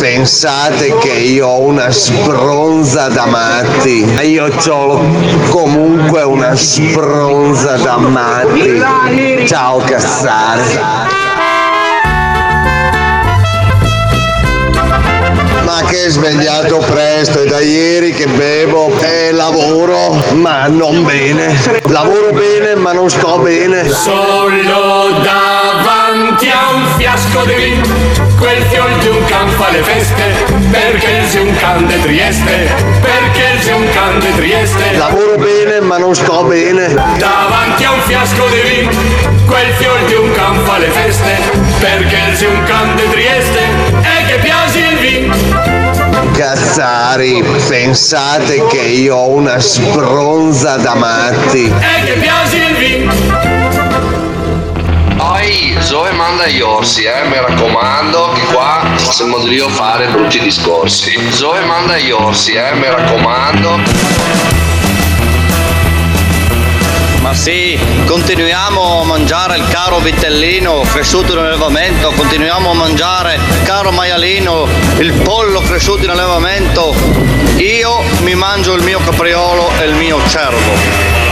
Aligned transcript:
pensate 0.00 0.96
che 0.96 1.12
io 1.12 1.46
ho 1.46 1.60
una 1.60 1.90
spronza 1.90 3.08
da 3.08 3.26
matti. 3.26 4.02
Io 4.22 4.46
ho 4.46 5.04
comunque 5.50 6.22
una 6.22 6.56
spronza 6.56 7.76
da 7.76 7.98
matti. 7.98 8.82
Ciao 9.46 9.76
Cassare. 9.80 10.80
Ma 15.64 15.82
che 15.86 16.06
è 16.06 16.08
svegliato 16.08 16.78
presto, 16.78 17.42
è 17.42 17.44
da 17.44 17.60
ieri 17.60 18.14
che 18.14 18.26
bevo 18.26 18.98
e 19.00 19.32
lavoro, 19.32 20.16
ma 20.32 20.66
non 20.66 21.04
bene. 21.04 21.54
Lavoro 21.88 22.32
bene, 22.32 22.74
ma 22.74 22.92
non 22.92 23.10
sto 23.10 23.38
bene. 23.40 23.86
Solo 23.90 25.20
davanti 25.70 26.48
a 26.48 26.72
un 26.74 26.84
fiasco 26.96 27.44
di 27.44 27.54
vino, 27.54 27.84
quel 28.38 28.62
fiol 28.70 28.98
di 28.98 29.08
un 29.08 29.24
can 29.26 29.48
fa 29.50 29.70
le 29.70 29.82
feste, 29.82 30.22
perché 30.70 31.22
il 31.32 31.40
un 31.40 31.56
can 31.56 31.86
de 31.86 32.00
Trieste, 32.00 32.74
perché 33.00 33.68
il 33.68 33.74
un 33.74 33.88
can 33.90 34.18
de 34.18 34.34
Trieste. 34.34 34.96
Lavoro 34.96 35.36
bene, 35.36 35.80
ma 35.80 35.98
non 35.98 36.14
sto 36.14 36.42
bene. 36.44 36.92
Davanti 37.18 37.84
a 37.84 37.92
un 37.92 38.00
fiasco 38.00 38.46
di 38.48 38.60
vino, 38.68 38.90
quel 39.46 39.72
fiol 39.74 40.04
di 40.06 40.14
un 40.14 40.32
can 40.32 40.58
fa 40.64 40.78
le 40.78 40.88
feste, 40.88 41.38
perché 41.78 42.18
il 42.30 42.48
un 42.48 42.64
can 42.64 42.96
de 42.96 43.10
Trieste, 43.10 43.60
e 44.02 44.24
che 44.26 44.38
piace 44.42 44.78
il 44.78 44.96
vino. 44.98 45.36
Cazzari, 46.32 47.44
pensate 47.68 48.66
che 48.66 48.80
io 48.80 49.14
ho 49.14 49.28
una 49.28 49.60
spronza 49.60 50.76
da 50.76 50.94
matti. 50.94 51.66
E 51.66 52.04
che 52.04 52.12
piace 52.14 52.56
il 52.56 52.74
vino. 52.76 53.59
Poi 55.50 55.76
Zoe 55.80 56.12
manda 56.12 56.46
gli 56.46 56.60
orsi, 56.60 57.02
eh, 57.02 57.26
mi 57.26 57.34
raccomando, 57.34 58.30
che 58.34 58.40
qua 58.52 58.82
siamo 58.96 59.38
lì 59.38 59.58
a 59.58 59.68
fare 59.68 60.06
brutti 60.06 60.38
discorsi. 60.38 61.12
Zoe 61.32 61.64
manda 61.64 61.98
gli 61.98 62.12
orsi, 62.12 62.52
eh, 62.52 62.72
mi 62.74 62.88
raccomando. 62.88 63.80
Ma 67.20 67.34
sì, 67.34 67.76
continuiamo 68.06 69.00
a 69.00 69.04
mangiare 69.04 69.56
il 69.56 69.66
caro 69.66 69.98
vitellino 69.98 70.82
cresciuto 70.92 71.32
in 71.32 71.38
allevamento, 71.38 72.12
continuiamo 72.12 72.70
a 72.70 72.74
mangiare 72.74 73.36
caro 73.64 73.90
maialino, 73.90 74.68
il 74.98 75.12
pollo 75.14 75.62
cresciuto 75.62 76.04
in 76.04 76.10
allevamento. 76.10 76.94
Io 77.56 78.04
mi 78.20 78.36
mangio 78.36 78.74
il 78.74 78.84
mio 78.84 79.00
capriolo 79.00 79.68
e 79.80 79.86
il 79.86 79.94
mio 79.94 80.20
cervo. 80.28 81.29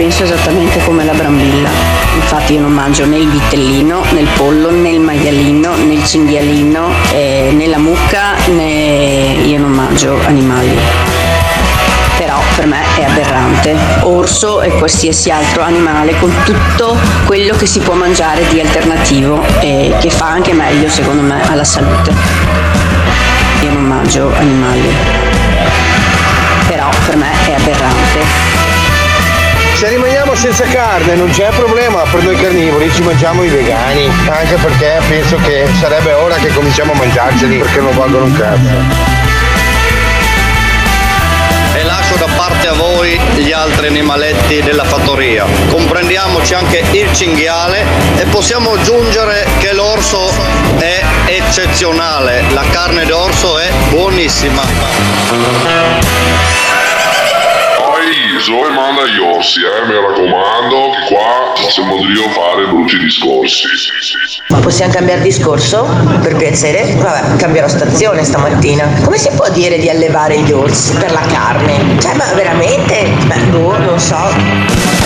Penso 0.00 0.24
esattamente 0.24 0.82
come 0.84 1.04
la 1.04 1.12
brambilla. 1.12 1.68
Infatti 2.14 2.54
io 2.54 2.60
non 2.62 2.72
mangio 2.72 3.04
né 3.04 3.18
il 3.18 3.28
vitellino, 3.28 4.02
né 4.12 4.20
il 4.20 4.28
pollo, 4.34 4.70
né 4.70 4.92
il 4.92 5.00
maialino, 5.00 5.74
né 5.76 5.92
il 5.92 6.06
cinghialino, 6.06 6.88
eh, 7.12 7.50
né 7.52 7.66
la 7.66 7.76
mucca, 7.76 8.32
né 8.46 9.36
io 9.44 9.58
non 9.58 9.72
mangio 9.72 10.18
animali. 10.24 10.74
Però 12.16 12.40
per 12.56 12.64
me 12.64 12.80
è 12.96 13.04
aberrante. 13.04 13.76
Orso 14.00 14.62
e 14.62 14.70
qualsiasi 14.70 15.30
altro 15.30 15.64
animale 15.64 16.16
con 16.18 16.32
tutto 16.44 16.96
quello 17.26 17.54
che 17.54 17.66
si 17.66 17.80
può 17.80 17.92
mangiare 17.92 18.48
di 18.48 18.58
alternativo 18.58 19.44
e 19.60 19.94
che 20.00 20.08
fa 20.08 20.28
anche 20.28 20.54
meglio 20.54 20.88
secondo 20.88 21.20
me 21.20 21.42
alla 21.46 21.64
salute. 21.64 22.10
Io 23.64 23.70
non 23.70 23.84
mangio 23.84 24.32
animali. 24.34 24.94
Però 26.68 26.88
per 27.04 27.16
me 27.16 27.28
è 27.44 27.52
aberrante. 27.52 28.49
Se 29.80 29.88
rimaniamo 29.88 30.34
senza 30.34 30.64
carne 30.64 31.14
non 31.14 31.30
c'è 31.30 31.48
problema 31.56 32.02
per 32.02 32.22
noi 32.22 32.36
carnivori, 32.36 32.92
ci 32.92 33.00
mangiamo 33.00 33.42
i 33.42 33.48
vegani. 33.48 34.10
Anche 34.28 34.56
perché 34.56 35.00
penso 35.08 35.36
che 35.36 35.66
sarebbe 35.80 36.12
ora 36.12 36.34
che 36.34 36.52
cominciamo 36.52 36.92
a 36.92 36.96
mangiarceli 36.96 37.56
perché 37.56 37.80
non 37.80 37.96
valgono 37.96 38.26
un 38.26 38.36
cazzo. 38.36 38.68
E 41.72 41.82
lascio 41.82 42.16
da 42.16 42.26
parte 42.36 42.68
a 42.68 42.74
voi 42.74 43.18
gli 43.36 43.52
altri 43.52 43.86
animaletti 43.86 44.60
della 44.60 44.84
fattoria. 44.84 45.46
Comprendiamoci 45.70 46.52
anche 46.52 46.84
il 46.90 47.10
cinghiale 47.14 47.82
e 48.16 48.24
possiamo 48.26 48.72
aggiungere 48.72 49.46
che 49.60 49.72
l'orso 49.72 50.30
è 50.76 51.02
eccezionale. 51.24 52.44
La 52.50 52.66
carne 52.70 53.06
d'orso 53.06 53.58
è 53.58 53.70
buonissima. 53.88 54.60
Poi 58.10 58.40
Zoe 58.40 58.70
manda 58.70 59.06
gli 59.06 59.20
orsi, 59.20 59.60
eh, 59.60 59.86
mi 59.86 59.94
raccomando, 59.94 60.90
che 60.90 61.14
qua 61.14 61.54
lì 61.54 62.24
a 62.24 62.28
fare 62.30 62.66
brutti 62.66 62.98
discorsi. 62.98 63.68
Ma 64.48 64.58
possiamo 64.58 64.92
cambiare 64.92 65.20
discorso? 65.20 65.86
Per 66.20 66.34
piacere? 66.34 66.92
Vabbè, 66.96 67.36
cambierò 67.36 67.68
stazione 67.68 68.24
stamattina. 68.24 69.02
Come 69.04 69.16
si 69.16 69.30
può 69.36 69.48
dire 69.50 69.78
di 69.78 69.88
allevare 69.88 70.40
gli 70.40 70.50
orsi 70.50 70.96
per 70.96 71.12
la 71.12 71.20
carne? 71.20 72.00
Cioè, 72.00 72.14
ma 72.14 72.24
veramente? 72.34 73.12
Beh, 73.26 73.44
boh, 73.50 73.78
non 73.78 74.00
so. 74.00 74.99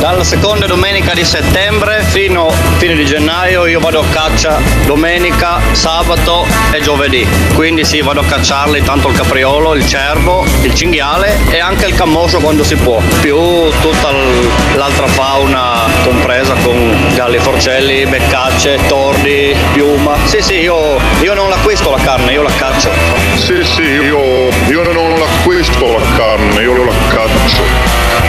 Dalla 0.00 0.24
seconda 0.24 0.64
domenica 0.64 1.12
di 1.12 1.26
settembre 1.26 2.02
fino 2.02 2.46
a 2.46 2.52
fine 2.78 2.94
di 2.94 3.04
gennaio 3.04 3.66
io 3.66 3.80
vado 3.80 4.00
a 4.00 4.04
caccia 4.10 4.58
domenica, 4.86 5.60
sabato 5.72 6.46
e 6.72 6.80
giovedì. 6.80 7.28
Quindi 7.54 7.84
sì, 7.84 8.00
vado 8.00 8.20
a 8.20 8.24
cacciarli 8.24 8.82
tanto 8.82 9.08
il 9.08 9.14
capriolo, 9.14 9.74
il 9.74 9.86
cervo, 9.86 10.46
il 10.62 10.72
cinghiale 10.72 11.38
e 11.50 11.58
anche 11.58 11.84
il 11.84 11.94
cammoso 11.94 12.38
quando 12.38 12.64
si 12.64 12.76
può. 12.76 12.98
Più 13.20 13.36
tutta 13.82 14.10
l'altra 14.74 15.06
fauna 15.06 15.82
compresa 16.02 16.54
con 16.62 17.12
galli 17.14 17.38
forcelli, 17.38 18.06
beccacce, 18.06 18.78
tordi, 18.88 19.54
piuma. 19.74 20.16
Sì, 20.24 20.40
sì, 20.40 20.54
io, 20.60 20.98
io 21.20 21.34
non 21.34 21.50
l'acquisto 21.50 21.90
la 21.90 22.02
carne, 22.02 22.32
io 22.32 22.42
la 22.42 22.52
caccio. 22.56 22.90
Sì, 23.34 23.62
sì, 23.64 23.82
io, 23.82 24.48
io 24.66 24.92
non 24.92 25.18
l'acquisto 25.18 25.92
la 25.92 26.16
carne, 26.16 26.62
io 26.62 26.84
la 26.84 26.92
caccio. 27.10 28.19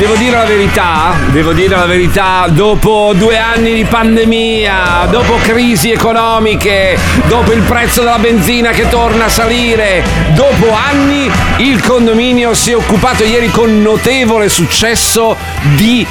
Devo 0.00 0.14
dire 0.14 0.34
la 0.34 0.44
verità, 0.44 1.14
devo 1.26 1.52
dire 1.52 1.76
la 1.76 1.84
verità, 1.84 2.46
dopo 2.48 3.12
due 3.14 3.36
anni 3.36 3.74
di 3.74 3.84
pandemia, 3.84 5.06
dopo 5.10 5.36
crisi 5.42 5.90
economiche, 5.90 6.98
dopo 7.26 7.52
il 7.52 7.60
prezzo 7.60 8.00
della 8.00 8.18
benzina 8.18 8.70
che 8.70 8.88
torna 8.88 9.26
a 9.26 9.28
salire, 9.28 10.02
dopo 10.32 10.72
anni 10.72 11.30
il 11.58 11.82
condominio 11.82 12.54
si 12.54 12.70
è 12.70 12.76
occupato 12.76 13.24
ieri 13.24 13.50
con 13.50 13.82
notevole 13.82 14.48
successo 14.48 15.36
di 15.76 16.06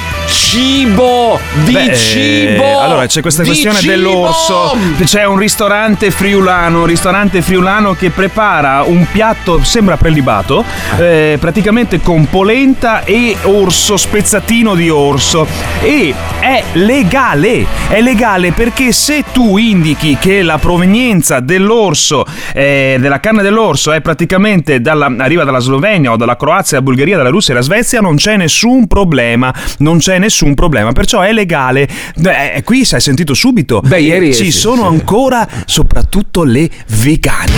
cibo, 0.50 1.38
di 1.62 1.72
Beh, 1.72 1.94
cibo. 1.94 2.80
Allora 2.80 3.06
c'è 3.06 3.20
questa 3.20 3.44
questione 3.44 3.78
cibo! 3.78 3.92
dell'orso. 3.92 4.76
C'è 5.04 5.24
un 5.24 5.38
ristorante 5.38 6.10
friulano, 6.10 6.80
un 6.80 6.86
ristorante 6.86 7.40
friulano 7.40 7.94
che 7.94 8.10
prepara 8.10 8.82
un 8.82 9.06
piatto, 9.12 9.62
sembra 9.62 9.96
prelibato, 9.96 10.64
eh, 10.98 11.36
praticamente 11.38 12.00
con 12.00 12.28
polenta 12.28 13.04
e 13.04 13.36
orso, 13.42 13.96
spezzatino 13.96 14.74
di 14.74 14.90
orso. 14.90 15.46
E 15.82 16.12
è 16.40 16.64
legale, 16.72 17.64
è 17.86 18.00
legale 18.00 18.50
perché 18.50 18.90
se 18.90 19.22
tu 19.32 19.56
indichi 19.56 20.16
che 20.18 20.42
la 20.42 20.58
provenienza 20.58 21.38
dell'orso, 21.38 22.24
eh, 22.52 22.96
della 22.98 23.20
carne 23.20 23.42
dell'orso 23.42 23.92
è 23.92 24.00
praticamente 24.00 24.80
dalla, 24.80 25.14
arriva 25.16 25.44
dalla 25.44 25.60
Slovenia 25.60 26.10
o 26.10 26.16
dalla 26.16 26.34
Croazia, 26.36 26.78
dalla 26.78 26.90
Bulgaria, 26.90 27.16
dalla 27.18 27.28
Russia 27.28 27.52
e 27.52 27.56
dalla 27.56 27.66
Svezia, 27.66 28.00
non 28.00 28.16
c'è 28.16 28.36
nessun 28.36 28.88
problema, 28.88 29.54
non 29.78 29.98
c'è 29.98 30.18
nessun 30.18 30.38
problema, 30.54 30.92
perciò 30.92 31.20
è 31.20 31.32
legale. 31.32 31.88
Eh, 32.16 32.62
qui 32.64 32.84
si 32.84 32.94
è 32.96 33.00
sentito 33.00 33.34
subito. 33.34 33.80
Beh, 33.80 34.00
ieri 34.00 34.34
ci 34.34 34.50
sì, 34.50 34.52
sono 34.52 34.82
sì. 34.82 34.88
ancora 34.88 35.48
soprattutto 35.64 36.42
le 36.44 36.68
vegane. 36.86 37.52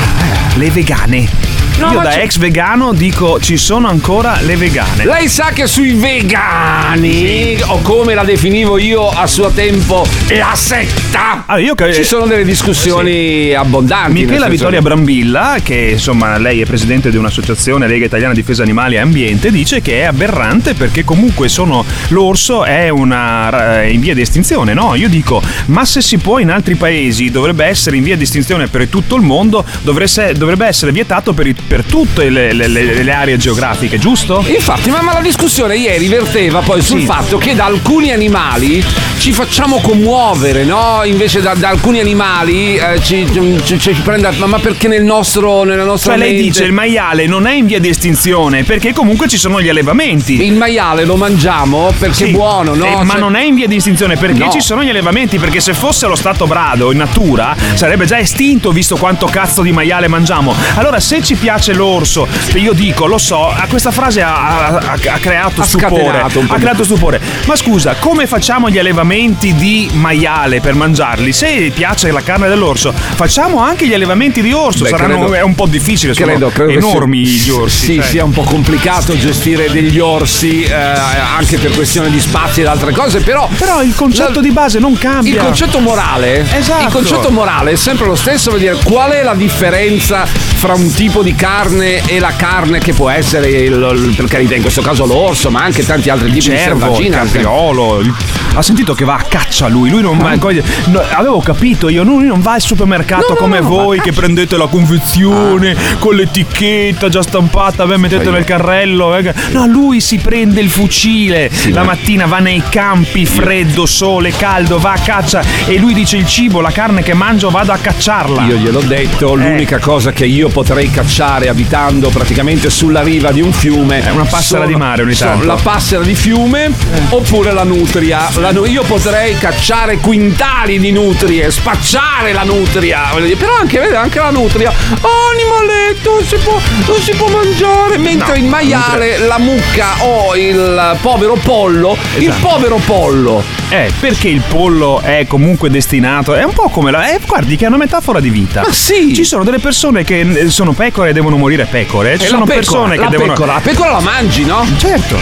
Le 0.56 0.70
vegane. 0.70 1.61
No, 1.82 1.90
Io 1.94 2.00
da 2.00 2.20
ex 2.20 2.38
vegano 2.38 2.92
dico 2.92 3.40
ci 3.40 3.56
sono 3.56 3.88
ancora 3.88 4.38
le 4.42 4.54
vegane. 4.56 5.04
Lei 5.04 5.28
sa 5.28 5.50
che 5.52 5.66
sui 5.66 5.94
vegani, 5.94 7.56
o 7.66 7.80
come 7.82 8.14
la 8.14 8.22
definivo 8.22 8.78
io 8.78 9.08
a 9.08 9.26
suo 9.26 9.50
tempo, 9.50 10.06
la 10.28 10.52
setta, 10.54 11.42
Ah, 11.46 11.58
io 11.58 11.74
che- 11.74 11.92
ci 11.92 12.04
sono 12.04 12.26
delle 12.26 12.44
discussioni 12.44 13.52
abbondanti. 13.52 14.12
nel 14.12 14.22
Michela 14.22 14.38
senso 14.46 14.50
Vittoria 14.50 14.78
che- 14.78 14.84
Brambilla, 14.84 15.56
che 15.62 15.88
insomma 15.94 16.38
lei 16.38 16.60
è 16.60 16.64
presidente 16.66 17.10
di 17.10 17.16
un'associazione 17.16 17.88
Lega 17.88 18.04
Italiana 18.04 18.32
Difesa 18.32 18.62
Animali 18.62 18.94
e 18.94 18.98
Ambiente, 19.00 19.50
dice 19.50 19.82
che 19.82 20.00
è 20.00 20.04
aberrante 20.04 20.74
perché 20.74 21.02
comunque 21.04 21.48
sono 21.48 21.84
l'orso 22.08 22.64
è 22.64 22.88
una 22.90 23.80
è 23.80 23.86
in 23.86 24.00
via 24.00 24.14
di 24.14 24.20
estinzione, 24.20 24.72
no? 24.72 24.94
Io 24.94 25.08
dico, 25.08 25.42
ma 25.66 25.84
se 25.84 26.00
si 26.00 26.18
può 26.18 26.38
in 26.38 26.50
altri 26.50 26.76
paesi 26.76 27.30
dovrebbe 27.30 27.64
essere 27.64 27.96
in 27.96 28.04
via 28.04 28.16
di 28.16 28.22
estinzione 28.22 28.68
per 28.68 28.86
tutto 28.86 29.16
il 29.16 29.22
mondo, 29.22 29.64
dovrebbe 29.82 30.66
essere 30.66 30.92
vietato 30.92 31.32
per, 31.32 31.46
i- 31.48 31.54
per 31.72 31.84
tutte 31.84 32.28
le, 32.28 32.52
le- 32.52 32.68
le- 32.68 33.02
le 33.02 33.12
aree 33.14 33.38
geografiche, 33.38 33.96
giusto? 33.98 34.44
Infatti, 34.46 34.90
ma, 34.90 35.00
ma 35.00 35.14
la 35.14 35.22
discussione 35.22 35.74
ieri 35.74 36.06
verteva 36.06 36.60
poi 36.60 36.82
sul 36.82 37.00
Sì. 37.00 37.06
fatto 37.06 37.38
che 37.38 37.54
da 37.54 37.64
alcuni 37.64 38.12
animali 38.12 38.84
ci 39.16 39.32
facciamo 39.32 39.80
commuovere, 39.80 40.64
no? 40.64 41.00
Invece 41.04 41.40
da, 41.40 41.54
da 41.54 41.70
alcuni 41.70 41.98
animali 42.00 42.76
eh, 42.76 43.00
ci, 43.02 43.26
ci- 43.32 43.78
ci- 43.78 43.94
ci 43.94 44.00
prende. 44.02 44.30
Ma, 44.36 44.44
ma 44.44 44.58
perché 44.58 44.86
nel 44.86 45.02
nostro, 45.02 45.64
nella 45.64 45.84
nostra 45.84 46.10
Cioè 46.12 46.20
lei 46.20 46.32
mente- 46.34 46.42
dice 46.46 46.64
il 46.64 46.72
maiale 46.72 47.26
non 47.26 47.46
è 47.46 47.54
in 47.54 47.64
via 47.64 47.80
di 47.80 47.88
estinzione 47.88 48.64
perché 48.64 48.92
comunque 48.92 49.26
ci 49.26 49.38
sono 49.38 49.62
gli 49.62 49.70
allevamenti. 49.70 50.44
Il 50.44 50.52
maiale 50.52 51.06
lo 51.06 51.16
mangiamo 51.16 51.90
perché 51.98 52.14
Sì. 52.14 52.24
è 52.24 52.30
buono, 52.32 52.74
no? 52.74 52.84
Eh, 52.84 53.02
ma 53.02 53.12
Cioè- 53.12 53.20
non 53.20 53.34
è 53.34 53.44
in 53.44 53.54
via 53.54 53.66
di 53.66 53.76
estinzione 53.76 54.16
perché 54.18 54.44
No. 54.44 54.50
ci 54.50 54.60
sono 54.60 54.84
gli 54.84 54.90
allevamenti. 54.90 55.38
Perché 55.38 55.60
se 55.60 55.72
fosse 55.72 56.04
allo 56.04 56.16
stato 56.16 56.46
brado 56.46 56.92
in 56.92 56.98
natura 56.98 57.56
sarebbe 57.72 58.04
già 58.04 58.18
estinto 58.18 58.72
visto 58.72 58.96
quanto 58.98 59.24
cazzo 59.24 59.62
di 59.62 59.72
maiale 59.72 60.06
mangiamo. 60.06 60.54
Allora, 60.74 61.00
se 61.00 61.22
ci 61.22 61.34
piace 61.34 61.51
l'orso, 61.74 62.26
io 62.54 62.72
dico, 62.72 63.06
lo 63.06 63.18
so, 63.18 63.48
a 63.48 63.66
questa 63.68 63.90
frase 63.90 64.22
ha, 64.22 64.66
ha- 64.66 64.78
ha 64.92 65.18
creato 65.18 65.60
Ha 65.60 65.64
stupore. 65.64 66.20
Ha 66.20 66.58
creato 66.58 66.84
stupore. 66.84 67.20
Ma 67.46 67.56
scusa, 67.56 67.94
come 67.98 68.26
facciamo 68.26 68.68
gli 68.70 68.78
allevamenti 68.78 69.54
di 69.54 69.88
maiale 69.92 70.60
per 70.60 70.74
mangiarli? 70.74 71.32
Se 71.32 71.70
piace 71.74 72.10
la 72.10 72.22
carne 72.22 72.48
dell'orso, 72.48 72.92
facciamo 72.92 73.58
anche 73.60 73.86
gli 73.86 73.94
allevamenti 73.94 74.40
di 74.42 74.52
orso. 74.52 74.84
Beh, 74.84 74.90
Saranno 74.90 75.18
credo- 75.18 75.32
è 75.34 75.42
un 75.42 75.54
po' 75.54 75.66
difficile, 75.66 76.14
sono 76.14 76.26
Credo, 76.26 76.48
credo 76.48 76.70
enormi 76.70 77.24
sia- 77.26 77.44
gli 77.52 77.56
orsi. 77.56 77.84
Sì, 77.84 77.94
cioè. 77.96 78.04
sia 78.04 78.24
un 78.24 78.32
po' 78.32 78.42
complicato 78.42 79.16
gestire 79.16 79.70
degli 79.70 79.98
orsi 79.98 80.62
eh, 80.62 80.72
anche 80.72 81.58
per 81.58 81.72
questione 81.72 82.10
di 82.10 82.20
spazi 82.20 82.60
ed 82.60 82.66
altre 82.66 82.92
cose, 82.92 83.20
però. 83.20 83.48
Però 83.56 83.82
il 83.82 83.94
concetto 83.94 84.40
di 84.40 84.50
base 84.50 84.78
non 84.78 84.96
cambia. 84.96 85.32
Il 85.32 85.38
concetto 85.38 85.78
morale. 85.80 86.44
Esatto. 86.56 86.84
Il 86.86 86.92
concetto 86.92 87.30
morale 87.30 87.72
è 87.72 87.76
sempre 87.76 88.06
lo 88.06 88.14
stesso, 88.14 88.50
vuol 88.50 88.60
dire 88.62 88.76
qual 88.84 89.10
è 89.12 89.22
la 89.22 89.34
differenza 89.34 90.24
fra 90.26 90.74
un 90.74 90.92
tipo 90.92 91.22
di 91.22 91.34
carne 91.46 92.00
e 92.06 92.20
la 92.20 92.32
carne 92.36 92.78
che 92.78 92.92
può 92.92 93.08
essere 93.10 93.48
il, 93.48 93.72
il- 93.72 94.14
per 94.14 94.26
carità, 94.26 94.54
in 94.54 94.60
questo 94.62 94.80
caso 94.80 95.04
l'orso, 95.06 95.50
ma 95.50 95.64
anche 95.64 95.84
tanti 95.84 96.08
altri 96.08 96.28
tipi 96.30 96.50
di 96.50 96.56
cervo, 96.56 96.86
il 96.86 96.92
selvaggina. 96.94 97.16
capriolo. 97.18 97.98
il- 97.98 98.14
Ha 98.54 98.62
sentito 98.62 98.94
che 98.94 99.04
va 99.04 99.14
a 99.14 99.24
caccia 99.28 99.66
lui? 99.66 99.90
Lui 99.90 100.02
non 100.02 100.18
va. 100.18 100.34
no, 100.36 101.02
avevo 101.10 101.40
capito 101.40 101.88
io, 101.88 102.04
lui 102.04 102.26
non 102.26 102.40
va 102.40 102.52
al 102.52 102.60
supermercato 102.60 103.30
No, 103.30 103.34
come 103.34 103.58
no, 103.58 103.66
voi 103.66 104.00
che 104.00 104.12
prendete 104.12 104.56
la 104.56 104.66
confezione 104.68 105.74
con 105.98 106.14
l'etichetta 106.14 107.08
già 107.08 107.22
stampata, 107.22 107.86
beh, 107.86 107.96
mettete 107.96 108.30
nel 108.30 108.44
carrello. 108.44 109.16
eh. 109.16 109.34
No, 109.50 109.66
lui 109.66 110.00
si 110.00 110.18
prende 110.18 110.60
il 110.60 110.70
fucile. 110.70 111.50
la 111.72 111.82
mattina 111.82 112.26
va 112.26 112.38
nei 112.38 112.62
campi, 112.68 113.26
freddo, 113.26 113.84
sole, 113.86 114.30
caldo, 114.30 114.78
va 114.78 114.92
a 114.92 114.98
caccia 114.98 115.42
e 115.66 115.76
lui 115.78 115.92
dice 115.92 116.18
il 116.18 116.26
cibo, 116.28 116.60
la 116.60 116.70
carne 116.70 117.02
che 117.02 117.14
mangio 117.14 117.50
vado 117.50 117.72
a 117.72 117.78
cacciarla. 117.78 118.44
Io 118.44 118.54
gliel'ho 118.56 118.80
detto, 118.82 119.34
l'unica 119.34 119.78
cosa 119.80 120.12
che 120.12 120.26
io 120.26 120.48
potrei 120.48 120.88
cacciare 120.90 121.30
abitando 121.48 122.08
praticamente 122.10 122.68
sulla 122.70 123.02
riva 123.02 123.30
di 123.32 123.40
un 123.40 123.52
fiume 123.52 124.04
È 124.04 124.10
una 124.10 124.24
passera 124.24 124.40
sono- 124.62 124.66
di 124.66 124.74
mare 124.76 125.02
ogni 125.02 125.14
tanto. 125.14 125.46
La 125.46 125.58
passera 125.60 126.02
di 126.02 126.14
fiume 126.14 126.70
oppure 127.10 127.52
la 127.52 127.64
nutria. 127.64 128.28
La 128.36 128.50
io 128.66 128.82
potrei 128.82 129.36
cacciare 129.38 129.96
quintali 129.98 130.78
di 130.78 130.90
nutrie, 130.92 131.50
spacciare 131.50 132.32
la 132.32 132.42
nutria. 132.42 133.10
Però 133.38 133.54
anche, 133.58 133.78
vede, 133.78 133.96
anche 133.96 134.18
la 134.18 134.30
nutria. 134.30 134.70
Oh, 135.00 135.08
animaletto, 135.32 136.10
non 136.14 136.24
si 136.24 136.36
può, 136.36 136.58
non 136.86 137.00
si 137.00 137.12
può 137.14 137.28
mangiare. 137.28 137.98
Mentre 137.98 138.20
No, 138.32 138.44
il 138.44 138.44
maiale, 138.44 139.18
la 139.18 139.38
mucca 139.38 139.86
o 140.04 140.34
il 140.36 140.96
povero 141.00 141.34
pollo, 141.42 141.96
il 142.18 142.28
Esatto. 142.28 142.46
povero 142.46 142.76
pollo. 142.84 143.42
Eh, 143.68 143.90
perché 144.00 144.28
il 144.28 144.42
pollo 144.46 145.00
è 145.00 145.24
comunque 145.26 145.70
destinato. 145.70 146.34
È 146.34 146.42
un 146.44 146.52
po' 146.52 146.68
come 146.68 146.90
la. 146.90 147.08
Eh, 147.10 147.20
guardi 147.26 147.56
che 147.56 147.64
è 147.64 147.68
una 147.68 147.78
metafora 147.78 148.20
di 148.20 148.28
vita. 148.30 148.60
Ma 148.62 148.72
sì. 148.72 149.14
Ci 149.14 149.24
sono 149.24 149.44
delle 149.44 149.58
persone 149.58 150.04
che 150.04 150.20
eh, 150.20 150.50
sono 150.50 150.72
pecore 150.72 151.10
e 151.10 151.12
devono 151.12 151.21
morire 151.30 151.64
pecore. 151.66 152.18
Ci 152.18 152.24
E 152.24 152.28
sono 152.28 152.44
pecora, 152.44 152.54
persone 152.58 152.96
la 152.96 153.02
che 153.04 153.08
devono. 153.10 153.32
pecora, 153.32 153.52
la 153.54 153.60
pecora 153.60 153.90
la 153.92 154.00
mangi, 154.00 154.44
no? 154.44 154.66
Certo. 154.76 155.18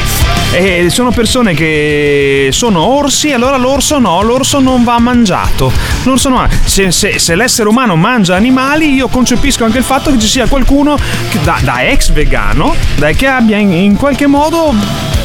E 0.53 0.87
sono 0.91 1.11
persone 1.13 1.55
che 1.55 2.49
sono 2.51 2.85
orsi, 2.85 3.33
allora 3.33 3.57
l'orso 3.57 3.99
no, 3.99 4.21
l'orso 4.23 4.59
non 4.61 4.83
va 4.85 4.99
mangiato. 4.99 5.71
L'orso 6.03 6.29
no. 6.29 6.47
Se, 6.65 6.91
se- 6.91 7.19
se 7.19 7.35
l'essere 7.37 7.69
umano 7.69 7.95
mangia 7.97 8.35
animali, 8.35 8.93
io 8.95 9.09
concepisco 9.09 9.65
anche 9.65 9.79
il 9.79 9.85
fatto 9.85 10.11
che 10.11 10.19
ci 10.19 10.27
sia 10.27 10.47
qualcuno 10.49 10.97
che 11.31 11.39
da, 11.43 11.59
da 11.63 11.85
ex 11.89 12.11
vegano, 12.11 12.75
che 13.17 13.27
abbia 13.27 13.57
in, 13.59 13.73
in 13.73 13.97
qualche 13.97 14.27
modo 14.27 14.75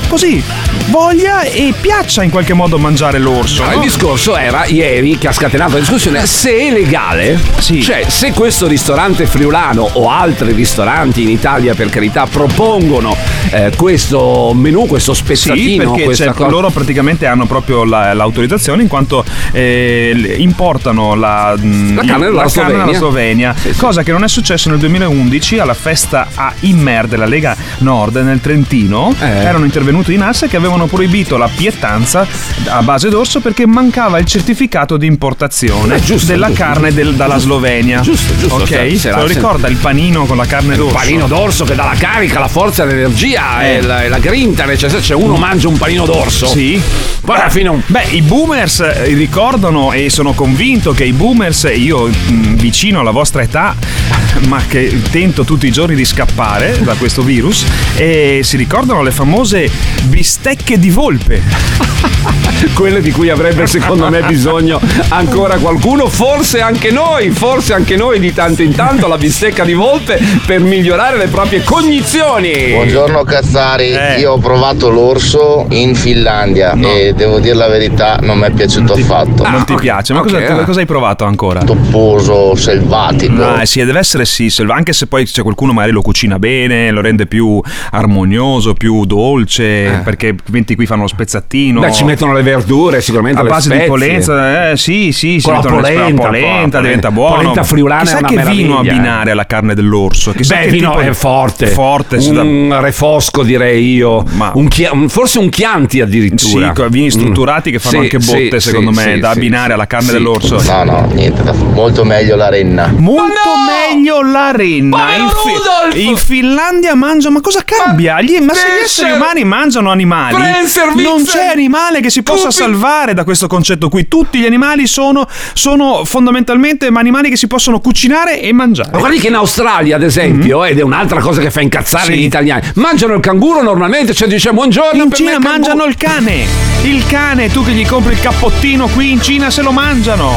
così 0.07 0.43
voglia 0.87 1.41
e 1.41 1.73
piaccia 1.79 2.23
in 2.23 2.29
qualche 2.29 2.53
modo 2.53 2.77
mangiare 2.77 3.17
l'orso. 3.19 3.63
No, 3.63 3.69
no? 3.69 3.75
Il 3.75 3.81
discorso 3.81 4.35
era 4.37 4.65
ieri 4.65 5.17
che 5.17 5.27
ha 5.27 5.31
scatenato 5.31 5.73
la 5.73 5.79
discussione 5.79 6.25
se 6.25 6.55
è 6.57 6.71
legale, 6.71 7.39
Sì. 7.59 7.81
cioè 7.81 8.03
se 8.07 8.31
questo 8.31 8.67
ristorante 8.67 9.25
friulano 9.25 9.87
o 9.93 10.09
altri 10.09 10.53
ristoranti 10.53 11.23
in 11.23 11.29
Italia 11.29 11.73
per 11.73 11.89
carità 11.89 12.25
propongono 12.27 13.15
eh, 13.51 13.71
questo 13.75 14.53
menù, 14.53 14.85
questo 14.85 15.13
Sì, 15.13 15.21
spezzatino, 15.23 15.83
perché 15.91 16.03
questa 16.05 16.25
cioè, 16.25 16.33
cosa. 16.33 16.49
loro 16.49 16.69
praticamente 16.69 17.25
hanno 17.25 17.45
proprio 17.45 17.83
la- 17.83 18.13
l'autorizzazione 18.13 18.81
in 18.83 18.87
quanto 18.87 19.23
eh, 19.51 20.35
importano 20.37 21.15
la, 21.15 21.55
mh, 21.57 21.95
La 21.95 22.03
carne 22.03 22.25
dalla 22.25 22.41
la 22.43 22.47
Slovenia. 22.47 22.93
Slovenia, 22.93 23.55
Sì, 23.57 23.73
sì. 23.73 23.79
cosa 23.79 24.03
che 24.03 24.11
non 24.11 24.23
è 24.23 24.27
successo 24.27 24.69
nel 24.69 24.77
2011 24.79 25.59
alla 25.59 25.73
festa 25.73 26.27
a 26.35 26.53
Immer 26.61 27.07
della 27.07 27.25
Lega 27.25 27.55
Nord 27.79 28.15
nel 28.17 28.39
Trentino. 28.41 29.13
Eh. 29.19 29.25
Erano 29.25 29.65
intervenuti 29.65 30.13
in 30.13 30.21
AS 30.21 30.45
che 30.49 30.55
avevano 30.57 30.64
proibito 30.87 31.37
la 31.37 31.49
pietanza 31.53 32.25
a 32.67 32.81
base 32.81 33.09
d'orso 33.09 33.39
perché 33.39 33.65
mancava 33.65 34.17
il 34.19 34.25
certificato 34.25 34.97
di 34.97 35.05
importazione 35.05 35.95
Eh, 35.95 36.01
giusto, 36.01 36.25
della 36.27 36.47
giusto. 36.47 36.63
carne 36.63 36.93
del- 36.93 37.13
dalla 37.15 37.37
Slovenia. 37.37 38.01
Giusto, 38.01 38.35
giusto, 38.37 38.55
Ok, 38.55 38.65
cioè, 38.67 38.89
se 38.89 38.97
se 38.97 39.11
lo 39.11 39.25
ricorda 39.25 39.67
il 39.67 39.75
panino 39.77 40.25
con 40.25 40.37
la 40.37 40.45
carne 40.45 40.75
d'orso? 40.75 40.93
panino 40.95 41.27
d'orso 41.27 41.63
che 41.65 41.75
dà 41.75 41.83
la 41.85 41.95
carica, 41.97 42.39
la 42.39 42.47
forza, 42.47 42.83
l'energia 42.85 43.63
Eh. 43.63 43.75
e 43.75 43.81
la, 43.81 44.03
e 44.03 44.09
la 44.09 44.19
grinta, 44.19 44.65
cioè 44.75 44.89
se 45.01 45.13
uno 45.13 45.35
mangia 45.35 45.67
un 45.67 45.77
panino 45.77 46.05
d'orso. 46.05 46.47
Sì. 46.47 46.81
Poi 47.21 47.39
alla 47.39 47.49
fine 47.49 47.69
un 47.69 47.81
Beh, 47.85 48.03
i 48.11 48.21
boomers 48.21 48.79
eh, 48.79 49.03
ricordano 49.13 49.91
e 49.93 50.09
sono 50.09 50.33
convinto 50.33 50.91
che 50.93 51.03
i 51.05 51.11
boomers, 51.13 51.69
io 51.75 52.07
mh, 52.07 52.55
vicino 52.55 52.99
alla 53.01 53.11
vostra 53.11 53.41
età, 53.41 53.75
ma 54.47 54.61
che 54.67 55.01
tento 55.11 55.43
tutti 55.43 55.67
i 55.67 55.71
giorni 55.71 55.95
di 55.95 56.05
scappare 56.05 56.79
da 56.81 56.93
questo 56.95 57.21
virus, 57.21 57.65
e 57.95 58.41
si 58.43 58.57
ricordano 58.57 59.01
le 59.01 59.11
famose 59.11 59.69
bistecche 60.03 60.54
di 60.77 60.89
volpe. 60.89 61.41
quelle 62.73 63.01
di 63.01 63.11
cui 63.11 63.29
avrebbe 63.29 63.67
secondo 63.67 64.09
me 64.09 64.21
bisogno 64.23 64.79
ancora 65.09 65.57
qualcuno, 65.57 66.07
forse 66.07 66.61
anche 66.61 66.91
noi, 66.91 67.29
forse 67.29 67.73
anche 67.73 67.95
noi 67.95 68.19
di 68.19 68.33
tanto 68.33 68.61
in 68.61 68.73
tanto 68.73 69.07
la 69.07 69.17
bistecca 69.17 69.63
di 69.63 69.73
volpe 69.73 70.19
per 70.45 70.61
migliorare 70.61 71.17
le 71.17 71.27
proprie 71.27 71.63
cognizioni. 71.63 72.71
Buongiorno 72.71 73.23
Cazzari, 73.23 73.91
Eh. 73.91 74.19
io 74.19 74.33
ho 74.33 74.37
provato 74.37 74.89
l'orso 74.89 75.65
in 75.69 75.95
Finlandia 75.95 76.73
e 76.73 77.13
devo 77.15 77.39
dire 77.39 77.55
la 77.55 77.67
verità 77.67 78.17
non 78.21 78.39
mi 78.39 78.45
è 78.45 78.51
piaciuto 78.51 78.93
affatto. 78.93 79.43
Ah, 79.43 79.49
non 79.49 79.65
ti 79.65 79.73
ok, 79.73 79.81
piace? 79.81 80.13
Ma 80.13 80.19
ok, 80.19 80.25
cosa, 80.25 80.61
eh. 80.61 80.63
cosa 80.63 80.79
hai 80.79 80.85
provato 80.85 81.25
ancora? 81.25 81.63
Topposo, 81.63 82.55
selvatico. 82.55 83.43
Ah, 83.43 83.65
sì, 83.65 83.83
deve 83.83 83.99
essere 83.99 84.25
sì, 84.25 84.51
anche 84.67 84.93
se 84.93 85.07
poi 85.07 85.25
c'è 85.25 85.41
qualcuno 85.41 85.73
magari 85.73 85.91
lo 85.93 86.01
cucina 86.01 86.39
bene, 86.39 86.91
lo 86.91 87.01
rende 87.01 87.25
più 87.25 87.61
armonioso, 87.91 88.73
più 88.73 89.05
dolce, 89.05 90.01
perché 90.03 90.35
metti 90.51 90.75
qui 90.75 90.85
fanno 90.85 91.03
lo 91.03 91.07
spezzatino. 91.07 91.79
Beh, 91.79 91.91
ci 91.91 92.03
mettono 92.03 92.33
le 92.33 92.41
verdure, 92.41 93.01
sicuramente 93.01 93.39
a 93.39 93.43
le 93.43 93.49
base 93.49 93.69
di 93.69 93.75
spezie. 93.75 93.89
polenta, 93.89 94.69
eh, 94.71 94.77
sì, 94.77 95.11
sì, 95.11 95.39
si 95.39 95.41
Con 95.41 95.53
la 95.53 95.59
mettono 95.59 95.75
le- 95.81 95.81
polenta, 95.93 96.21
la 96.23 96.27
polenta, 96.27 96.47
poi, 96.47 96.57
diventa 96.57 96.79
polenta- 96.81 97.11
buono. 97.11 97.35
polenta 97.35 97.63
friulana 97.63 98.01
Chissà 98.01 98.15
è 98.15 98.19
una 98.19 98.27
che 98.27 98.35
vino 98.35 98.45
meraviglia, 98.45 98.75
eh. 98.75 98.89
abbinare 98.95 99.31
alla 99.31 99.45
carne 99.45 99.73
dell'orso. 99.75 100.31
Chissà 100.33 100.55
Beh, 100.55 100.61
che 100.65 100.69
vino 100.71 100.89
tipo 100.91 101.01
di- 101.01 101.07
è 101.07 101.11
forte. 101.13 101.67
Forte, 101.67 102.21
sì, 102.21 102.31
da- 102.31 102.41
Un 102.41 102.77
refosco 102.81 103.43
direi 103.43 103.93
io. 103.95 104.23
Ma- 104.33 104.51
Un 104.55 104.67
chia- 104.67 104.91
un- 104.93 105.09
forse 105.09 105.39
un 105.39 105.49
chianti 105.49 105.97
sì, 105.97 106.01
addirittura. 106.01 106.71
con 106.73 106.87
vini 106.89 107.09
strutturati 107.11 107.71
che 107.71 107.79
fanno 107.79 107.97
Sì, 107.97 108.01
anche 108.03 108.17
botte, 108.19 108.59
sì, 108.59 108.67
secondo 108.69 108.91
sì, 108.91 108.97
me, 109.05 109.13
sì, 109.15 109.19
da 109.19 109.31
sì, 109.31 109.37
abbinare 109.37 109.67
sì. 109.67 109.71
alla 109.73 109.87
carne 109.87 110.07
Sì. 110.07 110.11
dell'orso. 110.13 110.61
No, 110.63 110.83
no, 110.83 111.07
niente, 111.13 111.43
molto 111.73 112.03
meglio 112.03 112.35
la 112.35 112.49
renna. 112.49 112.93
Molto 112.97 113.39
meglio 113.67 114.21
la 114.21 114.51
renna. 114.51 115.15
In, 115.15 115.27
Rudolf! 115.29 115.95
in 115.95 116.15
Finlandia 116.17 116.95
mangiano. 116.95 117.33
Ma 117.35 117.41
cosa 117.41 117.61
cambia? 117.65 118.21
Gli- 118.21 118.39
ma 118.39 118.53
se 118.53 118.67
gli 118.67 118.83
esseri 118.83 119.11
umani 119.11 119.43
mangiano 119.43 119.89
animali, 119.91 120.34
Prenserwitzer! 120.35 121.03
non 121.03 121.23
c'è 121.25 121.45
animale 121.47 122.01
che 122.01 122.09
si 122.09 122.23
possa 122.23 122.43
Pupi! 122.47 122.53
salvare 122.55 123.13
da 123.13 123.23
questo 123.23 123.47
concetto 123.47 123.89
qui. 123.89 124.07
Tutti 124.07 124.39
gli 124.39 124.45
animali 124.45 124.87
sono, 124.87 125.27
sono 125.53 126.03
fondamentalmente 126.05 126.87
animali 126.93 127.29
che 127.29 127.35
si 127.37 127.47
possono 127.47 127.79
cucinare 127.79 128.41
e 128.41 128.51
mangiare. 128.53 128.89
Ma 128.91 128.99
guardi 128.99 129.19
che 129.19 129.27
in 129.27 129.35
Australia, 129.35 129.95
ad 129.95 130.03
esempio, 130.03 130.63
ed 130.63 130.79
è 130.79 130.81
un'altra 130.83 131.19
cosa 131.21 131.41
che 131.41 131.51
fa 131.51 131.61
incazzare. 131.61 132.13
Sì. 132.13 132.19
gli 132.19 132.23
italiani, 132.23 132.61
mangiano 132.75 133.13
il 133.13 133.19
canguro 133.21 133.61
normalmente, 133.61 134.13
cioè 134.13 134.27
dice 134.27 134.51
buongiorno. 134.53 135.01
In 135.03 135.09
per 135.09 135.17
Cina 135.17 135.37
me 135.37 135.43
canguro". 135.45 135.51
mangiano 135.75 135.83
il 135.85 135.95
cane. 135.95 136.45
Il 136.83 137.05
cane, 137.07 137.49
tu 137.51 137.63
che 137.63 137.71
gli 137.71 137.85
compri 137.85 138.13
il 138.13 138.19
cappottino 138.21 138.87
qui 138.87 139.11
in 139.11 139.21
Cina 139.21 139.49
se 139.49 139.61
lo 139.61 139.71
mangiano. 139.71 140.33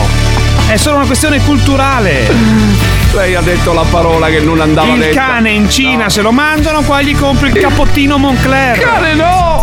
È 0.69 0.77
solo 0.77 0.97
una 0.97 1.07
questione 1.07 1.41
culturale. 1.45 2.31
Lei 3.15 3.35
ha 3.35 3.41
detto 3.41 3.73
la 3.73 3.85
parola 3.91 4.29
che 4.29 4.41
non 4.41 4.61
andava 4.61 4.93
Il 4.93 4.99
detta. 4.99 5.21
cane 5.27 5.51
in 5.51 5.71
Cina 5.71 6.11
se 6.11 6.21
lo 6.21 6.31
mangiano, 6.31 6.83
qua 6.83 7.01
gli 7.01 7.17
compri 7.17 7.49
il 7.49 7.59
cappottino 7.59 8.19
Moncler. 8.19 8.79
Cane 8.79 9.15
no! 9.15 9.58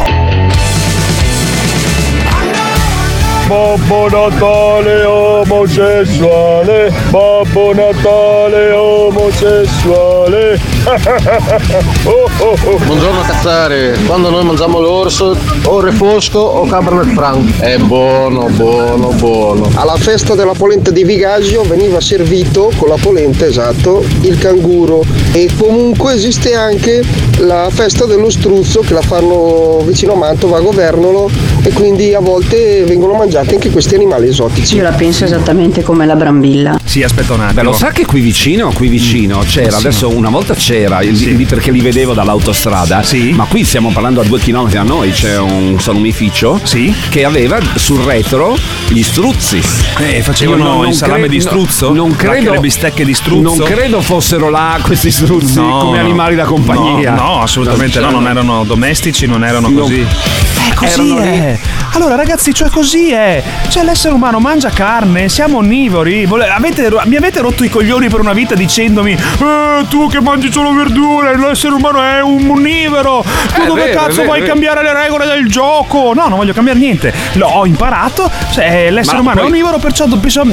Babbo 3.47 4.09
Natale 4.09 5.03
omosessuale, 5.05 6.91
Babbo 7.11 7.73
Natale 7.75 8.71
omosessuale. 8.71 10.59
Oh, 12.05 12.29
oh, 12.39 12.55
oh. 12.65 12.77
Buongiorno 12.85 13.21
cazzare, 13.21 13.97
quando 14.05 14.29
noi 14.29 14.43
mangiamo 14.45 14.79
l'orso 14.79 15.35
o 15.63 15.79
refosco 15.79 16.37
o 16.37 16.65
cabernet 16.65 17.13
franc. 17.13 17.59
È 17.59 17.77
buono, 17.77 18.47
buono, 18.49 19.09
buono. 19.09 19.69
Alla 19.75 19.95
festa 19.95 20.35
della 20.35 20.53
polenta 20.53 20.91
di 20.91 21.03
Vigaggio 21.03 21.63
veniva 21.63 21.99
servito 21.99 22.71
con 22.77 22.89
la 22.89 22.97
polenta, 23.01 23.45
esatto, 23.45 24.03
il 24.21 24.37
canguro. 24.37 25.03
E 25.31 25.49
comunque 25.57 26.13
esiste 26.13 26.53
anche 26.53 27.03
la 27.39 27.69
festa 27.71 28.05
dello 28.05 28.29
struzzo 28.29 28.81
che 28.81 28.93
la 28.93 29.01
fanno 29.01 29.79
vicino 29.83 30.13
a 30.13 30.17
Mantova, 30.17 30.57
a 30.57 30.61
Governolo, 30.61 31.29
e 31.65 31.73
quindi 31.73 32.13
a 32.13 32.19
volte 32.19 32.83
vengono 32.83 33.13
mangiati 33.13 33.55
anche 33.55 33.71
questi 33.71 33.95
animali 33.95 34.27
esotici. 34.27 34.75
Io 34.75 34.83
la 34.83 34.91
penso 34.91 35.25
esattamente 35.25 35.81
come 35.81 36.05
la 36.05 36.15
brambilla. 36.15 36.77
Sì, 36.95 37.03
aspetta 37.03 37.33
un 37.33 37.41
attimo. 37.41 37.55
Beh, 37.59 37.63
lo 37.63 37.73
sa 37.73 37.91
che 37.91 38.05
qui 38.05 38.21
vicino, 38.21 38.71
qui 38.71 38.87
vicino 38.87 39.39
c'era, 39.39 39.71
Sì. 39.71 39.85
adesso 39.87 40.15
una 40.15 40.29
volta 40.29 40.53
c'era, 40.53 41.01
Sì. 41.01 41.35
lì 41.35 41.43
perché 41.43 41.69
li 41.71 41.81
vedevo 41.81 42.13
dall'autostrada, 42.13 43.03
Sì. 43.03 43.33
ma 43.33 43.43
qui 43.43 43.65
stiamo 43.65 43.91
parlando 43.91 44.21
a 44.21 44.23
due 44.23 44.39
chilometri 44.39 44.77
da 44.77 44.83
noi, 44.83 45.11
c'è 45.11 45.37
un 45.37 45.77
salumificio 45.77 46.57
Sì. 46.63 46.95
che 47.09 47.25
aveva 47.25 47.59
sul 47.75 47.99
retro 47.99 48.57
gli 48.87 49.03
struzzi. 49.03 49.61
Eh, 49.97 50.21
facevano 50.21 50.63
non- 50.63 50.75
non 50.77 50.87
il 50.87 50.93
salame 50.93 51.23
cre- 51.23 51.29
di 51.31 51.41
struzzo? 51.41 51.91
Non 51.91 52.11
Anche 52.11 52.27
credo. 52.27 52.51
le 52.53 52.59
bistecche 52.59 53.03
di 53.03 53.13
struzzo? 53.13 53.41
Non 53.57 53.67
credo 53.67 53.99
fossero 53.99 54.49
là 54.49 54.79
questi 54.81 55.11
struzzi 55.11 55.55
No, 55.59 55.79
come 55.79 55.97
no. 55.97 56.03
animali 56.05 56.35
da 56.35 56.45
compagnia. 56.45 57.11
No, 57.13 57.21
no, 57.23 57.41
assolutamente 57.41 57.99
no, 57.99 58.09
non 58.09 58.25
erano 58.25 58.63
domestici, 58.63 59.25
non 59.25 59.43
erano 59.43 59.67
No. 59.67 59.81
così. 59.81 59.99
Eh, 59.99 60.73
così 60.75 61.09
Erano 61.11 61.19
lì. 61.29 61.37
è. 61.39 61.59
Allora, 61.91 62.15
ragazzi, 62.15 62.53
cioè 62.53 62.69
così 62.69 63.11
è. 63.11 63.43
Cioè, 63.67 63.83
l'essere 63.83 64.13
umano 64.13 64.39
mangia 64.39 64.69
carne, 64.69 65.27
siamo 65.27 65.57
onnivori. 65.57 66.25
Vole- 66.25 66.47
avete- 66.87 67.07
mi 67.07 67.15
avete 67.15 67.39
rotto 67.41 67.63
i 67.63 67.69
coglioni 67.69 68.09
per 68.09 68.19
una 68.19 68.33
vita 68.33 68.55
dicendomi: 68.55 69.11
Eh, 69.13 69.85
tu 69.89 70.07
che 70.09 70.21
mangi 70.21 70.51
solo 70.51 70.73
verdure, 70.73 71.37
l'essere 71.37 71.73
umano 71.75 72.01
è 72.01 72.21
un 72.21 72.49
onnivoro. 72.49 73.23
Tu 73.53 73.61
È 73.61 73.65
dove 73.65 73.85
vero, 73.85 73.99
cazzo 73.99 74.11
vero, 74.15 74.23
vuoi 74.25 74.39
vero. 74.39 74.51
cambiare 74.51 74.83
le 74.83 74.93
regole 74.93 75.25
del 75.25 75.47
gioco? 75.49 76.13
No, 76.13 76.27
non 76.27 76.37
voglio 76.37 76.53
cambiare 76.53 76.79
niente. 76.79 77.13
L'ho 77.33 77.65
imparato. 77.65 78.29
Cioè, 78.51 78.89
l'essere 78.91 79.15
Ma 79.17 79.21
umano 79.21 79.35
poi- 79.41 79.45
è 79.49 79.51
onnivoro, 79.51 79.77
perciò 79.77 80.05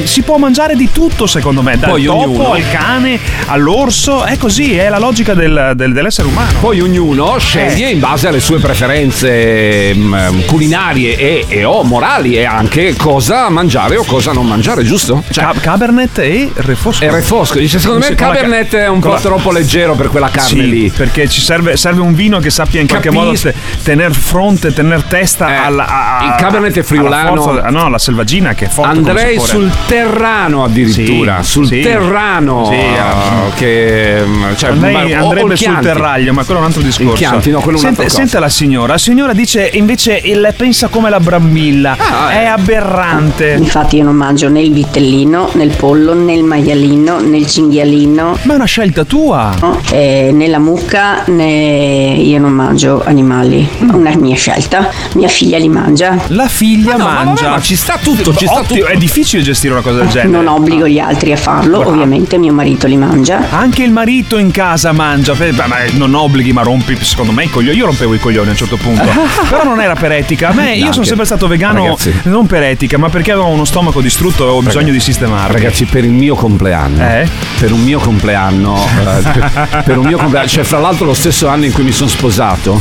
si 0.04 0.22
può 0.22 0.36
mangiare 0.38 0.74
di 0.76 0.90
tutto, 0.92 1.26
secondo 1.26 1.62
me. 1.62 1.76
Dal 1.78 1.90
Poi 1.90 2.04
topo 2.04 2.20
ognuno- 2.22 2.52
al 2.52 2.70
cane, 2.70 3.18
all'orso. 3.46 4.24
È 4.24 4.36
così, 4.38 4.76
è 4.76 4.88
la 4.88 4.98
logica 4.98 5.34
del- 5.34 5.72
del- 5.74 5.92
dell'essere 5.92 6.28
umano. 6.28 6.50
Poi 6.60 6.80
ognuno 6.80 7.36
Eh. 7.36 7.40
sceglie 7.40 7.90
in 7.90 7.98
base 8.00 8.28
alle 8.28 8.40
sue 8.40 8.58
preferenze 8.58 9.92
mm, 9.94 10.40
culinarie 10.46 11.16
e, 11.16 11.44
e 11.48 11.64
o 11.64 11.82
morali 11.82 12.36
e 12.36 12.44
anche 12.44 12.94
cosa 12.96 13.48
mangiare 13.48 13.96
o 13.96 14.04
cosa 14.04 14.32
non 14.32 14.46
mangiare, 14.46 14.82
giusto? 14.84 15.22
Cioè, 15.30 15.44
Ca- 15.44 15.54
Cabernet 15.60 16.18
e 16.22 16.50
refosco. 16.54 17.04
è 17.04 17.10
refosco. 17.10 17.58
Dice, 17.58 17.78
secondo 17.78 18.00
me 18.04 18.10
il 18.10 18.16
ca- 18.16 18.26
Cabernet 18.26 18.74
è 18.74 18.88
un 18.88 19.00
po' 19.00 19.08
la- 19.08 19.20
troppo 19.20 19.50
leggero 19.52 19.94
per 19.94 20.08
quella 20.08 20.28
carne 20.28 20.48
Sì, 20.48 20.68
lì. 20.68 20.90
perché 20.94 21.28
ci 21.28 21.40
serve, 21.40 21.76
serve 21.76 22.00
un 22.00 22.14
vino 22.14 22.38
che 22.38 22.50
sappia 22.50 22.80
in 22.80 22.86
qualche 22.88 23.08
Capisco. 23.10 23.24
modo 23.24 23.38
te- 23.40 23.54
tener 23.82 24.12
fronte, 24.14 24.72
tener 24.72 25.02
testa 25.02 25.48
Eh, 25.48 25.56
alla, 25.66 25.86
a- 26.18 26.24
il 26.26 26.34
Cabernet 26.38 26.78
è 26.78 26.82
friulano. 26.82 27.32
alla 27.32 27.40
forza- 27.40 27.70
no, 27.70 27.88
la 27.88 27.98
selvaggina 27.98 28.54
che 28.54 28.66
è 28.66 28.68
forte 28.68 28.96
Andrei 28.98 29.38
sul 29.38 29.70
terrano 29.86 30.64
addirittura, 30.64 31.42
Sì, 31.42 31.50
sul 31.50 31.66
sì. 31.66 31.80
terrano 31.80 32.64
Sì, 32.66 32.74
ah, 32.76 33.50
che 33.54 34.22
mm, 34.24 34.44
cioè, 34.56 34.70
Lei 34.72 34.92
ma- 35.14 35.18
andrebbe 35.20 35.56
sul 35.56 35.78
terraglio, 35.80 36.32
ma 36.32 36.44
quello 36.44 36.60
è 36.60 36.62
un 36.62 36.68
altro 36.68 36.82
discorso. 36.82 37.12
Il 37.12 37.18
Chianti, 37.18 37.50
no, 37.50 37.60
quello 37.60 37.78
è 37.78 37.80
sente, 37.80 38.00
un'altra 38.00 38.04
cosa. 38.04 38.16
sente 38.16 38.38
la 38.38 38.48
signora. 38.48 38.92
La 38.92 38.98
signora 38.98 39.32
dice 39.32 39.68
invece 39.74 40.20
il 40.22 40.52
pensa 40.56 40.88
come 40.88 41.10
la 41.10 41.20
brambilla. 41.20 41.96
Ah, 41.98 42.30
è 42.30 42.42
eh. 42.42 42.46
aberrante. 42.46 43.54
Infatti 43.58 43.96
io 43.96 44.04
non 44.04 44.14
mangio 44.16 44.48
né 44.48 44.60
il 44.60 44.72
vitellino, 44.72 45.50
né 45.54 45.64
il 45.64 45.74
pollo, 45.76 46.01
né 46.14 46.34
il 46.34 46.44
maialino, 46.44 47.20
né 47.20 47.36
il 47.38 47.46
cinghialino, 47.46 48.38
Ma 48.42 48.52
è 48.52 48.56
una 48.56 48.64
scelta 48.64 49.04
tua. 49.04 49.54
no? 49.60 49.80
Eh, 49.90 50.30
né 50.32 50.48
la 50.48 50.58
mucca, 50.58 51.24
né 51.26 52.14
io 52.18 52.38
non 52.38 52.52
mangio 52.52 53.02
animali. 53.04 53.68
Una 53.92 54.14
mia 54.16 54.36
scelta. 54.36 54.90
Mia 55.14 55.28
figlia 55.28 55.58
li 55.58 55.68
mangia. 55.68 56.16
La 56.28 56.48
figlia 56.48 56.94
Ah, 56.94 56.96
no, 56.96 57.04
ma 57.04 57.12
mangia. 57.24 57.42
vabbè, 57.44 57.54
ma 57.56 57.60
ci 57.62 57.76
sta 57.76 57.98
tutto, 58.02 58.34
ci 58.34 58.46
sta 58.46 58.60
Ottimo, 58.60 58.80
tutto. 58.80 58.92
È 58.92 58.96
difficile 58.96 59.42
gestire 59.42 59.72
una 59.72 59.82
cosa 59.82 59.98
del 59.98 60.08
genere. 60.08 60.30
Non 60.30 60.46
obbligo 60.48 60.86
gli 60.88 60.98
altri 60.98 61.32
a 61.32 61.36
farlo, 61.36 61.86
ovviamente 61.86 62.38
mio 62.38 62.52
marito 62.52 62.86
li 62.86 62.96
mangia. 62.96 63.40
Anche 63.50 63.82
il 63.82 63.90
marito 63.92 64.38
in 64.38 64.50
casa 64.50 64.92
mangia, 64.92 65.34
Beh, 65.34 65.52
ma 65.52 65.76
non 65.92 66.14
obblighi, 66.14 66.52
ma 66.52 66.62
rompi 66.62 66.96
secondo 67.02 67.32
me 67.32 67.44
i 67.44 67.50
coglioni. 67.50 67.76
Io 67.76 67.86
rompevo 67.86 68.14
i 68.14 68.18
coglioni 68.18 68.48
a 68.48 68.50
un 68.50 68.56
certo 68.56 68.76
punto. 68.76 69.04
Però 69.48 69.64
non 69.64 69.80
era 69.80 69.94
per 69.94 70.12
etica. 70.12 70.48
A 70.48 70.52
me, 70.52 70.74
io 70.74 70.92
sono 70.92 71.04
sempre 71.04 71.24
stato 71.24 71.46
vegano 71.46 71.84
ragazzi. 71.84 72.12
non 72.24 72.46
per 72.46 72.62
etica, 72.62 72.98
ma 72.98 73.08
perché 73.08 73.32
avevo 73.32 73.48
uno 73.48 73.64
stomaco 73.64 74.00
distrutto 74.00 74.42
e 74.42 74.46
avevo 74.46 74.62
bisogno 74.62 74.92
di 74.92 75.00
sistemarlo. 75.00 75.52
Ragazzi, 75.52 75.84
per 75.92 76.04
il 76.04 76.10
mio 76.12 76.34
compleanno, 76.34 77.02
Eh? 77.06 77.28
per 77.60 77.70
un 77.70 77.82
mio 77.82 77.98
compleanno, 77.98 78.76
eh, 78.82 79.82
per, 79.84 79.98
un 79.98 80.06
mio 80.06 80.16
compleanno, 80.16 80.48
cioè 80.48 80.64
fra 80.64 80.78
l'altro 80.78 81.04
lo 81.04 81.12
stesso 81.12 81.48
anno 81.48 81.66
in 81.66 81.72
cui 81.72 81.82
mi 81.84 81.92
sono 81.92 82.08
sposato, 82.08 82.80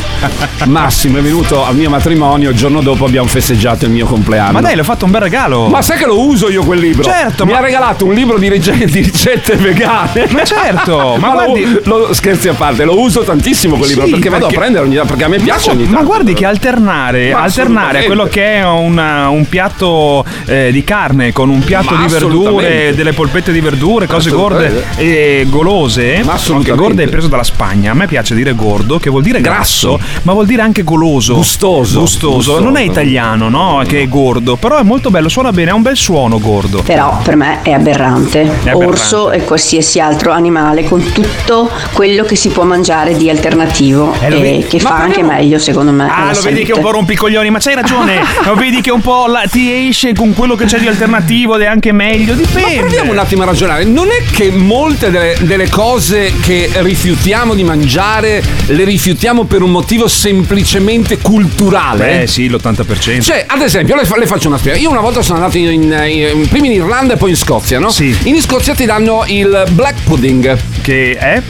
Massimo 0.64 1.18
è 1.18 1.20
venuto 1.20 1.62
al 1.62 1.76
mio 1.76 1.90
matrimonio, 1.90 2.48
il 2.48 2.56
giorno 2.56 2.80
dopo 2.80 3.04
abbiamo 3.04 3.26
festeggiato 3.28 3.84
il 3.84 3.90
mio 3.90 4.06
compleanno. 4.06 4.52
Ma 4.52 4.60
dai, 4.62 4.74
le 4.74 4.80
ho 4.80 4.84
fatto 4.84 5.04
un 5.04 5.10
bel 5.10 5.20
regalo. 5.20 5.68
Ma 5.68 5.82
sai 5.82 5.98
che 5.98 6.06
lo 6.06 6.20
uso 6.26 6.48
io 6.50 6.64
quel 6.64 6.78
libro? 6.80 7.02
Certo, 7.04 7.44
Mi 7.44 7.52
ma- 7.52 7.58
ha 7.58 7.60
regalato 7.60 8.06
un 8.06 8.14
libro 8.14 8.38
di, 8.38 8.48
ricette, 8.48 8.86
di 8.86 9.00
ricette 9.02 9.56
vegane. 9.56 10.26
Ma 10.30 10.42
certo, 10.44 11.16
ma 11.20 11.34
lo- 11.34 11.52
guardi- 11.52 11.80
lo- 11.84 12.14
scherzi 12.14 12.48
a 12.48 12.54
parte, 12.54 12.84
lo 12.84 12.98
uso 12.98 13.20
tantissimo 13.24 13.76
quel 13.76 13.90
libro 13.90 14.04
Sì, 14.06 14.10
perché, 14.12 14.28
vado 14.30 14.44
a 14.46 14.48
perché- 14.48 14.60
prendere 14.64 14.84
ogni 14.86 14.96
perché 15.06 15.24
a 15.24 15.28
me 15.28 15.36
piace 15.38 15.70
ogni 15.70 15.82
tanto. 15.84 15.98
Ma 15.98 16.04
guardi 16.04 16.32
che 16.32 16.46
alternare, 16.46 17.30
Ma 17.32 17.42
alternare 17.42 18.04
quello 18.04 18.24
che 18.24 18.54
è 18.54 18.64
una- 18.66 19.28
un 19.28 19.46
piatto 19.48 20.24
eh, 20.46 20.70
di 20.72 20.82
carne 20.84 21.32
con 21.32 21.50
un 21.50 21.60
piatto 21.62 21.94
Ma 21.94 22.06
di 22.06 22.12
verdure. 22.12 22.94
Delle 23.02 23.12
polpette 23.14 23.50
di 23.52 23.60
verdure, 23.60 24.06
cose 24.06 24.30
gorde 24.30 24.84
e 24.96 25.44
golose. 25.48 26.02
Ma 26.14 26.18
Anche 26.18 26.30
assolutamente. 26.30 26.80
gorde 26.82 27.02
è 27.04 27.08
preso 27.08 27.26
dalla 27.28 27.42
Spagna. 27.42 27.90
A 27.90 27.94
me 27.94 28.06
piace 28.06 28.34
dire 28.34 28.54
gordo, 28.54 28.98
che 28.98 29.10
vuol 29.10 29.22
dire 29.22 29.40
grasso, 29.40 29.96
Grasso. 29.96 30.20
ma 30.22 30.32
vuol 30.32 30.46
dire 30.46 30.62
anche 30.62 30.82
goloso. 30.84 31.34
Gustoso. 31.34 32.00
Gustoso. 32.00 32.34
Gustoso. 32.36 32.60
Non 32.62 32.76
è 32.76 32.82
italiano, 32.82 33.48
no? 33.48 33.82
Che 33.86 34.02
è 34.02 34.08
gordo. 34.08 34.56
Però 34.56 34.78
è 34.78 34.82
molto 34.82 35.10
bello, 35.10 35.28
suona 35.28 35.50
bene, 35.50 35.70
ha 35.70 35.74
un 35.74 35.82
bel 35.82 35.96
suono 35.96 36.38
gordo. 36.38 36.82
Però 36.82 37.18
per 37.22 37.36
me 37.36 37.60
è 37.62 37.72
aberrante. 37.72 38.40
aberrante. 38.42 38.84
Orso 38.84 39.30
e 39.32 39.44
qualsiasi 39.44 39.98
altro 40.00 40.30
animale 40.32 40.84
con 40.84 41.02
tutto 41.12 41.70
quello 41.92 42.24
che 42.24 42.36
si 42.36 42.48
può 42.50 42.62
mangiare 42.64 43.16
di 43.16 43.28
alternativo 43.28 44.14
Eh, 44.20 44.26
e 44.26 44.40
vedi? 44.40 44.64
che 44.66 44.78
Ma 44.82 44.88
fa 44.90 44.96
anche 44.96 45.22
meglio 45.22 45.58
secondo 45.58 45.90
me. 45.92 46.08
Ah, 46.08 46.32
lo 46.32 46.40
vedi 46.40 46.60
che 46.64 46.72
è 46.72 46.74
un 46.74 46.76
salute. 46.76 46.80
po' 46.82 46.90
rompicoglioni, 46.92 47.50
ma 47.50 47.58
c'hai 47.58 47.74
ragione. 47.74 48.20
lo 48.44 48.54
vedi 48.54 48.80
che 48.80 48.90
un 48.92 49.00
po' 49.00 49.26
la- 49.26 49.44
ti 49.50 49.88
esce 49.88 50.14
con 50.14 50.32
quello 50.34 50.54
che 50.54 50.64
c'è 50.66 50.78
di 50.78 50.86
alternativo 50.88 51.56
ed 51.56 51.62
è 51.62 51.66
anche 51.66 51.92
meglio. 51.92 52.34
Dipende. 52.34 52.91
Proviamo 52.92 53.12
un 53.12 53.18
attimo 53.18 53.42
a 53.42 53.46
ragionare. 53.46 53.84
Non 53.84 54.08
è 54.10 54.22
che 54.30 54.50
molte 54.50 55.10
delle, 55.10 55.34
delle 55.40 55.68
cose 55.70 56.30
che 56.42 56.68
rifiutiamo 56.74 57.54
di 57.54 57.64
mangiare 57.64 58.42
le 58.66 58.84
rifiutiamo 58.84 59.44
per 59.44 59.62
un 59.62 59.70
motivo 59.70 60.08
semplicemente 60.08 61.16
culturale? 61.18 62.22
Eh 62.22 62.26
sì, 62.26 62.48
l'80%. 62.50 63.22
Cioè, 63.22 63.44
ad 63.48 63.62
esempio, 63.62 63.96
le, 63.96 64.04
fa- 64.04 64.18
le 64.18 64.26
faccio 64.26 64.48
una 64.48 64.58
spiegazione. 64.58 64.86
Io 64.86 64.90
una 64.92 65.00
volta 65.04 65.22
sono 65.22 65.38
andato 65.38 65.56
in, 65.56 65.72
in- 65.72 66.36
in- 66.36 66.48
prima 66.48 66.66
in 66.66 66.72
Irlanda 66.72 67.14
e 67.14 67.16
poi 67.16 67.30
in 67.30 67.36
Scozia, 67.36 67.78
no? 67.78 67.88
Sì. 67.90 68.14
In 68.24 68.40
Scozia 68.42 68.74
ti 68.74 68.84
danno 68.84 69.24
il 69.26 69.64
black 69.70 70.02
pudding. 70.04 70.58
Che 70.82 71.16
è? 71.16 71.42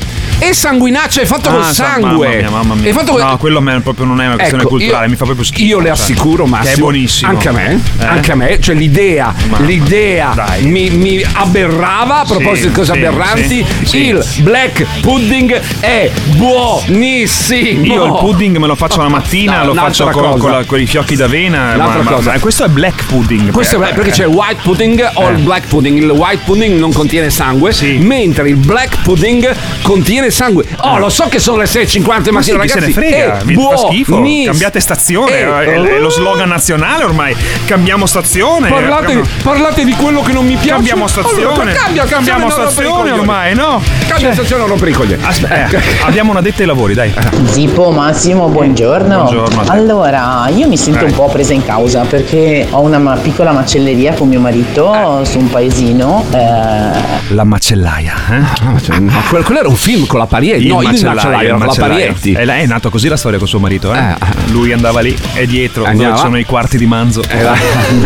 È 0.43 0.53
sanguinaccio, 0.53 1.21
è 1.21 1.25
fatto 1.25 1.51
col 1.51 1.61
Ah, 1.61 1.73
sa- 1.73 1.85
sangue. 1.85 2.27
Mamma 2.27 2.37
mia, 2.41 2.51
mamma 2.51 2.75
mia. 2.75 2.91
È 2.91 2.93
fatto 2.93 3.13
col- 3.13 3.23
No, 3.23 3.37
quello 3.37 3.59
a 3.59 3.61
me 3.61 3.81
proprio 3.81 4.07
non 4.07 4.21
è 4.21 4.27
una 4.27 4.35
questione 4.35 4.63
Ecco, 4.65 4.71
culturale, 4.73 5.05
io- 5.05 5.11
mi 5.11 5.17
fa 5.17 5.25
proprio 5.25 5.45
schifo. 5.47 5.65
Io 5.69 5.79
le 5.79 5.85
cioè. 5.85 5.93
assicuro, 5.93 6.47
Massimo. 6.47 6.69
Che 6.69 6.75
è 6.77 6.79
buonissimo. 6.81 7.31
Anche 7.31 7.49
a 7.49 7.53
me, 7.53 7.81
Eh? 8.01 8.05
anche 8.05 8.33
a 8.33 8.35
me. 8.35 8.59
Cioè 8.61 8.75
l'idea, 8.75 9.33
Mamma 9.49 9.65
l'idea 9.65 10.35
mi, 10.63 10.91
mi 10.91 11.25
aberrava 11.35 12.21
a 12.23 12.25
proposito 12.25 12.67
di 12.69 12.75
cose 12.75 12.93
sì, 12.93 12.99
aberranti. 12.99 13.65
sì, 13.83 13.87
sì. 13.87 14.07
Il 14.09 14.25
black 14.41 14.85
pudding 15.01 15.61
è 15.79 16.11
buonissimo. 16.35 17.85
Io 17.85 18.05
il 18.07 18.13
pudding 18.19 18.57
me 18.57 18.67
lo 18.67 18.75
faccio 18.75 19.01
la 19.01 19.09
mattina, 19.09 19.59
No, 19.59 19.67
lo 19.67 19.75
faccio 19.75 20.09
con, 20.09 20.39
con 20.39 20.51
la- 20.51 20.65
con 20.65 20.81
i 20.81 20.87
fiocchi 20.87 21.15
d'avena. 21.15 21.75
Un'altra 21.75 22.03
ma- 22.03 22.11
cosa. 22.11 22.33
ma 22.33 22.39
questo 22.41 22.65
è 22.65 22.69
black 22.69 23.05
pudding. 23.07 23.53
Questo 23.53 23.81
è 23.81 23.89
Eh, 23.91 23.93
perché 23.95 24.11
eh. 24.11 24.13
c'è 24.13 24.23
il 24.25 24.31
white 24.35 24.61
pudding 24.63 25.11
o 25.15 25.29
il 25.29 25.39
black 25.39 25.69
pudding. 25.69 25.99
Il 25.99 26.11
white 26.11 26.43
pudding 26.45 26.79
non 26.81 26.93
contiene 26.93 27.31
sangue, 27.31 27.73
Sì. 27.73 27.99
mentre 27.99 28.49
il 28.49 28.57
black 28.57 29.03
pudding 29.03 29.55
contiene 29.83 30.31
sangue. 30.33 30.65
Oh, 30.81 30.99
lo 30.99 31.09
so 31.09 31.29
che 31.29 31.39
sono 31.39 31.59
le 31.59 31.65
6.50 31.65 32.33
Ma 32.33 32.43
sì, 32.43 32.51
mattina, 32.53 32.63
chi 32.63 32.69
se 32.69 32.75
ragazzi. 32.81 32.87
ne 32.87 32.93
frega, 32.93 33.39
mi 33.45 33.55
fa 33.55 33.77
schifo. 33.77 34.15
buonissimo. 34.17 34.45
Cambiate 34.51 34.81
stazione, 34.81 35.31
Eh, 35.39 35.65
è, 35.65 35.81
è 35.81 35.99
lo 35.99 36.11
slogan 36.11 36.49
nazionale 36.49 37.05
ormai. 37.05 37.37
Cambiamo 37.67 38.07
stazione. 38.07 38.69
Parlate, 38.69 39.05
Cambiamo- 39.07 39.29
parlate 39.43 39.85
di 39.85 39.93
quello 39.93 40.23
che 40.23 40.33
non 40.33 40.45
mi 40.47 40.55
piace. 40.57 40.71
Cambiamo 40.75 41.07
stazione. 41.07 41.43
Allora, 41.53 41.73
cambia, 41.73 42.05
cambiamo 42.05 42.51
stazione 42.51 43.11
ormai, 43.13 43.55
no? 43.55 43.81
Cambia 44.09 44.17
Cioè- 44.19 44.33
stazione, 44.35 44.61
non 44.63 44.71
rompere 44.71 44.91
i 44.91 44.95
coglioni. 44.95 45.23
Aspetta, 45.25 45.77
eh, 45.79 45.83
abbiamo 46.05 46.31
una 46.31 46.41
detta 46.41 46.61
ai 46.63 46.67
lavori, 46.67 46.95
dai. 46.95 47.13
Zippo 47.45 47.91
Massimo, 47.91 48.49
buongiorno. 48.49 49.23
Buongiorno 49.23 49.61
a 49.61 49.65
te. 49.65 49.71
Allora, 49.71 50.49
io 50.55 50.67
mi 50.69 50.77
sento 50.77 51.05
Eh. 51.05 51.09
un 51.09 51.15
po' 51.15 51.29
presa 51.29 51.53
in 51.53 51.65
causa 51.65 52.03
perché 52.03 52.67
ho 52.71 52.81
una 52.81 52.99
ma- 52.99 53.17
piccola 53.17 53.53
macelleria 53.53 54.15
con 54.15 54.29
mio 54.29 54.41
marito 54.41 55.25
su 55.25 55.39
un 55.39 55.49
paesino. 55.51 56.25
eh, 56.33 57.35
La 57.35 57.45
macellaia, 57.45 58.15
eh? 58.31 58.37
Ah, 58.67 58.81
cioè, 58.81 58.99
no, 58.99 59.13
quello, 59.29 59.45
quello 59.45 59.61
era 59.61 59.69
un 59.69 59.77
film 59.77 60.07
con 60.07 60.19
la 60.19 60.22
Parietti. 60.27 60.67
No, 60.69 60.83
il 60.83 60.89
macellaio 60.89 61.57
era 61.57 61.59
la. 61.59 61.75
Parietti. 61.77 62.33
E 62.33 62.45
lei 62.45 62.63
è 62.63 62.67
nato 62.67 62.91
così 62.91 63.09
la 63.09 63.17
storia 63.17 63.39
con 63.39 63.49
suo 63.49 63.59
marito, 63.59 63.93
eh? 63.95 64.15
Lui 64.51 64.73
andava 64.73 65.01
lì 65.01 65.17
e 65.35 65.47
dietro, 65.47 65.85
Andiamo. 65.85 66.13
dove 66.13 66.23
sono 66.25 66.39
i 66.39 66.45
quarti 66.45 66.77
di 66.77 66.87
manzo. 66.87 67.23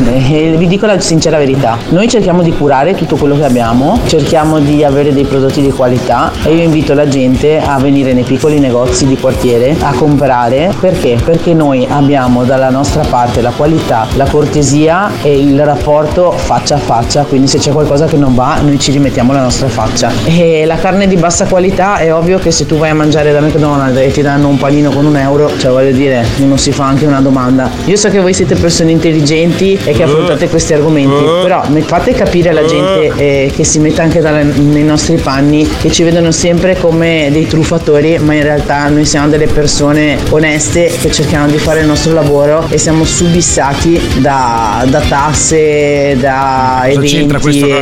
Eh, 0.06 0.54
vi 0.56 0.66
dico 0.66 0.86
la 0.86 0.98
sincera 1.00 1.36
verità, 1.38 1.78
noi 1.90 2.08
cerchiamo 2.08 2.42
di 2.42 2.52
curare 2.52 2.94
tutto 2.94 3.16
quello 3.16 3.36
che 3.36 3.44
abbiamo, 3.44 4.00
cerchiamo 4.06 4.58
di 4.58 4.82
avere 4.82 5.12
dei 5.12 5.24
prodotti 5.24 5.60
di 5.60 5.70
qualità 5.70 6.32
e 6.44 6.54
io 6.54 6.62
invito 6.62 6.94
la 6.94 7.06
gente 7.08 7.60
a 7.60 7.78
venire 7.78 8.12
nei 8.12 8.24
piccoli 8.24 8.58
negozi 8.58 9.06
di 9.06 9.16
quartiere 9.16 9.76
a 9.80 9.92
comprare 9.92 10.72
perché? 10.80 11.18
Perché 11.22 11.54
noi 11.54 11.86
abbiamo 11.88 12.44
dalla 12.44 12.70
nostra 12.70 13.02
parte 13.02 13.40
la 13.40 13.50
qualità, 13.50 14.06
la 14.14 14.26
cortesia 14.26 15.10
e 15.22 15.38
il 15.38 15.62
rapporto 15.64 16.32
faccia 16.32 16.76
a 16.76 16.78
faccia, 16.78 17.22
quindi 17.24 17.46
se 17.46 17.58
c'è 17.58 17.72
qualcosa 17.72 18.06
che 18.06 18.16
non 18.16 18.34
va 18.34 18.58
noi 18.60 18.78
ci 18.78 18.92
rimettiamo 18.92 19.32
la 19.32 19.42
nostra 19.42 19.68
faccia. 19.68 20.10
E 20.24 20.64
la 20.64 20.76
carne 20.76 21.06
di 21.06 21.16
bassa 21.16 21.46
qualità 21.46 21.98
è 21.98 22.05
ovvio 22.10 22.38
che 22.38 22.50
se 22.50 22.66
tu 22.66 22.76
vai 22.76 22.90
a 22.90 22.94
mangiare 22.94 23.32
da 23.32 23.40
McDonald's 23.40 23.98
e 24.00 24.10
ti 24.10 24.22
danno 24.22 24.48
un 24.48 24.56
panino 24.58 24.90
con 24.90 25.04
un 25.06 25.16
euro, 25.16 25.50
cioè 25.58 25.70
voglio 25.70 25.92
dire, 25.92 26.24
uno 26.38 26.56
si 26.56 26.72
fa 26.72 26.84
anche 26.86 27.06
una 27.06 27.20
domanda. 27.20 27.70
Io 27.86 27.96
so 27.96 28.08
che 28.10 28.20
voi 28.20 28.32
siete 28.34 28.54
persone 28.54 28.90
intelligenti 28.90 29.78
e 29.84 29.92
che 29.92 30.02
affrontate 30.02 30.48
questi 30.48 30.72
argomenti, 30.74 31.24
però 31.42 31.62
mi 31.68 31.80
fate 31.82 32.12
capire 32.12 32.50
alla 32.50 32.64
gente 32.64 33.12
eh, 33.16 33.52
che 33.54 33.64
si 33.64 33.78
mette 33.78 34.00
anche 34.02 34.20
dalle- 34.20 34.42
nei 34.44 34.82
nostri 34.84 35.16
panni, 35.16 35.68
che 35.80 35.90
ci 35.90 36.02
vedono 36.02 36.30
sempre 36.30 36.76
come 36.76 37.28
dei 37.32 37.46
truffatori, 37.46 38.18
ma 38.18 38.34
in 38.34 38.42
realtà 38.42 38.88
noi 38.88 39.04
siamo 39.04 39.28
delle 39.28 39.46
persone 39.46 40.18
oneste 40.30 40.92
che 41.00 41.10
cerchiamo 41.10 41.46
di 41.46 41.58
fare 41.58 41.80
il 41.80 41.86
nostro 41.86 42.12
lavoro 42.12 42.66
e 42.68 42.78
siamo 42.78 43.04
subissati 43.04 44.00
da, 44.18 44.84
da 44.88 45.00
tasse, 45.00 46.16
da 46.18 46.82
eventi, 46.84 47.16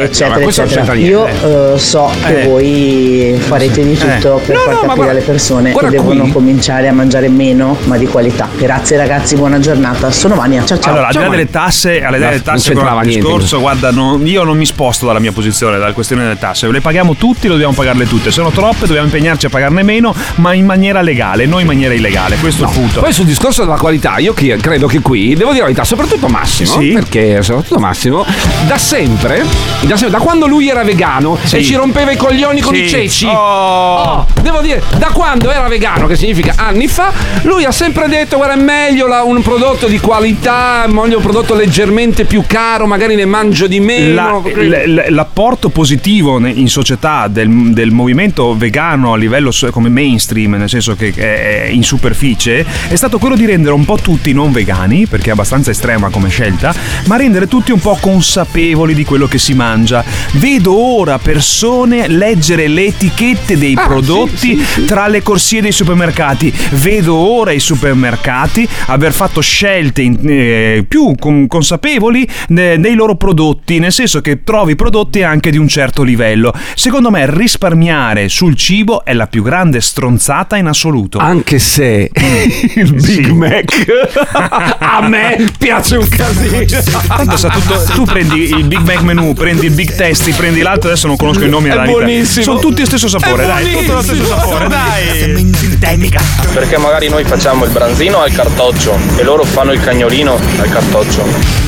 eccetera, 0.04 0.34
non 0.38 0.42
eccetera. 0.48 0.94
Io 0.94 1.24
niente. 1.24 1.72
eh, 1.74 1.78
so 1.78 2.10
che 2.26 2.42
Eh. 2.42 2.46
voi 2.46 3.36
farete 3.38 3.82
di 3.86 3.94
tutto 4.14 4.38
Eh. 4.38 4.40
per 4.46 4.54
No, 4.54 4.61
far 4.62 4.73
no, 4.73 4.78
capire 4.80 4.94
guarda- 4.96 5.11
alle 5.12 5.20
persone 5.20 5.73
che 5.75 5.88
devono 5.88 6.23
qui. 6.23 6.32
cominciare 6.32 6.88
a 6.88 6.92
mangiare 6.92 7.28
meno 7.28 7.76
ma 7.84 7.96
di 7.96 8.06
qualità. 8.06 8.49
Grazie 8.56 8.96
ragazzi, 8.96 9.37
buona 9.37 9.58
giornata. 9.58 10.11
Sono 10.11 10.34
Vania, 10.34 10.64
ciao 10.64 10.78
ciao. 10.78 10.92
Allora, 10.92 11.08
al 11.08 11.12
di 11.14 11.18
là 11.20 11.28
delle 11.28 11.50
tasse, 11.50 11.90
al 11.90 11.96
di 11.96 12.00
là 12.02 12.08
No, 12.11 12.16
delle 12.18 12.30
non 12.32 12.42
tasse 12.42 12.73
con 12.75 13.00
il 13.04 13.14
discorso, 13.14 13.61
guarda, 13.61 13.90
no, 13.90 14.20
io 14.23 14.42
non 14.44 14.56
mi 14.56 14.66
sposto 14.66 15.06
dalla 15.06 15.18
mia 15.18 15.32
posizione, 15.32 15.78
dalla 15.78 15.92
questione 15.92 16.23
delle 16.23 16.38
tasse. 16.38 16.70
Le 16.70 16.80
paghiamo 16.80 17.14
tutti, 17.16 17.46
lo 17.46 17.52
dobbiamo 17.54 17.75
pagarle 17.75 18.06
tutte. 18.06 18.30
Sono 18.30 18.50
troppe, 18.50 18.87
dobbiamo 18.87 19.06
impegnarci 19.06 19.46
a 19.46 19.49
pagarne 19.49 19.82
meno, 19.82 20.14
ma 20.37 20.52
in 20.52 20.64
maniera 20.66 21.00
legale, 21.02 21.46
non 21.46 21.61
in 21.61 21.66
maniera 21.66 21.94
illegale. 21.94 22.37
Questo 22.37 22.64
è 22.64 22.68
il 22.68 22.73
punto. 22.73 23.00
Poi 23.00 23.12
sul 23.12 23.26
discorso 23.26 23.64
della 23.64 23.76
qualità, 23.76 24.18
io 24.18 24.32
credo 24.34 24.87
che 24.87 25.00
qui, 25.00 25.34
devo 25.34 25.50
dire 25.50 25.61
la 25.61 25.66
verità, 25.66 25.84
soprattutto 25.84 26.26
Massimo, 26.28 26.78
Sì. 26.80 26.90
perché 26.92 27.42
soprattutto 27.42 27.78
Massimo, 27.78 28.25
da 28.66 28.78
sempre, 28.78 29.44
da, 29.82 29.96
sempre- 29.96 30.11
da 30.11 30.18
quando 30.18 30.46
lui 30.46 30.68
era 30.68 30.82
vegano 30.84 31.37
Sì. 31.42 31.56
e 31.56 31.62
ci 31.62 31.75
rompeva 31.75 32.11
i 32.11 32.16
coglioni 32.16 32.61
con 32.61 32.75
Sì. 32.75 32.82
i 32.82 32.88
ceci, 32.88 33.26
Oh. 33.26 33.93
Oh, 33.94 34.26
devo 34.42 34.60
dire, 34.60 34.82
da 34.98 35.08
quando 35.12 35.50
era 35.50 35.68
vegano, 35.68 36.06
che 36.06 36.16
significa 36.16 36.54
anni 36.56 36.88
fa, 36.88 37.12
lui 37.42 37.64
ha 37.64 37.72
sempre 37.72 38.08
detto, 38.08 38.36
guarda, 38.36 38.54
è 38.54 38.62
meglio 38.62 39.06
la- 39.06 39.22
un 39.22 39.40
prodotto 39.42 39.86
di 39.86 39.98
qualità, 40.00 40.84
meglio 40.88 41.16
un 41.18 41.22
prodotto 41.22 41.54
leggermente 41.54 42.24
più 42.24 42.44
caro, 42.46 42.86
magari 42.86 43.14
ne 43.14 43.24
mangio 43.24 43.66
di 43.66 43.80
meno. 43.80 44.42
La- 44.44 44.62
l- 44.62 44.94
l- 44.94 45.04
l'apporto 45.10 45.68
positivo 45.68 46.38
in 46.46 46.68
società 46.68 47.28
del, 47.28 47.72
del 47.72 47.90
movimento 47.90 48.56
vegano 48.56 49.12
a 49.12 49.16
livello 49.16 49.50
come 49.70 49.88
mainstream, 49.88 50.54
nel 50.54 50.68
senso 50.68 50.94
che 50.96 51.12
è 51.14 51.68
in 51.70 51.82
superficie, 51.82 52.64
è 52.88 52.94
stato 52.96 53.18
quello 53.18 53.36
di 53.36 53.46
rendere 53.46 53.74
un 53.74 53.84
po' 53.84 53.96
tutti 53.96 54.32
non 54.32 54.52
vegani, 54.52 55.06
perché 55.06 55.28
è 55.30 55.32
abbastanza 55.32 55.70
estrema 55.70 56.08
come 56.10 56.28
scelta, 56.28 56.74
ma 57.06 57.16
rendere 57.16 57.46
tutti 57.48 57.72
un 57.72 57.80
po' 57.80 57.96
consapevoli 58.00 58.94
di 58.94 59.04
quello 59.04 59.26
che 59.26 59.38
si 59.38 59.54
mangia. 59.54 60.02
Vedo 60.32 60.76
ora 60.76 61.18
persone 61.18 62.08
leggere 62.08 62.66
le 62.68 62.86
etichette 62.86 63.56
dei 63.56 63.74
Ah, 63.84 63.86
prodotti 63.86 64.64
tra 64.86 65.08
le 65.08 65.22
corsie 65.22 65.60
dei 65.60 65.72
supermercati. 65.72 66.52
Vedo 66.72 67.14
ora 67.14 67.52
i 67.52 67.58
supermercati 67.60 68.66
aver 68.86 69.12
fatto 69.12 69.40
scelte 69.42 70.00
in- 70.02 70.18
eh, 70.26 70.84
più 70.88 71.14
con- 71.18 71.46
consapevoli 71.46 72.26
ne- 72.48 72.76
nei 72.78 72.94
loro 72.94 73.16
prodotti, 73.16 73.78
nel 73.78 73.92
senso 73.92 74.20
che 74.22 74.42
trovi 74.42 74.74
prodotti 74.74 75.22
anche 75.22 75.50
di 75.50 75.58
un 75.58 75.68
certo 75.68 76.02
livello. 76.02 76.52
Secondo 76.74 77.10
me 77.10 77.26
risparmiare 77.28 78.28
sul 78.28 78.56
cibo 78.56 79.04
è 79.04 79.12
la 79.12 79.26
più 79.26 79.42
grande 79.42 79.80
stronzata 79.80 80.56
in 80.56 80.66
assoluto. 80.66 81.18
Anche 81.18 81.58
se 81.58 82.10
il 82.74 82.92
Big 82.94 83.28
Mac 83.28 83.84
a 84.78 85.06
me 85.06 85.50
piace 85.58 85.96
un 85.96 86.08
casino. 86.08 86.62
Tanto 87.06 87.36
sa 87.36 87.50
tutto, 87.50 87.82
tu 87.94 88.04
prendi 88.10 88.44
il 88.56 88.64
Big 88.64 88.80
Mac 88.80 89.02
menu, 89.02 89.34
prendi 89.34 89.66
il 89.66 89.72
Big 89.72 89.94
Tasty, 89.94 90.32
prendi 90.32 90.60
l'altro, 90.62 90.88
adesso 90.88 91.06
non 91.06 91.16
conosco 91.16 91.44
i 91.44 91.48
nomi 91.50 91.68
alla 91.68 91.84
buonissimo. 91.84 92.42
Sono 92.44 92.58
tutti 92.58 92.80
lo 92.80 92.86
stesso 92.86 93.08
sapore, 93.08 93.44
dai, 93.46 93.73
tutto 93.80 93.92
lo 93.94 94.02
stesso 94.02 94.24
sapore, 94.26 94.68
dai. 94.68 95.52
Sintetica. 95.54 96.22
Perché 96.52 96.78
magari 96.78 97.08
noi 97.08 97.24
facciamo 97.24 97.64
il 97.64 97.70
branzino 97.70 98.20
al 98.20 98.32
cartoccio 98.32 98.96
e 99.16 99.22
loro 99.22 99.44
fanno 99.44 99.72
il 99.72 99.80
cagnolino 99.80 100.38
al 100.58 100.68
cartoccio. 100.68 101.62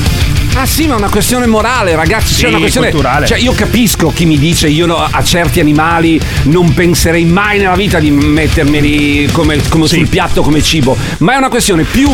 Ah 0.59 0.65
sì, 0.65 0.87
ma 0.87 0.95
è 0.95 0.97
una 0.97 1.09
questione 1.09 1.45
morale, 1.45 1.95
ragazzi. 1.95 2.33
Sì, 2.33 2.41
c'è 2.41 2.47
una 2.47 2.57
questione. 2.57 2.89
culturale. 2.89 3.27
Cioè, 3.27 3.37
io 3.37 3.51
capisco 3.53 4.11
chi 4.11 4.25
mi 4.25 4.39
dice 4.39 4.67
io 4.67 4.87
no- 4.87 5.07
a 5.09 5.23
certi 5.23 5.59
animali 5.59 6.19
non 6.43 6.73
penserei 6.73 7.25
mai 7.25 7.59
nella 7.59 7.75
vita 7.75 7.99
di 7.99 8.09
mettermeli 8.09 9.29
come, 9.31 9.59
come 9.69 9.85
sul 9.87 10.07
piatto 10.07 10.41
come 10.41 10.63
cibo. 10.63 10.97
Ma 11.19 11.33
è 11.33 11.37
una 11.37 11.49
questione 11.49 11.83
più, 11.83 12.09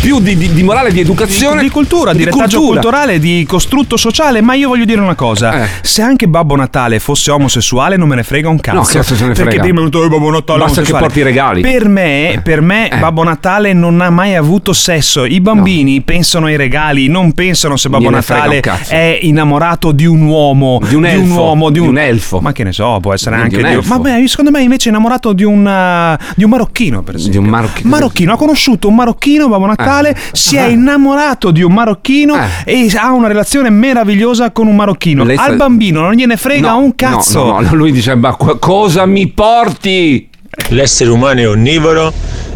più 0.00 0.20
di, 0.20 0.36
di- 0.36 0.52
di 0.52 0.62
morale, 0.62 0.92
di 0.92 1.00
educazione. 1.00 1.62
di 1.62 1.68
cultura, 1.70 2.12
di, 2.12 2.24
retaggio 2.24 2.58
cultura. 2.58 2.80
culturale, 2.80 3.18
di 3.18 3.44
costrutto 3.46 3.96
sociale. 3.96 4.40
Ma 4.40 4.54
io 4.54 4.68
voglio 4.68 4.84
dire 4.84 5.00
una 5.00 5.14
cosa: 5.14 5.64
Eh. 5.64 5.68
se 5.82 6.02
anche 6.02 6.28
Babbo 6.28 6.56
Natale 6.56 6.98
fosse 6.98 7.30
omosessuale, 7.30 7.96
non 7.96 8.08
me 8.08 8.14
ne 8.16 8.22
frega 8.22 8.48
un 8.48 8.60
cazzo. 8.60 8.76
No, 8.76 8.82
cazzo 8.84 9.14
se 9.14 9.26
ne 9.26 9.32
Perché 9.34 9.42
frega. 9.50 9.62
prima 9.62 9.80
ho 9.80 9.84
detto, 9.84 10.04
"Eh, 10.04 10.08
Babbo 10.08 10.30
Natale 10.30 10.58
Basta 10.60 10.82
che 10.82 10.92
omosessuale". 10.92 11.04
porti 11.04 11.18
i 11.18 11.22
regali. 11.22 11.60
Per 11.62 11.88
me, 11.88 12.40
per 12.42 12.60
me 12.60 12.90
Eh. 12.90 12.96
Babbo 12.98 13.22
Natale 13.24 13.72
non 13.72 14.00
ha 14.00 14.10
mai 14.10 14.34
avuto 14.34 14.72
sesso. 14.72 15.24
I 15.24 15.40
bambini 15.40 16.00
pensano 16.02 16.46
ai 16.46 16.56
regali, 16.56 17.08
non 17.08 17.32
pensano 17.32 17.76
se 17.76 17.88
Babbo 17.88 18.10
Natale 18.10 18.60
un 18.64 18.78
è 18.88 19.18
innamorato 19.22 19.92
di 19.92 20.06
un 20.06 20.22
uomo, 20.22 20.80
Di 20.86 20.94
un 20.94 21.06
elfo, 21.06 21.40
uomo, 21.40 21.70
di 21.70 21.78
un, 21.78 21.84
di 21.86 21.90
un 21.90 21.98
elfo. 21.98 22.40
Ma 22.40 22.52
che 22.52 22.64
ne 22.64 22.72
so, 22.72 22.98
può 23.00 23.12
essere 23.12 23.36
Di- 23.36 23.42
anche 23.42 23.56
di 23.56 23.62
un 23.62 23.68
di 23.68 23.74
elfo. 23.76 23.88
Ma 23.88 23.98
beh, 23.98 24.28
secondo 24.28 24.50
me 24.50 24.62
invece 24.62 24.88
è 24.88 24.92
innamorato 24.92 25.32
di 25.32 25.44
un, 25.44 25.64
uh, 25.66 26.24
di 26.36 26.44
un 26.44 26.50
marocchino, 26.50 27.02
per 27.02 27.16
esempio. 27.16 27.40
Di 27.40 27.46
un 27.46 27.52
marocchino. 27.52 27.88
Marocchino, 27.88 28.32
ha 28.32 28.36
conosciuto 28.36 28.88
un 28.88 28.94
marocchino, 28.94 29.48
Babbo 29.48 29.66
Natale, 29.66 29.86
si 30.32 30.56
è 30.56 30.64
innamorato 30.66 31.50
di 31.50 31.62
un 31.62 31.72
marocchino 31.72 32.34
e 32.64 32.90
ha 32.96 33.12
una 33.12 33.28
relazione 33.28 33.70
meravigliosa 33.70 34.50
con 34.50 34.66
un 34.66 34.76
marocchino. 34.76 35.22
Eh. 35.22 35.26
Lei 35.26 35.36
sta- 35.36 35.46
Al 35.46 35.56
bambino 35.56 36.00
non 36.00 36.12
gliene 36.12 36.36
frega 36.36 36.70
No, 36.70 36.78
un 36.78 36.94
cazzo. 36.94 37.44
No, 37.44 37.60
no, 37.60 37.60
no, 37.60 37.74
lui 37.74 37.92
dice, 37.92 38.14
ma 38.14 38.34
qu- 38.34 38.58
cosa 38.58 39.06
mi 39.06 39.28
porti? 39.28 40.28
L'essere 40.68 41.10
umano 41.10 41.40
è 41.40 41.48
onnivoro 41.48 42.12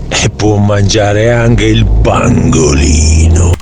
e 0.08 0.28
può 0.34 0.56
mangiare 0.56 1.30
anche 1.32 1.64
il 1.64 1.86
pangolino. 2.02 3.52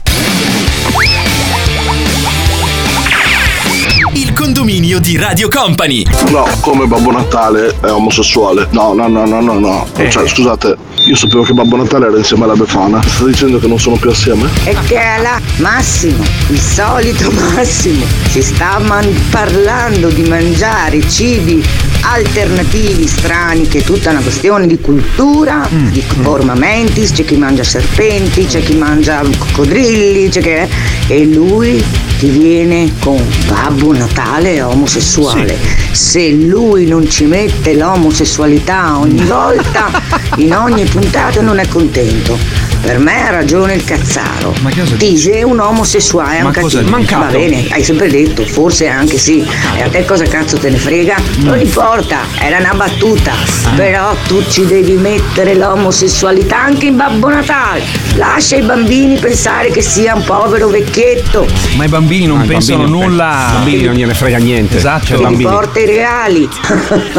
Il 4.60 4.66
condominio 4.66 5.00
di 5.00 5.16
Radio 5.16 5.48
Company. 5.48 6.04
No, 6.30 6.46
come 6.60 6.86
Babbo 6.86 7.10
Natale 7.10 7.74
è 7.80 7.90
omosessuale. 7.90 8.68
No, 8.72 8.92
no, 8.92 9.08
no, 9.08 9.24
no, 9.24 9.40
no, 9.40 9.58
no. 9.58 9.86
Cioè, 10.10 10.28
scusate, 10.28 10.76
io 11.06 11.16
sapevo 11.16 11.44
che 11.44 11.54
Babbo 11.54 11.76
Natale 11.76 12.08
era 12.08 12.18
insieme 12.18 12.44
alla 12.44 12.52
Befana. 12.54 13.00
Sta 13.00 13.24
dicendo 13.24 13.58
che 13.58 13.66
non 13.66 13.78
sono 13.80 13.96
più 13.96 14.10
assieme? 14.10 14.50
E 14.64 14.76
che 14.86 15.00
là 15.22 15.40
Massimo, 15.56 16.22
il 16.48 16.60
solito 16.60 17.30
Massimo, 17.30 18.04
si 18.28 18.42
sta 18.42 18.78
man- 18.80 19.10
parlando 19.30 20.08
di 20.08 20.28
mangiare 20.28 21.08
cibi 21.08 21.64
alternativi 22.02 23.06
strani, 23.06 23.66
che 23.68 23.78
è 23.78 23.82
tutta 23.82 24.10
una 24.10 24.20
questione 24.20 24.66
di 24.66 24.78
cultura, 24.80 25.68
di 25.70 26.02
ornamenti, 26.22 27.02
c'è 27.02 27.24
chi 27.24 27.36
mangia 27.36 27.64
serpenti, 27.64 28.46
c'è 28.46 28.62
chi 28.62 28.74
mangia 28.76 29.22
coccodrilli, 29.38 30.28
c'è 30.28 30.40
che... 30.40 30.68
e 31.06 31.24
lui 31.24 31.82
ti 32.18 32.28
viene 32.28 32.92
con 33.00 33.22
Babbo 33.46 33.92
Natale 33.92 34.60
omosessuale. 34.62 35.56
Se 35.92 36.30
lui 36.30 36.86
non 36.86 37.08
ci 37.08 37.24
mette 37.24 37.74
l'omosessualità 37.74 38.98
ogni 38.98 39.24
volta, 39.24 39.90
in 40.36 40.54
ogni 40.54 40.84
puntata 40.84 41.40
non 41.40 41.58
è 41.58 41.66
contento. 41.68 42.38
Per 42.82 42.98
me 42.98 43.22
ha 43.26 43.30
ragione 43.30 43.74
il 43.74 43.84
cazzaro. 43.84 44.54
Ma 44.62 44.70
che 44.70 44.80
cosa 44.80 44.96
Tise 44.96 45.32
è 45.32 45.42
un 45.42 45.60
omosessuale, 45.60 46.38
è 46.38 46.42
un 46.42 46.50
cattivo. 46.50 46.90
Va 46.90 47.26
bene, 47.30 47.66
hai 47.70 47.84
sempre 47.84 48.08
detto, 48.08 48.44
forse 48.44 48.88
anche 48.88 49.16
sì. 49.18 49.46
E 49.76 49.82
a 49.82 49.88
te 49.88 50.04
cosa 50.04 50.24
cazzo 50.24 50.56
te 50.58 50.70
ne 50.70 50.76
frega? 50.78 51.16
Non 51.38 51.60
importa, 51.60 52.20
era 52.38 52.58
una 52.58 52.72
battuta. 52.74 53.32
Però 53.76 54.14
tu 54.26 54.42
ci 54.48 54.64
devi 54.66 54.92
mettere 54.94 55.54
l'omosessualità 55.54 56.58
anche 56.62 56.86
in 56.86 56.96
Babbo 56.96 57.28
Natale. 57.28 57.82
Lascia 58.14 58.56
i 58.56 58.62
bambini 58.62 59.18
pensare 59.18 59.70
che 59.70 59.82
sia 59.82 60.14
un 60.14 60.24
povero 60.24 60.68
vecchietto. 60.68 61.46
Ma 61.76 61.84
i 61.84 61.88
bambini 61.88 62.26
non 62.26 62.40
Ah, 62.40 62.44
i 62.44 62.46
pensano 62.48 62.78
bambini 62.78 62.98
non 62.98 63.08
nulla. 63.10 63.24
pensano. 63.28 63.50
I 63.50 63.54
bambini 63.62 63.84
non 63.84 63.94
gliene 63.94 64.14
frega 64.14 64.36
niente. 64.38 64.76
Esatto. 64.78 65.04
Cioè, 65.06 65.16
i 65.18 65.20
Non 65.20 65.30
bambini. 65.30 65.48
importa 65.50 65.78
i 65.80 65.86
regali. 65.86 66.48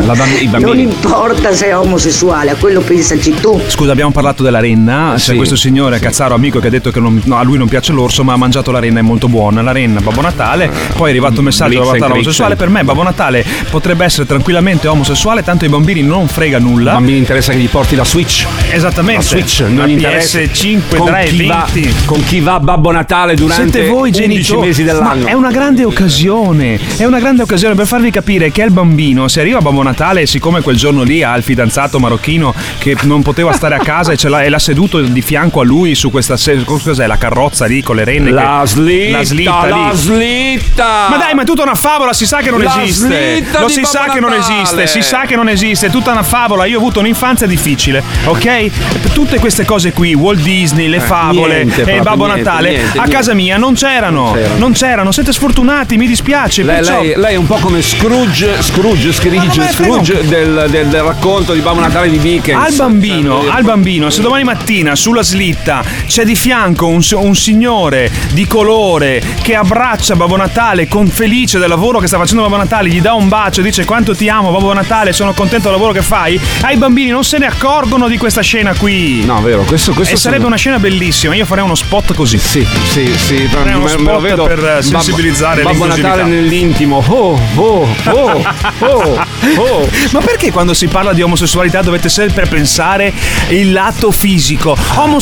La 0.06 0.14
bambi- 0.16 0.42
i 0.44 0.48
Non 0.48 0.62
bambini. 0.62 0.82
importa 0.84 1.54
se 1.56 1.68
è 1.68 1.78
omosessuale, 1.78 2.50
a 2.52 2.56
quello 2.56 2.82
pensaci 2.82 3.34
tu. 3.36 3.62
Scusa, 3.68 3.92
abbiamo 3.92 4.12
parlato 4.12 4.44
della 4.44 4.60
renna. 4.60 5.14
C'è 5.16 5.32
Sì. 5.32 5.36
questo 5.38 5.51
questo 5.52 5.68
signore 5.68 6.00
Cazzaro 6.00 6.34
amico 6.34 6.60
che 6.60 6.68
ha 6.68 6.70
detto 6.70 6.92
che 6.92 7.00
non- 7.02 7.22
no, 7.26 7.38
a 7.38 7.44
lui 7.44 7.58
non 7.58 7.68
piace 7.68 7.92
l'orso 7.92 8.24
ma 8.24 8.34
ha 8.34 8.38
mangiato 8.38 8.72
la 8.72 8.80
renna 8.80 9.00
è 9.00 9.02
molto 9.02 9.28
buona 9.28 9.62
la 9.62 9.74
renna 9.74 10.00
Babbo 10.00 10.22
Natale. 10.22 10.72
Poi 10.96 11.08
è 11.08 11.10
arrivato 11.10 11.40
un 11.40 11.46
messaggio 11.46 11.80
Babbo 11.80 11.92
Natale 11.92 12.14
omosessuale. 12.14 12.56
per 12.56 12.70
me 12.70 12.84
Babbo 12.84 13.04
Natale 13.04 13.46
potrebbe 13.70 14.06
essere 14.06 14.26
tranquillamente 14.26 14.88
omosessuale 14.88 15.44
tanto 15.44 15.66
ai 15.66 15.72
bambini 15.72 16.04
non 16.04 16.28
frega 16.28 16.58
nulla. 16.60 16.92
I 16.92 16.94
bambini 16.94 17.18
interessa 17.18 17.52
che 17.52 17.58
gli 17.58 17.68
porti 17.68 17.96
la 17.96 18.06
Switch. 18.06 18.46
esattamente. 18.72 19.24
La 19.24 19.28
Switch 19.28 19.60
non 19.62 19.76
la 19.76 19.88
interessa. 19.88 20.40
PS5 20.40 20.96
con 20.96 21.08
3 21.08 21.26
chi, 21.26 21.46
va, 21.46 21.68
20 21.70 21.96
con 22.06 22.24
chi 22.24 22.40
va 22.40 22.60
Babbo 22.60 22.92
Natale 22.92 23.36
durante 23.36 23.72
siete 23.72 23.88
voi 23.90 24.10
11 24.10 24.22
genitori 24.22 24.68
mesi 24.68 24.84
dell'anno. 24.84 25.24
Ma 25.24 25.30
è 25.30 25.34
una 25.34 25.52
grande 25.52 25.84
occasione 25.84 26.80
è 26.96 27.06
una 27.06 27.20
grande 27.20 27.42
occasione 27.42 27.76
per 27.76 27.88
farvi 27.88 28.10
capire 28.12 28.52
che 28.52 28.62
il 28.64 28.72
bambino. 28.72 29.28
Se 29.28 29.42
arriva 29.42 29.60
Babbo 29.60 29.84
Natale 29.84 30.26
siccome 30.26 30.62
quel 30.62 30.78
giorno 30.78 31.04
lì 31.04 31.24
ha 31.24 31.36
il 31.36 31.44
fidanzato 31.44 32.00
marocchino 32.00 32.54
che 32.78 32.96
non 33.02 33.22
poteva 33.22 33.52
stare 33.52 33.76
a 33.76 33.80
casa 33.80 34.14
e, 34.14 34.18
ce 34.18 34.30
l'ha, 34.30 34.44
e 34.44 34.50
l'ha 34.50 34.60
seduto 34.60 35.02
di 35.02 35.22
fianco 35.22 35.40
a 35.62 35.64
lui 35.64 35.96
su 35.96 36.12
questa 36.12 36.38
cos'è 36.84 37.08
la 37.08 37.18
carrozza 37.18 37.66
lì 37.66 37.82
con 37.82 37.96
le 37.96 38.04
renne 38.04 38.32
La 38.32 38.60
che- 38.64 38.68
slitta, 38.70 39.18
la 39.18 39.24
slitta 39.24 39.68
la 39.68 39.92
slitta. 39.94 41.08
Ma 41.10 41.18
dai, 41.18 41.34
ma 41.34 41.42
è 41.42 41.46
tutta 41.46 41.64
una 41.64 41.76
favola, 41.76 42.14
si 42.14 42.26
sa 42.26 42.38
che 42.40 42.50
non 42.52 42.62
La 42.62 42.82
esiste. 42.84 43.44
Lo 43.60 43.68
si 43.68 43.84
sa 43.84 44.00
Babbo 44.02 44.14
che 44.14 44.20
non 44.20 44.30
Natale. 44.32 44.54
esiste, 44.62 44.88
si 44.88 45.02
sa 45.02 45.22
che 45.26 45.36
non 45.36 45.50
esiste, 45.50 45.88
è 45.88 45.90
tutta 45.90 46.12
una 46.12 46.24
favola. 46.24 46.66
Io 46.66 46.78
ho 46.78 46.80
avuto 46.80 47.00
un'infanzia 47.00 47.48
difficile, 47.48 48.04
ok? 48.26 48.70
Tutte 49.14 49.40
queste 49.40 49.66
cose 49.66 49.92
qui, 49.94 50.14
Walt 50.14 50.42
Disney, 50.42 50.88
le 50.88 50.98
Eh, 50.98 51.00
favole 51.02 51.56
niente 51.64 51.82
e 51.82 51.84
proprio, 51.84 52.04
Babbo 52.04 52.26
niente, 52.26 52.44
Natale, 52.44 52.70
niente, 52.70 52.98
a 52.98 53.08
casa 53.08 53.34
mia 53.34 53.58
non 53.58 53.74
c'erano, 53.74 54.24
Non 54.26 54.34
c'erano. 54.34 54.58
non 54.58 54.72
c'erano, 54.74 55.12
siete 55.12 55.32
sfortunati, 55.34 55.98
mi 55.98 56.08
dispiace. 56.08 56.64
Lei, 56.64 56.76
perciò- 56.78 57.02
lei- 57.02 57.14
lei 57.18 57.34
è 57.34 57.38
un 57.38 57.48
po' 57.48 57.56
come 57.56 57.82
Scrooge, 57.82 58.62
Scrooge, 58.62 59.12
Scrooge, 59.14 59.72
Scrooge 59.72 60.28
del, 60.28 60.68
del- 60.70 60.88
del 60.88 61.02
racconto 61.02 61.54
di 61.54 61.60
Babbo 61.62 61.80
Natale 61.82 62.10
di 62.10 62.20
Dickens. 62.20 62.64
Al 62.66 62.74
bambino, 62.76 63.44
al 63.50 63.64
bambino, 63.64 64.10
se 64.10 64.22
domani 64.22 64.44
mattina 64.44 64.96
sulla 64.96 65.24
slitta 65.36 65.82
c'è 66.08 66.26
di 66.26 66.36
fianco 66.36 66.88
un, 66.88 67.02
un 67.14 67.36
signore 67.36 68.12
di 68.34 68.46
colore 68.48 69.22
che 69.42 69.56
abbraccia 69.56 70.16
Babbo 70.16 70.36
Natale 70.36 70.88
con 70.90 71.08
felice 71.08 71.58
del 71.58 71.70
lavoro 71.70 72.00
che 72.00 72.08
sta 72.08 72.18
facendo 72.18 72.44
Babbo 72.44 72.58
Natale, 72.58 72.90
gli 72.90 73.00
dà 73.00 73.14
un 73.14 73.30
bacio, 73.30 73.62
dice 73.62 73.86
quanto 73.86 74.14
ti 74.14 74.28
amo 74.28 74.52
Babbo 74.52 74.74
Natale, 74.74 75.14
sono 75.14 75.34
contento 75.34 75.64
del 75.70 75.74
lavoro 75.78 75.94
che 75.94 76.02
fai, 76.02 76.40
ai 76.62 76.76
bambini 76.76 77.10
non 77.12 77.24
se 77.24 77.38
ne 77.38 77.46
accorgono 77.46 78.08
di 78.10 78.18
questa 78.18 78.42
scena 78.42 78.74
qui. 78.76 79.24
No, 79.24 79.42
vero, 79.42 79.64
questo, 79.64 79.94
questo 79.94 80.16
e 80.16 80.18
sarebbe 80.18 80.40
sono- 80.40 80.48
una 80.50 80.58
scena 80.58 80.80
bellissima, 80.80 81.34
io 81.34 81.46
farei 81.46 81.64
uno 81.64 81.76
spot 81.76 82.14
così. 82.14 82.38
Sì, 82.38 82.66
sì, 82.90 83.06
sì, 83.16 83.48
Farei 83.50 83.76
uno 83.76 83.86
me- 83.86 83.96
me 83.98 84.02
lo 84.04 84.10
spot 84.10 84.22
vedo. 84.22 84.44
per 84.44 84.60
eh, 84.60 84.62
Babbo- 84.64 84.82
sensibilizzare 84.82 85.62
Babbo. 85.64 85.86
Natale 85.86 86.24
nell'intimo. 86.24 87.04
Oh, 87.08 87.40
oh, 87.56 87.88
oh, 88.06 88.44
oh, 88.80 89.26
oh. 89.58 89.90
Ma 90.12 90.20
perché 90.20 90.52
quando 90.52 90.74
si 90.74 90.88
parla 90.88 91.14
di 91.14 91.22
omosessualità 91.22 91.82
dovete 91.82 92.10
sempre 92.10 92.46
pensare 92.48 93.14
il 93.50 93.72
lato 93.72 94.12
fisico? 94.12 94.76
Omosessualità 94.96 95.20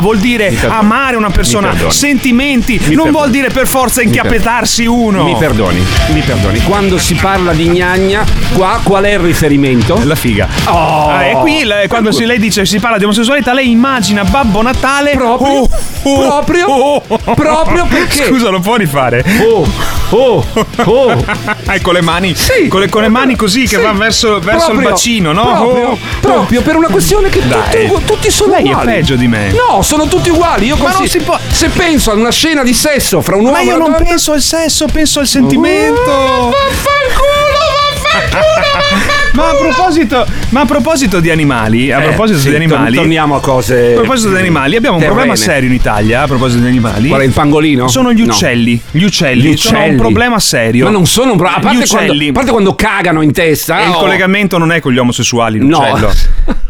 vuol 0.00 0.18
dire 0.18 0.56
amare 0.68 1.16
una 1.16 1.30
persona, 1.30 1.72
sentimenti, 1.88 2.72
Mi 2.74 2.94
non 2.94 3.04
perdoni. 3.04 3.10
vuol 3.10 3.30
dire 3.30 3.48
per 3.48 3.66
forza 3.66 4.02
inchiappettarsi 4.02 4.86
uno. 4.86 5.24
Mi 5.24 5.34
perdoni, 5.36 5.84
mi 6.12 6.20
perdoni. 6.20 6.60
Quando 6.62 6.98
si 6.98 7.14
parla 7.14 7.52
di 7.52 7.68
gnagna, 7.68 8.24
qua 8.54 8.80
qual 8.82 9.04
è 9.04 9.12
il 9.12 9.18
riferimento? 9.20 10.00
La 10.04 10.14
figa. 10.14 10.48
Oh. 10.66 11.08
Ah, 11.08 11.24
e 11.24 11.32
qui 11.40 11.64
le- 11.64 11.86
quando 11.88 12.12
si, 12.12 12.24
lei 12.24 12.38
dice 12.38 12.64
si 12.64 12.78
parla 12.78 12.98
di 12.98 13.04
omosessualità, 13.04 13.52
lei 13.52 13.70
immagina 13.70 14.24
Babbo 14.24 14.62
Natale 14.62 15.12
Proprio? 15.16 15.52
Oh, 15.60 15.68
oh, 16.02 16.20
Proprio? 16.28 16.66
oh. 16.66 17.00
Proprio 17.34 17.86
perché? 17.86 18.26
Scusa, 18.26 18.48
lo 18.50 18.60
può 18.60 18.76
rifare? 18.76 19.24
Oh, 19.42 19.66
oh, 20.10 20.46
oh. 20.84 21.24
Eh, 21.74 21.80
con 21.80 21.94
le 21.94 22.02
mani, 22.02 22.34
Sì, 22.34 22.68
con 22.68 22.80
le, 22.80 22.88
con 22.88 23.02
le 23.02 23.08
mani 23.08 23.36
così 23.36 23.62
che 23.62 23.76
Sì, 23.76 23.82
va 23.82 23.92
verso, 23.92 24.38
verso 24.38 24.66
il 24.66 24.72
proprio, 24.72 24.90
bacino, 24.90 25.32
no? 25.32 25.42
Proprio, 25.42 25.88
Oh, 25.94 25.98
proprio 26.20 26.62
per 26.62 26.76
una 26.76 26.88
questione 26.88 27.28
che 27.28 27.40
tutti, 27.40 28.04
tutti 28.04 28.30
sono 28.30 28.52
Lei 28.52 28.64
è 28.66 28.68
uguali. 28.70 28.86
peggio 28.92 29.16
di 29.16 29.23
me. 29.28 29.52
No, 29.52 29.82
sono 29.82 30.06
tutti 30.06 30.30
uguali. 30.30 30.66
Io 30.66 30.76
Ma 30.76 30.88
non 30.88 30.92
consi- 30.98 31.18
si 31.18 31.24
può- 31.24 31.38
Se 31.50 31.68
penso 31.68 32.10
a 32.10 32.14
una 32.14 32.30
scena 32.30 32.62
di 32.62 32.74
sesso 32.74 33.20
fra 33.20 33.36
un 33.36 33.42
uomo 33.44 33.56
Ma 33.56 33.60
e 33.60 33.64
io 33.64 33.74
una 33.76 33.84
non 33.84 33.92
donna- 33.92 34.04
penso 34.04 34.32
al 34.32 34.40
sesso, 34.42 34.86
penso 34.86 35.20
al 35.20 35.26
sentimento. 35.26 36.52
Ma 39.34 39.48
a 39.50 39.54
proposito, 39.56 40.24
ma 40.50 40.60
a 40.60 40.64
proposito 40.64 41.18
di 41.20 41.28
animali, 41.30 41.90
a 41.90 42.00
Eh, 42.00 42.04
proposito 42.08 42.38
sì, 42.38 42.50
di 42.50 42.54
animali, 42.56 42.84
tor- 42.92 42.96
torniamo 43.02 43.34
a 43.34 43.40
cose. 43.40 43.92
a 43.92 43.94
proposito 43.96 44.30
di 44.30 44.36
animali, 44.38 44.76
abbiamo 44.76 44.96
un 44.96 45.02
terrene. 45.02 45.20
problema 45.20 45.36
serio 45.44 45.68
in 45.68 45.74
Italia. 45.74 46.22
A 46.22 46.26
proposito 46.26 46.62
di 46.62 46.68
animali, 46.68 47.08
Qual 47.08 47.20
è 47.20 47.24
il 47.24 47.32
pangolino? 47.32 47.88
sono 47.88 48.12
gli 48.12 48.22
No. 48.22 48.32
uccelli. 48.32 48.80
Gli 48.92 49.02
uccelli, 49.02 49.42
Gli 49.50 49.56
sono 49.56 49.78
un 49.78 49.82
uccelli. 49.82 49.98
problema 50.00 50.38
serio. 50.38 50.84
Ma 50.84 50.90
non 50.90 51.06
sono 51.06 51.32
un 51.32 51.36
problema. 51.36 51.58
A 51.58 51.60
parte, 51.60 51.86
quando, 51.88 52.12
uccelli. 52.12 52.28
a 52.28 52.32
parte 52.32 52.50
quando 52.52 52.74
cagano 52.76 53.22
in 53.22 53.32
testa. 53.32 53.80
E 53.80 53.84
il 53.84 53.90
oh. 53.90 53.98
collegamento 53.98 54.56
non 54.58 54.70
è 54.70 54.80
con 54.80 54.92
gli 54.92 54.98
omosessuali, 54.98 55.58
No. 55.58 55.78
l'uccello. 55.80 56.12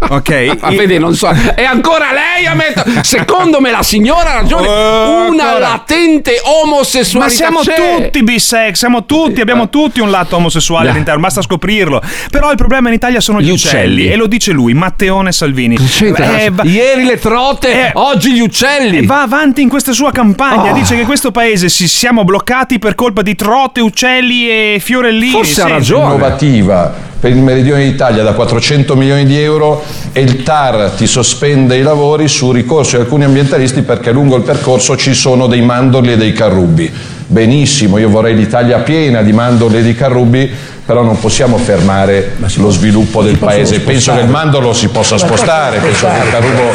ok? 0.15 0.57
Ma 0.61 0.71
vedi, 0.71 0.99
non 0.99 1.15
so. 1.15 1.29
È 1.29 1.65
ancora 1.65 2.07
lei 2.13 2.47
a 2.47 2.55
mettere. 2.55 3.03
Secondo 3.05 3.61
me 3.61 3.71
la 3.73 3.83
signora 3.83 4.31
ha 4.31 4.41
ragione. 4.41 4.67
Oh, 4.67 5.29
Una 5.31 5.45
ancora. 5.49 5.69
latente 5.69 6.41
omosessualità. 6.43 7.51
Ma 7.51 7.61
siamo 7.61 7.61
c'è. 7.61 8.03
tutti 8.05 8.23
bisex, 8.23 8.75
siamo 8.77 9.05
tutti, 9.05 9.41
abbiamo 9.43 9.69
tutti 9.69 10.01
un 10.01 10.11
lato 10.11 10.37
omosessuale 10.37 10.85
Dai. 10.85 10.93
all'interno, 10.93 11.21
basta 11.21 11.43
scoprirlo. 11.43 12.01
Però 12.31 12.53
il 12.55 12.59
problema 12.61 12.89
in 12.89 12.95
Italia 12.95 13.21
sono 13.21 13.41
gli, 13.41 13.47
Gli 13.47 13.51
uccelli. 13.51 13.93
uccelli. 13.95 14.13
e 14.13 14.17
lo 14.17 14.27
dice 14.27 14.53
lui, 14.53 14.73
Matteone 14.75 15.31
Salvini. 15.33 15.77
Eh, 16.01 16.51
va- 16.51 16.65
Ieri 16.65 17.05
le 17.05 17.19
trote, 17.19 17.89
Eh. 17.89 17.91
oggi 17.95 18.33
gli 18.33 18.41
uccelli. 18.41 19.05
Va 19.07 19.23
avanti 19.23 19.61
in 19.63 19.69
questa 19.69 19.93
sua 19.93 20.11
campagna, 20.11 20.71
Oh. 20.71 20.75
dice 20.75 20.97
che 20.97 21.05
questo 21.05 21.31
paese 21.31 21.69
si 21.69 21.87
siamo 21.89 22.25
bloccati 22.25 22.79
per 22.79 22.95
colpa 22.95 23.23
di 23.23 23.35
trote, 23.35 23.81
uccelli 23.81 24.49
e 24.49 24.79
fiorellini. 24.81 25.31
Forse 25.33 25.63
ha 25.63 25.67
sì. 25.67 25.71
ragione. 25.73 26.05
innovativa 26.05 26.93
per 27.21 27.31
il 27.33 27.39
meridione 27.39 27.85
d'Italia 27.85 28.23
da 28.23 28.33
400 28.35 28.97
milioni 28.97 29.25
di 29.25 29.39
euro 29.41 29.83
e 30.13 30.21
il 30.21 30.43
TAR 30.43 30.91
ti 30.91 31.07
sospende 31.07 31.77
i 31.77 31.83
lavori 31.83 32.29
su 32.29 32.53
ricorso 32.53 32.97
di 32.97 33.03
alcuni 33.03 33.25
ambientalisti 33.25 33.81
perché 33.83 34.13
lungo 34.13 34.37
il 34.37 34.43
percorso 34.43 34.97
ci 34.97 35.15
sono 35.15 35.47
dei 35.47 35.63
mandorli 35.63 36.13
e 36.13 36.17
dei 36.17 36.33
carrubi. 36.33 36.93
Benissimo, 37.27 37.99
io 37.99 38.09
vorrei 38.09 38.35
l'Italia 38.35 38.79
piena 38.79 39.23
di 39.23 39.33
mandorli 39.33 39.79
e 39.79 39.83
di 39.83 39.95
carrubi, 39.95 40.53
però 40.85 41.03
non 41.03 41.19
possiamo 41.19 41.57
fermare 41.57 42.37
lo 42.57 42.71
sviluppo 42.71 43.23
del 43.23 43.39
paese. 43.39 43.81
Penso 43.81 44.13
che 44.13 44.21
il 44.21 44.29
mandorlo 44.29 44.75
si 44.75 44.89
possa 44.89 45.17
spostare, 45.17 45.79
penso 45.79 46.07
che 46.07 46.27
il 46.27 46.31
carrubo 46.31 46.73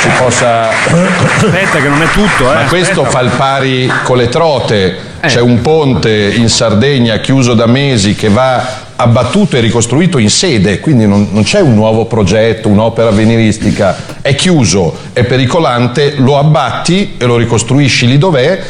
si 0.00 0.08
possa 0.18 0.68
Aspetta 0.70 1.78
che 1.78 1.88
non 1.88 2.00
è 2.00 2.06
tutto, 2.06 2.50
eh. 2.50 2.54
ma 2.54 2.64
questo 2.64 3.02
aspetta. 3.02 3.18
fa 3.18 3.20
il 3.20 3.30
pari 3.36 3.92
con 4.04 4.16
le 4.16 4.28
trote. 4.28 5.08
Eh. 5.20 5.28
C'è 5.28 5.40
un 5.40 5.60
ponte 5.60 6.10
in 6.10 6.48
Sardegna 6.48 7.18
chiuso 7.18 7.52
da 7.52 7.66
mesi 7.66 8.14
che 8.14 8.30
va 8.30 8.88
abbattuto 8.96 9.56
e 9.56 9.60
ricostruito 9.60 10.16
in 10.16 10.30
sede, 10.30 10.80
quindi 10.80 11.06
non, 11.06 11.28
non 11.30 11.42
c'è 11.42 11.60
un 11.60 11.74
nuovo 11.74 12.06
progetto, 12.06 12.68
un'opera 12.68 13.08
avveniristica, 13.08 13.96
è 14.22 14.34
chiuso, 14.34 14.96
è 15.12 15.24
pericolante, 15.24 16.14
lo 16.16 16.38
abbatti 16.38 17.16
e 17.18 17.24
lo 17.26 17.36
ricostruisci 17.36 18.06
lì 18.06 18.16
dov'è. 18.16 18.60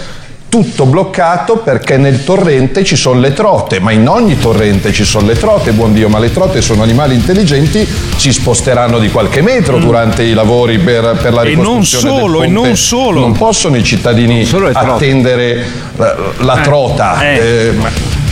Tutto 0.50 0.84
bloccato 0.84 1.58
perché 1.58 1.96
nel 1.96 2.24
torrente 2.24 2.82
ci 2.82 2.96
sono 2.96 3.20
le 3.20 3.32
trote, 3.32 3.78
ma 3.78 3.92
in 3.92 4.08
ogni 4.08 4.36
torrente 4.36 4.92
ci 4.92 5.04
sono 5.04 5.28
le 5.28 5.34
trote, 5.38 5.70
buon 5.70 5.92
Dio, 5.92 6.08
ma 6.08 6.18
le 6.18 6.32
trote 6.32 6.60
sono 6.60 6.82
animali 6.82 7.14
intelligenti, 7.14 7.86
si 8.16 8.32
sposteranno 8.32 8.98
di 8.98 9.10
qualche 9.12 9.42
metro 9.42 9.78
durante 9.78 10.24
i 10.24 10.32
lavori 10.32 10.80
per, 10.80 11.16
per 11.22 11.32
la 11.34 11.42
Mm. 11.44 11.46
E 11.46 11.54
non 11.54 11.62
ricostruzione 11.76 12.14
del 12.14 12.20
solo, 12.24 12.42
e 12.42 12.46
non 12.48 12.76
solo. 12.76 13.20
Non 13.20 13.32
possono 13.32 13.76
i 13.76 13.84
cittadini 13.84 14.44
attendere 14.72 15.64
la, 15.94 16.16
la 16.38 16.58
Eh, 16.58 16.62
trota. 16.62 17.20
eh. 17.30 17.36
eh, 17.36 17.72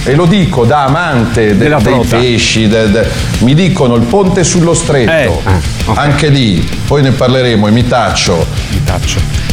e 0.04 0.14
lo 0.14 0.26
dico 0.26 0.64
da 0.64 0.84
amante 0.84 1.56
de- 1.56 1.68
dei 1.82 1.94
pesci, 2.20 2.68
de- 2.68 2.90
de- 2.90 3.06
mi 3.40 3.54
dicono 3.54 3.94
il 3.96 4.02
ponte 4.04 4.44
sullo 4.44 4.74
stretto, 4.74 5.10
Eh, 5.10 5.90
anche 5.94 6.28
lì, 6.28 6.66
poi 6.86 7.02
ne 7.02 7.10
parleremo, 7.12 7.66
e 7.66 7.70
mi 7.70 7.86
taccio. 7.86 8.46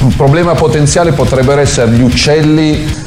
Un 0.02 0.16
problema 0.16 0.54
potenziale 0.54 1.12
potrebbero 1.12 1.60
essere 1.62 1.92
gli 1.92 2.02
uccelli 2.02 3.04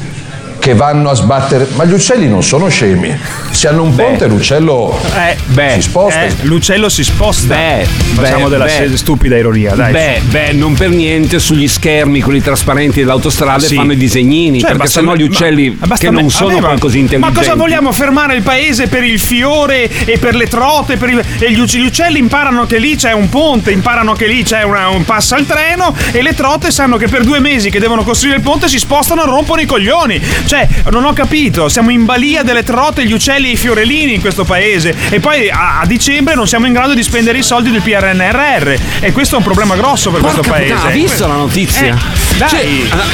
che 0.69 0.75
vanno 0.75 1.09
a 1.09 1.15
sbattere, 1.15 1.67
ma 1.77 1.87
gli 1.87 1.93
uccelli 1.95 2.29
non 2.29 2.43
sono 2.43 2.69
scemi, 2.69 3.19
se 3.53 3.69
hanno 3.69 3.85
un 3.85 3.95
ponte 3.95 4.27
l'uccello 4.27 5.01
Eh, 5.17 5.35
Beh, 5.47 5.71
si 5.77 5.81
sposta. 5.83 6.25
eh, 6.25 6.35
l'uccello 6.43 6.91
si 6.91 7.05
sposta. 7.05 7.55
Beh, 7.55 7.87
Facciamo 8.15 8.45
beh, 8.45 8.51
della 8.51 8.65
beh. 8.67 8.95
stupida 8.99 9.39
ironia, 9.39 9.75
dai. 9.75 9.93
Beh, 9.93 10.21
beh, 10.27 10.53
non 10.53 10.75
per 10.75 10.91
niente 10.91 11.39
sugli 11.39 11.67
schermi, 11.67 12.21
quelli 12.21 12.43
trasparenti 12.43 12.99
delle 12.99 13.13
autostrade 13.13 13.67
Sì. 13.67 13.77
fanno 13.77 13.93
i 13.93 13.97
disegnini, 13.97 14.61
Cioè, 14.61 14.73
perché 14.73 14.89
sennò 14.89 15.15
gli 15.15 15.23
uccelli 15.23 15.79
ma 15.87 15.97
che 15.97 16.11
non 16.11 16.29
sono 16.31 16.59
poi 16.59 16.79
così 16.79 16.99
intelligenti. 16.99 17.35
Ma 17.35 17.41
cosa 17.43 17.55
vogliamo 17.55 17.91
fermare 17.93 18.37
il 18.37 18.43
paese 18.43 18.89
per 18.89 19.05
il 19.05 19.19
fiore 19.19 19.89
e 20.05 20.19
per 20.19 20.35
le 20.35 20.49
trote? 20.49 20.99
Per 20.99 21.09
il- 21.09 21.25
e 21.39 21.51
gli, 21.51 21.61
uc- 21.61 21.77
gli 21.77 21.87
uccelli 21.87 22.19
imparano 22.19 22.67
che 22.67 22.77
lì 22.77 22.95
c'è 22.95 23.13
un 23.13 23.31
ponte, 23.31 23.71
imparano 23.71 24.13
che 24.13 24.27
lì 24.27 24.43
c'è 24.43 24.65
una- 24.65 24.89
un 24.91 25.07
passa 25.07 25.39
il 25.39 25.47
treno 25.47 25.95
e 26.13 26.21
le 26.21 26.35
trote 26.35 26.71
sanno 26.71 26.99
che 26.99 27.09
per 27.09 27.25
due 27.25 27.39
mesi 27.41 27.71
che 27.71 27.79
devono 27.81 28.03
costruire 28.05 28.37
il 28.37 28.43
ponte 28.43 28.69
si 28.69 28.79
spostano 28.79 29.23
e 29.23 29.25
rompono 29.27 29.63
i 29.63 29.67
coglioni. 29.67 30.21
Cioè, 30.47 30.58
Cioè, 30.67 30.91
non 30.91 31.05
ho 31.05 31.13
capito, 31.13 31.69
siamo 31.69 31.91
in 31.91 32.05
balia 32.05 32.43
delle 32.43 32.63
trote, 32.63 33.05
gli 33.07 33.13
uccelli 33.13 33.49
e 33.49 33.53
i 33.53 33.57
fiorellini 33.57 34.15
in 34.15 34.21
questo 34.21 34.45
paese 34.45 34.95
e 35.11 35.21
poi 35.21 35.49
a, 35.51 35.81
a 35.81 35.87
dicembre 35.87 36.35
non 36.35 36.49
siamo 36.49 36.67
in 36.67 36.73
grado 36.73 36.95
di 36.95 37.03
spendere 37.03 37.39
i 37.39 37.43
soldi 37.43 37.71
del 37.71 37.83
PRNRR 37.83 38.75
e 39.01 39.13
questo 39.13 39.37
è 39.37 39.39
un 39.39 39.45
problema 39.45 39.77
grosso 39.77 40.11
per 40.11 40.21
questo 40.21 40.41
Porca 40.41 40.57
paese. 40.57 40.73
puttana, 40.75 40.91
hai 40.91 41.01
visto 41.01 41.27
la 41.27 41.35
notizia? 41.35 41.95
Eh, 41.95 42.37
dai. 42.39 42.49
Cioè, 42.49 42.67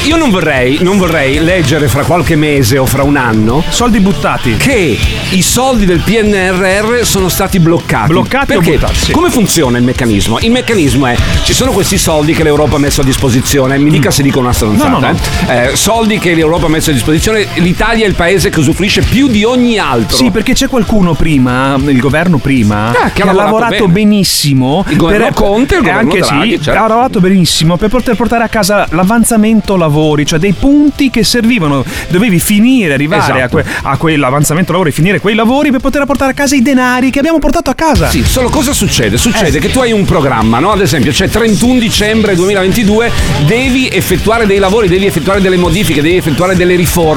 io 0.05 0.15
non 0.17 0.29
vorrei, 0.29 0.77
non 0.81 0.97
vorrei 0.97 1.39
leggere 1.39 1.87
fra 1.87 2.03
qualche 2.03 2.35
mese 2.35 2.77
o 2.77 2.85
fra 2.85 3.03
un 3.03 3.17
anno 3.17 3.63
soldi 3.69 3.99
buttati 3.99 4.55
che 4.57 4.97
i 5.29 5.41
soldi 5.41 5.85
del 5.85 5.99
PNRR 5.99 7.03
sono 7.03 7.29
stati 7.29 7.59
bloccati. 7.59 8.07
Bloccati 8.09 8.53
o 8.53 8.59
Perché? 8.59 8.73
buttati, 8.77 8.95
sì. 8.95 9.11
Come 9.11 9.29
funziona 9.29 9.77
il 9.77 9.83
meccanismo? 9.83 10.39
Il 10.39 10.51
meccanismo 10.51 11.05
è 11.07 11.15
ci 11.43 11.53
sono 11.53 11.71
questi 11.71 11.97
soldi 11.97 12.33
che 12.33 12.43
l'Europa 12.43 12.75
ha 12.75 12.79
messo 12.79 13.01
a 13.01 13.03
disposizione, 13.03 13.77
mi 13.77 13.89
dica 13.89 14.11
se 14.11 14.21
dico 14.23 14.39
una 14.39 14.53
stronzata. 14.53 14.89
No, 14.89 14.99
no, 14.99 15.11
no. 15.11 15.51
eh. 15.51 15.71
Eh, 15.71 15.75
soldi 15.75 16.19
che 16.19 16.33
l'Europa 16.33 16.65
ha 16.65 16.69
messo 16.69 16.89
a 16.89 16.93
disposizione, 16.93 17.24
l'Italia 17.31 18.05
è 18.05 18.07
il 18.07 18.15
paese 18.15 18.49
che 18.49 18.59
usufruisce 18.59 19.01
più 19.01 19.27
di 19.27 19.43
ogni 19.43 19.77
altro. 19.77 20.15
Sì, 20.17 20.31
perché 20.31 20.53
c'è 20.53 20.67
qualcuno 20.67 21.13
prima, 21.13 21.75
il 21.85 21.99
governo 21.99 22.37
prima, 22.37 22.89
Ah, 22.91 23.09
che 23.11 23.21
ha 23.23 23.33
lavorato 23.33 23.87
bene. 23.87 23.87
benissimo. 23.91 24.83
Il 24.89 24.97
governo 24.97 25.29
Conte 25.33 25.75
e 25.75 25.79
il 25.79 25.83
eh, 25.85 25.87
governo 25.87 26.11
anche 26.11 26.19
Draghi, 26.25 26.49
sì, 26.57 26.61
certo. 26.61 26.79
ha 26.83 26.87
lavorato 26.87 27.19
benissimo 27.19 27.77
per 27.77 27.89
poter 27.89 28.15
portare 28.15 28.43
a 28.43 28.47
casa 28.47 28.87
l'avanzamento 28.91 29.75
lavori, 29.75 30.25
cioè 30.25 30.39
dei 30.39 30.53
punti 30.53 31.09
che 31.09 31.23
servivano. 31.23 31.83
Dovevi 32.09 32.39
finire, 32.39 32.93
arrivare 32.93 33.31
a, 33.31 33.35
Esatto. 33.45 33.49
que- 33.57 33.65
a 33.83 33.97
quell'avanzamento 33.97 34.71
lavori, 34.71 34.91
finire 34.91 35.19
quei 35.19 35.35
lavori 35.35 35.71
per 35.71 35.79
poter 35.79 36.05
portare 36.05 36.31
a 36.31 36.33
casa 36.33 36.55
i 36.55 36.61
denari 36.61 37.09
che 37.09 37.19
abbiamo 37.19 37.39
portato 37.39 37.69
a 37.69 37.73
casa. 37.75 38.09
Sì, 38.09 38.23
solo 38.23 38.49
cosa 38.49 38.73
succede? 38.73 39.17
Succede 39.17 39.57
Eh. 39.57 39.61
che 39.61 39.71
tu 39.71 39.79
hai 39.79 39.91
un 39.91 40.05
programma, 40.05 40.59
no? 40.59 40.71
Ad 40.71 40.81
esempio, 40.81 41.11
c'è 41.11 41.29
31 41.29 41.79
dicembre 41.79 42.35
2022, 42.35 43.11
devi 43.45 43.87
effettuare 43.89 44.45
dei 44.45 44.59
lavori, 44.59 44.87
devi 44.87 45.05
effettuare 45.05 45.41
delle 45.41 45.57
modifiche, 45.57 46.01
devi 46.01 46.17
effettuare 46.17 46.55
delle 46.55 46.75
riforme. 46.75 47.13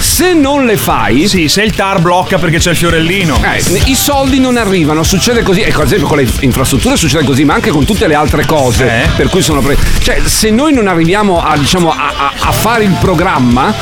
Se 0.00 0.32
non 0.34 0.64
le 0.66 0.76
fai. 0.76 1.28
Sì, 1.28 1.48
se 1.48 1.62
il 1.62 1.74
TAR 1.74 2.00
blocca 2.00 2.38
perché 2.38 2.58
c'è 2.58 2.70
il 2.70 2.76
fiorellino. 2.76 3.40
Eh, 3.42 3.62
I 3.90 3.94
soldi 3.94 4.38
non 4.40 4.56
arrivano, 4.56 5.02
succede 5.02 5.42
così. 5.42 5.60
Ecco, 5.62 5.80
ad 5.80 5.86
esempio 5.86 6.06
con 6.08 6.18
le 6.18 6.28
infrastrutture 6.40 6.96
succede 6.96 7.24
così, 7.24 7.44
ma 7.44 7.54
anche 7.54 7.70
con 7.70 7.84
tutte 7.84 8.06
le 8.06 8.14
altre 8.14 8.44
cose. 8.46 9.04
Eh. 9.04 9.08
Per 9.16 9.28
cui 9.28 9.42
sono 9.42 9.60
pre- 9.60 9.76
Cioè, 10.02 10.20
se 10.24 10.50
noi 10.50 10.72
non 10.72 10.86
arriviamo 10.88 11.42
a, 11.42 11.56
diciamo, 11.56 11.90
a, 11.90 12.12
a- 12.16 12.32
a 12.48 12.52
fare 12.52 12.84
il 12.84 12.96
programma, 13.00 13.72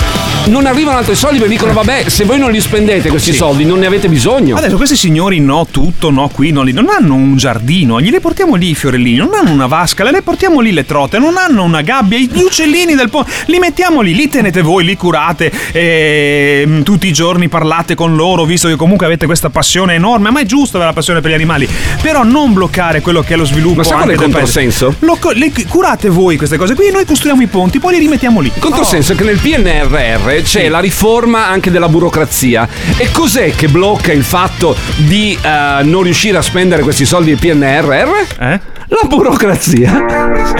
non 0.46 0.66
arrivano 0.66 0.98
altri 0.98 1.14
soldi 1.14 1.38
perché 1.38 1.54
dicono, 1.54 1.72
vabbè, 1.72 2.04
se 2.08 2.24
voi 2.24 2.38
non 2.38 2.50
li 2.50 2.60
spendete 2.60 3.08
questi 3.08 3.32
Sì. 3.32 3.36
soldi, 3.38 3.64
non 3.64 3.78
ne 3.78 3.86
avete 3.86 4.08
bisogno. 4.08 4.56
Adesso 4.56 4.76
questi 4.76 4.96
signori 4.96 5.40
no 5.40 5.66
tutto, 5.70 6.10
no 6.10 6.28
qui, 6.28 6.50
no 6.52 6.62
lì, 6.62 6.72
non 6.72 6.86
hanno 6.88 7.14
un 7.14 7.36
giardino, 7.36 8.00
glieli 8.00 8.20
portiamo 8.20 8.54
lì 8.54 8.70
i 8.70 8.74
fiorellini, 8.74 9.16
non 9.16 9.30
hanno 9.34 9.50
una 9.50 9.66
vasca, 9.66 10.04
le 10.08 10.22
portiamo 10.22 10.60
lì 10.60 10.72
le 10.72 10.84
trote, 10.84 11.18
non 11.18 11.36
hanno 11.36 11.62
una 11.64 11.82
gabbia, 11.82 12.18
gli 12.18 12.42
uccellini 12.42 12.94
del 12.94 13.08
ponte, 13.10 13.30
li 13.46 13.58
mettiamo 13.58 14.00
lì, 14.00 14.14
li 14.14 14.28
tenete 14.28 14.62
voi, 14.62 14.84
li 14.84 14.96
curate, 14.96 15.50
e, 15.72 16.80
tutti 16.82 17.06
i 17.06 17.12
giorni 17.12 17.48
parlate 17.48 17.94
con 17.94 18.14
loro, 18.16 18.44
visto 18.44 18.68
che 18.68 18.76
comunque 18.76 19.06
avete 19.06 19.26
questa 19.26 19.50
passione 19.50 19.94
enorme, 19.94 20.30
ma 20.30 20.40
è 20.40 20.44
giusto 20.44 20.76
avere 20.76 20.90
la 20.90 20.96
passione 20.96 21.20
per 21.20 21.30
gli 21.30 21.34
animali, 21.34 21.68
però 22.00 22.22
non 22.22 22.52
bloccare 22.52 23.00
quello 23.00 23.22
che 23.22 23.34
è 23.34 23.36
lo 23.36 23.44
sviluppo 23.44 23.76
Ma 23.76 23.84
sai 23.84 23.96
qual 23.96 24.08
è 24.08 24.12
il 24.12 24.18
controsenso? 24.18 24.94
Lo 25.00 25.18
le- 25.32 25.52
curate 25.68 26.08
voi 26.08 26.36
queste 26.36 26.56
cose 26.56 26.74
qui, 26.74 26.90
noi 26.90 27.04
costruiamo 27.04 27.42
i 27.42 27.46
ponti, 27.46 27.78
poi 27.78 27.94
li 27.94 28.00
rimettiamo 28.00 28.40
lì. 28.40 28.50
Il 28.54 28.60
controsenso 28.60 29.12
è 29.12 29.16
che 29.16 29.24
nel 29.24 29.38
PNRR 29.38 30.42
c'è 30.42 30.68
la 30.68 30.80
riforma 30.80 31.46
anche 31.48 31.70
della 31.70 31.88
burocrazia. 31.88 32.68
E 32.96 33.10
cos'è 33.10 33.54
che 33.54 33.68
blocca 33.68 34.12
il 34.12 34.24
fatto 34.24 34.76
di 34.96 35.38
eh, 35.40 35.82
non 35.82 36.02
riuscire 36.02 36.38
a 36.38 36.42
spendere 36.42 36.82
questi 36.82 37.04
soldi 37.04 37.34
del 37.34 37.38
PNRR? 37.38 38.08
Eh? 38.38 38.60
La 38.88 39.02
burocrazia. 39.08 40.04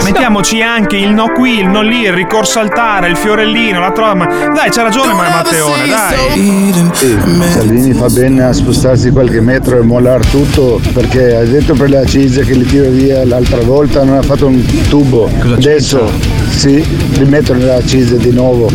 Mettiamoci 0.03 0.61
anche 0.61 0.97
il 0.97 1.11
no 1.11 1.31
qui, 1.31 1.59
il 1.59 1.67
no 1.67 1.81
lì, 1.81 2.01
il 2.01 2.11
ricorso 2.11 2.59
al 2.59 2.69
tara, 2.73 3.07
il 3.07 3.15
fiorellino, 3.15 3.79
la 3.79 3.91
trova. 3.91 4.25
Dai, 4.25 4.69
c'ha 4.69 4.83
ragione 4.87 5.13
ma 5.13 5.29
Matteone, 5.29 5.87
dai. 5.87 6.89
Sì, 6.93 7.17
Salvini 7.51 7.93
fa 7.93 8.07
bene 8.07 8.43
a 8.43 8.53
spostarsi 8.53 9.11
qualche 9.11 9.41
metro 9.41 9.77
e 9.77 9.81
mollare 9.81 10.23
tutto 10.29 10.79
perché 10.93 11.35
ha 11.35 11.43
detto 11.43 11.73
per 11.73 11.89
le 11.89 11.97
accise 11.97 12.43
che 12.43 12.53
li 12.53 12.65
tira 12.65 12.87
via 12.87 13.25
l'altra 13.25 13.61
volta 13.61 14.03
non 14.03 14.17
ha 14.17 14.21
fatto 14.21 14.47
un 14.47 14.63
tubo. 14.87 15.29
Adesso 15.41 16.36
sì, 16.49 16.83
rimettono 17.13 17.59
le 17.59 17.73
accise 17.75 18.17
di 18.17 18.31
nuovo. 18.31 18.69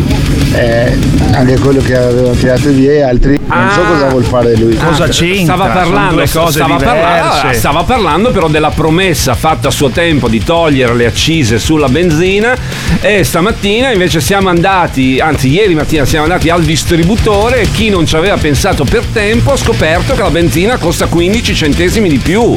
Eh, 0.53 0.97
anche 1.31 1.57
quello 1.59 1.81
che 1.81 1.95
avevano 1.97 2.35
tirato 2.35 2.69
via 2.69 2.91
e 2.91 3.01
altri 3.01 3.39
non 3.47 3.71
so 3.71 3.81
Ah. 3.81 3.85
cosa 3.85 4.07
vuol 4.09 4.23
fare 4.23 4.55
lui. 4.55 4.75
Cosa 4.75 5.07
c'entra? 5.07 5.55
Stava 5.55 5.67
parlando, 5.67 6.15
due 6.15 6.29
cose 6.29 6.51
stava, 6.59 6.77
diverse. 6.77 6.99
parlando, 6.99 7.57
stava 7.57 7.83
parlando 7.83 8.31
però 8.31 8.47
della 8.47 8.69
promessa 8.69 9.33
fatta 9.35 9.67
a 9.69 9.71
suo 9.71 9.89
tempo 9.89 10.27
di 10.27 10.43
togliere 10.43 10.93
le 10.95 11.05
accise 11.07 11.57
sulla 11.59 11.87
benzina 11.89 12.55
e 13.01 13.23
stamattina 13.23 13.91
invece 13.91 14.21
siamo 14.21 14.49
andati, 14.49 15.19
anzi 15.19 15.49
ieri 15.49 15.73
mattina 15.75 16.05
siamo 16.05 16.25
andati 16.25 16.49
al 16.49 16.63
distributore 16.63 17.61
e 17.61 17.71
chi 17.71 17.89
non 17.89 18.05
ci 18.05 18.15
aveva 18.15 18.37
pensato 18.37 18.83
per 18.83 19.03
tempo 19.11 19.51
ha 19.53 19.57
scoperto 19.57 20.13
che 20.13 20.21
la 20.21 20.29
benzina 20.29 20.77
costa 20.77 21.07
15 21.07 21.55
centesimi 21.55 22.09
di 22.09 22.17
più. 22.17 22.53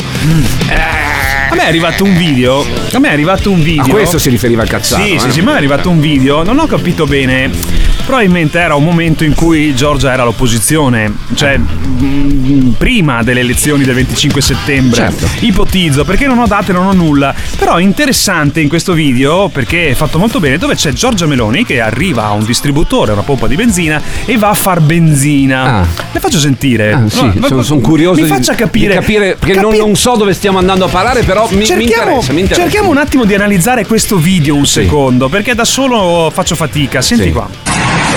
A 1.48 1.54
me 1.54 1.62
è 1.62 1.68
arrivato 1.68 2.04
un 2.04 2.16
video. 2.16 2.64
A 2.92 2.98
me 2.98 3.08
è 3.08 3.12
arrivato 3.12 3.50
un 3.50 3.62
video. 3.62 3.84
A 3.84 3.88
questo 3.88 4.18
si 4.18 4.28
riferiva 4.28 4.62
il 4.62 4.68
Cazzaro. 4.68 5.02
Sì, 5.06 5.20
sì, 5.20 5.30
sì, 5.30 5.40
ma 5.40 5.52
è 5.52 5.56
arrivato 5.58 5.88
un 5.88 6.00
video. 6.00 6.42
Non 6.42 6.58
ho 6.58 6.66
capito 6.66 7.04
bene. 7.04 7.95
Probabilmente 8.06 8.60
era 8.60 8.76
un 8.76 8.84
momento 8.84 9.24
in 9.24 9.34
cui 9.34 9.74
Giorgia 9.74 10.12
era 10.12 10.22
all'opposizione, 10.22 11.12
cioè 11.34 11.58
mh, 11.58 12.74
prima 12.78 13.24
delle 13.24 13.40
elezioni 13.40 13.82
del 13.82 13.96
25 13.96 14.40
settembre. 14.40 14.94
Certo. 14.96 15.28
Ipotizzo, 15.40 16.04
perché 16.04 16.28
non 16.28 16.38
ho 16.38 16.46
date, 16.46 16.72
non 16.72 16.86
ho 16.86 16.92
nulla. 16.92 17.34
Però 17.58 17.80
interessante 17.80 18.60
in 18.60 18.68
questo 18.68 18.92
video, 18.92 19.48
perché 19.48 19.88
è 19.88 19.94
fatto 19.94 20.18
molto 20.18 20.38
bene, 20.38 20.56
dove 20.56 20.76
c'è 20.76 20.92
Giorgia 20.92 21.26
Meloni 21.26 21.64
che 21.64 21.80
arriva 21.80 22.26
a 22.26 22.30
un 22.30 22.44
distributore, 22.44 23.10
una 23.10 23.22
pompa 23.22 23.48
di 23.48 23.56
benzina, 23.56 24.00
e 24.24 24.38
va 24.38 24.50
a 24.50 24.54
far 24.54 24.80
benzina. 24.80 25.84
Le 26.12 26.20
faccio 26.20 26.38
sentire. 26.38 26.92
Ah, 26.92 27.02
sì, 27.08 27.24
No, 27.34 27.48
sono, 27.48 27.62
sono 27.62 27.80
curioso 27.80 28.20
Mi 28.22 28.28
faccia 28.28 28.54
capire. 28.54 28.94
capire 28.94 29.34
perché 29.36 29.54
non, 29.60 29.72
capi- 29.72 29.78
non 29.78 29.96
so 29.96 30.14
dove 30.16 30.32
stiamo 30.32 30.58
andando 30.58 30.84
a 30.84 30.88
parare, 30.88 31.24
però 31.24 31.48
mi, 31.50 31.56
mi 31.56 31.66
cerchiamo, 31.66 32.10
interessa, 32.10 32.32
mi 32.32 32.40
interessa. 32.42 32.62
cerchiamo 32.62 32.88
un 32.88 32.98
attimo 32.98 33.24
di 33.24 33.34
analizzare 33.34 33.84
questo 33.84 34.16
video 34.16 34.54
un 34.54 34.64
secondo, 34.66 35.28
perché 35.28 35.56
da 35.56 35.64
solo 35.64 36.30
faccio 36.32 36.54
fatica. 36.54 37.02
Senti 37.02 37.24
Sì. 37.24 37.32
qua. 37.32 37.48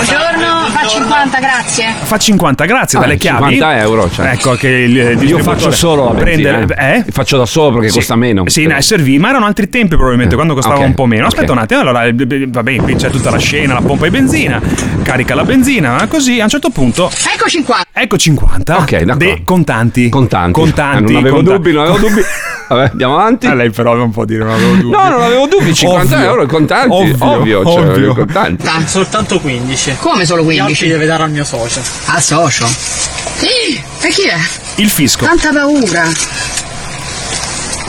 Buongiorno, 0.00 0.59
fa 0.70 0.86
50, 0.86 1.38
grazie. 1.38 1.94
Fa 2.02 2.16
50, 2.18 2.64
grazie, 2.64 2.98
Ah, 2.98 3.00
dalle 3.02 3.16
chiavi. 3.16 3.52
50 3.54 3.78
euro, 3.80 4.10
cioè. 4.10 4.26
Ecco 4.32 4.54
che 4.54 4.68
il, 4.68 4.96
il 4.96 5.22
Io 5.28 5.38
faccio 5.38 5.70
solo 5.70 6.04
la 6.12 6.22
benzina, 6.22 6.50
prende- 6.52 6.74
eh. 6.76 6.96
eh? 6.96 7.04
Faccio 7.10 7.36
da 7.36 7.46
solo 7.46 7.72
perché 7.74 7.88
Sì. 7.88 7.96
costa 7.98 8.16
meno. 8.16 8.44
Sì, 8.46 8.66
no, 8.66 8.80
servì, 8.80 9.18
ma 9.18 9.28
erano 9.30 9.46
altri 9.46 9.68
tempi 9.68 9.94
probabilmente, 9.96 10.34
quando 10.34 10.54
costava 10.54 10.76
ok, 10.78 10.86
un 10.86 10.94
po' 10.94 11.06
meno. 11.06 11.26
Aspetta 11.26 11.52
un 11.52 11.58
attimo, 11.58 11.80
allora, 11.80 12.04
eh, 12.04 12.14
eh, 12.16 12.46
vabbè, 12.48 12.76
qui 12.76 12.94
c'è 12.94 13.10
tutta 13.10 13.30
la 13.30 13.38
scena, 13.38 13.74
la 13.74 13.80
pompa 13.82 14.04
di 14.04 14.10
benzina, 14.10 14.60
carica 15.02 15.34
la 15.34 15.44
benzina, 15.44 16.06
così, 16.08 16.40
a 16.40 16.44
un 16.44 16.50
certo 16.50 16.70
punto... 16.70 17.10
Ecco 17.34 17.48
50. 17.48 17.86
Ecco 17.92 18.16
50. 18.16 18.76
Ok, 18.78 18.90
d'accordo. 19.02 19.14
De- 19.24 19.42
contanti. 19.44 20.08
Contanti. 20.08 20.52
Contanti. 20.52 21.10
Eh, 21.10 21.14
non 21.14 21.16
avevo 21.20 21.36
conta- 21.36 21.52
dubbi, 21.52 21.72
non 21.72 21.82
avevo 21.84 21.98
dubbi. 21.98 22.20
Vabbè, 22.70 22.90
andiamo 22.92 23.14
avanti. 23.18 23.46
A 23.48 23.54
lei 23.54 23.70
però 23.70 23.94
non 23.94 24.10
può 24.12 24.24
dire 24.24 24.44
non 24.44 24.52
avevo 24.54 24.74
dubbi. 24.76 24.90
No, 24.90 25.08
non 25.08 25.22
avevo 25.22 25.46
dubbi, 25.48 25.74
50 25.74 26.14
Ovvio. 26.14 26.28
euro 26.28 26.46
contanti. 26.46 26.94
Ovvio, 26.94 27.16
Ovvio, 27.18 27.64
cioè, 27.64 27.88
ovvio. 27.88 28.14
contanti. 28.14 28.66
soltanto 28.86 29.40
15. 29.40 29.96
Come 29.98 30.24
solo 30.24 30.44
15? 30.44 30.59
Deve 30.88 31.06
dare 31.06 31.22
al 31.22 31.30
mio 31.30 31.44
socio. 31.44 31.82
Al 32.06 32.22
socio? 32.22 32.66
Sì, 32.66 33.82
e 34.00 34.08
chi 34.08 34.22
è? 34.22 34.38
Il 34.76 34.88
fisco. 34.88 35.24
Tanta 35.24 35.50
paura. 35.52 36.02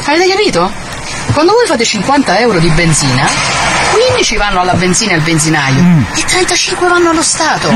Avete 0.06 0.28
capito? 0.28 0.72
Quando 1.34 1.54
voi 1.54 1.66
fate 1.66 1.86
50 1.86 2.40
euro 2.40 2.60
di 2.60 2.70
benzina, 2.70 3.28
15 3.92 4.38
vanno 4.38 4.62
alla 4.62 4.74
benzina 4.74 5.12
e 5.12 5.16
al 5.16 5.22
benzinaio. 5.22 6.06
E 6.16 6.24
35 6.24 6.88
vanno 6.88 7.10
allo 7.10 7.22
Stato. 7.22 7.70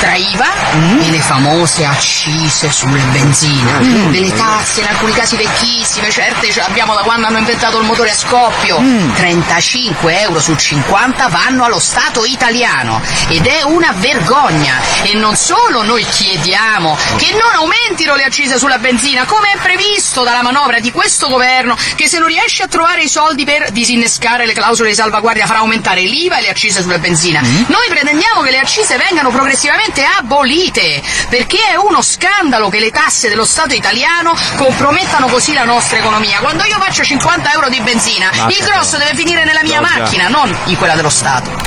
Tra 0.00 0.14
IVA 0.14 0.52
e 1.00 1.10
le 1.10 1.20
famose 1.20 1.84
accise 1.84 2.70
sulle 2.70 3.00
benzine, 3.12 4.10
delle 4.10 4.32
tasse, 4.32 4.80
in 4.80 4.86
alcuni 4.88 5.12
casi 5.12 5.36
vecchissime, 5.36 6.10
certe 6.10 6.50
ce 6.50 6.60
l'abbiamo 6.60 6.94
da 6.94 7.02
quando 7.02 7.26
hanno 7.26 7.38
inventato 7.38 7.78
il 7.78 7.84
motore 7.84 8.10
a 8.10 8.14
scoppio. 8.14 8.82
35 9.14 10.20
euro 10.20 10.40
su 10.40 10.54
50 10.54 11.28
vanno 11.28 11.64
allo 11.64 11.78
Stato 11.78 12.24
italiano. 12.24 13.00
Ed 13.28 13.46
è 13.46 13.62
una 13.62 13.92
vergogna. 13.96 14.80
E 15.02 15.14
non 15.14 15.36
solo 15.36 15.82
noi 15.82 16.04
chiediamo 16.04 16.96
che 17.16 17.30
non 17.32 17.54
aumentino 17.54 18.14
le 18.14 18.24
accise 18.24 18.58
sulla 18.58 18.78
benzina, 18.78 19.24
come 19.24 19.52
è 19.52 19.58
previsto 19.58 20.24
dalla 20.24 20.42
manovra 20.42 20.80
di 20.80 20.90
questo 20.90 21.28
governo, 21.28 21.76
che 21.94 22.08
se 22.08 22.18
non 22.18 22.28
riesce 22.28 22.62
a 22.62 22.68
trovare 22.68 23.02
i 23.02 23.08
soldi 23.08 23.44
per 23.44 23.70
disinnescare 23.70 24.46
le 24.46 24.52
clausole 24.52 24.88
di 24.88 24.94
salvaguardia 24.94 25.43
farà 25.46 25.60
aumentare 25.60 26.02
l'IVA 26.02 26.38
e 26.38 26.42
le 26.42 26.48
accise 26.50 26.82
sulla 26.82 26.98
benzina. 26.98 27.40
Noi 27.40 27.86
pretendiamo 27.88 28.42
che 28.42 28.50
le 28.50 28.58
accise 28.58 28.96
vengano 28.96 29.30
progressivamente 29.30 30.04
abolite, 30.04 31.02
perché 31.28 31.58
è 31.72 31.76
uno 31.76 32.02
scandalo 32.02 32.68
che 32.68 32.78
le 32.80 32.90
tasse 32.90 33.28
dello 33.28 33.44
Stato 33.44 33.74
italiano 33.74 34.36
compromettano 34.56 35.26
così 35.28 35.52
la 35.52 35.64
nostra 35.64 35.98
economia. 35.98 36.38
Quando 36.40 36.64
io 36.64 36.78
faccio 36.78 37.02
50 37.02 37.52
euro 37.52 37.68
di 37.68 37.80
benzina, 37.80 38.30
Basta, 38.30 38.48
il 38.48 38.64
grosso 38.64 38.96
deve 38.96 39.14
finire 39.14 39.44
nella 39.44 39.62
mia 39.62 39.80
Giorgia. 39.80 39.98
macchina, 39.98 40.28
non 40.28 40.56
in 40.66 40.76
quella 40.76 40.94
dello 40.94 41.10
Stato. 41.10 41.63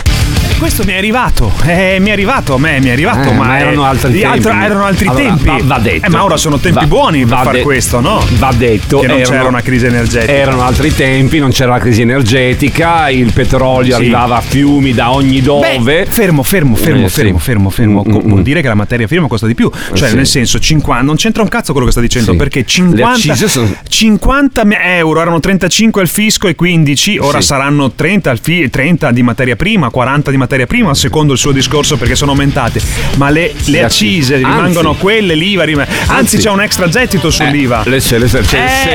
Questo 0.57 0.83
mi 0.86 0.93
è 0.93 0.97
arrivato, 0.97 1.51
eh, 1.65 1.97
mi 1.99 2.10
è 2.10 2.12
arrivato 2.13 2.55
a 2.55 2.57
me, 2.60 2.79
mi 2.79 2.88
è 2.88 2.91
arrivato, 2.91 3.29
Eh, 3.29 3.33
ma, 3.33 3.45
ma 3.45 3.60
erano 3.60 3.83
altri 3.83 4.19
tempi. 4.19 4.47
erano 4.47 4.86
altri 4.86 5.07
Allora, 5.07 5.23
tempi. 5.25 5.45
va- 5.45 5.60
va 5.63 5.79
detto. 5.79 6.05
Eh, 6.05 6.10
ma 6.10 6.23
ora 6.23 6.38
sono 6.38 6.57
tempi 6.57 6.79
Va- 6.79 6.86
buoni 6.88 7.25
per 7.25 7.38
fare 7.38 7.57
de- 7.60 7.63
questo, 7.63 7.99
no? 7.99 8.25
Va 8.38 8.51
detto. 8.57 8.99
Che 8.99 9.07
non 9.07 9.17
erano- 9.19 9.36
c'era 9.38 9.47
una 9.49 9.62
crisi 9.62 9.86
energetica. 9.86 10.31
Erano 10.31 10.63
altri 10.63 10.93
tempi, 10.95 11.38
non 11.39 11.51
c'era 11.51 11.71
la 11.73 11.79
crisi 11.79 12.01
energetica, 12.01 13.10
il 13.10 13.31
petrolio 13.33 13.95
Sì. 13.95 14.01
arrivava 14.01 14.38
a 14.38 14.41
fiumi 14.41 14.93
da 14.93 15.12
ogni 15.13 15.41
dove. 15.41 15.77
Beh, 15.79 16.05
fermo, 16.10 16.41
fermo, 16.43 16.75
fermo, 16.75 17.05
Eh, 17.05 17.10
sì. 17.10 17.21
fermo, 17.21 17.38
fermo, 17.38 17.69
fermo. 17.69 18.03
Co- 18.03 18.10
Mm, 18.17 18.27
Vuol 18.27 18.39
mm. 18.39 18.43
dire 18.43 18.62
che 18.62 18.67
la 18.67 18.75
materia 18.75 19.05
prima 19.07 19.27
costa 19.27 19.45
di 19.47 19.53
più. 19.53 19.69
Cioè, 19.93 20.10
sì. 20.10 20.15
nel 20.15 20.25
senso, 20.27 20.60
50, 20.60 21.03
non 21.03 21.15
c'entra 21.17 21.43
un 21.43 21.49
cazzo 21.49 21.71
quello 21.71 21.86
che 21.86 21.91
sta 21.93 22.01
dicendo. 22.01 22.36
Perché 22.36 22.60
Le 22.60 22.65
50, 22.65 23.10
accise 23.12 23.47
sono- 23.47 23.75
50 23.88 24.63
me- 24.63 24.97
euro 24.97 25.21
erano 25.21 25.39
35 25.39 26.01
al 26.01 26.07
fisco 26.10 26.47
e 26.47 26.55
15, 26.55 27.17
ora 27.19 27.41
saranno 27.41 27.91
30, 27.91 28.31
al 28.31 28.39
fi- 28.41 28.69
30 28.69 29.12
di 29.12 29.21
materia 29.21 29.55
prima, 29.55 29.89
40 29.89 30.31
di 30.31 30.37
materia 30.38 30.65
prima, 30.65 30.93
secondo 30.93 31.34
il 31.34 31.39
suo 31.39 31.52
discorso, 31.52 31.97
perché 31.97 32.15
sono 32.15 32.32
aumentate. 32.32 32.82
Ma 33.15 33.30
le, 33.30 33.54
le 33.65 33.84
accise 33.84 33.86
accise. 34.08 34.36
rimangono 34.38 34.89
Anzi. 34.89 35.02
quelle, 35.02 35.36
l'IVA 35.36 35.63
rimane. 35.63 35.89
Anzi, 35.89 36.12
Anzi. 36.12 36.38
c'è 36.38 36.50
un 36.50 36.62
extra 36.62 36.88
gettito 36.88 37.30
sull'IVA. 37.30 37.84
Eh, 37.84 37.89
le- 37.89 38.00
se, 38.00 38.17
le- 38.17 38.28
se- 38.28 38.39
Eh. 38.39 38.43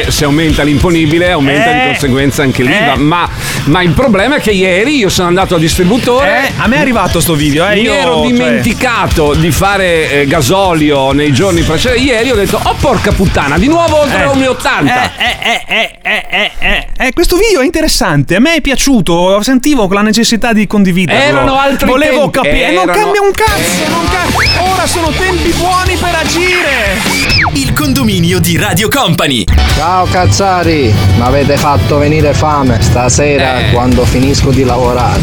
se- 0.04 0.10
se 0.10 0.24
aumenta 0.24 0.62
l'imponibile, 0.62 1.30
aumenta 1.30 1.70
Eh. 1.70 1.80
di 1.80 1.86
conseguenza 1.92 2.42
anche 2.42 2.62
l'IVA. 2.62 2.94
Eh. 2.94 2.98
Ma, 2.98 3.28
ma 3.64 3.82
il 3.82 3.90
problema 3.90 4.36
è 4.36 4.40
che 4.40 4.50
ieri 4.52 4.96
io 4.96 5.08
sono 5.08 5.28
andato 5.28 5.54
al 5.54 5.60
distributore. 5.60 6.46
Eh, 6.48 6.52
a 6.58 6.66
me 6.66 6.76
è 6.76 6.80
arrivato 6.80 7.20
sto 7.20 7.34
video, 7.34 7.66
eh, 7.68 7.74
Mi 7.74 7.82
io, 7.82 7.92
ero 7.92 8.14
cioè- 8.22 8.26
dimenticato 8.30 9.34
di 9.34 9.50
fare 9.50 10.10
eh, 10.22 10.26
gasolio 10.26 11.12
nei 11.12 11.32
giorni 11.32 11.62
precedenti. 11.62 12.04
Ieri 12.04 12.30
ho 12.30 12.34
detto, 12.34 12.60
oh 12.62 12.74
porca 12.80 13.12
puttana, 13.12 13.58
di 13.58 13.66
nuovo 13.68 14.00
oltre 14.02 14.22
Eh. 14.22 14.26
1,80. 14.26 15.10
Eh, 15.18 15.36
eh, 15.42 15.60
eh, 15.66 15.98
eh, 16.02 16.26
eh, 16.30 16.50
eh, 16.58 16.86
eh, 17.06 17.12
questo 17.12 17.36
video 17.36 17.60
è 17.60 17.64
interessante, 17.64 18.36
a 18.36 18.40
me 18.40 18.54
è 18.56 18.60
piaciuto, 18.60 19.40
sentivo 19.42 19.88
la 19.92 20.02
necessità 20.02 20.52
di 20.52 20.66
condividerlo. 20.66 21.31
Erano 21.32 21.58
altri 21.58 21.88
Volevo 21.88 22.30
tempi, 22.30 22.30
capire, 22.48 22.72
non 22.72 22.82
erano- 22.88 22.92
cambia 22.92 23.22
un 23.22 23.30
cazzo, 23.32 23.88
non 23.88 24.08
cambia. 24.08 24.71
Ora 24.82 24.90
sono 24.90 25.10
tempi 25.10 25.52
buoni 25.52 25.94
per 25.96 26.12
agire. 26.12 26.98
Il 27.52 27.72
condominio 27.72 28.40
di 28.40 28.56
Radio 28.56 28.88
Company. 28.88 29.44
Ciao 29.76 30.06
cazzari, 30.06 30.92
mi 31.16 31.22
avete 31.22 31.56
fatto 31.56 31.98
venire 31.98 32.34
fame 32.34 32.80
stasera 32.82 33.60
Eh. 33.60 33.70
quando 33.70 34.04
finisco 34.04 34.50
di 34.50 34.64
lavorare. 34.64 35.20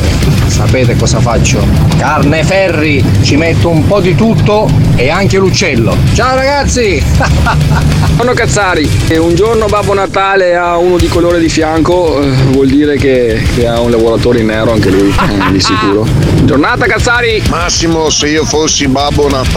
Sapete 0.48 0.96
cosa 0.96 1.20
faccio? 1.20 1.66
Carne 1.98 2.44
ferri, 2.44 3.04
ci 3.22 3.36
metto 3.36 3.70
un 3.70 3.86
po' 3.86 4.00
di 4.00 4.16
tutto 4.16 4.70
e 4.96 5.10
anche 5.10 5.38
l'uccello. 5.38 5.96
Ciao 6.14 6.36
ragazzi! 6.36 7.04
Buongiorno 8.20 8.34
Cazzari, 8.34 8.90
E 9.08 9.18
un 9.18 9.36
giorno 9.36 9.66
Babbo 9.68 9.94
Natale 9.94 10.56
ha 10.56 10.78
uno 10.78 10.98
di 10.98 11.08
colore 11.08 11.40
di 11.40 11.48
fianco, 11.50 12.22
eh, 12.22 12.30
vuol 12.52 12.68
dire 12.68 12.98
che, 12.98 13.42
che 13.56 13.68
ha 13.68 13.80
un 13.80 13.92
lavoratore 13.92 14.40
in 14.40 14.48
nero 14.48 14.72
anche 14.74 14.90
lui, 14.90 15.10
eh, 15.10 15.52
di 15.52 15.60
sicuro. 15.60 16.06
Giornata 16.44 16.86
Cazzari! 16.86 17.42
Massimo, 17.50 18.10
se 18.10 18.28
io 18.30 18.44
fossi 18.46 18.88
Babbo 18.88 19.30
Natale 19.30 19.48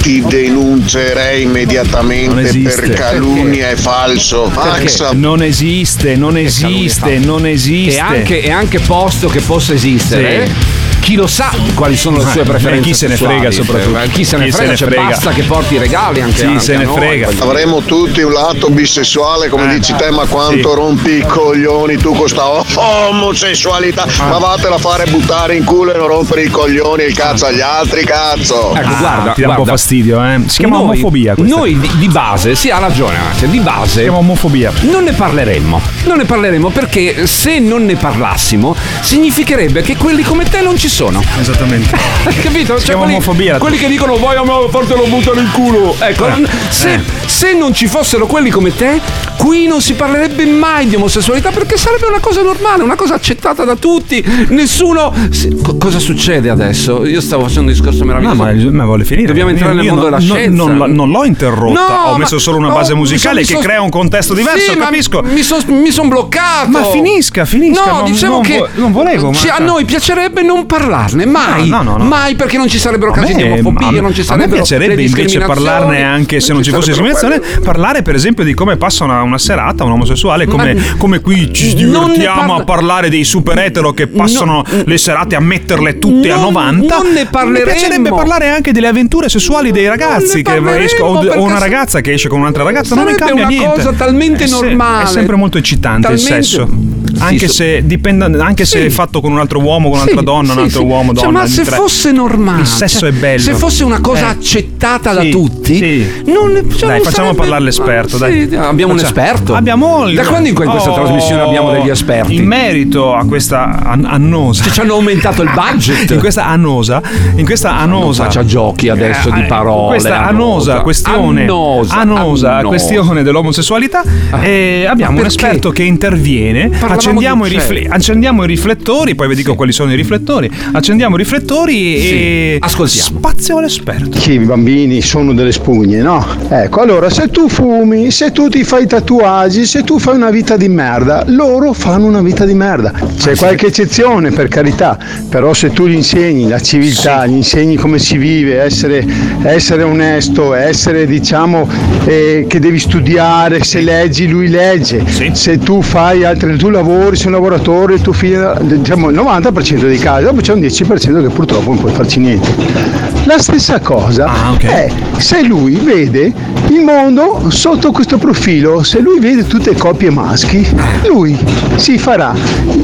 ti 0.00 0.22
denuncerei 0.22 1.42
immediatamente 1.42 2.58
per 2.58 2.90
calunnia 2.90 3.70
e 3.70 3.76
falso. 3.76 4.50
Max, 4.54 5.10
Non 5.12 5.42
esiste, 5.42 6.16
non 6.16 6.36
esiste, 6.36 7.18
non 7.18 7.46
esiste. 7.46 7.96
E 7.96 8.00
anche, 8.00 8.40
e 8.42 8.50
anche 8.50 8.78
posto 8.80 9.28
che 9.28 9.40
possa 9.40 9.74
esistere. 9.74 10.46
Sì. 10.46 10.81
Chi 11.02 11.16
lo 11.16 11.26
sa 11.26 11.50
quali 11.74 11.96
sono 11.96 12.18
le 12.18 12.26
sue 12.30 12.44
preferenze 12.44 12.80
chi 12.88 12.94
se 12.94 13.08
ne 13.08 13.16
frega 13.16 13.50
soprattutto. 13.50 13.98
Chi 14.12 14.24
se 14.24 14.36
ne 14.36 14.44
Chi 14.44 14.50
se 14.52 14.56
frega, 14.56 14.70
ne 14.70 14.76
cioè, 14.76 14.88
frega. 14.88 15.04
basta 15.08 15.30
che 15.32 15.42
porti 15.42 15.74
i 15.74 15.78
regali 15.78 16.20
anche, 16.20 16.36
Sì, 16.38 16.44
anche 16.44 16.60
se 16.60 16.74
a 16.74 16.78
ne 16.78 16.84
noi. 16.84 16.94
frega. 16.94 17.28
Avremo 17.40 17.80
tutti 17.82 18.20
un 18.22 18.32
lato 18.32 18.70
bisessuale, 18.70 19.48
come 19.48 19.64
Eh, 19.74 19.78
dici 19.78 19.94
te, 19.96 20.10
ma 20.12 20.24
quanto 20.26 20.70
sì. 20.70 20.74
rompi 20.76 21.10
i 21.18 21.24
coglioni 21.26 21.96
tu 21.96 22.14
con 22.14 22.28
sta 22.28 22.46
omosessualità. 22.46 24.06
Ah. 24.18 24.26
Ma 24.28 24.38
vatela 24.38 24.76
a 24.76 24.78
fare 24.78 25.04
buttare 25.06 25.56
in 25.56 25.64
culo 25.64 25.92
e 25.92 25.98
non 25.98 26.06
rompere 26.06 26.44
i 26.44 26.48
coglioni 26.48 27.02
e 27.02 27.06
il 27.06 27.14
cazzo 27.16 27.46
agli 27.46 27.60
altri, 27.60 28.04
cazzo. 28.04 28.74
Ecco, 28.74 28.88
guarda, 28.88 29.30
Ah, 29.30 29.32
ti 29.32 29.40
dà 29.40 29.48
un 29.48 29.54
po' 29.56 29.62
guarda. 29.62 29.64
fastidio, 29.64 30.24
eh. 30.24 30.40
Si 30.46 30.58
chiama 30.58 30.76
Noi- 30.76 30.84
omofobia 30.86 31.34
questa. 31.34 31.56
Noi 31.56 31.78
di, 31.80 31.90
di 31.96 32.08
base, 32.08 32.54
sì, 32.54 32.70
ha 32.70 32.78
ragione 32.78 33.18
Max, 33.18 33.44
di 33.46 33.58
base. 33.58 33.90
Si 33.90 34.00
chiama 34.02 34.18
omofobia. 34.18 34.72
Non 34.82 35.02
ne 35.02 35.12
parleremmo. 35.12 35.80
Non 36.04 36.18
ne 36.18 36.24
parleremmo 36.24 36.70
perché 36.70 37.26
se 37.26 37.58
non 37.58 37.84
ne 37.84 37.96
parlassimo 37.96 38.74
significherebbe 39.00 39.82
che 39.82 39.96
quelli 39.96 40.22
come 40.22 40.44
te 40.44 40.60
non 40.60 40.76
ci 40.78 40.88
sono. 40.92 41.22
Esattamente. 41.40 41.96
Hai 42.24 42.36
capito? 42.40 42.78
Si 42.78 42.84
chiama 42.84 43.00
quelli, 43.00 43.14
omofobia. 43.16 43.58
quelli 43.58 43.78
che 43.78 43.88
dicono 43.88 44.16
vai 44.18 44.36
a 44.36 44.42
me 44.44 44.68
fartelo 44.70 45.04
buttare 45.06 45.40
in 45.40 45.50
culo. 45.50 45.96
Ecco, 45.98 46.28
Eh, 46.28 46.46
se, 46.68 46.92
eh. 46.94 47.00
Se 47.42 47.54
non 47.54 47.74
ci 47.74 47.88
fossero 47.88 48.26
quelli 48.26 48.50
come 48.50 48.72
te, 48.72 49.00
qui 49.36 49.66
non 49.66 49.80
si 49.82 49.94
parlerebbe 49.94 50.44
mai 50.46 50.86
di 50.86 50.94
omosessualità 50.94 51.50
perché 51.50 51.76
sarebbe 51.76 52.06
una 52.06 52.20
cosa 52.20 52.40
normale, 52.40 52.84
una 52.84 52.94
cosa 52.94 53.14
accettata 53.14 53.64
da 53.64 53.74
tutti. 53.74 54.24
Nessuno. 54.50 55.12
co- 55.60 55.76
cosa 55.76 55.98
succede 55.98 56.48
adesso? 56.50 57.04
Io 57.04 57.20
stavo 57.20 57.42
facendo 57.42 57.62
un 57.70 57.72
discorso 57.76 58.04
No, 58.04 58.12
meraviglioso. 58.14 58.70
ma, 58.70 58.76
ma 58.78 58.84
vuole 58.84 59.04
finire. 59.04 59.26
Dobbiamo 59.26 59.50
entrare 59.50 59.74
nel 59.74 59.84
Io 59.84 59.90
mondo 59.94 60.08
non- 60.08 60.18
della 60.20 60.32
non- 60.32 60.36
scienza. 60.38 60.72
Non, 60.72 60.92
non 60.92 61.10
l'ho 61.10 61.24
interrotta, 61.24 61.80
No, 61.80 62.10
ho 62.12 62.16
messo 62.16 62.38
solo 62.38 62.58
una 62.58 62.68
no, 62.68 62.74
base 62.74 62.92
mi 62.92 63.00
musicale 63.00 63.42
son- 63.42 63.44
che 63.44 63.54
mi 63.56 63.58
son- 63.62 63.68
crea 63.70 63.82
un 63.82 63.90
contesto 63.90 64.34
diverso, 64.34 64.70
Sì, 64.72 64.76
capisco. 64.78 65.22
Mi 65.66 65.90
sono 65.90 66.08
bloccato. 66.08 66.68
Ma 66.68 66.84
finisca, 66.90 67.44
finisca. 67.44 67.84
No, 67.84 67.96
non, 67.96 68.04
dicevo 68.04 68.32
non 68.34 68.42
che 68.42 68.58
vo- 68.58 68.68
non 68.76 68.92
volevo. 68.92 69.34
ci- 69.34 69.48
a 69.48 69.58
noi 69.58 69.84
piacerebbe 69.84 70.42
non 70.42 70.64
parlarne 70.66 71.26
mai. 71.26 71.68
No, 71.68 71.78
no, 71.82 71.90
no, 71.92 71.96
no. 71.98 72.04
Mai 72.04 72.36
perché 72.36 72.56
non 72.56 72.68
ci 72.68 72.78
sarebbero 72.78 73.10
A 73.10 73.14
casi 73.14 73.34
di 73.34 73.42
me- 73.42 73.52
omofobia, 73.60 73.88
a 73.88 73.90
me- 73.90 74.00
non 74.00 74.14
ci 74.14 74.20
A 74.20 74.22
me 74.22 74.28
sarebbero 74.28 74.56
piacerebbe 74.62 74.94
le 74.94 75.02
invece 75.02 75.40
parlarne 75.40 76.02
anche 76.04 76.38
se 76.38 76.52
non 76.52 76.62
ci 76.62 76.70
fosse 76.70 76.92
sarebbero 76.92 77.14
discriminazione, 77.38 77.64
parlare 77.64 78.02
per 78.02 78.14
esempio 78.14 78.44
di 78.44 78.54
come 78.54 78.76
passa 78.76 79.04
una, 79.04 79.22
una 79.22 79.38
serata 79.38 79.84
un 79.84 79.92
omosessuale, 79.92 80.46
come, 80.46 80.76
come 80.98 81.20
qui 81.20 81.52
ci 81.52 81.74
divertiamo 81.74 82.46
parla- 82.46 82.62
a 82.62 82.64
parlare 82.64 83.08
dei 83.10 83.24
super 83.24 83.58
etero 83.58 83.92
che 83.92 84.06
passano 84.06 84.64
le 84.84 84.98
serate 84.98 85.34
a 85.36 85.40
metterle 85.40 85.98
tutte 85.98 86.30
a 86.30 86.34
Non- 86.36 86.52
90. 86.52 86.96
non 86.96 87.12
ne 87.12 87.26
parleremmo. 87.26 87.66
Mi 87.66 87.72
piacerebbe 87.78 88.08
parlare 88.10 88.48
anche 88.50 88.72
delle 88.72 88.88
avventure 88.88 89.28
sessuali 89.28 89.70
dei 89.70 89.86
ragazzi 89.88 90.42
che 90.42 90.60
escono, 90.82 91.18
o, 91.20 91.26
o 91.38 91.42
una 91.42 91.58
ragazza 91.58 92.00
che 92.00 92.12
esce 92.12 92.28
con 92.28 92.40
un'altra 92.40 92.62
ragazza, 92.62 92.94
non 92.94 93.04
ne 93.04 93.12
Sarebbe 93.12 93.26
cambia 93.28 93.46
una 93.46 93.56
niente. 93.56 93.76
cosa 93.82 93.92
talmente 93.96 94.44
È 94.44 94.46
se- 94.46 94.54
normale. 94.60 95.04
È 95.04 95.06
sempre 95.06 95.36
molto 95.36 95.58
eccitante 95.58 96.02
Talmente- 96.08 96.34
il 96.34 96.44
sesso. 96.44 96.68
Sì, 97.14 97.22
Anche 97.22 97.46
so- 97.48 97.52
se 97.54 97.82
dipende, 97.84 98.24
anche 98.40 98.64
se 98.64 98.80
Sì. 98.80 98.86
è 98.86 98.90
fatto 98.90 99.20
con 99.20 99.32
un 99.32 99.38
altro 99.38 99.60
uomo, 99.60 99.88
con 99.90 99.98
Sì, 99.98 100.04
un'altra 100.04 100.22
donna, 100.24 100.52
sì, 100.52 100.58
un 100.58 100.64
altro 100.64 100.80
sì. 100.80 100.86
uomo, 100.86 101.14
Cioè, 101.14 101.24
donna. 101.24 101.38
ma 101.40 101.44
di 101.44 101.50
se 101.52 101.62
tre. 101.64 101.76
fosse 101.76 102.12
normale, 102.12 102.60
Il 102.60 102.66
sesso 102.66 102.98
cioè, 103.00 103.08
è 103.10 103.12
bello. 103.12 103.40
Se 103.40 103.54
fosse 103.54 103.84
una 103.84 104.00
cosa 104.00 104.26
Eh. 104.26 104.30
accettata 104.30 105.12
da 105.12 105.20
Sì, 105.20 105.30
tutti, 105.30 105.74
sì. 105.76 106.06
non, 106.26 106.52
cioè, 106.52 106.52
Dai, 106.52 106.56
non 106.56 106.68
facciamo 106.78 107.10
sarebbe- 107.12 107.36
parlare 107.36 107.62
l'esperto, 107.64 108.18
Ma 108.18 108.26
dai. 108.28 108.48
sì, 108.48 108.54
abbiamo 108.56 108.92
un 108.92 108.98
Faccia- 108.98 109.08
esperto. 109.08 109.54
Abbiamo 109.54 110.06
il- 110.08 110.14
Da 110.14 110.24
quando 110.24 110.48
in 110.48 110.54
questa 110.54 110.90
Oh, 110.90 110.94
trasmissione 110.94 111.42
abbiamo 111.42 111.70
degli 111.72 111.88
esperti? 111.90 112.34
In 112.36 112.46
merito 112.46 113.14
a 113.14 113.24
questa 113.24 113.80
an- 113.84 114.04
annosa. 114.08 114.64
Ci 114.70 114.80
hanno 114.80 114.94
aumentato 114.94 115.42
il 115.42 115.50
budget. 115.54 116.10
in 116.12 116.18
questa 116.20 116.46
annosa. 116.46 117.00
In 117.36 117.44
questa 117.44 117.76
annosa. 117.76 118.24
faccia 118.24 118.44
giochi 118.44 118.88
adesso 118.88 119.30
di 119.30 119.40
eh, 119.40 119.44
parole, 119.44 119.88
Questa 119.88 120.24
annosa, 120.26 120.72
annosa. 120.72 120.80
questione. 120.82 121.42
Annosa, 121.42 121.94
annosa 121.96 122.50
annosa. 122.56 122.62
questione 122.68 123.22
dell'omosessualità. 123.22 124.02
e 124.40 124.86
abbiamo 124.88 125.14
ma 125.14 125.20
un 125.20 125.26
esperto 125.26 125.70
che 125.70 125.82
interviene. 125.82 126.68
Parlavamo 126.68 127.00
Accendiamo 127.02 127.46
i, 127.46 127.48
rifle- 127.48 127.86
accendiamo 127.88 128.44
i 128.44 128.46
riflettori. 128.46 129.14
Poi 129.16 129.28
vi 129.28 129.34
dico 129.34 129.54
quali 129.54 129.72
sono 129.72 129.92
i 129.92 129.96
riflettori. 129.96 130.48
Accendiamo 130.72 131.16
i 131.16 131.18
riflettori 131.18 131.96
e. 131.96 132.56
Ascoltiamo. 132.60 133.18
Spazio 133.18 133.56
all'esperto. 133.58 134.18
Sì, 134.18 134.32
i 134.32 134.38
bambini 134.38 135.02
sono 135.02 135.34
delle 135.34 135.50
spugne, 135.50 136.00
no? 136.00 136.24
Ecco, 136.48 136.80
allora 136.80 137.10
se 137.10 137.28
tu 137.28 137.48
fumi, 137.48 138.10
se 138.12 138.30
tu 138.30 138.48
ti 138.48 138.62
fai 138.62 138.86
tatuaggi, 138.86 139.66
se 139.66 139.82
tu 139.82 139.98
fai 139.98 140.14
una 140.14 140.30
vita 140.30 140.56
di 140.56 140.68
merda, 140.68 141.24
loro 141.26 141.72
fanno 141.72 142.06
una 142.06 142.22
vita 142.22 142.44
di 142.44 142.54
merda. 142.54 142.92
C'è 143.18 143.34
qualche 143.36 143.66
eccezione, 143.66 144.30
per 144.30 144.48
carità, 144.48 144.96
però 145.28 145.52
se 145.52 145.70
tu 145.70 145.86
gli 145.86 145.94
insegni 145.94 146.48
la 146.48 146.60
civiltà, 146.60 147.26
gli 147.26 147.34
insegni 147.34 147.74
come 147.76 147.98
si 147.98 148.16
vive, 148.16 148.60
essere, 148.60 149.04
essere 149.42 149.82
onesto, 149.82 150.54
essere 150.54 151.06
diciamo 151.06 151.68
eh, 152.04 152.44
che 152.48 152.60
devi 152.60 152.78
studiare, 152.78 153.64
se 153.64 153.80
leggi 153.80 154.28
lui 154.28 154.48
legge, 154.48 155.04
se 155.32 155.58
tu 155.58 155.82
fai 155.82 156.24
altri, 156.24 156.56
tu 156.56 156.68
lavori, 156.68 156.90
sei 157.12 157.26
un 157.26 157.32
lavoratore, 157.32 157.94
il 157.94 158.00
tuo 158.00 158.12
figlio, 158.12 158.56
diciamo 158.60 159.10
il 159.10 159.16
90% 159.16 159.80
dei 159.80 159.98
casi, 159.98 160.24
dopo 160.24 160.40
c'è 160.40 160.52
un 160.52 160.60
10% 160.60 161.22
che 161.22 161.28
purtroppo 161.28 161.70
non 161.70 161.78
puoi 161.78 161.92
farci 161.92 162.20
niente. 162.20 163.01
La 163.24 163.38
stessa 163.38 163.78
cosa. 163.80 164.56
È 164.58 164.90
se 165.22 165.42
lui 165.44 165.76
vede 165.76 166.32
il 166.70 166.82
mondo 166.82 167.48
sotto 167.48 167.92
questo 167.92 168.18
profilo, 168.18 168.82
se 168.82 168.98
lui 168.98 169.20
vede 169.20 169.46
tutte 169.46 169.72
coppie 169.76 170.10
maschi, 170.10 170.66
lui 171.06 171.38
si 171.76 171.96
farà, 171.96 172.34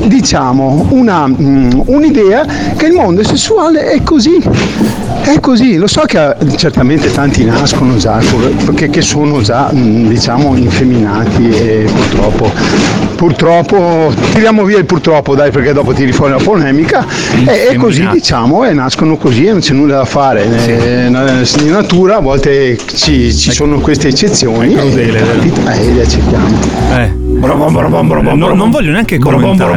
diciamo, 0.04 0.86
una, 0.90 1.26
mm, 1.26 1.80
un'idea 1.86 2.46
che 2.76 2.86
il 2.86 2.92
mondo 2.92 3.24
sessuale 3.24 3.90
è 3.90 4.02
così. 4.04 4.40
È 5.20 5.40
così, 5.40 5.76
lo 5.76 5.88
so 5.88 6.02
che 6.06 6.30
eh, 6.30 6.56
certamente 6.56 7.10
tanti 7.10 7.44
nascono 7.44 7.96
già, 7.96 8.18
che, 8.74 8.88
che 8.88 9.02
sono 9.02 9.42
già 9.42 9.70
mm, 9.74 10.06
diciamo 10.06 10.56
infeminati 10.56 11.50
e 11.50 11.90
purtroppo, 11.92 12.50
purtroppo, 13.16 14.14
tiriamo 14.32 14.62
via 14.64 14.78
il 14.78 14.86
purtroppo 14.86 15.34
dai 15.34 15.50
perché 15.50 15.72
dopo 15.72 15.92
tiri 15.92 16.12
fuori 16.12 16.32
una 16.32 16.42
polemica. 16.42 17.04
E, 17.44 17.68
e 17.72 17.76
così 17.76 18.08
diciamo 18.08 18.64
e 18.64 18.72
nascono 18.72 19.16
così 19.16 19.46
e 19.46 19.50
non 19.50 19.60
c'è 19.60 19.74
nulla 19.74 19.96
da 19.96 20.04
fare. 20.04 20.27
Eh, 20.36 21.06
In 21.06 21.70
natura 21.70 22.16
a 22.16 22.20
volte 22.20 22.76
ci, 22.94 23.34
ci 23.34 23.50
sono 23.50 23.80
queste 23.80 24.08
eccezioni 24.08 24.74
crudele, 24.74 25.20
e, 25.20 25.86
eh, 25.86 25.92
le 25.92 26.02
accettiamo. 26.02 26.58
Eh. 26.96 27.27
No, 28.34 28.54
non 28.54 28.70
voglio 28.70 28.90
neanche 28.90 29.18
commentare. 29.18 29.76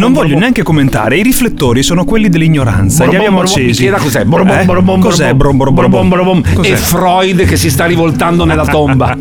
Non 0.00 0.12
voglio 0.12 0.38
neanche 0.38 0.62
commentare. 0.62 1.18
I 1.18 1.22
riflettori 1.22 1.82
sono 1.82 2.04
quelli 2.04 2.28
dell'ignoranza. 2.28 3.04
Li 3.04 3.16
abbiamo 3.16 3.40
accesi. 3.40 3.86
Era 3.86 3.98
cos'è? 3.98 4.20
Eh? 4.22 4.64
Cos'è? 5.00 5.34
Cos'è? 6.54 6.68
E 6.72 6.76
Freud 6.76 7.44
che 7.44 7.56
si 7.56 7.70
sta 7.70 7.84
rivoltando 7.86 8.44
nella 8.44 8.64
tomba. 8.66 9.16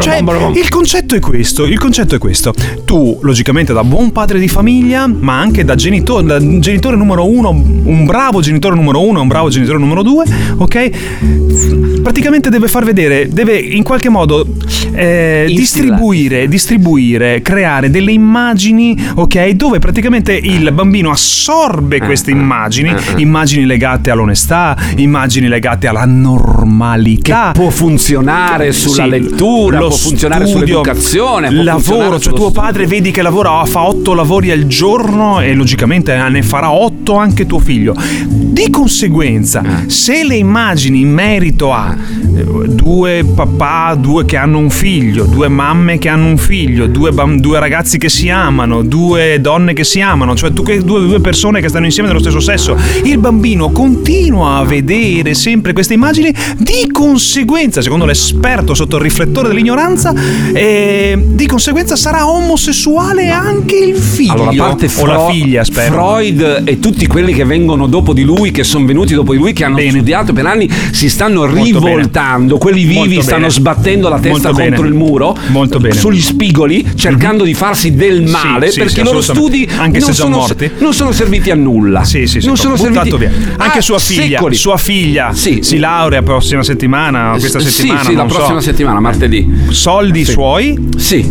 Cioè, 0.00 0.22
il 0.54 0.68
concetto 0.68 1.14
è 1.14 1.20
questo, 1.20 1.64
il 1.64 1.78
concetto 1.78 2.14
è 2.14 2.18
questo. 2.18 2.52
Tu, 2.84 3.18
logicamente, 3.22 3.72
da 3.72 3.84
buon 3.84 4.12
padre 4.12 4.38
di 4.38 4.48
famiglia, 4.48 5.06
ma 5.06 5.38
anche 5.38 5.64
da 5.64 5.74
genitore, 5.74 6.24
da 6.24 6.38
genitore 6.58 6.96
numero 6.96 7.28
uno, 7.28 7.50
un 7.50 8.04
bravo 8.04 8.40
genitore 8.40 8.74
numero 8.74 9.00
uno 9.04 9.18
e 9.18 9.22
un 9.22 9.28
bravo 9.28 9.48
genitore 9.48 9.78
numero 9.78 10.02
due, 10.02 10.24
ok? 10.56 12.00
Praticamente 12.02 12.48
deve 12.48 12.68
far 12.68 12.84
vedere, 12.84 13.28
deve 13.28 13.56
in 13.58 13.82
qualche 13.82 14.08
modo 14.08 14.46
eh, 14.92 15.44
distribuire, 15.48 16.48
distribuire, 16.48 17.42
creare 17.42 17.90
delle 17.90 18.12
immagini, 18.12 18.96
ok? 19.14 19.50
Dove 19.50 19.78
praticamente 19.78 20.32
il 20.34 20.70
bambino 20.72 21.10
assorbe 21.10 21.98
queste 22.00 22.30
immagini, 22.30 22.92
immagini 23.16 23.64
legate 23.64 24.10
all'onestà, 24.10 24.76
immagini 24.96 25.48
legate 25.48 25.86
alla 25.86 26.04
normalità. 26.04 27.52
Può 27.52 27.70
funzionare 27.70 28.72
sulla 28.72 29.04
Sì, 29.04 29.10
lettura, 29.10 29.78
lo 29.78 29.88
può 29.88 29.96
funzionare 29.96 30.46
studio, 30.46 30.66
sull'educazione, 30.66 31.48
può 31.52 31.62
lavoro, 31.62 32.18
cioè 32.18 32.32
tuo 32.34 32.48
studio. 32.48 32.50
padre 32.50 32.86
vedi 32.86 33.10
che 33.10 33.22
lavora, 33.22 33.64
fa 33.64 33.82
otto 33.86 34.14
lavori 34.14 34.50
al 34.50 34.66
giorno 34.66 35.40
e 35.40 35.54
logicamente 35.54 36.16
ne 36.28 36.42
farà 36.42 36.70
otto 36.72 37.16
anche 37.16 37.46
tuo 37.46 37.58
figlio. 37.58 37.94
Di 38.26 38.70
conseguenza, 38.70 39.62
Eh. 39.62 39.88
se 39.90 40.24
le 40.24 40.36
immagini 40.36 41.00
in 41.00 41.10
merito 41.12 41.72
a 41.72 41.94
eh, 42.36 42.44
due 42.68 43.24
papà, 43.34 43.94
due 43.98 44.24
che 44.24 44.36
hanno 44.36 44.58
un 44.58 44.70
figlio, 44.78 45.24
due 45.24 45.48
mamme 45.48 45.98
che 45.98 46.08
hanno 46.08 46.26
un 46.28 46.36
figlio, 46.38 46.86
due, 46.86 47.10
bam- 47.10 47.40
due 47.40 47.58
ragazzi 47.58 47.98
che 47.98 48.08
si 48.08 48.28
amano, 48.30 48.82
due 48.84 49.40
donne 49.40 49.72
che 49.72 49.82
si 49.82 50.00
amano, 50.00 50.36
cioè 50.36 50.52
che- 50.52 50.84
due, 50.84 51.00
due 51.04 51.20
persone 51.20 51.60
che 51.60 51.68
stanno 51.68 51.86
insieme 51.86 52.06
dello 52.08 52.20
stesso 52.20 52.38
sesso, 52.38 52.76
il 53.02 53.18
bambino 53.18 53.70
continua 53.72 54.58
a 54.58 54.64
vedere 54.64 55.34
sempre 55.34 55.72
queste 55.72 55.94
immagini, 55.94 56.32
di 56.58 56.88
conseguenza, 56.92 57.82
secondo 57.82 58.04
l'esperto 58.04 58.72
sotto 58.74 58.96
il 58.98 59.02
riflettore 59.02 59.48
dell'ignoranza, 59.48 60.14
eh, 60.52 61.18
di 61.26 61.46
conseguenza 61.46 61.96
sarà 61.96 62.28
omosessuale 62.28 63.30
anche 63.30 63.76
il 63.76 63.96
figlio 63.96 64.32
Allora, 64.34 64.50
a 64.50 64.54
parte 64.68 64.86
o 64.86 64.88
Fro- 64.90 65.06
la 65.12 65.28
figlia, 65.28 65.64
spero. 65.64 65.92
Freud 65.92 66.62
e 66.64 66.78
tutti 66.78 67.04
quelli 67.08 67.32
che 67.32 67.44
vengono 67.44 67.88
dopo 67.88 68.12
di 68.12 68.22
lui, 68.22 68.52
che 68.52 68.62
sono 68.62 68.86
venuti 68.86 69.12
dopo 69.14 69.32
di 69.32 69.38
lui, 69.38 69.52
che 69.52 69.64
hanno 69.64 69.78
studiato 69.80 70.32
per 70.32 70.46
anni, 70.46 70.70
si 70.92 71.08
stanno 71.08 71.46
Molto 71.46 71.64
rivoltando. 71.64 72.58
Quelli 72.58 72.82
vivi 72.82 72.94
Molto 72.94 73.22
stanno 73.22 73.38
bene. 73.40 73.50
sbattendo 73.52 74.08
la 74.08 74.16
testa 74.20 74.28
Molto 74.30 74.46
contro 74.48 74.67
bene. 74.76 74.88
il 74.88 74.94
muro, 74.94 75.36
Molto 75.48 75.78
bene. 75.78 75.94
Mhm. 75.94 76.00
sugli 76.00 76.20
spigoli, 76.20 76.86
cercando 76.94 77.44
di 77.44 77.54
farsi 77.54 77.94
del 77.94 78.22
male, 78.22 78.70
sì, 78.70 78.78
perché 78.80 79.00
i 79.00 79.04
loro 79.04 79.20
studi 79.20 79.68
Anche 79.76 79.98
non, 79.98 80.08
se 80.08 80.14
sono, 80.14 80.36
morti. 80.36 80.70
non 80.78 80.92
sono 80.94 81.12
serviti 81.12 81.50
a 81.50 81.54
nulla. 81.54 82.04
Sì, 82.04 82.26
sì, 82.26 82.40
sì, 82.40 82.46
non 82.46 82.56
sono 82.56 82.76
serviti 82.76 83.16
via. 83.16 83.30
Anche 83.56 83.80
sua 83.80 83.98
figlia, 83.98 84.36
secoli. 84.38 84.54
sua 84.56 84.76
figlia 84.76 85.32
si 85.32 85.78
laurea 85.78 86.22
prossima 86.22 86.62
settimana, 86.62 87.34
questa 87.38 87.60
settimana, 87.60 88.02
sì, 88.04 88.14
la 88.14 88.28
so. 88.28 88.34
prossima 88.34 88.60
settimana, 88.60 89.00
martedì. 89.00 89.46
Soldi 89.70 90.24
suoi, 90.24 90.76
Sì. 90.96 91.24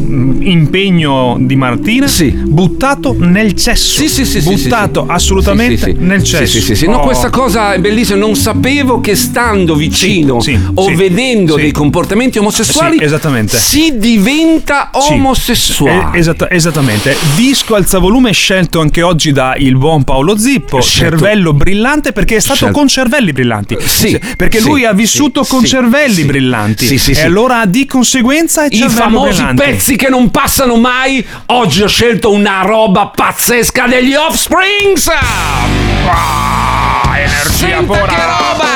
impegno 0.47 1.37
di 1.39 1.55
Martina, 1.55 2.07
Sì. 2.07 2.29
buttato 2.31 3.15
nel 3.17 3.53
cesso. 3.53 4.01
Sì, 4.01 4.07
sì, 4.09 4.25
sì, 4.25 4.41
buttato 4.41 5.05
assolutamente 5.07 5.93
nel 5.97 6.23
cesso. 6.23 6.45
sì, 6.45 6.61
sì, 6.61 6.75
sì. 6.75 6.85
No, 6.87 6.97
Oh. 6.97 7.01
questa 7.01 7.29
cosa 7.29 7.73
è 7.73 7.79
bellissima. 7.79 8.17
Non 8.17 8.35
sapevo 8.35 8.99
che 8.99 9.15
stando 9.15 9.75
vicino 9.75 10.39
o 10.73 10.95
vedendo 10.95 11.55
dei 11.55 11.71
comportamenti 11.71 12.37
omosessuali 12.39 12.97
Sì, 12.97 13.03
esattamente. 13.27 13.57
si 13.57 13.97
diventa 13.97 14.89
Sì. 14.99 15.13
omosessuale. 15.13 16.15
Eh, 16.17 16.19
esatta- 16.19 16.49
esattamente. 16.49 17.15
Disco 17.35 17.75
alzavolume 17.75 18.31
scelto 18.31 18.79
anche 18.79 19.01
oggi 19.01 19.31
da 19.31 19.55
il 19.57 19.75
buon 19.77 20.03
Paolo 20.03 20.37
Zippo. 20.37 20.81
Scelto- 20.81 21.17
Cervello 21.17 21.53
brillante 21.53 22.11
perché 22.13 22.35
è 22.37 22.39
stato 22.39 22.55
Scelto- 22.57 22.77
con 22.77 22.87
cervelli 22.87 23.31
brillanti. 23.33 23.77
Sì, 23.83 24.19
Perché 24.37 24.59
sì, 24.59 24.65
lui 24.67 24.85
ha 24.85 24.93
vissuto 24.93 25.43
sì, 25.43 25.49
con 25.51 25.61
sì, 25.61 25.67
cervelli 25.67 26.13
sì. 26.15 26.25
brillanti. 26.25 26.85
Sì, 26.87 26.97
sì, 26.97 27.11
e 27.11 27.15
sì. 27.15 27.21
allora 27.21 27.65
di 27.65 27.85
conseguenza 27.85 28.63
è 28.63 28.67
I 28.69 28.77
cervello 28.77 29.01
famosi 29.01 29.33
brillante. 29.37 29.63
pezzi 29.63 29.95
che 29.95 30.09
non 30.09 30.29
passano 30.31 30.75
mai. 30.77 31.25
Oggi 31.47 31.81
ho 31.81 31.87
scelto 31.87 32.31
una 32.31 32.61
roba 32.63 33.07
pazzesca 33.07 33.87
degli 33.87 34.13
Offsprings. 34.13 35.07
Ah, 35.09 37.17
energia 37.17 37.49
Senta 37.51 37.93
pura. 37.93 38.05
che 38.05 38.15
roba! 38.15 38.75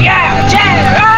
Yeah, 0.00 0.48
yeah. 0.50 1.11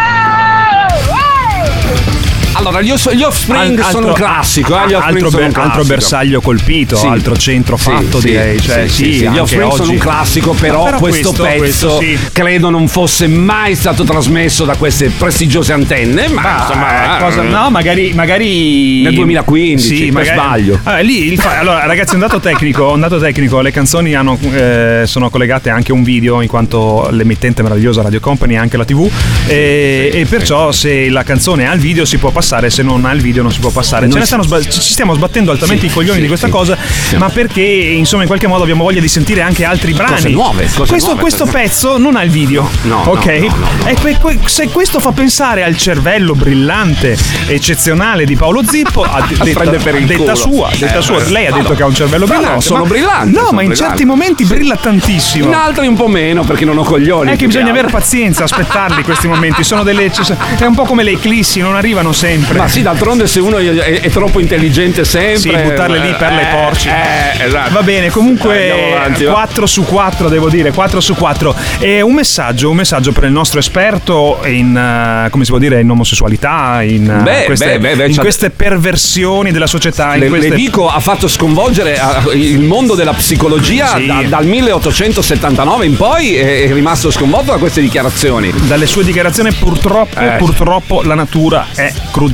Allora, 2.57 2.81
gli, 2.81 2.91
gli 3.13 3.21
Offspring 3.23 3.79
Al- 3.79 3.89
sono 3.91 4.07
un 4.07 4.13
classico, 4.13 4.81
eh, 4.81 4.87
gli 4.87 4.93
altro, 4.93 5.29
sono 5.29 5.47
ber- 5.47 5.57
altro 5.57 5.83
bersaglio 5.83 6.39
colpito, 6.41 6.95
Sì. 6.95 7.05
altro 7.05 7.35
centro 7.35 7.75
Sì, 7.75 7.83
fatto, 7.83 8.19
sì, 8.19 8.27
direi. 8.27 8.61
Cioè, 8.61 8.87
sì, 8.87 9.05
gli 9.05 9.25
anche 9.25 9.39
Offspring 9.41 9.71
sono 9.71 9.83
oggi. 9.83 9.91
un 9.91 9.97
classico, 9.97 10.51
però, 10.53 10.83
Però 10.85 10.97
questo, 10.97 11.29
questo- 11.33 11.43
pezzo 11.43 11.57
questo 11.57 11.99
sì. 11.99 12.17
credo 12.31 12.69
non 12.69 12.87
fosse 12.87 13.27
mai 13.27 13.75
stato 13.75 14.03
trasmesso 14.05 14.63
da 14.63 14.75
queste 14.77 15.09
prestigiose 15.17 15.73
antenne, 15.73 16.27
ma 16.29 16.41
Ma, 16.41 16.57
insomma, 16.61 17.17
eh, 17.17 17.19
cosa- 17.21 17.41
no, 17.41 17.69
magari, 17.69 18.13
magari 18.13 19.01
Nel 19.01 19.13
2015, 19.15 19.95
sì, 19.97 20.11
magari- 20.11 20.37
sbaglio. 20.39 20.79
Ah, 20.83 20.99
lì, 20.99 21.37
allora, 21.59 21.85
ragazzi, 21.85 22.13
un 22.13 22.21
dato 22.21 22.39
tecnico, 22.39 22.89
un 22.91 22.99
dato 23.01 23.19
tecnico, 23.19 23.59
le 23.61 23.71
canzoni 23.71 24.15
hanno, 24.15 24.37
eh, 24.53 25.03
sono 25.05 25.29
collegate 25.29 25.69
anche 25.69 25.91
a 25.91 25.95
un 25.95 26.03
video, 26.03 26.41
in 26.41 26.47
quanto 26.47 27.09
l'emittente 27.11 27.61
meravigliosa 27.63 28.01
Radio 28.01 28.19
Company 28.21 28.55
ha 28.55 28.61
anche 28.61 28.77
la 28.77 28.85
TV. 28.85 29.09
E, 29.47 30.09
e 30.13 30.25
perciò 30.25 30.71
se 30.71 31.09
la 31.09 31.23
canzone 31.23 31.67
ha 31.67 31.73
il 31.73 31.79
video 31.81 32.05
si 32.05 32.17
può 32.17 32.29
passare, 32.29 32.43
se 32.69 32.83
non 32.83 33.05
ha 33.05 33.11
il 33.11 33.21
video 33.21 33.41
non 33.43 33.51
si 33.51 33.59
può 33.59 33.69
passare. 33.69 34.09
Stanno 34.25 34.43
sba- 34.43 34.61
ci 34.61 34.79
stiamo 34.81 35.13
sbattendo 35.13 35.51
altamente 35.51 35.85
Sì, 35.85 35.91
i 35.91 35.93
coglioni 35.93 36.15
sì, 36.15 36.21
di 36.21 36.27
questa 36.27 36.45
sì, 36.47 36.51
cosa, 36.51 36.77
ma 37.17 37.29
perché 37.29 37.61
insomma 37.61 38.21
in 38.23 38.27
qualche 38.27 38.47
modo 38.47 38.63
abbiamo 38.63 38.83
voglia 38.83 39.01
di 39.01 39.07
sentire 39.07 39.41
anche 39.41 39.63
altri 39.65 39.93
brani. 39.93 40.13
Cose 40.13 40.29
nuove, 40.29 40.69
cose 40.73 40.89
questo, 40.89 41.07
nuove, 41.09 41.21
questo 41.21 41.45
pezzo 41.51 41.97
non 41.97 42.15
ha 42.15 42.23
il 42.23 42.29
video. 42.29 42.69
No, 42.83 43.01
ok? 43.05 43.25
no, 43.25 43.55
no. 43.55 43.87
E 43.87 43.95
que- 43.95 44.17
que- 44.19 44.39
se 44.45 44.67
questo 44.69 44.99
fa 44.99 45.11
pensare 45.11 45.63
al 45.63 45.75
cervello 45.77 46.33
brillante, 46.35 47.17
eccezionale 47.47 48.25
di 48.25 48.35
Paolo 48.35 48.63
Zippo, 48.65 49.03
a- 49.03 49.25
detta, 49.27 49.43
Prende 49.59 49.77
per 49.77 49.95
il 49.95 50.05
detta 50.05 50.35
sua, 50.35 50.69
detta 50.77 50.97
Eh, 50.99 51.01
sua. 51.01 51.17
beh, 51.17 51.29
lei 51.31 51.47
ha 51.47 51.51
detto 51.51 51.73
che 51.73 51.83
ha 51.83 51.85
un 51.85 51.95
cervello 51.95 52.25
No, 52.25 52.33
no, 52.33 52.39
brillante. 52.39 52.61
sono 52.65 52.79
ma- 52.81 52.87
brillante, 52.87 53.25
No, 53.31 53.45
sono 53.45 53.51
ma 53.55 53.61
in 53.61 53.67
brillante. 53.69 53.75
certi 53.97 54.05
momenti 54.05 54.45
brilla 54.45 54.75
tantissimo. 54.75 55.45
in 55.45 55.53
altri 55.53 55.87
un 55.87 55.95
po' 55.95 56.07
meno 56.07 56.43
perché 56.43 56.65
non 56.65 56.77
ho 56.77 56.83
coglioni. 56.83 57.31
È 57.31 57.35
che 57.35 57.45
bisogna 57.47 57.69
avere 57.71 57.87
pazienza, 57.89 58.43
aspettarli 58.43 59.03
questi 59.03 59.27
momenti. 59.27 59.63
Sono 59.63 59.83
delle, 59.83 60.11
è 60.59 60.65
un 60.65 60.75
po' 60.75 60.83
come 60.83 61.03
le 61.03 61.11
eclissi, 61.11 61.59
non 61.59 61.75
arrivano 61.75 62.11
sempre. 62.11 62.33
Ma 62.37 62.67
sì, 62.67 62.81
d'altronde 62.81 63.27
se 63.27 63.39
uno 63.39 63.57
è, 63.57 64.01
è 64.01 64.09
troppo 64.09 64.39
intelligente 64.39 65.03
sempre. 65.05 65.37
Sì, 65.39 65.49
buttarle 65.49 65.99
lì 65.99 66.13
per 66.17 66.31
le 66.31 66.41
eh, 66.41 66.55
porci. 66.55 66.87
Eh, 66.89 67.45
esatto. 67.45 67.71
Va 67.73 67.81
bene, 67.83 68.09
comunque 68.09 68.93
avanti, 68.93 69.23
va. 69.23 69.31
4 69.33 69.65
su 69.65 69.83
4 69.85 70.29
devo 70.29 70.49
dire, 70.49 70.71
4 70.71 70.99
su 70.99 71.15
4. 71.15 71.55
E 71.79 72.01
un 72.01 72.13
messaggio, 72.13 72.69
un 72.69 72.75
messaggio 72.75 73.11
per 73.11 73.23
il 73.25 73.31
nostro 73.31 73.59
esperto 73.59 74.39
in, 74.45 74.75
eh, 74.75 75.29
come 75.29 75.43
si 75.43 75.49
può 75.51 75.59
dire, 75.59 75.81
in 75.81 75.89
omosessualità, 75.89 76.81
in, 76.83 77.09
eh, 77.09 77.23
Beh, 77.23 77.43
queste, 77.45 77.79
beh, 77.79 77.95
beh, 77.95 78.07
in 78.07 78.17
queste 78.17 78.49
perversioni 78.49 79.51
della 79.51 79.67
società. 79.67 80.15
Le, 80.15 80.27
queste... 80.27 80.49
le 80.49 80.55
dico, 80.55 80.87
ha 80.89 80.99
fatto 80.99 81.27
sconvolgere 81.27 81.95
eh, 81.95 82.37
il 82.37 82.61
mondo 82.61 82.95
della 82.95 83.13
psicologia 83.13 83.95
Sì. 83.95 84.05
da- 84.05 84.23
dal 84.27 84.45
1879 84.45 85.85
in 85.85 85.95
poi 85.95 86.35
è, 86.35 86.63
è 86.63 86.73
rimasto 86.73 87.11
sconvolto 87.11 87.51
da 87.51 87.57
queste 87.57 87.81
dichiarazioni. 87.81 88.51
Dalle 88.67 88.85
sue 88.87 89.03
dichiarazioni 89.03 89.51
purtroppo, 89.53 90.19
Eh. 90.19 90.35
purtroppo 90.37 91.01
la 91.03 91.15
natura 91.15 91.67
è 91.73 91.91
crudele. 92.11 92.24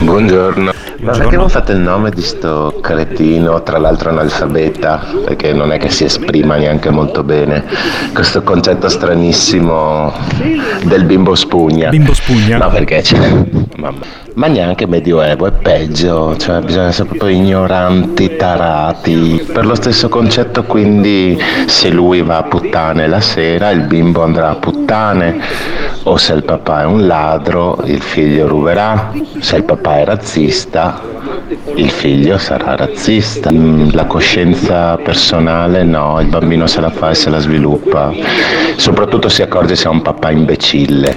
Buongiorno. 0.00 0.72
Ma 1.00 1.12
perché 1.12 1.36
non 1.36 1.50
fate 1.50 1.72
il 1.72 1.78
nome 1.78 2.10
di 2.10 2.22
sto 2.22 2.78
cretino, 2.80 3.62
tra 3.62 3.76
l'altro 3.76 4.08
analfabeta, 4.08 5.04
perché 5.26 5.52
non 5.52 5.72
è 5.72 5.78
che 5.78 5.90
si 5.90 6.04
esprima 6.04 6.56
neanche 6.56 6.88
molto 6.88 7.22
bene, 7.22 7.64
questo 8.14 8.42
concetto 8.42 8.88
stranissimo 8.88 10.10
del 10.84 11.04
bimbo 11.04 11.34
spugna. 11.34 11.90
Bimbo 11.90 12.14
spugna? 12.14 12.56
No, 12.56 12.70
perché 12.70 13.02
c'è... 13.02 13.18
Mamma. 13.76 14.23
Ma 14.34 14.48
neanche 14.48 14.88
medioevo, 14.88 15.46
è 15.46 15.52
peggio, 15.52 16.36
cioè 16.36 16.60
bisogna 16.60 16.88
essere 16.88 17.08
proprio 17.08 17.30
ignoranti, 17.30 18.34
tarati. 18.34 19.46
Per 19.52 19.64
lo 19.64 19.76
stesso 19.76 20.08
concetto 20.08 20.64
quindi 20.64 21.40
se 21.66 21.88
lui 21.90 22.20
va 22.20 22.38
a 22.38 22.42
puttane 22.42 23.06
la 23.06 23.20
sera, 23.20 23.70
il 23.70 23.82
bimbo 23.82 24.24
andrà 24.24 24.50
a 24.50 24.56
puttane, 24.56 25.40
o 26.02 26.16
se 26.16 26.32
il 26.32 26.42
papà 26.42 26.82
è 26.82 26.84
un 26.84 27.06
ladro, 27.06 27.78
il 27.84 28.02
figlio 28.02 28.48
ruberà, 28.48 29.12
se 29.38 29.56
il 29.56 29.62
papà 29.62 29.98
è 29.98 30.04
razzista, 30.04 31.00
il 31.76 31.90
figlio 31.90 32.36
sarà 32.36 32.74
razzista. 32.74 33.50
La 33.92 34.06
coscienza 34.06 34.96
personale 34.96 35.84
no, 35.84 36.20
il 36.20 36.26
bambino 36.26 36.66
se 36.66 36.80
la 36.80 36.90
fa 36.90 37.10
e 37.10 37.14
se 37.14 37.30
la 37.30 37.38
sviluppa. 37.38 38.12
Soprattutto 38.74 39.28
si 39.28 39.42
accorge 39.42 39.76
se 39.76 39.86
ha 39.86 39.90
un 39.90 40.02
papà 40.02 40.32
imbecille. 40.32 41.16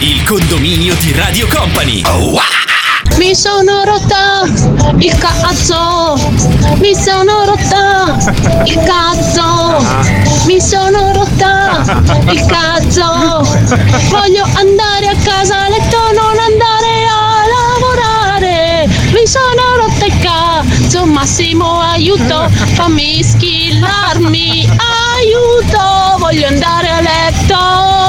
Il 0.00 0.22
condominio 0.22 0.94
di 1.00 1.12
Radio 1.12 1.48
Company. 1.48 2.02
Mi 3.16 3.34
sono 3.34 3.82
rotta 3.82 4.42
il 4.96 5.18
cazzo, 5.18 6.16
mi 6.76 6.94
sono 6.94 7.44
rotta 7.44 8.16
il 8.64 8.80
cazzo, 8.84 9.84
mi 10.46 10.60
sono 10.60 11.12
rotta 11.12 11.82
il 12.30 12.46
cazzo. 12.46 13.42
Voglio 14.08 14.44
andare 14.54 15.08
a 15.08 15.16
casa 15.20 15.64
a 15.64 15.68
letto, 15.68 15.98
non 16.14 16.38
andare 16.38 17.06
a 17.10 17.42
lavorare. 17.56 18.86
Mi 19.12 19.26
sono 19.26 19.76
rotta 19.78 20.04
il 20.06 20.18
cazzo, 20.20 21.06
Massimo 21.06 21.80
aiuto, 21.80 22.48
fammi 22.74 23.20
skillarmi, 23.24 24.68
aiuto, 25.16 26.18
voglio 26.18 26.46
andare 26.46 26.88
a 26.88 27.00
letto. 27.00 28.07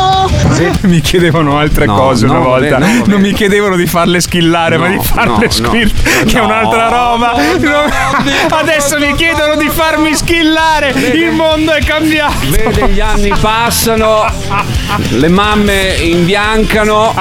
Mi 0.81 1.01
chiedevano 1.01 1.57
altre 1.57 1.85
No, 1.85 1.95
cose 1.95 2.25
una 2.25 2.35
no, 2.35 2.43
volta. 2.43 2.77
vabbè, 2.77 2.85
no, 2.91 2.97
vabbè. 2.99 3.09
non 3.11 3.21
mi 3.21 3.33
chiedevano 3.33 3.75
di 3.75 3.85
farle 3.87 4.19
skillare, 4.19 4.77
ma 4.77 4.87
di 4.87 4.99
farle 5.01 5.49
squirt, 5.49 6.25
che 6.25 6.37
è 6.37 6.41
un'altra 6.41 6.87
roba. 6.89 7.33
Adesso 8.49 8.97
mi 8.99 9.13
chiedono 9.15 9.55
di 9.55 9.69
farmi 9.69 10.15
skillare. 10.15 10.89
Il 10.91 11.31
mondo 11.31 11.71
è 11.71 11.83
cambiato. 11.83 12.35
Vede, 12.49 12.89
gli 12.89 12.99
anni 12.99 13.33
passano, 13.39 14.25
le 15.09 15.27
mamme 15.29 15.95
imbiancano, 16.01 17.13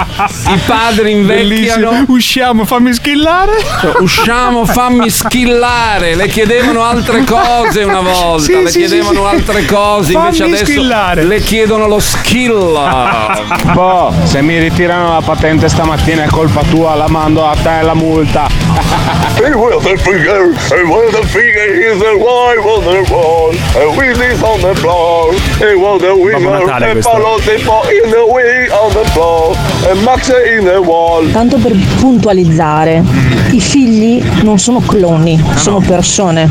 i 0.49 0.59
padri 0.67 1.13
invecchiano. 1.13 1.91
Bellissimo. 1.91 2.05
Usciamo, 2.09 2.65
fammi 2.65 2.93
skillare. 2.95 3.53
Cioè, 3.81 3.93
Usciamo, 4.01 4.65
fammi 4.65 5.09
skillare. 5.11 6.15
Le 6.15 6.27
chiedevano 6.29 6.83
altre 6.85 7.25
cose 7.25 7.83
una 7.85 8.01
volta. 8.01 8.43
Sì, 8.43 8.63
le 8.63 8.71
sì, 8.71 8.79
chiedevano 8.79 9.29
sì, 9.29 9.35
altre 9.35 9.65
cose. 9.67 10.13
Invece 10.13 10.37
Fammi 10.39 10.53
adesso 10.55 10.65
skillare. 10.73 11.25
le 11.25 11.41
chiedono 11.41 11.87
lo 11.87 11.99
skill. 11.99 12.57
Boh, 13.75 14.13
se 14.25 14.41
mi 14.43 14.59
ritirano 14.59 15.13
la 15.13 15.21
patente 15.23 15.69
stamattina 15.69 16.25
è 16.25 16.29
colpa 16.29 16.63
tua, 16.63 16.95
la 16.95 17.09
mando 17.09 17.47
a 17.47 17.55
te 17.55 17.83
la 17.83 17.95
multa. 17.95 18.47
He 19.39 19.55
was 19.55 19.85
a 19.85 19.97
figure, 19.97 20.53
he 20.53 20.83
was 20.83 21.15
a 21.15 21.23
figure, 21.27 21.75
he's 21.75 22.03
a 22.03 22.17
wife 22.17 22.65
on 22.65 22.85
the 22.85 23.07
wall, 23.13 23.55
a 23.77 23.97
Willis 23.97 24.43
on 24.43 24.61
the 24.61 24.75
floor, 24.75 25.35
a 25.61 26.15
winner, 26.15 26.65
Natale 26.65 26.89
e 26.89 26.93
questo. 26.93 27.11
Palotti 27.11 27.51
in 27.53 28.11
the 28.11 28.25
way 28.29 28.69
on 28.71 28.93
the 28.93 29.05
floor, 29.11 29.57
e 29.89 29.95
Max 30.03 30.29
in 30.59 30.65
the 30.65 30.79
wall. 30.79 31.31
Tanto 31.31 31.57
per 31.59 31.73
puntualizzare, 32.01 33.03
i 33.51 33.61
figli 33.61 34.23
non 34.43 34.59
sono 34.59 34.81
cloni, 34.81 35.41
sono 35.55 35.81
persone. 35.81 36.49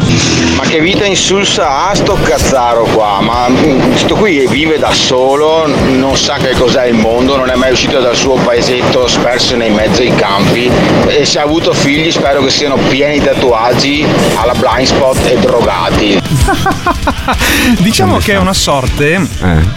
Ma 0.56 0.64
che 0.64 0.80
vita 0.80 1.06
insulsa 1.06 1.90
ha 1.90 1.96
sto 1.96 2.18
cazzaro 2.22 2.84
qua? 2.94 3.20
Ma 3.22 3.48
mm, 3.50 3.96
sto 3.96 4.16
qui 4.16 4.48
vive 4.48 4.78
da 4.78 4.94
solo, 4.94 5.68
non 5.68 6.16
sa 6.16 6.36
che 6.36 6.54
cos'è 6.68 6.88
il 6.88 6.96
mondo, 6.96 7.38
non 7.38 7.50
è 7.50 7.56
mai 7.56 7.72
uscito 7.72 8.02
dal 8.02 8.14
suo 8.14 8.34
paesetto 8.36 9.08
sperso 9.08 9.56
nei 9.56 9.70
mezzi 9.70 10.02
ai 10.02 10.14
campi 10.16 10.70
e 11.08 11.24
se 11.24 11.40
ha 11.40 11.44
avuto 11.44 11.72
figli 11.72 12.12
spero 12.12 12.44
che 12.44 12.50
siano 12.50 12.76
pieni 12.90 13.20
di 13.20 13.26
tatuaggi 13.26 14.06
alla 14.36 14.52
blind 14.52 14.86
spot 14.86 15.26
e 15.28 15.38
drogati. 15.38 16.22
Diciamo 17.80 18.18
che 18.18 18.34
è 18.34 18.38
una 18.38 18.54
sorte 18.54 19.26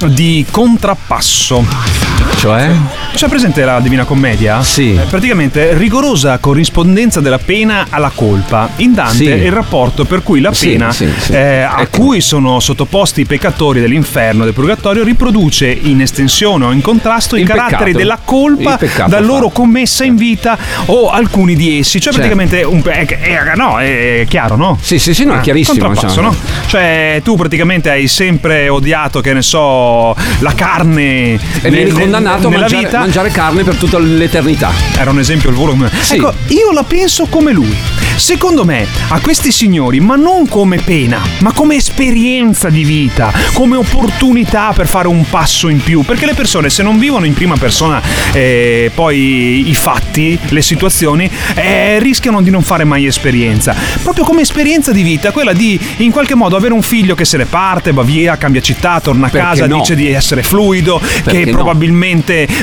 di 0.08 0.44
contrappasso. 0.50 1.99
Cioè? 2.36 2.70
C'è 3.14 3.28
presente 3.28 3.64
la 3.64 3.80
Divina 3.80 4.04
Commedia? 4.04 4.62
Sì. 4.62 4.94
Eh, 4.94 5.00
Praticamente 5.10 5.74
rigorosa 5.74 6.38
corrispondenza 6.38 7.20
della 7.20 7.38
pena 7.38 7.86
alla 7.90 8.10
colpa. 8.14 8.70
In 8.76 8.94
Dante 8.94 9.14
Sì. 9.16 9.26
è 9.28 9.34
il 9.34 9.52
rapporto 9.52 10.04
per 10.06 10.22
cui 10.22 10.40
la 10.40 10.50
pena 10.58 10.90
sì, 10.90 11.06
sì. 11.18 11.32
eh, 11.32 11.60
a 11.60 11.86
cui 11.90 12.22
sono 12.22 12.58
sottoposti 12.60 13.22
i 13.22 13.24
peccatori 13.26 13.80
dell'inferno, 13.80 14.44
del 14.44 14.54
purgatorio, 14.54 15.04
riproduce 15.04 15.66
in 15.68 16.00
estensione 16.00 16.64
o 16.64 16.72
in 16.72 16.80
contrasto 16.80 17.36
i 17.36 17.40
Il 17.42 17.46
caratteri 17.46 17.76
peccato. 17.92 17.98
della 17.98 18.18
colpa 18.24 18.78
da 18.80 18.86
fa. 18.88 19.20
loro 19.20 19.50
commessa 19.50 20.04
in 20.04 20.16
vita 20.16 20.56
o 20.86 21.10
alcuni 21.10 21.54
di 21.56 21.78
essi. 21.78 22.00
Cioè 22.00 22.12
Certo. 22.14 22.26
praticamente 22.28 22.62
un 22.62 22.80
pe- 22.80 22.92
è, 22.92 23.06
è- 23.06 23.54
no, 23.54 23.78
è 23.78 24.24
chiaro, 24.26 24.56
no? 24.56 24.78
Sì, 24.80 24.98
sì, 24.98 25.12
sì, 25.12 25.24
no, 25.24 25.34
è 25.34 25.38
Ah, 25.38 25.40
chiarissimo, 25.40 25.90
diciamo. 25.90 26.20
no? 26.22 26.34
Cioè, 26.66 27.20
tu 27.22 27.36
praticamente 27.36 27.90
hai 27.90 28.08
sempre 28.08 28.68
odiato, 28.70 29.20
che 29.20 29.34
ne 29.34 29.42
so, 29.42 30.14
la 30.38 30.52
carne. 30.54 31.38
E 31.60 31.68
nel- 31.68 31.92
nel- 31.92 32.19
condannato 32.20 32.48
a 32.48 32.50
mangiare, 32.50 32.84
vita. 32.84 32.98
mangiare 32.98 33.30
carne 33.30 33.64
per 33.64 33.76
tutta 33.76 33.98
l'eternità. 33.98 34.70
Era 34.98 35.10
un 35.10 35.18
esempio 35.18 35.50
il 35.50 35.56
volume. 35.56 35.90
Sì. 36.00 36.14
Ecco, 36.14 36.34
io 36.48 36.72
la 36.72 36.84
penso 36.84 37.26
come 37.26 37.52
lui. 37.52 37.76
Secondo 38.16 38.64
me, 38.64 38.86
a 39.08 39.20
questi 39.20 39.50
signori, 39.50 39.98
ma 39.98 40.14
non 40.14 40.46
come 40.46 40.76
pena, 40.78 41.22
ma 41.40 41.52
come 41.52 41.76
esperienza 41.76 42.68
di 42.68 42.84
vita, 42.84 43.32
come 43.54 43.76
opportunità 43.76 44.72
per 44.74 44.86
fare 44.86 45.08
un 45.08 45.24
passo 45.28 45.68
in 45.68 45.82
più. 45.82 46.02
Perché 46.02 46.26
le 46.26 46.34
persone, 46.34 46.68
se 46.68 46.82
non 46.82 46.98
vivono 46.98 47.24
in 47.24 47.32
prima 47.32 47.56
persona 47.56 48.02
eh, 48.32 48.90
poi 48.94 49.70
i 49.70 49.74
fatti, 49.74 50.38
le 50.48 50.60
situazioni, 50.60 51.30
eh, 51.54 51.98
rischiano 51.98 52.42
di 52.42 52.50
non 52.50 52.62
fare 52.62 52.84
mai 52.84 53.06
esperienza. 53.06 53.74
Proprio 54.02 54.24
come 54.24 54.42
esperienza 54.42 54.92
di 54.92 55.02
vita, 55.02 55.30
quella 55.32 55.52
di 55.52 55.80
in 55.98 56.10
qualche 56.10 56.34
modo 56.34 56.56
avere 56.56 56.74
un 56.74 56.82
figlio 56.82 57.14
che 57.14 57.24
se 57.24 57.38
ne 57.38 57.46
parte, 57.46 57.92
va 57.92 58.02
via, 58.02 58.36
cambia 58.36 58.60
città, 58.60 59.00
torna 59.00 59.28
a 59.28 59.30
Perché 59.30 59.46
casa, 59.46 59.66
no? 59.66 59.78
dice 59.78 59.94
di 59.94 60.10
essere 60.10 60.42
fluido, 60.42 61.00
Perché 61.22 61.44
che 61.44 61.50
no? 61.50 61.56
probabilmente 61.56 62.09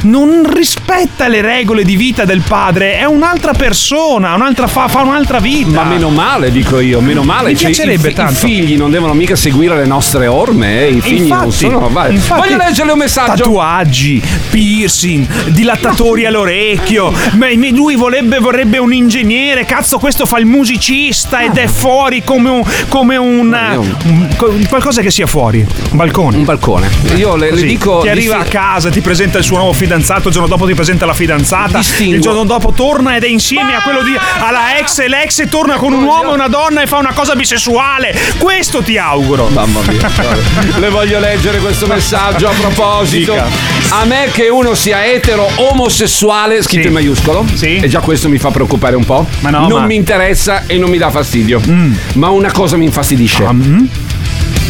non 0.03 0.49
rispetta 0.53 1.27
le 1.27 1.41
regole 1.41 1.83
di 1.83 1.95
vita 1.95 2.25
del 2.25 2.41
padre, 2.41 2.97
è 2.97 3.05
un'altra 3.05 3.53
persona, 3.53 4.33
un'altra 4.35 4.67
fa, 4.67 4.87
fa 4.87 5.01
un'altra 5.01 5.39
vita. 5.39 5.83
Ma 5.83 5.83
meno 5.83 6.09
male, 6.09 6.51
dico 6.51 6.79
io, 6.79 6.99
meno 7.01 7.23
male. 7.23 7.49
Mi 7.49 7.55
Cioè, 7.57 7.71
piacerebbe 7.71 8.09
i, 8.09 8.13
tanto. 8.13 8.33
I 8.45 8.49
figli 8.49 8.77
non 8.77 8.91
devono 8.91 9.13
mica 9.13 9.35
seguire 9.35 9.75
le 9.75 9.85
nostre 9.85 10.27
orme, 10.27 10.81
eh. 10.87 10.91
I 10.91 11.01
figli 11.01 11.27
non 11.27 11.45
Infatti, 11.45 11.51
sono. 11.51 11.89
Vai. 11.89 12.13
infatti, 12.13 12.41
Voglio 12.41 12.57
leggere 12.57 12.91
un 12.91 12.97
messaggio. 12.97 13.43
Tatuaggi, 13.43 14.21
piercing, 14.49 15.27
dilattatori 15.49 16.25
all'orecchio. 16.25 17.13
Ma 17.37 17.47
lui 17.71 17.95
vorrebbe, 17.95 18.39
vorrebbe 18.39 18.77
un 18.77 18.93
ingegnere. 18.93 19.65
Cazzo, 19.65 19.97
questo 19.97 20.25
fa 20.25 20.37
il 20.39 20.45
musicista 20.45 21.41
ed 21.43 21.57
è 21.57 21.67
fuori 21.67 22.23
come 22.23 22.49
un. 22.49 22.63
come 22.87 23.17
un, 23.17 23.57
un- 24.03 24.27
co- 24.35 24.53
qualcosa 24.67 25.01
che 25.01 25.11
sia 25.11 25.27
fuori. 25.27 25.59
Un 25.91 25.97
balcone. 25.97 26.37
Un 26.37 26.43
balcone. 26.43 26.89
Io 27.15 27.35
le, 27.35 27.51
le 27.51 27.61
dico. 27.61 27.99
Ti 28.01 28.09
arriva 28.09 28.39
a 28.39 28.43
casa, 28.43 28.89
ti 28.89 29.01
presenta 29.01 29.36
il 29.37 29.43
suo 29.43 29.57
nuovo 29.57 29.73
fidanzato, 29.73 30.27
il 30.27 30.33
giorno 30.33 30.47
dopo 30.47 30.65
ti 30.65 30.73
presenta 30.73 31.05
la 31.05 31.13
fidanzata, 31.13 31.79
il 31.99 32.21
giorno 32.21 32.43
dopo 32.43 32.71
torna 32.71 33.15
ed 33.15 33.23
è 33.23 33.27
insieme 33.27 33.75
a 33.75 33.81
quello 33.81 34.01
di 34.03 34.15
alla 34.39 34.77
ex 34.77 34.99
e 34.99 35.07
l'ex 35.07 35.39
e 35.39 35.47
torna 35.47 35.75
con 35.75 35.93
un 35.93 36.03
uomo 36.03 36.31
e 36.31 36.33
una 36.33 36.47
donna 36.47 36.81
e 36.81 36.87
fa 36.87 36.97
una 36.97 37.13
cosa 37.13 37.35
bisessuale. 37.35 38.15
Questo 38.37 38.81
ti 38.81 38.97
auguro. 38.97 39.47
Mamma 39.47 39.81
mia. 39.87 40.09
vabbè. 40.15 40.79
Le 40.79 40.89
voglio 40.89 41.19
leggere 41.19 41.59
questo 41.59 41.87
messaggio 41.87 42.47
a 42.47 42.51
proposito. 42.51 43.33
Dica. 43.33 43.47
A 43.89 44.05
me 44.05 44.29
che 44.31 44.49
uno 44.49 44.73
sia 44.75 45.05
etero 45.05 45.49
omosessuale, 45.55 46.61
scritto 46.61 46.87
in 46.87 46.93
maiuscolo, 46.93 47.45
e 47.59 47.87
già 47.87 47.99
questo 47.99 48.29
mi 48.29 48.37
fa 48.37 48.51
preoccupare 48.51 48.95
un 48.95 49.05
po'. 49.05 49.25
Ma 49.39 49.49
no, 49.49 49.67
non 49.67 49.81
ma- 49.81 49.85
mi 49.85 49.95
interessa 49.95 50.63
e 50.65 50.77
non 50.77 50.89
mi 50.89 50.97
dà 50.97 51.09
fastidio. 51.09 51.61
Mm. 51.65 51.93
Ma 52.13 52.29
una 52.29 52.51
cosa 52.51 52.77
mi 52.77 52.85
infastidisce. 52.85 53.43
Mm? 53.51 53.85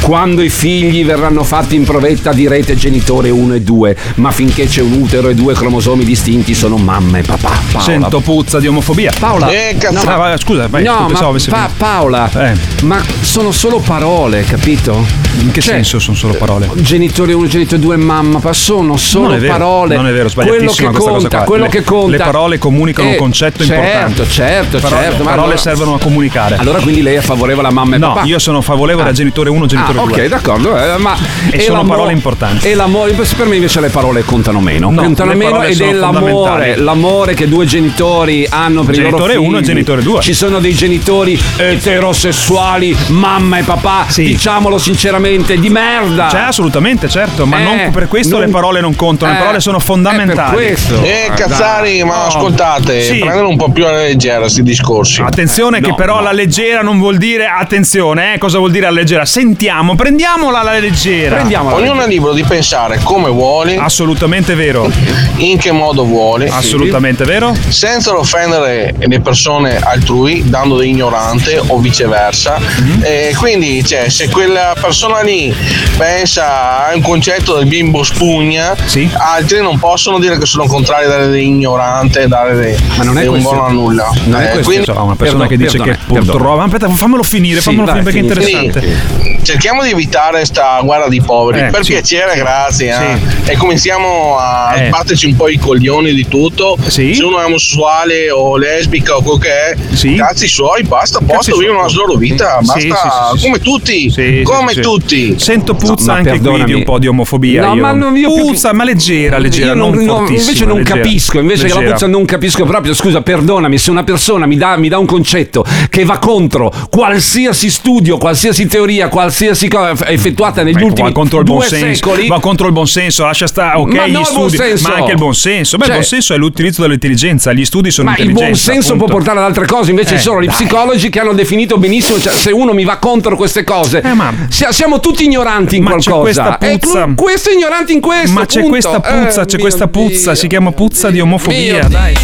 Quando 0.01 0.41
i 0.41 0.49
figli 0.49 1.03
verranno 1.03 1.43
fatti 1.43 1.75
in 1.75 1.83
provetta 1.83 2.31
direte 2.31 2.75
genitore 2.75 3.29
1 3.29 3.55
e 3.55 3.61
2, 3.61 3.97
ma 4.15 4.31
finché 4.31 4.65
c'è 4.65 4.81
un 4.81 4.93
utero 4.93 5.27
e 5.27 5.33
due 5.35 5.53
cromosomi 5.53 6.05
distinti 6.05 6.53
sono 6.53 6.77
mamma 6.77 7.17
e 7.17 7.23
papà. 7.23 7.49
Paola. 7.71 7.83
Sento 7.83 8.19
puzza 8.21 8.59
di 8.59 8.67
omofobia. 8.67 9.11
Paola. 9.19 9.49
Eh, 9.49 9.75
cazzo. 9.77 10.05
No, 10.05 10.11
Ah, 10.11 10.15
vai, 10.17 10.37
scusa, 10.37 10.67
vai, 10.67 10.83
no, 10.83 11.05
pensavo 11.07 11.33
ma 11.33 11.39
pa-. 11.49 11.69
Paola, 11.77 12.31
Eh. 12.51 12.53
ma 12.83 13.01
sono 13.19 13.51
solo 13.51 13.79
parole, 13.79 14.43
capito? 14.43 15.03
In 15.39 15.51
che 15.51 15.59
Cioè, 15.61 15.73
senso 15.75 15.99
sono 15.99 16.15
solo 16.15 16.33
parole? 16.35 16.69
Genitore 16.75 17.33
1, 17.33 17.47
genitore 17.47 17.81
2 17.81 17.97
mamma, 17.97 18.39
ma 18.41 18.53
sono 18.53 18.95
solo 18.95 19.27
non 19.29 19.39
vero, 19.39 19.51
parole. 19.51 19.95
Non 19.97 20.07
è 20.07 20.11
vero, 20.13 20.29
quello 20.33 20.49
che 20.51 20.55
sbagliatissima 20.57 20.89
questa 20.89 21.09
cosa 21.09 21.19
conta, 21.21 21.37
qua. 21.37 21.45
quello 21.45 21.63
le, 21.65 21.69
che 21.69 21.83
conta. 21.83 22.17
Le 22.17 22.23
parole 22.23 22.57
comunicano 22.57 23.09
Eh, 23.09 23.11
un 23.11 23.17
concetto 23.17 23.63
certo, 23.65 23.73
importante. 23.83 24.25
Certo, 24.29 24.79
Parole- 24.79 25.01
certo. 25.01 25.17
Le 25.17 25.23
ma 25.23 25.29
parole 25.31 25.41
allora- 25.47 25.57
servono 25.57 25.93
a 25.95 25.99
comunicare. 25.99 26.55
Allora 26.55 26.79
quindi 26.79 27.01
lei 27.01 27.15
è 27.15 27.21
favorevole 27.21 27.67
a 27.67 27.71
mamma 27.71 27.95
e 27.95 27.99
No, 27.99 28.13
papà? 28.13 28.25
io 28.25 28.39
sono 28.39 28.61
favorevole 28.61 29.07
Ah. 29.07 29.11
a 29.11 29.13
genitore 29.13 29.49
1, 29.49 29.65
genitore 29.65 29.86
ah, 29.89 29.93
2. 29.93 30.01
Ok, 30.03 30.25
d'accordo. 30.27 30.77
eh, 30.77 30.97
ma 30.97 31.15
E 31.51 31.59
sono 31.61 31.83
parole 31.85 32.11
importanti. 32.13 32.67
E 32.67 32.75
l'amore, 32.75 33.11
per 33.13 33.45
me 33.47 33.55
invece 33.55 33.79
le 33.79 33.89
parole 33.89 34.23
contano 34.23 34.59
meno. 34.59 34.89
No, 34.91 35.01
contano 35.03 35.31
le 35.31 35.35
meno 35.35 35.61
ed 35.63 35.79
è 35.81 35.91
l'amore, 35.93 36.31
fondamentali. 36.31 36.81
l'amore 36.83 37.33
che 37.33 37.47
due 37.47 37.65
genitori 37.65 38.45
hanno 38.49 38.83
per 38.83 38.95
Genitore 38.95 39.33
i 39.33 39.35
loro 39.35 39.39
figli. 39.39 39.47
uno 39.47 39.57
e 39.57 39.61
genitore 39.61 40.01
due. 40.01 40.21
Ci 40.21 40.33
sono 40.33 40.59
dei 40.59 40.73
genitori 40.73 41.39
eterosessuali, 41.57 42.95
mamma 43.07 43.57
e 43.59 43.63
papà, 43.63 44.05
diciamolo 44.15 44.77
sinceramente, 44.77 45.59
di 45.59 45.69
merda. 45.69 46.29
Cioè, 46.29 46.41
assolutamente, 46.41 47.09
certo, 47.09 47.45
ma 47.45 47.59
Eh, 47.59 47.63
non 47.63 47.91
per 47.91 48.07
questo 48.07 48.37
non- 48.37 48.45
le 48.45 48.51
parole 48.51 48.81
non 48.81 48.95
contano, 48.95 49.31
le 49.31 49.37
Eh, 49.37 49.41
parole 49.41 49.59
sono 49.59 49.79
fondamentali. 49.79 50.49
è 50.49 50.55
per 50.55 50.65
questo. 50.65 51.01
Eh, 51.03 51.31
Cazzari, 51.35 52.03
ma 52.03 52.25
ascoltate, 52.25 53.01
Sì. 53.01 53.19
prendere 53.19 53.45
un 53.47 53.57
po' 53.57 53.69
più 53.71 53.85
alla 53.85 53.97
leggera 54.01 54.39
questi 54.39 54.63
discorsi. 54.63 55.21
Attenzione 55.21 55.79
che 55.81 55.93
però 55.95 56.17
alla 56.17 56.31
leggera 56.31 56.81
non 56.81 56.99
vuol 56.99 57.17
dire 57.17 57.47
attenzione, 57.47 58.33
eh, 58.35 58.37
cosa 58.37 58.57
vuol 58.57 58.71
dire 58.71 58.85
alla 58.87 58.99
leggera? 58.99 59.25
Sentiamo 59.25 59.76
prendiamo, 59.77 59.95
prendiamola 59.95 60.59
alla 60.59 60.79
leggera. 60.79 61.41
Ognuno 61.73 62.01
è 62.03 62.07
libero 62.07 62.33
di 62.33 62.43
pensare 62.43 62.99
come 63.03 63.29
vuole. 63.29 63.75
Assolutamente 63.77 64.55
vero. 64.55 64.89
In 65.37 65.57
che 65.57 65.71
modo 65.71 66.03
vuole. 66.05 66.47
Assolutamente 66.49 67.23
vero. 67.25 67.55
Senza 67.67 68.15
offendere 68.17 68.95
le 68.97 69.19
persone 69.21 69.77
altrui, 69.77 70.49
dando 70.49 70.81
ignorante 70.81 71.61
o 71.67 71.77
viceversa. 71.79 72.57
Mhm. 72.59 73.01
E 73.03 73.33
quindi, 73.37 73.83
cioè, 73.85 74.09
se 74.09 74.29
quella 74.29 74.73
persona 74.79 75.21
lì 75.21 75.53
pensa 75.97 76.87
a 76.87 76.95
un 76.95 77.01
concetto 77.01 77.57
del 77.57 77.67
bimbo 77.67 78.03
spugna, 78.03 78.75
altri 79.17 79.61
non 79.61 79.77
possono 79.77 80.19
dire 80.19 80.37
che 80.39 80.45
sono 80.45 80.65
contrari 80.65 81.05
a 81.05 81.09
dare 81.09 81.39
ignorante 81.39 82.21
e 82.21 82.27
dare 82.27 82.55
dei, 82.55 82.75
Ma 82.97 83.03
non 83.03 83.17
è 83.17 83.23
un 83.25 83.29
questo- 83.29 83.49
buono 83.49 83.65
a 83.65 83.71
nulla. 83.71 84.11
Non 84.25 84.41
è 84.41 84.45
Eh, 84.45 84.49
questo, 84.49 84.63
quindi- 84.69 84.85
cioè, 84.85 84.97
una 84.97 85.15
persona 85.15 85.47
che 85.47 85.57
dice 85.57 85.77
che 85.79 85.97
purtroppo. 86.07 86.55
Ma 86.57 86.63
aspetta, 86.63 86.89
fammelo 86.89 87.23
finire, 87.23 87.57
Sì, 87.59 87.63
fammelo 87.65 87.85
finire 87.87 88.03
perché 88.03 88.19
è 88.19 88.21
interessante. 88.21 88.79
Quindi, 88.79 89.36
cerchiamo 89.47 89.81
di 89.81 89.91
evitare 89.91 90.43
sta 90.43 90.81
guerra 90.83 91.07
di 91.07 91.21
poveri. 91.21 91.67
Eh, 91.67 91.69
per 91.71 91.83
sì. 91.85 91.93
piacere, 91.93 92.35
grazie. 92.35 92.89
eh. 92.91 93.17
Sì. 93.45 93.51
E 93.51 93.55
cominciamo 93.55 94.35
a 94.37 94.73
Eh. 94.75 94.87
sbatterci 94.87 95.25
un 95.27 95.35
po' 95.37 95.47
i 95.47 95.57
coglioni 95.57 96.13
di 96.13 96.27
tutto. 96.27 96.77
Se 96.85 97.01
uno 97.23 97.39
è 97.39 97.45
omosessuale 97.45 98.29
o 98.29 98.57
lesbica 98.57 99.15
o 99.15 99.21
quel 99.21 99.39
che 99.39 99.49
è, 99.49 100.15
cazzi 100.17 100.47
suoi, 100.49 100.83
basta, 100.83 101.19
posto, 101.25 101.55
vivono 101.55 101.81
la 101.83 101.91
loro 101.93 102.15
vita. 102.15 102.57
Basta, 102.59 102.79
Sì, 102.79 102.89
sì, 102.89 102.95
sì, 102.97 103.37
sì. 103.37 103.45
come 103.45 103.59
tutti. 103.59 104.09
Sì, 104.11 104.41
come 104.43 104.73
sì. 104.73 104.81
tutti. 104.81 105.39
Sento 105.39 105.75
puzza 105.75 105.93
No, 106.07 106.11
ma 106.11 106.17
anche 106.17 106.29
qui 106.31 106.39
perdonami. 106.39 106.65
di 106.65 106.73
un 106.73 106.83
po' 106.83 106.99
di 106.99 107.07
omofobia. 107.07 107.67
No, 107.67 107.73
io. 107.75 107.81
ma 107.81 107.91
non- 107.93 108.17
io 108.17 108.33
più 108.33 108.47
puzza, 108.47 108.73
ma 108.73 108.83
leggera, 108.83 109.37
leggera, 109.37 109.67
Io 109.67 109.73
non, 109.75 109.93
non- 109.93 110.05
fortissima, 110.17 110.39
invece 110.41 110.65
non 110.65 110.77
leggera. 110.79 110.95
capisco, 111.01 111.39
invece 111.39 111.61
che 111.63 111.67
la 111.69 111.73
Leggera. 111.75 111.93
puzza 111.93 112.07
non 112.07 112.25
capisco 112.25 112.65
proprio. 112.65 112.93
Scusa, 112.93 113.21
perdonami, 113.21 113.77
se 113.77 113.91
una 113.91 114.03
persona 114.03 114.45
mi 114.45 114.57
dà, 114.57 114.75
mi 114.75 114.89
dà 114.89 114.97
un 114.97 115.05
concetto 115.05 115.63
che 115.89 116.03
va 116.03 116.17
contro 116.19 116.69
qualsiasi 116.89 117.69
studio, 117.69 118.17
qualsiasi 118.17 118.65
teoria, 118.67 119.07
qualsiasi 119.07 119.35
cosa 119.69 120.09
effettuata 120.09 120.63
negli 120.63 120.75
Ecco, 120.75 120.85
ultimi 120.85 121.11
contro 121.11 121.37
il 121.39 121.43
buon 121.45 121.59
due 121.59 121.67
senso, 121.67 122.09
secoli. 122.09 122.27
va 122.27 122.39
contro 122.39 122.67
il 122.67 122.73
buon 122.73 122.87
senso, 122.87 123.23
lascia 123.25 123.47
stare, 123.47 123.77
ok, 123.77 123.93
Ma 123.93 124.07
gli 124.07 124.11
no, 124.11 124.19
il 124.19 124.25
studi, 124.25 124.57
ma 124.81 124.93
anche 124.95 125.11
il 125.11 125.17
buon 125.17 125.35
senso. 125.35 125.77
Beh, 125.77 125.83
il 125.83 125.89
Cioè- 125.89 125.97
buon 125.99 126.07
senso 126.09 126.33
è 126.33 126.37
l'utilizzo 126.37 126.81
dell'intelligenza, 126.81 127.53
gli 127.53 127.65
studi 127.65 127.91
sono 127.91 128.09
Ma 128.09 128.15
il 128.17 128.21
intelligenza. 128.29 128.51
buon 128.65 128.73
senso 128.75 128.93
appunto. 128.93 129.05
può 129.05 129.15
portare 129.15 129.39
ad 129.39 129.45
altre 129.45 129.65
cose, 129.65 129.89
invece 129.91 130.13
Eh, 130.15 130.17
ci 130.17 130.23
sono 130.23 130.41
gli 130.41 130.45
dai. 130.47 130.55
psicologi 130.55 131.09
che 131.09 131.19
hanno 131.19 131.33
definito 131.33 131.77
benissimo, 131.77 132.19
cioè, 132.19 132.33
se 132.33 132.51
uno 132.51 132.73
mi 132.73 132.83
va 132.85 132.97
contro 132.97 133.35
queste 133.35 133.63
cose, 133.63 134.01
sia- 134.49 134.71
siamo 134.71 134.99
tutti 134.99 135.23
ignoranti 135.25 135.75
in 135.77 135.83
Eh, 135.83 135.89
Ma 135.89 135.95
c'è 135.97 136.09
qualcosa. 136.09 136.41
questa 136.57 136.57
E 136.67 136.77
puzza. 136.79 137.03
tu- 137.05 137.15
questo 137.15 137.49
è 137.49 137.53
ignorante 137.53 137.91
in 137.93 138.01
questo. 138.01 138.31
Ma 138.31 138.45
c'è 138.45 138.53
punto. 138.61 138.69
questa 138.69 138.99
puzza, 138.99 139.41
Eh, 139.41 139.45
c'è 139.45 139.57
questa 139.59 139.87
puzza, 139.87 140.35
si 140.35 140.47
chiama 140.47 140.71
puzza 140.71 141.09
di 141.09 141.19
omofobia, 141.19 141.87
dai. 141.87 142.15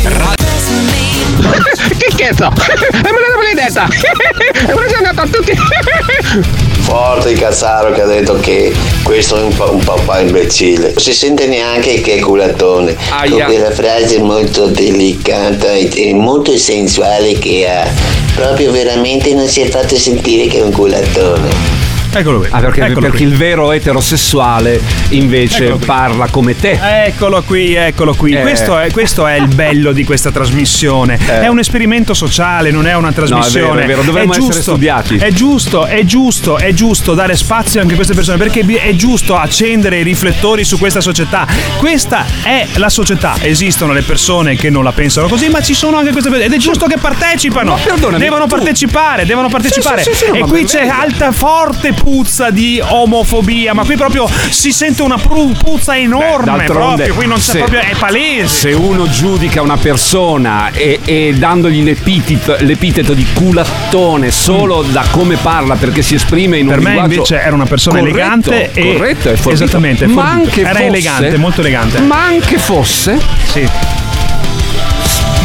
che 1.98 2.08
scherzo! 2.12 2.46
E 2.46 3.02
me 3.02 3.20
l'avevo 3.20 3.42
detta! 3.54 3.88
E 3.88 4.74
me 4.74 4.96
andato 5.08 5.22
a 5.22 5.28
tutti! 5.28 6.73
Forte 6.84 7.32
il 7.32 7.40
cazzaro 7.40 7.92
che 7.92 8.02
ha 8.02 8.06
detto 8.06 8.36
che 8.40 8.74
questo 9.04 9.38
è 9.38 9.42
un, 9.42 9.56
pa- 9.56 9.70
un 9.70 9.84
papà 9.84 10.20
imbecille. 10.20 10.90
Non 10.90 10.98
si 10.98 11.14
sente 11.14 11.48
neanche 11.48 12.02
che 12.02 12.16
è 12.16 12.20
culatone. 12.20 12.94
Con 12.96 13.04
Aia. 13.34 13.46
quella 13.46 13.72
frase 13.72 14.20
molto 14.20 14.68
delicata 14.68 15.72
e 15.74 16.14
molto 16.14 16.56
sensuale 16.58 17.38
che 17.40 17.68
ha. 17.68 17.90
Proprio 18.36 18.72
veramente 18.72 19.34
non 19.34 19.48
si 19.48 19.62
è 19.62 19.70
fatto 19.70 19.96
sentire 19.96 20.48
che 20.48 20.60
è 20.60 20.62
un 20.62 20.72
culatone. 20.72 21.83
Eccolo 22.14 22.40
qui. 22.40 22.48
Ah, 22.52 22.60
perché, 22.60 22.82
Eccolo 22.82 23.00
perché 23.02 23.18
qui. 23.18 23.26
il 23.26 23.36
vero 23.36 23.72
eterosessuale 23.72 24.80
invece 25.10 25.74
parla 25.86 26.28
come 26.30 26.56
te. 26.56 26.80
Eccolo 27.06 27.42
qui, 27.42 27.74
eccolo 27.74 28.14
qui. 28.14 28.34
Eh. 28.34 28.42
Questo, 28.42 28.78
è, 28.78 28.92
questo 28.92 29.26
è 29.26 29.36
il 29.36 29.48
bello 29.48 29.92
di 29.92 30.04
questa 30.04 30.32
trasmissione. 30.32 31.18
È 31.18 31.48
un 31.48 31.60
esperimento 31.60 32.14
sociale, 32.14 32.72
non 32.72 32.86
è 32.86 32.96
una 32.96 33.12
trasmissione. 33.12 33.48
è 33.48 33.72
vero, 33.72 33.80
è 33.80 33.88
vero, 33.88 34.02
dovremmo 34.04 34.32
essere 34.34 34.48
giusto, 34.48 34.62
studiati. 34.62 35.18
È 35.18 35.32
giusto, 35.32 35.86
è 35.86 36.04
giusto, 36.06 36.58
è 36.58 36.74
giusto 36.74 37.14
dare 37.14 37.36
spazio 37.36 37.82
anche 37.82 37.94
a 37.94 37.96
queste 37.96 38.14
persone 38.14 38.38
perché 38.38 38.62
è 38.62 38.96
giusto 38.96 39.36
accendere 39.36 40.00
i 40.00 40.04
riflettori 40.04 40.64
su 40.64 40.78
questa 40.78 41.02
società. 41.02 41.48
Questa 41.78 42.26
è 42.44 42.68
la 42.76 42.90
società. 42.90 43.36
Esistono 43.42 43.92
le 43.94 44.04
persone 44.04 44.56
che 44.56 44.70
non 44.70 44.84
la 44.84 44.92
pensano 44.92 45.28
così, 45.28 45.50
ma 45.50 45.62
ci 45.62 45.74
sono 45.74 45.98
anche 45.98 46.12
queste 46.12 46.30
persone 46.30 46.54
ed 46.54 46.60
è 46.60 46.62
giusto 46.62 46.86
che 46.86 46.98
partecipano. 46.98 47.78
Devono 48.18 48.46
partecipare, 48.48 49.26
devono 49.26 49.50
partecipare. 49.50 50.04
sì, 50.04 50.14
sì, 50.14 50.28
no, 50.30 50.36
e 50.36 50.40
qui 50.42 50.64
c'è 50.66 50.88
alta 50.88 51.32
forte 51.32 51.94
puzza 52.04 52.50
di 52.50 52.82
omofobia, 52.86 53.74
ma 53.74 53.86
qui 53.86 53.96
proprio 53.96 54.30
si 54.50 54.72
sente 54.74 55.02
una 55.02 55.18
puzza 55.18 55.98
enorme 55.98 56.46
D'altronde, 56.58 57.04
proprio, 57.06 57.14
qui 57.14 57.28
non 57.28 57.38
c'è 57.38 57.42
se- 57.44 57.58
proprio 57.60 57.80
è 57.80 57.96
palese. 57.98 58.48
Se 58.48 58.72
uno 58.74 59.10
giudica 59.10 59.62
una 59.62 59.78
persona 59.78 60.70
e, 60.72 61.00
e 61.06 61.34
dandogli 61.38 61.82
l'epiteto, 61.82 62.58
l'epiteto 62.60 63.14
di 63.14 63.26
culattone 63.34 64.32
solo 64.32 64.82
da 64.84 65.06
come 65.12 65.38
parla 65.38 65.76
perché 65.76 66.02
si 66.02 66.16
esprime 66.16 66.58
in 66.58 66.68
Per 66.68 66.78
un 66.80 66.84
me 66.84 66.90
linguaggio 66.90 67.14
invece 67.16 67.40
era 67.42 67.56
una 67.56 67.66
persona 67.66 68.00
corretto, 68.00 68.18
elegante 68.52 68.72
e 68.74 68.94
corretto 68.94 69.30
e 69.30 69.36
forbito. 69.38 69.64
esattamente, 69.64 70.08
ma 70.08 70.30
anche 70.30 70.60
era 70.62 70.70
fosse, 70.74 70.86
elegante, 70.86 71.38
molto 71.38 71.62
elegante. 71.62 72.00
Ma 72.02 72.24
anche 72.26 72.58
fosse 72.58 73.18
Sì. 73.52 73.68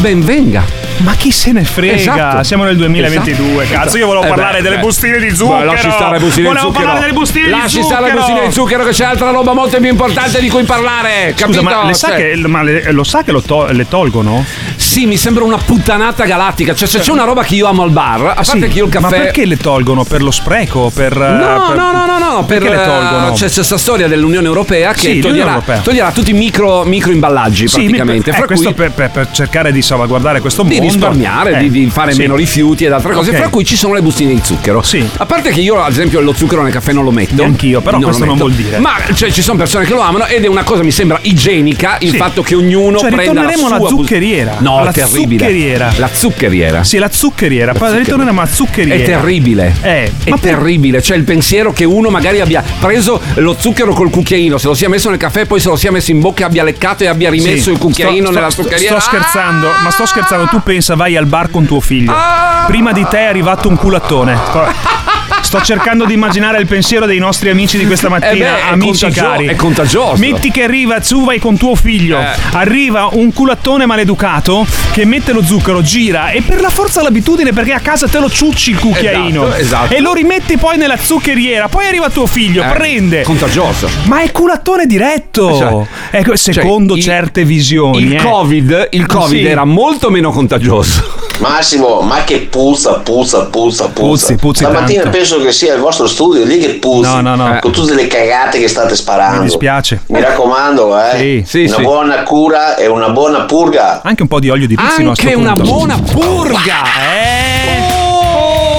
ben 0.01 0.25
venga. 0.25 0.78
Ma 0.99 1.15
chi 1.15 1.31
se 1.31 1.53
ne 1.53 1.63
frega? 1.65 1.95
Esatto. 1.95 2.43
Siamo 2.43 2.65
nel 2.65 2.77
2022, 2.77 3.63
Esatto. 3.63 3.79
cazzo. 3.81 3.97
Io 3.99 4.07
volevo 4.07 4.25
Eh 4.25 4.29
parlare 4.29 4.57
beh, 4.59 4.63
delle 4.63 4.77
beh. 4.77 4.81
bustine 4.83 5.19
di 5.19 5.27
Beh, 5.29 5.35
zucchero. 5.35 5.65
lasci 5.65 5.91
stare 5.91 6.13
le 6.13 6.19
bustine 6.19 6.43
di 6.43 6.55
volevo 6.55 6.67
zucchero. 6.67 6.85
parlare 6.85 7.01
delle 7.07 7.13
bustine 7.19 7.45
di 7.45 7.51
Lasci 7.51 7.69
zucchero. 7.69 7.87
stare 7.89 8.07
le 8.07 8.13
bustine 8.19 8.47
di 8.47 8.53
zucchero 8.53 8.85
che 8.85 8.91
c'è 8.91 9.05
altra 9.05 9.31
roba 9.31 9.53
molto 9.53 9.79
più 9.79 9.89
importante 9.89 10.41
di 10.41 10.49
cui 10.49 10.65
parlare. 10.65 11.35
Scusa, 11.37 11.45
capito? 11.45 11.63
ma, 11.63 11.85
le 11.85 11.95
sa 11.95 12.07
Cioè- 12.09 12.17
che, 12.17 12.37
ma 12.49 12.63
le- 12.63 12.93
lo 12.93 13.05
sa 13.05 13.23
che 13.23 13.31
lo 13.33 13.43
to- 13.43 13.67
le 13.71 13.89
tolgono? 13.89 14.45
Sì, 14.77 15.07
mi 15.07 15.17
sembra 15.17 15.45
una 15.45 15.59
puttanata 15.59 16.25
galattica. 16.25 16.75
Cioè, 16.75 16.89
se 16.89 16.99
c'è 16.99 17.13
una 17.13 17.25
roba 17.25 17.45
che 17.45 17.55
io 17.55 17.67
amo 17.69 17.83
al 17.85 17.91
bar, 17.91 18.21
a 18.27 18.35
parte 18.35 18.45
Sì, 18.45 18.59
che 18.69 18.79
io 18.79 18.85
il 18.87 18.91
caffè. 18.91 19.05
Ma 19.19 19.23
perché 19.23 19.45
le 19.47 19.57
tolgono? 19.57 20.03
Per 20.05 20.23
lo 20.23 20.31
spreco? 20.33 20.91
Per, 20.93 21.17
No, 21.17 21.67
per- 21.69 21.77
no, 21.77 21.93
no, 21.93 22.07
no, 22.07 22.19
no, 22.19 22.45
per 22.45 22.59
perché 22.59 22.75
le 22.75 22.83
eh, 22.83 22.87
tolgono? 22.87 23.33
C'è 23.35 23.51
questa 23.53 23.79
storia 23.79 24.09
dell'Unione 24.09 24.47
Europea 24.47 24.93
che 24.93 25.01
Sì, 25.13 25.19
toglierà, 25.21 25.51
Europea. 25.53 25.79
toglierà 25.79 26.11
tutti 26.11 26.31
i 26.31 26.35
micro, 26.35 26.83
micro 26.85 27.13
imballaggi 27.13 27.69
Sì, 27.69 27.77
praticamente. 27.85 28.31
mi- 28.33 28.37
eh, 28.37 28.45
questo 28.47 28.65
cui 28.67 28.75
per, 28.75 28.91
per- 28.93 29.11
per 29.11 29.31
cercare 29.31 29.71
di 29.71 29.81
salvaguardare 29.83 30.41
questo 30.41 30.63
di 30.65 30.71
mondo. 30.77 30.87
Risparmiare, 30.89 31.57
Eh, 31.57 31.59
di, 31.61 31.71
di 31.71 31.91
fare 31.91 32.13
sì. 32.13 32.19
meno 32.21 32.37
rifiuti 32.37 32.85
ed 32.85 32.93
altre 32.93 33.13
cose, 33.13 33.31
Ok. 33.31 33.37
fra 33.37 33.49
cui 33.49 33.65
ci 33.65 33.77
sono 33.77 33.95
le 33.95 34.03
bustine 34.03 34.35
di 34.35 34.41
zucchero. 34.43 34.83
Sì. 34.83 35.07
A 35.19 35.27
parte 35.27 35.51
che 35.51 35.61
io, 35.61 35.81
ad 35.83 35.91
esempio, 35.91 36.21
lo 36.21 36.33
zucchero 36.33 36.63
nel 36.63 36.73
caffè 36.73 36.93
non 36.93 37.05
lo 37.05 37.11
metto. 37.11 37.35
Neanch'io, 37.35 37.81
però 37.81 37.99
lo 37.99 38.05
questo 38.07 38.25
non 38.25 38.37
vuol 38.37 38.53
dire. 38.53 38.79
Ma 38.79 38.95
cioè, 39.15 39.31
ci 39.31 39.43
sono 39.43 39.59
persone 39.59 39.85
che 39.85 39.93
lo 39.95 40.01
amano 40.01 40.27
ed 40.27 40.45
è 40.45 40.49
una 40.49 40.63
cosa, 40.65 40.83
mi 40.83 40.91
sembra, 40.91 41.19
igienica 41.23 41.97
il 42.01 42.11
Sì. 42.11 42.17
fatto 42.17 42.43
che 42.43 42.55
ognuno 42.55 42.99
Cioè, 42.99 43.11
prenda 43.11 43.43
la 43.43 43.53
sua 43.53 43.67
alla 43.69 43.77
bus- 43.79 43.89
zuccheriera. 43.91 44.57
No, 44.59 44.79
alla 44.79 44.91
è 44.91 44.93
terribile. 44.95 45.45
zuccheriera. 45.45 45.93
La 45.97 46.09
zuccheriera. 46.13 46.85
Sì, 46.85 46.99
la 46.99 47.11
zuccheriera. 47.11 47.73
Poi 47.73 47.81
zuccheriera. 47.81 48.05
ritorneremo 48.05 48.41
alla 48.41 48.51
zuccheriera. 48.51 49.03
È 49.03 49.07
terribile. 49.07 49.75
Eh, 49.83 50.05
è 50.25 50.31
per- 50.31 50.39
terribile. 50.41 51.03
Cioè, 51.03 51.17
il 51.17 51.25
pensiero 51.25 51.73
che 51.73 51.85
uno 51.85 52.09
magari 52.11 52.41
abbia 52.41 52.63
preso 52.81 53.21
lo 53.35 53.57
zucchero 53.59 53.93
col 53.95 54.11
cucchiaino, 54.11 54.59
se 54.59 54.67
lo 54.67 54.75
sia 54.75 54.89
messo 54.89 55.09
nel 55.11 55.19
caffè, 55.19 55.45
poi 55.47 55.61
se 55.61 55.69
lo 55.69 55.77
sia 55.77 55.91
messo 55.91 56.11
in 56.11 56.21
bocca, 56.21 56.47
abbia 56.47 56.63
leccato 56.65 57.05
e 57.05 57.07
abbia 57.07 57.31
rimesso 57.31 57.65
Sì. 57.65 57.71
il 57.71 57.79
cucchiaino 57.79 58.27
Sto- 58.27 58.35
nella 58.35 58.51
zuccheriera. 58.51 58.99
Sto 59.01 59.11
scherzando, 59.11 59.69
ma 59.83 59.91
sto 59.91 60.07
scherzando. 60.07 60.47
Tu 60.49 60.63
pensa, 60.79 60.95
vai 60.95 61.17
al 61.17 61.27
bar 61.27 61.51
con 61.51 61.67
tuo 61.67 61.81
figlio. 61.81 62.13
Ah! 62.15 62.65
Prima 62.67 62.93
di 62.93 63.05
te 63.09 63.19
è 63.19 63.25
arrivato 63.25 63.69
un 63.69 63.77
culattone. 63.77 64.97
Sto, 65.41 65.63
cercando 65.63 66.05
di 66.05 66.13
immaginare 66.13 66.59
il 66.59 66.67
pensiero 66.67 67.07
dei 67.07 67.19
nostri 67.19 67.49
amici 67.49 67.79
di 67.79 67.87
questa 67.87 68.09
mattina. 68.11 68.33
Eh 68.59 68.63
beh, 68.65 68.71
amici 68.71 69.05
contagio- 69.05 69.21
cari. 69.31 69.47
è 69.47 69.57
contagioso. 69.57 70.17
Metti 70.21 70.51
che 70.51 70.65
arriva, 70.65 71.01
tu 71.01 71.25
vai 71.25 71.39
con 71.39 71.57
tuo 71.57 71.75
figlio. 71.75 72.19
Eh. 72.19 72.27
Arriva 72.53 73.09
un 73.13 73.33
culattone 73.33 73.87
maleducato 73.87 74.67
che 74.93 75.07
mette 75.07 75.33
lo 75.33 75.43
zucchero, 75.43 75.81
gira 75.81 76.31
e 76.33 76.43
per 76.43 76.61
la 76.61 76.69
forza 76.69 77.03
l'abitudine, 77.03 77.53
perché 77.55 77.73
a 77.73 77.81
casa 77.81 78.07
te 78.09 78.19
lo 78.19 78.29
ciucci 78.29 78.71
il 78.73 78.79
cucchiaino. 78.79 79.45
Esatto, 79.47 79.61
esatto. 79.63 79.95
E 79.95 80.01
lo 80.01 80.13
rimetti 80.13 80.59
poi 80.59 80.77
nella 80.77 80.99
zuccheriera. 80.99 81.69
Poi 81.69 81.87
arriva 81.87 82.11
tuo 82.11 82.27
figlio, 82.27 82.63
Eh, 82.63 82.69
prende. 82.69 83.23
Contagioso. 83.23 83.89
Ma 84.05 84.21
è 84.21 84.31
culattone 84.31 84.85
diretto. 84.85 85.57
Cioè, 85.57 86.19
ecco, 86.19 86.37
secondo 86.37 86.95
il- 86.95 87.03
certe 87.03 87.45
visioni. 87.45 88.03
Il 88.03 88.15
eh. 88.17 88.23
Covid, 88.23 88.89
il 88.91 89.07
COVID 89.07 89.41
Sì. 89.41 89.47
era 89.47 89.65
molto 89.65 90.11
meno 90.11 90.31
contagioso. 90.31 91.27
Massimo, 91.39 92.01
ma 92.01 92.25
che 92.25 92.41
puzza, 92.51 92.95
puzza, 92.99 93.45
puzza, 93.47 93.85
puzza. 93.89 93.93
Puzzi, 93.93 94.35
puzzi 94.35 94.65
Stamattina 94.65 95.03
tanto. 95.03 95.17
Penso 95.29 95.45
che 95.45 95.53
sia 95.53 95.75
il 95.75 95.81
vostro 95.81 96.07
studio 96.07 96.45
lì 96.45 96.59
che 96.59 96.75
puzza. 96.75 97.21
No, 97.21 97.35
no, 97.35 97.49
no. 97.49 97.59
Con 97.61 97.71
tutte 97.71 97.95
le 97.95 98.07
cagate 98.07 98.59
che 98.59 98.69
state 98.69 98.97
sparando. 98.97 99.41
Mi 99.41 99.45
dispiace. 99.45 100.03
Mi 100.07 100.21
raccomando, 100.21 100.99
eh. 100.99 101.17
Sì, 101.19 101.45
sì, 101.47 101.65
una 101.67 101.77
sì. 101.77 101.83
buona 101.83 102.23
cura 102.23 102.77
e 102.77 102.87
una 102.87 103.11
buona 103.11 103.41
purga. 103.43 104.01
Anche 104.03 104.23
un 104.23 104.29
po' 104.29 104.41
di 104.41 104.49
olio 104.49 104.67
di 104.67 104.75
sto 104.75 105.09
Anche 105.09 105.35
una 105.35 105.53
punto. 105.53 105.71
buona 105.71 105.99
purga. 106.01 106.83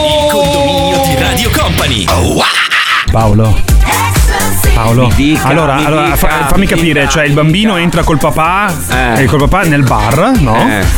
Il 0.07 0.31
condominio 0.31 1.01
di 1.05 1.15
Radio 1.19 1.49
Company. 1.55 2.05
Paolo. 3.11 3.98
Paolo. 4.83 5.11
Dica, 5.15 5.47
allora, 5.47 5.75
mi 5.75 5.85
allora, 5.85 6.03
dica, 6.03 6.15
fa- 6.15 6.27
fammi 6.47 6.61
mi 6.61 6.65
capire, 6.67 6.99
dica, 7.01 7.11
cioè 7.11 7.25
il 7.25 7.33
bambino 7.33 7.75
entra 7.77 8.03
col 8.03 8.17
papà, 8.17 8.73
Eh. 9.15 9.23
eh, 9.23 9.25
col 9.25 9.39
papà 9.39 9.63
nel 9.67 9.83
bar, 9.83 10.31
no? 10.39 10.57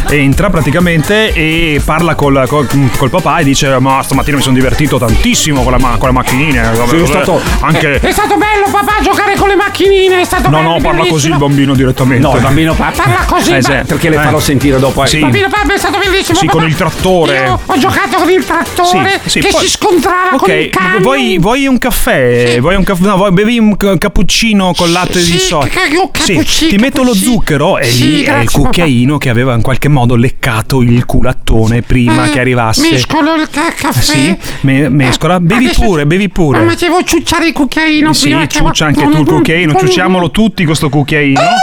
Entra 0.09 0.49
praticamente 0.49 1.33
e 1.33 1.81
parla 1.83 2.15
col, 2.15 2.45
col- 2.47 2.67
col 2.97 3.09
papà 3.09 3.39
e 3.39 3.43
dice: 3.43 3.79
Ma 3.79 4.01
stamattina 4.03 4.37
mi 4.37 4.43
sono 4.43 4.55
divertito 4.55 4.97
tantissimo 4.99 5.63
con, 5.63 5.71
la 5.71 5.79
ma- 5.79 5.95
con 5.97 6.09
le 6.09 6.13
macchinine. 6.13 6.69
Sì, 6.87 6.95
è 6.97 7.05
stato- 7.05 7.41
anche. 7.61 7.99
È 7.99 8.11
stato 8.11 8.37
bello 8.37 8.67
papà 8.71 9.01
giocare 9.01 9.35
con 9.35 9.47
le 9.47 9.55
macchinine, 9.55 10.21
è 10.21 10.23
stato 10.25 10.49
No, 10.49 10.57
bello. 10.57 10.69
no, 10.69 10.77
parla 10.81 10.99
così 10.99 11.03
il 11.03 11.09
bellissimo. 11.11 11.37
bambino 11.39 11.73
direttamente. 11.73 12.27
No, 12.27 12.35
il 12.35 12.41
bambino 12.41 12.73
pa- 12.75 12.91
Parla 12.95 13.23
così, 13.25 13.53
Eh, 13.55 13.61
sì. 13.63 13.71
beh. 13.71 13.83
Perché 13.85 14.09
le 14.09 14.15
farò 14.17 14.37
Eh. 14.37 14.41
sentire 14.41 14.77
dopo. 14.79 15.03
eh. 15.03 15.07
Sì. 15.07 15.19
Bambino 15.19 15.47
papà 15.49 15.73
è 15.73 15.77
stato 15.77 15.97
bellissimo. 15.97 16.37
Sì, 16.37 16.45
papà. 16.45 16.57
con 16.59 16.67
il 16.67 16.75
trattore. 16.75 17.43
Io 17.45 17.59
ho 17.65 17.77
giocato 17.77 18.17
con 18.17 18.29
il 18.29 18.45
trattore 18.45 19.19
Sì, 19.23 19.29
sì, 19.29 19.39
che 19.39 19.49
poi- 19.49 19.61
si 19.61 19.69
scontrava 19.69 20.37
con 20.37 20.49
il 20.51 20.69
camion. 20.69 21.01
vuoi, 21.01 21.37
vuoi 21.39 21.65
un 21.67 21.77
caffè? 21.77 22.59
Vuoi 22.59 22.75
un 22.75 22.83
caffè? 22.83 23.03
No, 23.05 23.15
vuoi- 23.17 23.31
bevi 23.31 23.57
un 23.59 23.70
ca- 23.77 23.97
cappuccino 23.97 24.73
con 24.75 24.91
latte 24.91 25.21
Sì, 25.21 25.31
di 25.31 25.39
soia? 25.39 25.69
un 26.01 26.09
Sì, 26.45 26.67
ti 26.67 26.75
metto 26.77 27.03
lo 27.03 27.13
zucchero 27.13 27.77
e 27.77 27.85
Sì, 27.89 28.03
lì 28.03 28.15
è 28.15 28.17
il 28.19 28.23
grazie, 28.25 28.59
cucchiaino 28.59 29.17
che 29.17 29.29
aveva 29.29 29.53
in 29.55 29.61
qualche 29.61 29.87
modo 29.87 30.15
leccato 30.15 30.81
il 30.81 31.05
culattone 31.05 31.81
prima 31.81 32.25
Eh, 32.25 32.29
che 32.31 32.39
arrivasse. 32.39 32.89
Mescolo 32.91 33.35
il 33.35 33.49
ca- 33.49 33.71
caffè. 33.75 34.01
Sì, 34.01 34.37
me- 34.61 34.89
mescola. 34.89 35.39
Bevi 35.39 35.65
adesso- 35.65 35.81
pure, 35.81 36.05
bevi 36.05 36.29
pure. 36.29 36.59
Ma 36.63 36.73
devo 36.75 37.03
ciucciare 37.03 37.47
il 37.47 37.53
cucchiaino 37.53 38.13
Sì, 38.13 38.23
prima 38.29 38.45
che- 38.47 38.57
ciuccia 38.57 38.85
anche 38.85 39.03
tu 39.09 39.19
il 39.21 39.25
cucchiaino, 39.25 39.75
ciucciamolo 39.75 40.31
tutti 40.31 40.65
questo 40.65 40.89
cucchiaino. 40.89 41.39
Papà, 41.39 41.55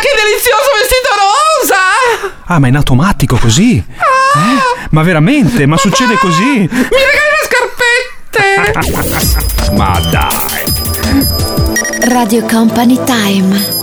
che 0.00 0.08
delizioso 0.16 0.70
vestito 0.78 1.08
rosa! 1.16 1.80
Ah, 2.46 2.58
ma 2.58 2.66
è 2.66 2.70
in 2.70 2.76
automatico 2.76 3.36
così? 3.36 3.76
Eh? 3.76 3.84
Ma 4.90 5.02
veramente? 5.02 5.66
Ma 5.66 5.76
succede 5.76 6.16
così? 6.16 6.42
Mi 6.42 6.68
regali 6.68 7.30
le 7.30 7.38
scarpette. 7.48 9.72
Ma 9.76 9.98
dai. 10.10 10.81
Radio 12.08 12.42
Company 12.46 12.98
Time. 13.04 13.80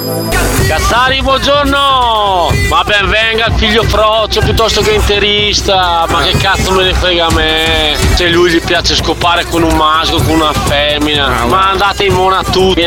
Cassari, 0.67 1.21
buongiorno! 1.21 2.49
Ma 2.69 2.83
ben 2.83 3.07
venga 3.07 3.45
il 3.45 3.53
figlio 3.55 3.83
frocio 3.83 4.39
piuttosto 4.41 4.81
che 4.81 4.91
interista, 4.91 6.05
ma 6.09 6.21
che 6.23 6.35
cazzo 6.37 6.71
me 6.71 6.85
ne 6.85 6.93
frega 6.93 7.27
a 7.27 7.33
me? 7.33 7.95
Se 8.15 8.29
lui 8.29 8.49
gli 8.49 8.61
piace 8.61 8.95
scopare 8.95 9.45
con 9.45 9.61
un 9.61 9.75
maschio, 9.75 10.17
con 10.23 10.39
una 10.39 10.53
femmina, 10.53 11.45
ma 11.45 11.69
andate 11.69 12.05
in 12.05 12.13
mona 12.13 12.43
tutti, 12.43 12.83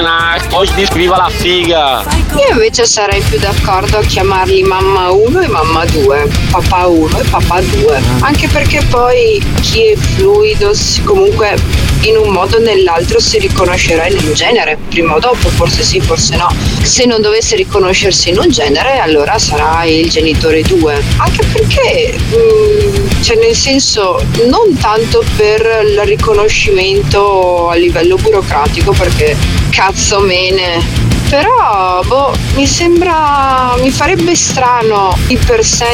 poi 0.49 0.69
viva 0.93 1.17
la 1.17 1.29
figa! 1.29 2.05
Io 2.37 2.53
invece 2.53 2.85
sarei 2.85 3.21
più 3.21 3.39
d'accordo 3.39 3.99
a 3.99 4.03
chiamarli 4.03 4.65
mamma 4.65 5.11
1 5.11 5.41
e 5.41 5.47
mamma 5.47 5.85
2, 5.85 6.31
papà 6.51 6.87
1 6.87 7.19
e 7.21 7.25
papà 7.25 7.61
2, 7.61 8.03
anche 8.21 8.49
perché 8.49 8.85
poi 8.91 9.41
chi 9.61 9.93
è 9.93 9.97
fluido 9.97 10.73
comunque 11.05 11.92
in 12.03 12.17
un 12.17 12.29
modo 12.31 12.57
o 12.57 12.61
nell'altro 12.61 13.21
si 13.21 13.39
riconoscerà 13.39 14.07
in 14.07 14.19
un 14.25 14.33
genere, 14.35 14.79
prima 14.89 15.15
o 15.15 15.19
dopo, 15.19 15.49
forse 15.49 15.83
sì, 15.83 16.01
forse 16.01 16.37
no. 16.37 16.49
Se 16.83 17.05
non 17.05 17.21
dovesse 17.21 17.57
riconoscersi 17.57 18.31
in 18.31 18.39
un 18.39 18.51
genere, 18.51 18.99
allora 18.99 19.39
sarà 19.39 19.85
il 19.85 20.11
genitore 20.11 20.63
2, 20.63 21.03
anche 21.17 21.45
perché, 21.53 22.15
mm, 22.19 23.23
cioè 23.23 23.37
nel 23.37 23.55
senso, 23.55 24.25
non 24.47 24.77
tanto 24.79 25.25
per 25.37 25.85
il 25.85 26.01
riconoscimento 26.05 27.69
a 27.69 27.75
livello 27.75 28.17
burocratico, 28.17 28.93
perché 28.93 29.37
cazzo 29.71 30.21
mene 30.21 31.02
però, 31.33 32.03
boh, 32.07 32.35
mi 32.57 32.67
sembra. 32.67 33.75
mi 33.81 33.91
farebbe 33.91 34.35
strano 34.35 35.17
di 35.27 35.39
per 35.39 35.65
sé 35.65 35.87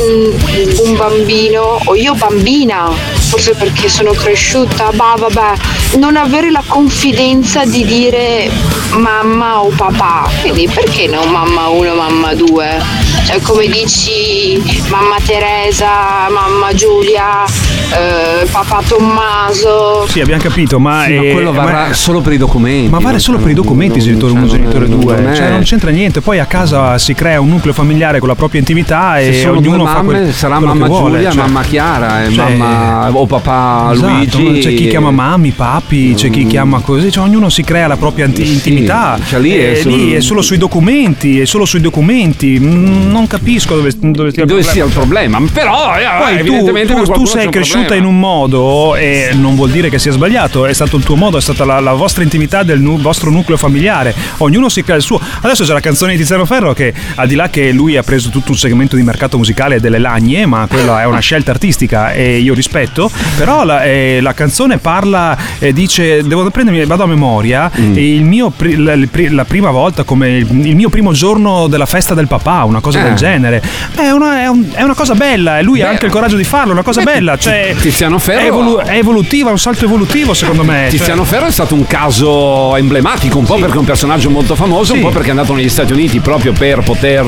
un 0.83 0.97
bambino, 0.97 1.79
o 1.85 1.95
io 1.95 2.15
bambina, 2.15 2.91
forse 3.29 3.55
perché 3.55 3.89
sono 3.89 4.11
cresciuta, 4.11 4.91
bah 4.91 5.15
vabbè, 5.17 5.53
non 5.99 6.17
avere 6.17 6.51
la 6.51 6.65
confidenza 6.67 7.65
di 7.65 7.85
dire 7.85 8.51
mamma 8.97 9.63
o 9.63 9.69
papà. 9.69 10.29
Quindi 10.41 10.67
perché 10.67 11.07
non 11.07 11.31
mamma 11.31 11.69
1, 11.69 11.95
mamma 11.95 12.35
2? 12.35 12.83
Cioè, 13.27 13.41
come 13.43 13.69
dici 13.69 14.61
mamma 14.89 15.19
Teresa, 15.25 16.29
mamma 16.31 16.75
Giulia, 16.75 17.45
eh, 17.91 18.47
papà 18.51 18.83
Tommaso. 18.87 20.07
Sì, 20.09 20.21
abbiamo 20.21 20.43
capito, 20.43 20.79
ma, 20.79 21.05
Sì, 21.07 21.15
ma 21.15 21.23
eh, 21.23 21.33
quello 21.33 21.53
varrà 21.53 21.93
solo 21.93 22.21
per 22.21 22.33
i 22.33 22.37
documenti. 22.37 22.89
Ma 22.91 22.99
vale 22.99 23.19
solo 23.19 23.39
per 23.39 23.51
i 23.51 23.55
documenti, 23.55 24.01
genitore 24.01 24.33
1 24.33 24.47
genitore 24.47 24.89
2. 24.89 25.17
non 25.21 25.29
è- 25.33 25.35
Cioè, 25.37 25.51
non 25.51 25.63
c'entra 25.63 25.91
niente. 25.91 26.21
Poi 26.21 26.39
a 26.39 26.47
casa 26.47 26.99
si 26.99 27.15
crea 27.15 27.41
un 27.41 27.49
nucleo 27.49 27.73
familiare 27.73 28.19
con 28.19 28.29
la 28.29 28.35
propria 28.35 28.61
intimità 28.61 29.19
e 29.19 29.47
ognuno 29.47 29.87
fa 29.87 30.01
quel, 30.01 30.33
sarà 30.33 30.57
quello 30.57 30.73
che 30.73 30.79
mamma 30.79 30.87
vuole, 30.99 31.15
Giulia, 31.17 31.31
cioè. 31.31 31.41
mamma 31.43 31.63
Chiara, 31.63 32.25
e 32.25 32.33
Cioè, 32.33 32.55
mamma 32.57 33.11
o 33.13 33.27
papà 33.27 33.91
Esatto, 33.93 34.07
Luigi. 34.39 34.59
c'è 34.61 34.75
chi 34.75 34.89
chiama 34.89 35.11
mammi, 35.11 35.51
papi, 35.51 36.15
c'è 36.15 36.31
chi 36.31 36.47
chiama 36.47 36.81
così, 36.81 37.11
cioè 37.11 37.25
ognuno 37.25 37.49
si 37.49 37.63
crea 37.63 37.87
la 37.87 37.97
propria 37.97 38.27
inti- 38.27 38.47
intimità. 38.53 39.19
cioè 39.27 39.41
lì 39.41 39.53
è 39.57 39.75
solo- 39.77 39.97
lì 39.97 40.13
è 40.13 40.21
solo 40.21 40.43
sui 40.43 40.59
documenti, 40.59 41.41
è 41.41 41.45
solo 41.47 41.65
sui 41.65 41.81
documenti. 41.81 42.59
Mm, 42.59 43.11
Non 43.11 43.27
capisco 43.27 43.75
dove, 43.75 43.91
dove 43.99 44.31
stia 44.31 44.43
il 44.43 44.49
Dove 44.49 44.63
problema. 44.63 44.71
sia 44.73 44.85
il 44.85 44.91
problema, 44.93 45.41
però 45.53 45.95
eh, 45.97 46.05
Poi 46.19 46.33
tu, 46.35 46.39
evidentemente 46.41 46.93
tu- 46.93 46.99
tu 46.99 47.05
qualcuno 47.05 47.27
sei 47.27 47.45
un 47.47 47.51
cresciuta 47.69 47.95
in 47.95 48.05
un 48.05 48.19
modo 48.19 48.97
e 48.97 49.31
non 49.35 49.55
vuol 49.55 49.71
dire 49.71 49.91
che 49.91 49.99
sia 49.99 50.13
sbagliato, 50.13 50.67
è 50.67 50.73
stato 50.73 50.97
il 50.97 51.05
tuo 51.05 51.17
modo, 51.17 51.37
è 51.37 51.41
stata 51.41 51.65
la, 51.65 51.81
la 51.81 51.93
vostra 51.93 52.23
intimità 52.23 52.63
del 52.63 52.81
nu- 52.81 53.01
vostro 53.01 53.31
nucleo 53.31 53.57
familiare. 53.57 54.15
Ognuno 54.39 54.69
si 54.69 54.83
crea 54.83 54.97
il 54.97 55.03
suo. 55.03 55.21
Adesso 55.43 55.65
c'è 55.65 55.73
la 55.73 55.81
canzone 55.81 56.13
di 56.13 56.19
Tiziano 56.19 56.45
Ferro 56.45 56.73
che 56.73 56.93
al 57.17 57.27
di 57.29 57.35
là 57.35 57.49
che 57.51 57.71
lui 57.73 57.97
ha 57.97 58.03
preso 58.03 58.31
tutto 58.31 58.53
un 58.53 58.57
segmento 58.57 58.97
di 58.97 59.03
mercato 59.03 59.37
musicale 59.37 59.81
delle 59.81 59.99
lagne, 59.99 60.47
ma 60.47 60.67
quella 60.69 61.03
è 61.03 61.05
una 61.05 61.21
scelta 61.21 61.51
artistica 61.51 62.13
e 62.13 62.39
io 62.39 62.55
rispetto, 62.55 63.11
però 63.37 63.65
la, 63.65 63.85
eh, 63.85 64.21
la 64.23 64.33
canzone 64.35 64.79
parla, 64.79 65.37
eh, 65.59 65.73
dice, 65.73 66.23
devo 66.23 66.49
prendermi, 66.51 66.85
vado 66.87 67.03
a 67.03 67.07
memoria, 67.07 67.71
Mm. 67.79 67.97
e 67.97 68.15
il 68.15 68.25
mio 68.25 68.53
la, 68.77 68.95
la 68.97 69.45
prima 69.45 69.71
volta 69.71 70.03
come 70.03 70.39
il, 70.39 70.67
il 70.67 70.75
mio 70.75 70.89
primo 70.89 71.13
giorno 71.13 71.67
della 71.69 71.87
festa 71.87 72.15
del 72.15 72.27
papà, 72.27 72.65
una 72.65 72.81
cosa 72.81 73.01
Eh. 73.01 73.03
del 73.05 73.15
genere. 73.15 73.63
È 73.95 74.11
una, 74.11 74.41
è 74.43 74.47
un- 74.47 74.67
è 74.73 74.83
una 74.83 74.95
cosa 74.95 75.15
bella 75.15 75.59
e 75.59 75.63
lui 75.63 75.81
ha 75.83 75.85
Beh, 75.87 75.91
anche 75.93 76.07
il 76.07 76.13
coraggio 76.13 76.37
di 76.37 76.45
farlo, 76.45 76.71
è 76.71 76.73
una 76.73 76.83
cosa 76.83 77.03
bella. 77.03 77.37
Cioè, 77.37 77.58
Tiziano 77.81 78.19
Ferro- 78.19 78.41
è, 78.41 78.47
evolu- 78.47 78.81
è 78.83 78.97
evolutiva, 78.97 79.49
è 79.49 79.53
un 79.53 79.59
salto 79.59 79.85
evolutivo 79.85 80.35
secondo 80.35 80.65
me. 80.65 80.81
cioè- 80.83 80.91
Tiziano 80.91 81.25
Ferro 81.25 81.47
è 81.47 81.51
stato 81.51 81.75
un 81.75 81.87
caso 81.87 82.77
emblematico, 82.77 83.39
un 83.39 83.45
po' 83.45 83.57
perché 83.57 83.75
è 83.75 83.79
un 83.79 83.85
personaggio 83.85 84.31
molto 84.31 84.55
famoso, 84.55 84.93
un 84.93 84.99
Sì. 84.99 85.05
po' 85.05 85.11
perché 85.11 85.29
è 85.29 85.31
andato 85.31 85.55
negli 85.55 85.69
Stati 85.69 85.93
Uniti 85.93 86.21
proprio 86.21 86.53
per 86.53 86.81
poter 86.83 87.25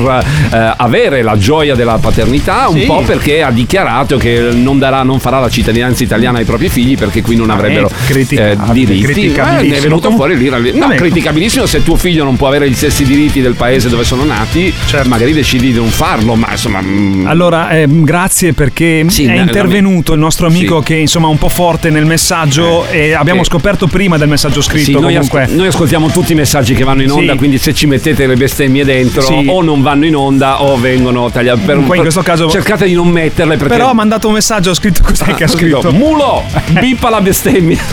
eh, 0.51 0.73
avere 0.77 1.21
la 1.21 1.37
gioia 1.37 1.75
della 1.75 1.97
paternità, 1.99 2.67
un 2.69 2.79
Sì. 2.79 2.85
po' 2.85 3.01
perché 3.01 3.41
ha 3.43 3.51
dichiarato 3.51 4.17
che 4.17 4.49
non, 4.53 4.77
darà, 4.79 5.03
non 5.03 5.19
farà 5.19 5.39
la 5.39 5.49
cittadinanza 5.49 6.03
italiana 6.03 6.39
ai 6.39 6.45
propri 6.45 6.69
figli 6.69 6.97
perché 6.97 7.21
qui 7.21 7.35
non 7.35 7.49
avrebbero 7.49 7.87
eh, 7.89 8.05
criticabile, 8.05 8.93
diritti. 8.93 9.33
Eh, 9.33 9.77
è 9.77 9.79
venuto 9.81 10.11
fuori 10.11 10.37
lì. 10.37 10.49
No, 10.49 10.57
Vabbè. 10.87 10.95
criticabilissimo 10.95 11.65
se 11.65 11.83
tuo 11.83 11.95
figlio 11.95 12.23
non 12.23 12.35
può 12.35 12.47
avere 12.47 12.69
gli 12.69 12.73
stessi 12.73 13.03
diritti 13.03 13.41
del 13.41 13.55
paese 13.55 13.89
dove 13.89 14.03
sono 14.03 14.23
nati, 14.23 14.73
magari 15.05 15.33
decidi 15.33 15.71
di 15.71 15.77
non 15.77 15.89
farlo, 15.89 16.35
ma 16.35 16.47
insomma... 16.51 16.81
mm, 16.81 17.27
Allora, 17.27 17.69
ehm, 17.71 18.03
grazie 18.03 18.53
perché 18.53 19.05
Sì, 19.07 19.25
è 19.25 19.39
intervenuto 19.39 20.15
nostro 20.21 20.47
amico 20.47 20.79
Sì. 20.79 20.85
che 20.85 20.95
insomma 20.95 21.27
è 21.27 21.29
un 21.31 21.37
po' 21.37 21.49
forte 21.49 21.89
nel 21.89 22.05
messaggio 22.05 22.85
e 22.87 23.13
abbiamo 23.13 23.41
eh. 23.41 23.45
scoperto 23.45 23.87
prima 23.87 24.17
del 24.17 24.27
messaggio 24.29 24.61
scritto 24.61 24.85
Sì, 24.85 24.99
noi, 24.99 25.15
ascol- 25.15 25.47
noi 25.49 25.67
ascoltiamo 25.67 26.09
tutti 26.09 26.31
i 26.31 26.35
messaggi 26.35 26.73
che 26.73 26.83
vanno 26.83 27.01
in 27.01 27.11
onda, 27.11 27.33
Sì. 27.33 27.37
quindi 27.37 27.57
se 27.57 27.73
ci 27.73 27.85
mettete 27.87 28.25
le 28.27 28.35
bestemmie 28.35 28.85
dentro 28.85 29.23
o 29.47 29.61
non 29.61 29.81
vanno 29.81 30.05
in 30.05 30.15
onda 30.15 30.61
o 30.63 30.77
vengono 30.77 31.29
tagliate. 31.29 31.59
Per, 31.61 31.79
Poi 31.79 31.97
in 31.97 32.01
questo 32.03 32.21
caso- 32.21 32.49
cercate 32.49 32.85
di 32.85 32.93
non 32.93 33.07
metterle 33.09 33.57
perché 33.57 33.73
Però 33.75 33.89
ha 33.89 33.93
mandato 33.93 34.27
un 34.27 34.33
messaggio, 34.33 34.69
ha 34.71 34.73
scritto 34.73 35.01
cos'è 35.03 35.33
che 35.33 35.43
ha 35.43 35.47
Subito, 35.47 35.81
scritto? 35.81 35.93
Mulo, 35.95 36.43
bippa 36.79 37.09
la 37.09 37.21
bestemmia. 37.21 37.79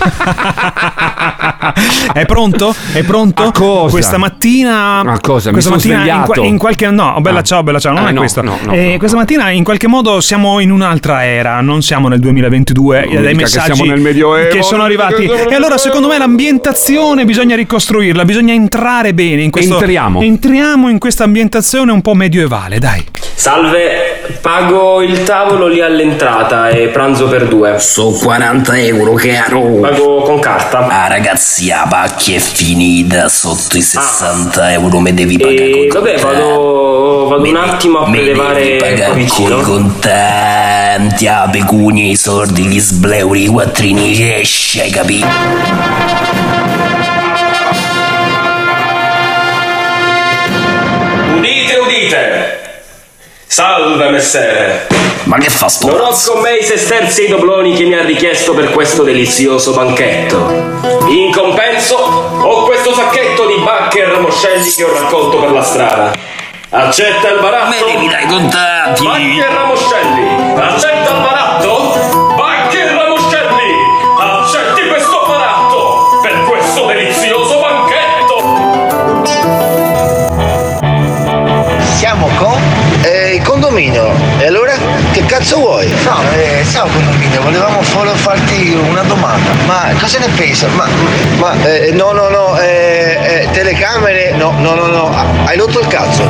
È 2.12 2.24
pronto? 2.26 2.74
È 2.92 3.02
pronto? 3.02 3.42
A 3.42 3.52
cosa? 3.52 3.90
Questa 3.90 4.18
mattina. 4.18 5.00
A 5.00 5.18
cosa? 5.20 5.48
Mi 5.48 5.52
Questa 5.54 5.70
mattina 5.70 6.04
in, 6.04 6.22
qua- 6.24 6.44
in 6.44 6.58
qualche. 6.58 6.90
No, 6.90 7.16
bella 7.20 7.38
Ah. 7.38 7.42
ciao, 7.42 7.62
bella 7.62 7.78
ciao, 7.78 7.92
non 7.94 8.04
Ah, 8.04 8.08
è 8.08 8.12
no, 8.12 8.18
questo. 8.20 8.42
no, 8.42 8.58
no, 8.62 8.72
Eh, 8.72 8.92
no. 8.92 8.98
Questa 8.98 9.16
mattina 9.16 9.50
in 9.50 9.62
qualche 9.64 9.86
modo 9.86 10.20
siamo 10.20 10.58
in 10.60 10.70
un'altra 10.70 11.24
era, 11.24 11.60
non 11.60 11.82
siamo 11.82 12.08
nel 12.08 12.17
2022. 12.20 13.04
Non 13.04 13.16
e 13.16 13.20
dai 13.22 13.34
che 13.34 13.42
messaggi 13.42 13.74
siamo 13.74 13.90
nel 13.90 14.00
Medioevo, 14.00 14.48
che 14.48 14.62
sono 14.62 14.82
arrivati. 14.82 15.24
E 15.24 15.54
allora, 15.54 15.78
secondo 15.78 16.08
me, 16.08 16.18
l'ambientazione 16.18 17.24
bisogna 17.24 17.56
ricostruirla, 17.56 18.24
bisogna 18.24 18.52
entrare 18.52 19.14
bene 19.14 19.42
in 19.42 19.50
questo. 19.50 19.74
Entriamo. 19.74 20.20
Entriamo 20.20 20.88
in 20.88 20.98
questa 20.98 21.24
ambientazione 21.24 21.92
un 21.92 22.02
po' 22.02 22.14
medioevale, 22.14 22.78
dai. 22.78 23.04
Salve, 23.34 24.38
pago 24.40 25.00
il 25.00 25.22
tavolo 25.22 25.68
lì 25.68 25.80
all'entrata 25.80 26.68
e 26.70 26.88
pranzo 26.88 27.28
per 27.28 27.46
due. 27.46 27.78
So 27.78 28.10
40 28.10 28.78
euro, 28.80 29.14
caro. 29.14 29.60
Pago 29.80 30.22
con 30.22 30.40
carta. 30.40 30.86
Ah, 30.88 31.06
ragazzi, 31.06 31.68
la 31.68 31.86
pacchia 31.88 32.36
è 32.36 32.40
finita. 32.40 33.28
Sotto 33.28 33.76
i 33.76 33.80
60 33.80 34.72
euro 34.72 34.98
mi 34.98 35.14
devi 35.14 35.38
pagare 35.38 35.70
E 35.70 35.86
con 35.86 36.02
vabbè, 36.02 36.20
vado, 36.20 37.26
vado 37.28 37.48
un 37.48 37.56
attimo 37.56 37.98
a 38.00 38.08
Me 38.08 38.16
prelevare 38.18 38.76
pagare 38.76 38.96
qua 38.96 39.06
con 39.08 39.20
i 39.20 39.22
vicino. 39.22 39.60
contanti, 39.60 41.24
la 41.24 41.48
pecunia, 41.50 42.07
i 42.08 42.16
soldi, 42.16 42.64
gli 42.64 42.80
sbleuri, 42.80 43.44
i 43.44 43.46
quattrini, 43.48 44.32
esce, 44.32 44.82
hai 44.82 44.90
capito? 44.90 45.26
Udite, 51.36 51.76
udite! 51.76 52.60
Salve 53.46 54.08
messere! 54.08 54.86
Ma 55.24 55.36
che 55.36 55.50
fa 55.50 55.68
sto 55.68 55.88
Non 55.88 56.00
ho 56.00 56.18
con 56.24 56.40
me 56.40 56.54
i 56.54 56.64
sesterzi 56.64 57.22
e 57.22 57.24
i 57.26 57.28
dobloni 57.28 57.74
che 57.74 57.84
mi 57.84 57.94
ha 57.94 58.02
richiesto 58.02 58.54
per 58.54 58.70
questo 58.70 59.02
delizioso 59.02 59.74
banchetto. 59.74 61.06
In 61.08 61.30
compenso 61.30 61.96
ho 61.96 62.64
questo 62.64 62.94
sacchetto 62.94 63.46
di 63.46 63.56
bacche 63.62 64.00
e 64.00 64.04
ramoscelli 64.06 64.70
che 64.70 64.84
ho 64.84 64.92
raccolto 64.92 65.38
per 65.40 65.50
la 65.50 65.62
strada. 65.62 66.12
Accetta 66.70 67.28
il 67.28 67.40
baratto? 67.40 67.68
Me 67.68 67.92
devi 67.92 68.08
dai 68.08 68.26
contanti! 68.26 69.04
Bacche 69.04 69.20
e 69.20 69.54
ramoscelli! 69.54 70.54
Accetta 70.56 71.10
il 71.10 71.20
baratto? 71.20 71.37
Cazzo 85.28 85.58
vuoi? 85.58 85.86
No, 86.04 86.22
eh, 86.32 86.64
siamo 86.64 86.90
condominio, 86.90 87.42
volevamo 87.42 87.82
solo 87.82 88.14
farti 88.14 88.74
una 88.88 89.02
domanda. 89.02 89.50
Ma 89.66 89.92
cosa 90.00 90.18
ne 90.18 90.28
pensi? 90.28 90.66
Ma, 90.74 90.88
ma 91.36 91.52
eh, 91.64 91.92
no, 91.92 92.12
no, 92.12 92.28
no, 92.28 92.58
eh, 92.58 93.42
eh, 93.42 93.48
telecamere, 93.52 94.32
no, 94.36 94.52
no, 94.58 94.74
no, 94.74 94.86
no, 94.86 95.14
hai 95.44 95.56
rotto 95.56 95.80
il 95.80 95.86
cazzo. 95.86 96.24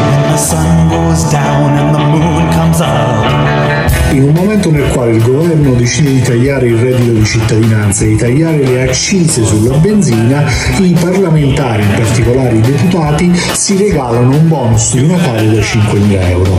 In 4.11 4.23
un 4.23 4.33
momento 4.33 4.71
nel 4.71 4.91
quale 4.91 5.13
il 5.13 5.23
governo 5.23 5.75
decide 5.75 6.13
di 6.13 6.23
tagliare 6.23 6.67
il 6.67 6.77
reddito 6.77 7.13
di 7.13 7.25
cittadinanza 7.25 8.05
e 8.05 8.09
di 8.09 8.17
tagliare 8.17 8.65
le 8.65 8.83
accise 8.89 9.45
sulla 9.45 9.77
benzina, 9.77 10.45
i 10.79 10.97
parlamentari, 10.99 11.83
in 11.83 11.93
particolare 11.95 12.57
i 12.57 12.61
deputati, 12.61 13.31
si 13.35 13.77
regalano 13.77 14.31
un 14.31 14.49
bonus 14.49 14.95
di 14.95 15.07
Natale 15.07 15.53
da 15.53 15.61
5.000 15.61 16.29
euro. 16.31 16.59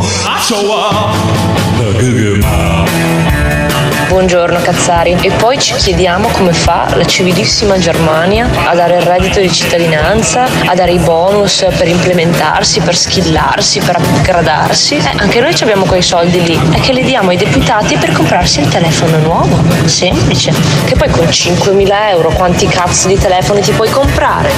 Buongiorno 4.09 4.59
Cazzari. 4.61 5.15
E 5.21 5.29
poi 5.29 5.59
ci 5.59 5.75
chiediamo 5.75 6.29
come 6.29 6.51
fa 6.51 6.89
la 6.95 7.05
civilissima 7.05 7.77
Germania 7.77 8.49
a 8.65 8.73
dare 8.73 8.97
il 8.97 9.03
reddito 9.03 9.39
di 9.39 9.51
cittadinanza, 9.51 10.45
a 10.65 10.73
dare 10.73 10.93
i 10.93 10.97
bonus 10.97 11.63
per 11.77 11.87
implementarsi, 11.87 12.79
per 12.79 12.95
skillarsi, 12.95 13.79
per 13.81 13.99
upgradarsi. 13.99 14.95
Eh, 14.95 15.11
anche 15.17 15.39
noi 15.39 15.53
abbiamo 15.61 15.85
quei 15.85 16.01
soldi 16.01 16.43
lì. 16.43 16.59
È 16.71 16.79
che 16.79 16.91
li 16.91 17.03
diamo 17.03 17.29
ai 17.29 17.37
deputati 17.37 17.97
per 17.97 18.11
comprarsi 18.11 18.61
il 18.61 18.67
telefono 18.67 19.19
nuovo. 19.19 19.61
Semplice. 19.85 20.55
Che 20.85 20.95
poi 20.95 21.09
con 21.11 21.25
5.000 21.25 22.09
euro 22.09 22.29
quanti 22.29 22.65
cazzo 22.67 23.09
di 23.09 23.17
telefoni 23.17 23.61
ti 23.61 23.71
puoi 23.73 23.91
comprare? 23.91 24.49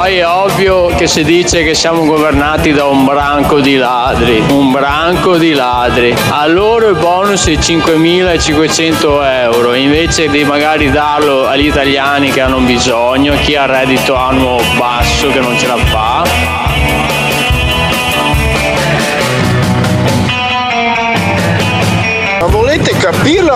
Poi 0.00 0.16
è 0.16 0.26
ovvio 0.26 0.86
che 0.86 1.06
si 1.06 1.22
dice 1.22 1.62
che 1.62 1.74
siamo 1.74 2.06
governati 2.06 2.72
da 2.72 2.86
un 2.86 3.04
branco 3.04 3.60
di 3.60 3.76
ladri, 3.76 4.42
un 4.48 4.72
branco 4.72 5.36
di 5.36 5.52
ladri. 5.52 6.16
A 6.30 6.46
loro 6.46 6.88
il 6.88 6.96
bonus 6.96 7.46
è 7.48 7.52
5.500 7.52 9.42
euro, 9.42 9.74
invece 9.74 10.28
di 10.28 10.42
magari 10.42 10.90
darlo 10.90 11.46
agli 11.46 11.66
italiani 11.66 12.30
che 12.30 12.40
hanno 12.40 12.60
bisogno, 12.60 13.34
chi 13.42 13.56
ha 13.56 13.66
reddito 13.66 14.14
annuo 14.14 14.58
basso 14.78 15.28
che 15.28 15.40
non 15.40 15.58
ce 15.58 15.66
la 15.66 15.76
fa. 15.76 16.09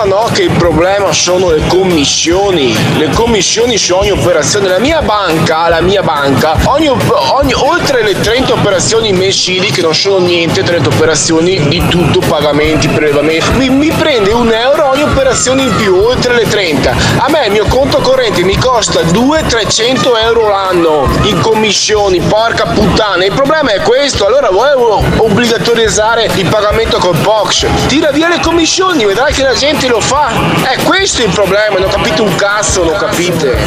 No 0.05 0.29
che 0.31 0.43
il 0.43 0.51
problema 0.51 1.11
sono 1.11 1.49
le 1.49 1.61
commissioni? 1.67 2.75
Le 2.97 3.09
commissioni 3.09 3.77
su 3.77 3.93
ogni 3.93 4.11
operazione. 4.11 4.67
La 4.67 4.79
mia 4.79 5.01
banca, 5.01 5.67
la 5.69 5.81
mia 5.81 6.01
banca, 6.01 6.57
ogni, 6.65 6.87
ogni- 6.87 7.53
oltre 7.53 8.03
le 8.03 8.19
30 8.19 8.53
operazioni 8.53 9.11
mensili, 9.13 9.71
che 9.71 9.81
non 9.81 9.93
sono 9.93 10.19
niente, 10.19 10.63
30 10.63 10.89
operazioni 10.89 11.67
di 11.67 11.85
tutto, 11.87 12.19
pagamenti, 12.19 12.87
prelevamenti, 12.87 13.51
mi, 13.53 13.69
mi 13.69 13.91
prende 13.91 14.31
un 14.31 14.51
euro 14.51 14.89
ogni 14.89 15.03
operazione 15.03 15.63
in 15.63 15.75
più, 15.75 15.95
oltre 15.95 16.33
le 16.33 16.47
30. 16.47 16.95
A 17.17 17.29
me 17.29 17.45
il 17.45 17.51
mio 17.51 17.65
conto 17.65 17.99
corrente 17.99 18.43
mi 18.43 18.57
costa 18.57 19.01
200-300 19.01 20.17
euro 20.23 20.49
l'anno 20.49 21.07
in 21.23 21.39
commissioni, 21.41 22.19
porca 22.19 22.65
puttana. 22.65 23.25
Il 23.25 23.33
problema 23.33 23.71
è 23.71 23.81
questo, 23.81 24.25
allora 24.25 24.49
volevo 24.49 25.03
obbligatorizzare 25.17 26.29
il 26.35 26.47
pagamento 26.47 26.97
col 26.97 27.17
POX. 27.17 27.65
Tira 27.87 28.11
via 28.11 28.27
le 28.27 28.39
commissioni, 28.41 29.05
vedrai 29.05 29.33
che 29.33 29.43
la 29.43 29.53
gente 29.53 29.87
lo 29.87 29.94
fa. 29.99 30.29
È 30.63 30.77
questo 30.83 31.23
il 31.23 31.29
problema, 31.29 31.77
non 31.79 31.89
capite 31.89 32.21
un 32.21 32.35
cazzo, 32.35 32.83
non 32.83 32.95
capite. 32.97 33.57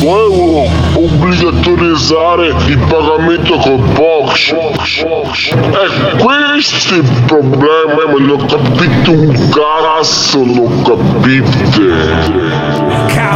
Volevo 0.00 0.68
obbligatorizzare 0.94 2.48
il 2.66 2.78
pagamento 2.88 3.56
col 3.58 3.78
box. 3.78 4.50
E 4.50 6.16
questo 6.18 6.94
è 6.94 6.96
il 6.98 7.22
problema, 7.26 8.06
ma 8.06 8.18
non 8.18 8.44
capite 8.46 9.10
un 9.10 9.48
cazzo, 9.50 10.44
non 10.44 10.82
capite. 10.82 11.70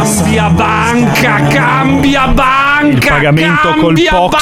Cambia 0.01 0.47
banca, 0.49 1.41
cambia 1.49 2.27
banca! 2.27 2.85
Il 2.87 3.03
pagamento 3.03 3.73
col 3.79 3.93
banca! 3.93 4.37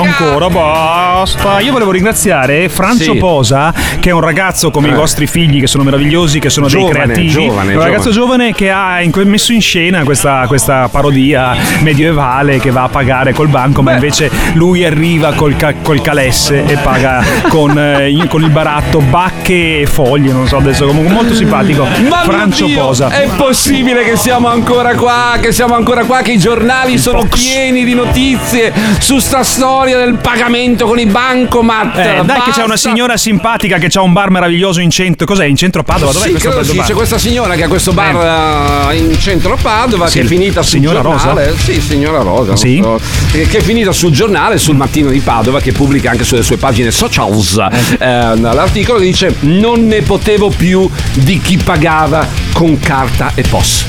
ancora 0.00 0.48
basta. 0.50 1.60
Io 1.60 1.70
volevo 1.70 1.92
ringraziare 1.92 2.68
Francio 2.68 3.12
Sì. 3.12 3.18
Posa, 3.18 3.72
che 4.00 4.08
è 4.08 4.12
un 4.12 4.20
ragazzo 4.20 4.72
come 4.72 4.88
i 4.88 4.90
Eh. 4.90 4.94
vostri 4.94 5.28
figli, 5.28 5.60
che 5.60 5.68
sono 5.68 5.84
meravigliosi, 5.84 6.40
che 6.40 6.50
sono 6.50 6.66
Giovane, 6.66 6.90
dei 6.92 7.02
creativi. 7.04 7.28
giovane, 7.28 7.74
un 7.76 7.82
ragazzo 7.82 8.10
giovane. 8.10 8.50
giovane 8.50 8.54
che 8.54 8.70
ha 8.72 9.00
in- 9.00 9.12
messo 9.28 9.52
in 9.52 9.60
scena 9.60 10.02
questa, 10.02 10.44
questa 10.48 10.88
parodia 10.88 11.54
medievale 11.82 12.58
che 12.58 12.70
va 12.72 12.82
a 12.82 12.88
pagare 12.88 13.32
col 13.32 13.46
banco, 13.48 13.82
ma 13.82 13.92
invece 13.92 14.28
lui 14.54 14.84
arriva 14.84 15.32
col, 15.34 15.56
ca- 15.56 15.74
col 15.80 16.00
calesse 16.02 16.64
e 16.66 16.76
paga 16.78 17.22
con, 17.48 17.78
eh, 17.78 18.10
in- 18.10 18.26
con 18.26 18.42
il 18.42 18.50
baratto 18.50 18.98
bacche 18.98 19.80
e 19.82 19.86
foglie. 19.86 20.32
Non 20.32 20.48
so 20.48 20.56
adesso, 20.56 20.86
comunque 20.86 21.12
molto 21.12 21.34
simpatico. 21.34 21.84
Ma 21.84 21.98
mio 22.00 22.14
Francio 22.24 22.66
Dio, 22.66 22.84
Posa. 22.86 23.08
È 23.10 23.28
possibile 23.36 24.02
che 24.02 24.16
siamo 24.16 24.48
ancora 24.48 24.87
qua, 24.94 25.38
che 25.40 25.52
siamo 25.52 25.74
ancora 25.74 26.04
qua, 26.04 26.22
che 26.22 26.32
i 26.32 26.38
giornali 26.38 26.98
sono 26.98 27.24
pieni 27.24 27.84
di 27.84 27.94
notizie 27.94 28.72
su 28.98 29.18
sta 29.18 29.42
storia 29.42 29.96
del 29.98 30.14
pagamento 30.14 30.86
con 30.86 30.98
i 30.98 31.06
bancomat. 31.06 31.96
Eh, 31.96 32.20
dai, 32.24 32.40
che 32.42 32.50
c'è 32.50 32.62
una 32.62 32.74
Basta. 32.74 32.88
signora 32.88 33.16
simpatica 33.16 33.78
che 33.78 33.88
ha 33.92 34.02
un 34.02 34.12
bar 34.12 34.30
meraviglioso 34.30 34.80
in 34.80 34.90
centro. 34.90 35.26
Cos'è? 35.26 35.44
In 35.46 35.56
centro 35.56 35.82
Padova? 35.82 36.12
Dov'è 36.12 36.26
Sì, 36.26 36.32
questo 36.32 36.64
sì, 36.64 36.76
bar? 36.76 36.86
c'è 36.86 36.94
questa 36.94 37.18
signora 37.18 37.54
che 37.54 37.64
ha 37.64 37.68
questo 37.68 37.92
bar 37.92 38.90
eh, 38.90 38.96
in 38.96 39.18
centro 39.18 39.56
Padova 39.60 40.06
Sì, 40.08 40.18
che 40.18 40.24
è 40.24 40.28
finita 40.28 40.62
sul 40.62 40.78
signora 40.78 41.00
giornale. 41.00 41.46
Rosa? 41.50 41.58
Sì, 41.62 41.80
signora 41.80 42.22
Rosa. 42.22 42.56
Sì? 42.56 42.80
so. 42.82 43.00
che 43.30 43.58
è 43.58 43.60
finita 43.60 43.92
sul 43.92 44.10
giornale, 44.12 44.58
sul 44.58 44.76
mattino 44.76 45.10
di 45.10 45.20
Padova, 45.20 45.60
che 45.60 45.72
pubblica 45.72 46.10
anche 46.10 46.24
sulle 46.24 46.42
sue 46.42 46.56
pagine 46.56 46.90
socials 46.90 47.56
eh, 47.98 48.36
l'articolo 48.36 48.98
che 48.98 49.04
dice 49.04 49.34
non 49.40 49.86
ne 49.86 50.02
potevo 50.02 50.50
più 50.50 50.88
di 51.14 51.40
chi 51.40 51.56
pagava 51.56 52.26
con 52.52 52.78
carta 52.78 53.32
e 53.34 53.42
POS. 53.42 53.84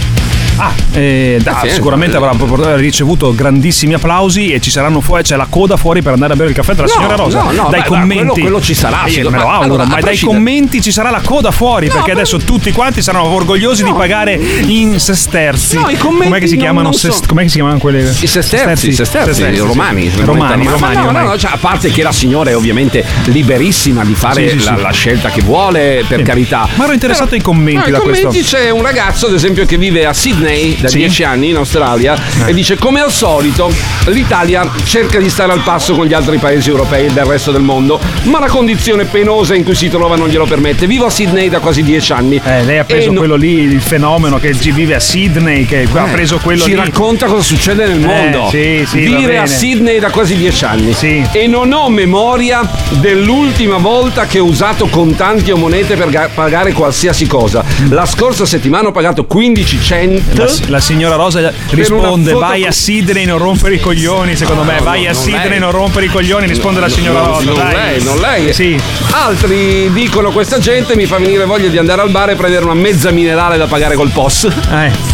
Ah, 0.61 0.73
eh, 0.93 1.39
da- 1.41 1.63
sicuramente 1.67 2.17
eh. 2.17 2.19
avrà 2.21 2.75
ricevuto 2.75 3.33
grandissimi 3.33 3.93
applausi 3.93 4.51
e 4.51 4.59
ci 4.59 4.69
saranno 4.69 4.99
fuori, 5.01 5.23
c'è 5.23 5.35
la 5.37 5.47
coda 5.49 5.77
fuori 5.77 6.01
per 6.01 6.13
andare 6.13 6.33
a 6.33 6.35
bere 6.35 6.49
il 6.49 6.55
caffè 6.55 6.73
della 6.73 6.87
No, 6.87 6.93
signora 6.93 7.15
Rosa. 7.15 7.43
no, 7.43 7.51
no, 7.51 7.67
dai 7.69 7.81
beh, 7.81 7.87
commenti. 7.87 8.15
quello- 8.17 8.33
quello 8.33 8.61
ci 8.61 8.73
sarà, 8.73 9.03
sì, 9.07 9.21
me 9.21 9.29
lo 9.37 9.47
auguro, 9.49 9.63
allora, 9.63 9.85
ma 9.85 9.99
dai 9.99 10.17
commenti 10.19 10.81
ci 10.81 10.91
sarà 10.91 11.09
la 11.09 11.21
coda 11.23 11.51
fuori 11.51 11.87
perché 11.89 12.11
adesso 12.11 12.37
tutti 12.37 12.71
quanti 12.71 13.01
saranno 13.01 13.27
orgogliosi 13.29 13.83
di 13.83 13.93
pagare 13.93 14.33
in 14.33 14.99
sesterzi. 14.99 15.77
No, 15.77 15.89
i 15.89 15.97
commenti 15.97 16.27
Com'è 16.27 16.39
che 16.39 16.47
si 16.47 16.57
chiamano? 16.57 16.91
sest- 16.91 17.19
so. 17.21 17.27
com'è 17.27 17.43
che 17.43 17.49
si 17.49 17.55
chiamano 17.55 17.77
quelle? 17.77 18.01
I 18.19 18.27
sesterzi, 18.27 18.89
i 18.89 18.93
sesterzi, 18.93 19.41
i 19.43 19.57
romani, 19.57 20.11
Romani, 20.23 20.63
Ma- 20.65 20.71
romani, 20.71 20.95
ma 20.95 21.01
no, 21.03 21.11
no, 21.11 21.27
no, 21.29 21.37
cioè, 21.37 21.51
a 21.53 21.57
parte 21.57 21.89
che 21.91 22.03
la 22.03 22.11
signora 22.11 22.49
è 22.49 22.55
ovviamente 22.55 23.03
liberissima 23.25 24.03
di 24.03 24.13
fare 24.15 24.49
Sì, 24.49 24.59
sì, 24.59 24.65
la, 24.65 24.75
la 24.77 24.91
scelta 24.91 25.29
che 25.29 25.41
vuole, 25.41 26.03
per 26.07 26.21
carità. 26.23 26.67
Ma 26.75 26.83
ero 26.83 26.93
interessato 26.93 27.35
ai 27.35 27.41
commenti 27.41 27.89
No, 27.91 27.97
da 27.97 27.99
commenti 28.03 28.25
questo. 28.27 28.57
c'è 28.57 28.69
un 28.69 28.81
ragazzo, 28.81 29.27
ad 29.27 29.33
esempio, 29.33 29.65
che 29.65 29.77
vive 29.77 30.05
a 30.05 30.13
Sydney 30.13 30.48
da 30.79 30.87
Sì. 30.87 30.97
10 30.97 31.23
anni 31.23 31.49
in 31.49 31.57
Australia 31.57 32.15
e 32.45 32.53
dice: 32.53 32.75
Come 32.77 32.99
al 33.01 33.11
solito, 33.11 33.71
l'Italia 34.07 34.67
cerca 34.83 35.19
di 35.19 35.29
stare 35.29 35.51
al 35.51 35.61
passo 35.61 35.93
con 35.93 36.05
gli 36.05 36.13
altri 36.13 36.37
paesi 36.37 36.69
europei 36.69 37.05
e 37.05 37.11
del 37.11 37.25
resto 37.25 37.51
del 37.51 37.61
mondo, 37.61 37.99
ma 38.23 38.39
la 38.39 38.47
condizione 38.47 39.05
penosa 39.05 39.53
in 39.53 39.63
cui 39.63 39.75
si 39.75 39.89
trova 39.89 40.15
non 40.15 40.27
glielo 40.27 40.45
permette. 40.45 40.87
Vivo 40.87 41.05
a 41.05 41.09
Sydney 41.11 41.49
da 41.49 41.59
quasi 41.59 41.83
10 41.83 42.11
anni. 42.13 42.41
Eh, 42.43 42.63
lei 42.63 42.79
ha 42.79 42.83
preso 42.83 43.13
quello 43.13 43.35
lì, 43.35 43.59
il 43.61 43.81
fenomeno 43.81 44.39
che 44.39 44.57
ci 44.59 44.71
vive 44.71 44.95
a 44.95 44.99
Sydney, 44.99 45.65
che 45.65 45.87
ha 45.93 46.07
Eh, 46.07 46.11
preso 46.11 46.37
quello 46.41 46.63
ci 46.63 46.69
lì. 46.71 46.75
racconta 46.75 47.27
cosa 47.27 47.43
succede 47.43 47.85
nel 47.87 48.03
Eh, 48.03 48.05
mondo. 48.05 48.47
sì, 48.49 48.83
sì, 48.87 48.99
Vive 49.01 49.37
a. 49.37 49.45
Sydney 49.45 49.99
da 49.99 50.09
quasi 50.09 50.35
dieci 50.35 50.65
anni. 50.65 50.95
E 51.31 51.45
non 51.47 51.71
ho 51.73 51.89
memoria 51.89 52.67
dell'ultima 52.89 53.77
volta 53.77 54.25
che 54.25 54.39
ho 54.39 54.45
usato 54.45 54.87
contanti 54.87 55.51
o 55.51 55.57
monete 55.57 55.95
per 55.95 56.09
ga- 56.09 56.29
pagare 56.33 56.71
qualsiasi 56.73 57.27
cosa. 57.27 57.63
La 57.89 58.05
scorsa 58.05 58.45
settimana 58.45 58.87
ho 58.89 58.91
pagato 58.91 59.25
15 59.25 59.79
cent- 59.81 60.21
La, 60.43 60.51
la 60.67 60.79
signora 60.79 61.15
Rosa 61.15 61.51
risponde: 61.69 62.33
Vai 62.33 62.65
a 62.65 62.71
Sidney, 62.71 63.25
non 63.25 63.37
rompere 63.37 63.75
i 63.75 63.79
coglioni. 63.79 64.35
Secondo 64.35 64.63
me, 64.63 64.79
vai 64.81 65.07
a 65.07 65.13
Sidney, 65.13 65.59
non 65.59 65.71
rompere 65.71 66.05
i 66.05 66.09
coglioni. 66.09 66.47
Risponde 66.47 66.79
la 66.79 66.89
signora 66.89 67.19
No, 67.21 67.25
Rosa. 67.27 67.43
non 67.45 67.55
dai. 67.55 67.73
lei, 67.73 68.03
non 68.03 68.17
lei. 68.19 68.53
Sì. 68.53 68.79
Altri 69.11 69.91
dicono 69.91 70.31
questa 70.31 70.59
gente 70.59 70.95
mi 70.95 71.05
fa 71.05 71.17
venire 71.17 71.45
voglia 71.45 71.67
di 71.69 71.77
andare 71.77 72.01
al 72.01 72.09
bar 72.09 72.29
e 72.31 72.35
prendere 72.35 72.63
una 72.65 72.73
mezza 72.73 73.11
minerale 73.11 73.57
da 73.57 73.65
pagare 73.67 73.95
col 73.95 74.09
POS. 74.09 74.47
Eh. 74.71 75.08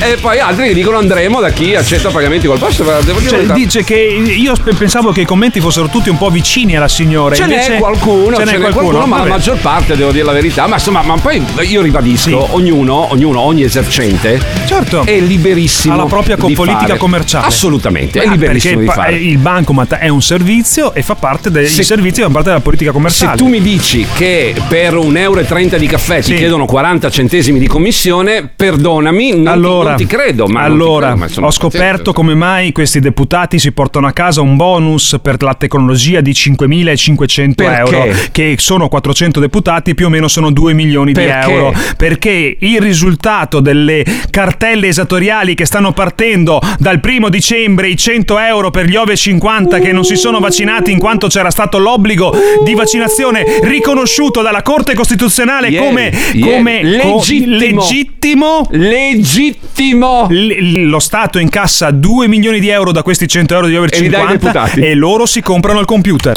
E 0.00 0.16
poi 0.20 0.38
altri 0.38 0.68
che 0.68 0.74
dicono 0.74 0.98
andremo 0.98 1.40
da 1.40 1.50
chi 1.50 1.74
accetta 1.74 2.10
pagamenti 2.10 2.46
col 2.46 2.58
la 2.58 2.68
Cioè, 3.28 3.46
dice 3.52 3.82
che 3.84 3.94
io 3.94 4.54
pensavo 4.76 5.12
che 5.12 5.22
i 5.22 5.24
commenti 5.24 5.60
fossero 5.60 5.88
tutti 5.88 6.08
un 6.08 6.18
po' 6.18 6.28
vicini 6.30 6.76
alla 6.76 6.88
signora. 6.88 7.34
Ce 7.34 7.46
n'è 7.46 7.78
qualcuno, 7.78 8.36
ce 8.36 8.44
n'è 8.44 8.58
qualcuno, 8.58 9.06
ma 9.06 9.18
la 9.18 9.24
maggior 9.24 9.56
parte, 9.58 9.96
devo 9.96 10.10
dire 10.12 10.24
la 10.24 10.32
verità. 10.32 10.66
Ma 10.66 10.74
insomma, 10.76 11.02
ma 11.02 11.14
poi 11.16 11.42
io 11.62 11.82
ribadisco, 11.82 12.54
ognuno, 12.54 13.12
ognuno, 13.12 13.40
ogni 13.40 13.62
esercente 13.62 14.40
Certo. 14.66 15.04
è 15.04 15.18
liberissimo. 15.20 15.94
ha 15.94 15.96
la 15.96 16.04
propria 16.04 16.36
politica 16.36 16.78
fare- 16.78 16.96
commerciale. 16.98 17.46
Assolutamente, 17.46 18.20
è 18.22 18.26
Ah, 18.26 18.30
liberissimo 18.32 18.80
di 18.80 18.86
fare. 18.86 19.14
il 19.16 19.38
bancomat 19.38 19.94
è 19.94 20.08
un 20.08 20.22
servizio 20.22 20.92
e 20.94 21.02
fa 21.02 21.14
parte 21.14 21.50
del 21.50 21.66
Se- 21.68 21.80
il 21.80 21.86
servizio 21.86 22.24
fa 22.26 22.30
parte 22.30 22.48
della 22.50 22.60
politica 22.60 22.90
Se 22.90 22.96
commerciale. 22.96 23.36
tu 23.36 23.46
mi 23.46 23.60
dici 23.60 24.06
che 24.14 24.54
per 24.68 24.94
1,30 24.96 25.18
euro 25.20 25.78
di 25.78 25.86
caffè 25.86 26.16
ti 26.18 26.22
Sì. 26.32 26.34
chiedono 26.34 26.66
40 26.66 27.10
centesimi 27.10 27.58
di 27.58 27.66
commissione, 27.66 28.48
perdonami, 28.54 29.30
non, 29.36 29.60
ti, 29.60 29.61
allora, 29.68 29.88
non 29.90 29.98
ti 29.98 30.06
credo. 30.06 30.46
Ma 30.46 30.62
allora, 30.62 31.06
credo, 31.06 31.18
ma 31.20 31.26
insomma, 31.26 31.46
ho 31.46 31.50
scoperto 31.50 32.12
come 32.12 32.34
mai 32.34 32.72
questi 32.72 33.00
deputati 33.00 33.58
si 33.58 33.72
portano 33.72 34.06
a 34.06 34.12
casa 34.12 34.40
un 34.40 34.56
bonus 34.56 35.18
per 35.22 35.40
la 35.42 35.54
tecnologia 35.54 36.20
di 36.20 36.32
5.500 36.32 37.54
Perché? 37.54 37.72
euro, 37.74 38.14
che 38.32 38.54
sono 38.58 38.88
400 38.88 39.40
deputati, 39.40 39.94
più 39.94 40.06
o 40.06 40.08
meno 40.08 40.28
sono 40.28 40.50
2 40.50 40.72
milioni 40.72 41.12
Perché? 41.12 41.46
di 41.46 41.52
euro. 41.52 41.74
Perché 41.96 42.56
il 42.58 42.80
risultato 42.80 43.60
delle 43.60 44.04
cartelle 44.30 44.88
esattoriali 44.88 45.54
che 45.54 45.64
stanno 45.66 45.92
partendo 45.92 46.60
dal 46.78 47.00
primo 47.00 47.28
dicembre, 47.28 47.88
i 47.88 47.96
100 47.96 48.38
euro 48.38 48.70
per 48.70 48.86
gli 48.86 48.96
over 48.96 49.16
50 49.16 49.78
che 49.78 49.92
non 49.92 50.04
si 50.04 50.16
sono 50.16 50.38
vaccinati 50.40 50.90
in 50.90 50.98
quanto 50.98 51.26
c'era 51.28 51.50
stato 51.50 51.78
l'obbligo 51.78 52.34
di 52.64 52.74
vaccinazione 52.74 53.44
riconosciuto 53.62 54.42
dalla 54.42 54.62
Corte 54.62 54.94
Costituzionale 54.94 55.68
Ieri, 55.68 55.84
come, 55.84 56.12
ieri. 56.32 56.40
come 56.40 56.80
co- 56.80 56.88
Legittimo. 56.88 57.80
legittimo 57.80 58.68
Legittimo. 59.60 60.26
L- 60.30 60.86
lo 60.88 60.98
Stato 60.98 61.38
incassa 61.38 61.90
2 61.90 62.28
milioni 62.28 62.60
di 62.60 62.68
euro 62.68 62.92
da 62.92 63.02
questi 63.02 63.26
100 63.28 63.54
euro 63.54 63.66
di 63.66 63.76
over 63.76 63.88
E 63.92 64.00
li 64.00 64.08
dai 64.08 64.20
ai 64.20 64.26
50 64.32 64.60
deputati. 64.62 64.80
e 64.80 64.94
loro 64.94 65.26
si 65.26 65.40
comprano 65.42 65.80
il 65.80 65.86
computer. 65.86 66.36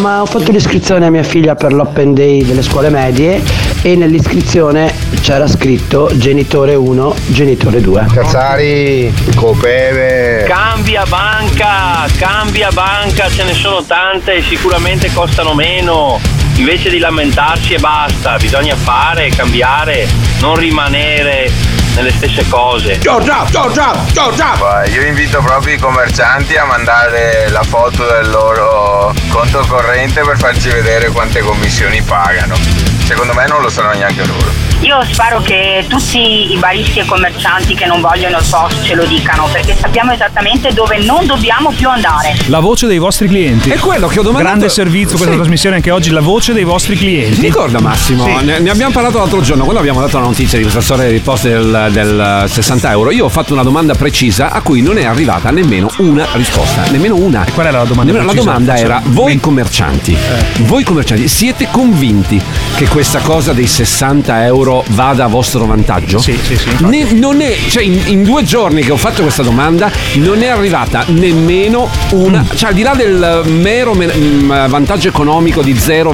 Ma 0.00 0.20
ho 0.20 0.26
fatto 0.26 0.50
l'iscrizione 0.50 1.06
a 1.06 1.10
mia 1.10 1.22
figlia 1.22 1.54
per 1.54 1.72
l'open 1.72 2.12
day 2.12 2.44
delle 2.44 2.62
scuole 2.62 2.88
medie 2.90 3.40
e 3.82 3.94
nell'iscrizione 3.94 4.92
c'era 5.22 5.46
scritto 5.46 6.10
genitore 6.14 6.74
1, 6.74 7.14
genitore 7.26 7.80
2. 7.80 8.06
Cazzari, 8.12 9.12
copeve. 9.36 10.44
Cambia 10.48 11.04
banca, 11.08 12.04
cambia 12.16 12.70
banca, 12.72 13.28
ce 13.28 13.44
ne 13.44 13.54
sono 13.54 13.80
tante 13.84 14.34
e 14.34 14.42
sicuramente 14.42 15.08
costano 15.12 15.54
meno. 15.54 16.18
Invece 16.56 16.90
di 16.90 16.98
lamentarsi 16.98 17.74
e 17.74 17.78
basta, 17.78 18.36
bisogna 18.38 18.74
fare, 18.74 19.28
cambiare, 19.28 20.08
non 20.40 20.56
rimanere 20.56 21.48
nelle 21.96 22.10
stesse 22.12 22.46
cose. 22.48 22.98
Giorgia, 22.98 23.44
Giorgia, 23.50 23.92
Giorgia! 24.12 24.84
Io 24.92 25.02
invito 25.06 25.40
proprio 25.40 25.74
i 25.74 25.78
commercianti 25.78 26.54
a 26.56 26.64
mandare 26.64 27.48
la 27.48 27.62
foto 27.62 28.04
del 28.06 28.28
loro 28.30 29.14
conto 29.30 29.64
corrente 29.66 30.20
per 30.20 30.36
farci 30.38 30.68
vedere 30.68 31.08
quante 31.10 31.40
commissioni 31.40 32.02
pagano. 32.02 32.54
Secondo 33.04 33.32
me 33.34 33.46
non 33.46 33.62
lo 33.62 33.68
sanno 33.70 33.92
neanche 33.92 34.26
loro. 34.26 34.64
Io 34.80 35.02
spero 35.10 35.40
che 35.40 35.86
tutti 35.88 36.52
i 36.52 36.56
baristi 36.58 36.98
e 36.98 37.04
commercianti 37.06 37.74
che 37.74 37.86
non 37.86 38.00
vogliono 38.02 38.36
il 38.38 38.44
post 38.50 38.82
ce 38.84 38.94
lo 38.94 39.06
dicano 39.06 39.48
perché 39.50 39.74
sappiamo 39.74 40.12
esattamente 40.12 40.72
dove 40.74 40.98
non 40.98 41.24
dobbiamo 41.24 41.70
più 41.70 41.88
andare. 41.88 42.36
La 42.48 42.58
voce 42.58 42.86
dei 42.86 42.98
vostri 42.98 43.26
clienti. 43.26 43.70
È 43.70 43.78
quello 43.78 44.06
che 44.06 44.18
ho 44.18 44.22
domandato. 44.22 44.56
Grande 44.56 44.68
servizio 44.68 45.16
questa 45.16 45.30
Sì. 45.30 45.36
trasmissione 45.36 45.76
anche 45.76 45.90
oggi, 45.90 46.10
la 46.10 46.20
voce 46.20 46.52
dei 46.52 46.64
vostri 46.64 46.94
clienti. 46.96 47.36
Ti 47.36 47.46
ricorda 47.46 47.80
Massimo? 47.80 48.24
Sì. 48.26 48.44
Ne, 48.44 48.58
ne 48.58 48.68
abbiamo 48.70 48.92
parlato 48.92 49.16
l'altro 49.18 49.40
giorno 49.40 49.62
quando 49.62 49.80
abbiamo 49.80 50.00
dato 50.00 50.18
la 50.18 50.24
notizia 50.26 50.58
di 50.58 50.64
questa 50.64 50.82
storia 50.82 51.04
dei 51.06 51.20
post 51.20 51.44
del, 51.44 51.85
del 51.92 52.44
60 52.48 52.90
euro. 52.90 53.10
Io 53.10 53.24
ho 53.24 53.28
fatto 53.28 53.52
una 53.52 53.62
domanda 53.62 53.94
precisa 53.94 54.50
a 54.50 54.60
cui 54.60 54.80
non 54.82 54.98
è 54.98 55.04
arrivata 55.04 55.50
nemmeno 55.50 55.90
una 55.98 56.26
risposta. 56.32 56.84
Nemmeno 56.90 57.16
una. 57.16 57.44
E 57.44 57.52
qual 57.52 57.66
era 57.66 57.78
la 57.78 57.84
domanda 57.84 58.12
La 58.12 58.18
precisa? 58.20 58.42
domanda 58.44 58.70
Forse- 58.72 58.84
era: 58.84 59.02
voi 59.04 59.38
commercianti, 59.40 60.12
Eh. 60.12 60.62
voi 60.64 60.82
commercianti, 60.84 61.28
siete 61.28 61.68
convinti 61.70 62.40
che 62.76 62.86
questa 62.88 63.20
cosa 63.20 63.52
dei 63.52 63.66
60 63.66 64.44
euro 64.44 64.84
vada 64.88 65.24
a 65.24 65.28
vostro 65.28 65.64
vantaggio? 65.66 66.18
Sì, 66.18 66.38
sì, 66.42 66.56
sì. 66.56 66.68
Ne- 66.80 67.12
non 67.12 67.40
è, 67.40 67.54
cioè 67.68 67.82
in, 67.82 68.00
in 68.06 68.22
due 68.24 68.42
giorni 68.44 68.82
che 68.82 68.92
ho 68.92 68.96
fatto 68.96 69.22
questa 69.22 69.42
domanda 69.42 69.90
non 70.14 70.42
è 70.42 70.48
arrivata 70.48 71.04
nemmeno 71.08 71.88
una, 72.10 72.40
Mm. 72.42 72.56
cioè 72.56 72.68
al 72.70 72.74
di 72.74 72.82
là 72.82 72.94
del 72.94 73.42
mero 73.46 73.94
me- 73.94 74.12
mm, 74.14 74.48
vantaggio 74.68 75.08
economico 75.08 75.62
di 75.62 75.76
0, 75.76 76.12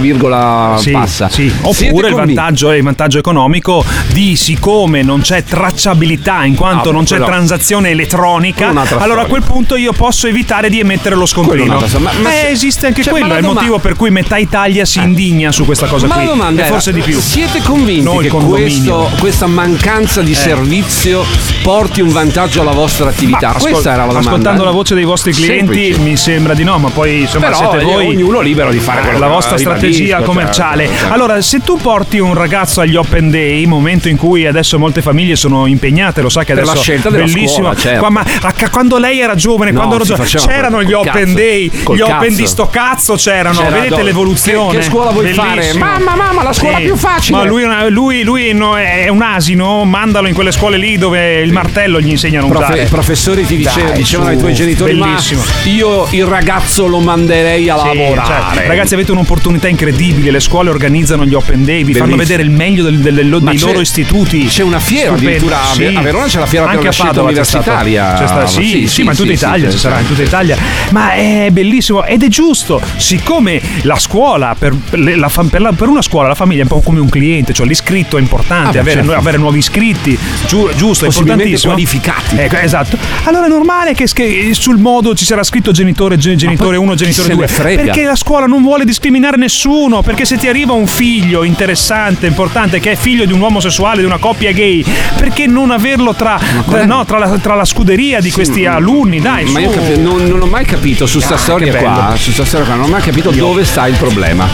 Sì, 0.79 0.91
passa. 0.93 1.29
sì. 1.29 1.53
Oppure 1.63 2.09
il 2.09 2.15
vantaggio, 2.15 2.73
il 2.73 2.83
vantaggio 2.83 3.19
economico 3.19 3.85
di 4.13 4.37
siccome 4.37 5.03
non 5.03 5.21
c'è 5.21 5.43
tracciabilità 5.69 6.45
in 6.45 6.55
quanto 6.57 6.91
No, 6.91 6.97
non 6.97 7.05
c'è 7.05 7.17
quello- 7.17 7.27
transazione 7.27 7.91
elettronica, 7.91 8.69
allora 8.69 8.83
a 8.83 8.87
storia. 8.97 9.25
quel 9.27 9.43
punto 9.43 9.77
io 9.77 9.93
posso 9.93 10.27
evitare 10.27 10.69
di 10.69 10.81
emettere 10.81 11.15
lo 11.15 11.27
scontrino. 11.27 11.79
storia. 11.87 11.99
Ma- 12.13 12.21
ma 12.23 12.33
eh, 12.33 12.51
esiste 12.51 12.87
anche 12.87 13.03
cioè, 13.03 13.13
quello, 13.13 13.29
ma 13.29 13.35
è 13.37 13.39
il 13.39 13.45
motivo 13.45 13.79
per 13.79 13.95
cui 13.97 14.11
metà 14.11 14.37
Italia 14.39 14.85
si 14.85 14.99
indigna 14.99 15.53
su 15.53 15.65
questa 15.65 15.87
cosa 15.87 16.07
Ma 16.07 16.15
qui. 16.15 16.25
la 16.25 16.31
domanda 16.31 16.65
è: 16.65 16.69
forse 16.69 16.93
di 16.93 17.01
più. 17.01 17.19
Siete 17.21 17.63
convinti 17.63 18.03
Non 18.03 18.25
il 18.25 18.31
che 18.31 18.37
questo- 18.37 19.11
questa 19.19 19.47
mancanza 19.47 20.21
di 20.23 20.33
Eh. 20.33 20.35
servizio 20.35 21.25
porti 21.63 22.01
un 22.01 22.09
vantaggio 22.11 22.61
alla 22.61 22.73
vostra 22.73 23.09
attività? 23.09 23.49
Ma 23.49 23.55
ascol- 23.55 23.71
Questa 23.71 23.93
era 23.93 24.01
la 24.03 24.07
domanda. 24.09 24.29
Ascoltando 24.31 24.65
la 24.65 24.71
voce 24.71 24.95
dei 24.95 25.05
vostri 25.05 25.33
clienti 25.33 25.75
Semplice. 25.75 26.01
mi 26.01 26.17
sembra 26.17 26.55
di 26.55 26.65
no, 26.65 26.79
ma 26.79 26.91
poi 26.91 27.21
insomma 27.23 27.47
Però, 27.47 27.59
siete 27.59 27.79
eh, 27.79 27.85
voi 27.85 28.07
ognuno 28.09 28.41
libero 28.41 28.71
di 28.71 28.79
fare 28.79 29.03
quello 29.03 29.19
la 29.19 29.29
vostra 29.29 29.57
strategia 29.59 30.17
certo, 30.17 30.25
commerciale. 30.27 30.89
certo. 30.89 31.13
Allora, 31.13 31.41
se 31.41 31.61
tu 31.61 31.77
porti 31.77 32.19
un 32.19 32.35
ragazzo 32.35 32.81
agli 32.81 32.97
open 32.97 33.31
day, 33.31 33.65
momento 33.67 34.09
in 34.09 34.17
cui 34.17 34.47
adesso 34.47 34.79
molte 34.79 35.03
famiglie 35.03 35.37
sono 35.37 35.52
impegnate, 35.67 36.21
lo 36.21 36.29
sa 36.29 36.45
che 36.45 36.55
Per 36.55 36.63
adesso 36.63 36.93
della 36.93 37.11
bellissimo. 37.25 37.49
scuola, 37.49 37.75
certo. 37.77 37.99
Qua- 38.01 38.11
ma 38.11 38.25
a- 38.43 38.71
quando 38.71 38.99
lei 38.99 39.21
era 39.21 39.35
giovane, 39.35 39.71
No, 39.71 39.79
quando 39.79 39.95
ero 39.97 40.05
giovane, 40.05 40.29
c'erano 40.29 40.83
gli 40.83 40.91
cazzo. 40.93 41.09
open 41.09 41.35
day, 41.35 41.71
Col 41.83 41.97
gli 41.97 42.01
open 42.01 42.19
cazzo. 42.19 42.35
di 42.37 42.47
sto 42.47 42.69
cazzo 42.69 43.15
c'erano, 43.15 43.59
C'era 43.59 43.71
vedete 43.71 43.89
dove- 43.91 44.03
l'evoluzione. 44.03 44.71
che- 44.73 44.79
che 44.79 44.83
scuola 44.85 45.11
vuoi 45.11 45.33
fare? 45.33 45.55
Bellissimo. 45.61 45.85
Mamma, 45.85 46.15
mamma, 46.17 46.43
la 46.43 46.53
scuola 46.53 46.79
più 46.79 46.97
facile. 46.97 47.39
Ma 47.39 47.45
lui, 47.45 47.63
è 47.63 47.89
lui, 47.91 48.23
lui 48.23 48.53
no- 48.53 48.77
è 48.77 49.09
un 49.09 49.23
asino, 49.23 49.85
mandalo 49.85 50.29
in 50.29 50.35
quelle 50.35 50.53
scuole 50.53 50.77
lì 50.77 50.97
dove 50.99 51.41
il 51.41 51.53
martello 51.53 52.01
gli 52.01 52.11
insegnano 52.11 52.47
a 52.47 52.49
Profe- 52.51 52.65
usare. 52.65 52.83
I 52.83 52.89
professori 52.89 53.45
ti 53.47 53.61
Dai, 53.63 53.93
dicevano 53.95 54.29
su, 54.31 54.35
ai 54.35 54.39
tuoi 54.39 54.55
genitori: 54.55 54.95
bellissimo. 54.95 55.43
Ma 55.43 55.71
io 55.71 56.07
il 56.11 56.25
ragazzo 56.25 56.87
lo 56.87 56.99
manderei 57.01 57.69
a 57.69 57.79
Sì, 57.79 57.87
lavorare. 57.97 58.55
cioè, 58.57 58.67
ragazzi, 58.67 58.95
avete 58.95 59.13
un'opportunità 59.13 59.69
incredibile. 59.69 60.31
Le 60.31 60.41
scuole 60.41 60.71
organizzano 60.71 61.25
gli 61.25 61.35
open 61.35 61.65
day, 61.65 61.85
vi 61.85 61.95
fanno 61.95 62.17
vedere 62.17 62.43
il 62.43 62.51
meglio 62.51 62.85
del- 62.85 62.99
del- 62.99 63.15
del- 63.15 63.39
Ma 63.43 63.51
dei 63.51 63.59
loro 63.61 63.81
istituti. 63.81 64.47
C'è 64.47 64.63
una 64.63 64.81
fiera 64.81 65.17
Stupendo. 65.17 65.42
Addirittura 65.47 65.61
a 65.61 65.73
Sì. 65.75 65.85
a 65.95 66.01
Verona 66.01 66.27
c'è 66.27 66.39
la 66.39 66.47
fiera 66.47 66.65
per 66.67 66.75
Anche 66.75 66.85
la 66.85 66.91
a 66.91 66.93
scelta 66.93 67.23
universitaria. 67.23 68.15
C'è 68.19 68.27
stato- 68.27 68.47
sì, 68.47 68.87
sì, 68.87 69.03
ma 69.03 69.11
in 69.11 69.17
tutta 69.17 69.29
sì, 69.29 69.35
Italia 69.35 69.67
sì, 69.69 69.73
ci 69.73 69.79
sarà, 69.81 69.97
sì. 69.97 70.03
in 70.03 70.07
tutta 70.09 70.23
Italia. 70.23 70.57
Ma 70.91 71.13
è 71.13 71.49
bellissimo 71.51 72.05
ed 72.05 72.23
è 72.23 72.29
giusto. 72.29 72.81
Siccome 72.97 73.61
la 73.83 73.99
scuola, 73.99 74.55
per, 74.59 74.75
per 74.75 75.19
la 75.19 75.31
per 75.51 75.61
la- 75.61 75.73
per 75.73 75.89
una 75.89 76.03
scuola, 76.03 76.29
la 76.29 76.35
famiglia 76.35 76.61
è 76.61 76.63
un 76.63 76.69
po' 76.69 76.81
come 76.81 77.01
un 77.01 77.09
cliente, 77.09 77.53
cioè 77.53 77.67
l'iscritto 77.67 78.17
è 78.17 78.21
importante, 78.21 78.79
Ah, 78.79 78.81
avere, 78.83 79.01
certo. 79.05 79.15
avere 79.19 79.39
nuovi 79.39 79.59
iscritti, 79.59 80.17
giu- 80.47 80.73
giusto, 80.75 81.05
è 81.05 81.09
importantissimo. 81.09 81.73
qualificati. 81.73 82.37
Ecco, 82.37 82.57
esatto. 82.57 82.97
Allora 83.25 83.47
è 83.47 83.49
normale 83.49 83.95
che, 83.95 84.07
che 84.13 84.51
sul 84.53 84.79
modo 84.79 85.15
ci 85.15 85.25
sarà 85.25 85.43
scritto 85.43 85.73
genitore, 85.73 86.17
gen- 86.19 86.37
genitore 86.37 86.77
1, 86.77 86.91
chi 86.93 86.97
genitore 86.99 87.23
se 87.25 87.29
ne 87.31 87.35
2. 87.37 87.49
frega? 87.49 87.83
Perché 87.85 88.05
la 88.05 88.17
scuola 88.17 88.47
non 88.47 88.63
vuole 88.63 88.85
discriminare 88.85 89.37
nessuno. 89.37 90.03
Perché 90.03 90.25
se 90.25 90.37
ti 90.37 90.49
arriva 90.49 90.73
un 90.73 90.87
figlio 90.87 91.43
interessante, 91.45 92.27
importante, 92.27 92.81
che 92.81 92.93
è 92.93 92.97
figlio 92.97 93.25
di 93.25 93.33
un 93.33 93.41
uomo 93.41 93.61
sessuale, 93.61 94.01
di 94.01 94.05
una 94.07 94.19
coppia 94.19 94.53
gay, 94.53 94.85
perché 95.23 95.47
non 95.47 95.71
averlo 95.71 96.15
tra, 96.15 96.37
no, 96.85 97.05
tra, 97.05 97.17
la, 97.17 97.29
tra 97.39 97.55
la 97.55 97.65
scuderia 97.65 98.19
di 98.21 98.33
questi 98.33 98.67
alunni? 98.67 99.21
Dai, 99.21 99.45
Ma 99.45 99.51
su. 99.51 99.59
io 99.61 99.71
capi- 99.71 100.01
non, 100.01 100.25
non 100.27 100.41
ho 100.41 100.47
mai 100.47 100.65
capito 100.65 101.07
su 101.07 101.21
sta 101.21 101.35
Ah, 101.35 101.39
storia 101.39 101.77
qua, 101.77 102.15
su 102.17 102.33
sta 102.33 102.45
storia 102.45 102.67
qua, 102.67 102.75
non 102.75 102.87
ho 102.87 102.89
mai 102.89 103.03
capito 103.03 103.31
dove 103.31 103.65
sta 103.65 103.87
il 103.87 103.95
problema. 103.97 104.49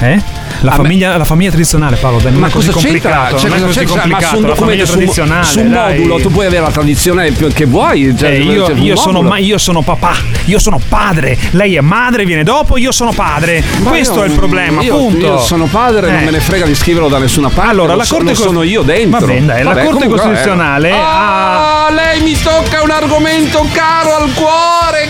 Eh? 0.00 0.22
La, 0.62 0.72
famiglia, 0.72 1.16
la 1.16 1.24
famiglia 1.24 1.50
tradizionale, 1.50 1.96
Paolo, 1.96 2.18
dai, 2.18 2.32
non 2.32 2.40
Ma 2.40 2.48
è 2.48 2.50
così 2.50 2.70
cosa 2.70 2.86
c'entra? 2.88 3.10
complicato. 3.10 3.38
Cioè, 3.38 3.48
non 3.48 3.58
è 3.58 3.60
cosa 3.62 3.66
così 3.66 3.78
c'entra? 3.78 3.94
Ma 3.94 4.00
complicato. 4.02 4.36
su 4.36 4.42
un 4.42 4.48
la 4.48 4.54
famiglia 4.54 4.84
documento, 4.84 4.86
su, 4.86 4.96
tradizionale. 4.96 5.44
su 5.46 5.60
un 5.60 5.70
dai. 5.70 5.98
modulo 5.98 6.18
tu 6.20 6.30
puoi 6.30 6.46
avere 6.46 6.62
la 6.62 6.70
tradizione 6.70 7.30
più- 7.32 7.52
che 7.52 7.64
vuoi. 7.66 8.14
cioè, 8.18 8.30
Eh, 8.30 8.42
io, 8.42 8.64
c'è 8.66 8.72
un 8.72 8.82
io 8.82 8.96
sono, 8.96 9.22
ma- 9.22 9.38
io 9.38 9.58
sono 9.58 9.82
papà, 9.82 10.12
io 10.46 10.58
sono 10.58 10.80
padre, 10.88 11.38
lei 11.52 11.76
è 11.76 11.80
madre, 11.80 12.24
viene 12.24 12.42
dopo, 12.42 12.76
io 12.76 12.90
sono 12.92 13.12
padre. 13.12 13.62
Ma 13.82 13.90
Questo 13.90 14.16
io- 14.18 14.22
è 14.24 14.26
il 14.26 14.32
problema, 14.34 14.82
io, 14.82 14.96
punto. 14.96 15.26
Io 15.26 15.38
sono 15.38 15.66
padre, 15.66 16.10
non 16.10 16.20
Eh. 16.20 16.24
me 16.24 16.30
ne 16.32 16.40
frega 16.40 16.66
di 16.66 16.74
scriverlo 16.74 17.08
da 17.08 17.18
nessuna 17.18 17.48
parte. 17.50 17.70
Allora, 17.70 17.92
lo 17.92 17.98
la 17.98 18.04
so- 18.04 18.14
Corte 18.16 18.32
Cos- 18.32 18.42
sono 18.42 18.62
io 18.62 18.82
dentro. 18.82 19.20
Va 19.20 19.26
bene, 19.26 19.46
dai, 19.46 19.62
la 19.62 19.70
Vabbè, 19.70 19.84
Corte 19.84 20.04
comunque, 20.06 20.18
Costituzionale 20.26 20.88
eh. 20.88 20.92
ha 20.92 21.86
Ah, 21.86 21.90
lei 21.90 22.20
mi 22.22 22.36
tocca 22.40 22.82
un 22.82 22.90
argomento 22.90 23.66
caro 23.72 24.14
al 24.16 24.32
cuore. 24.34 25.08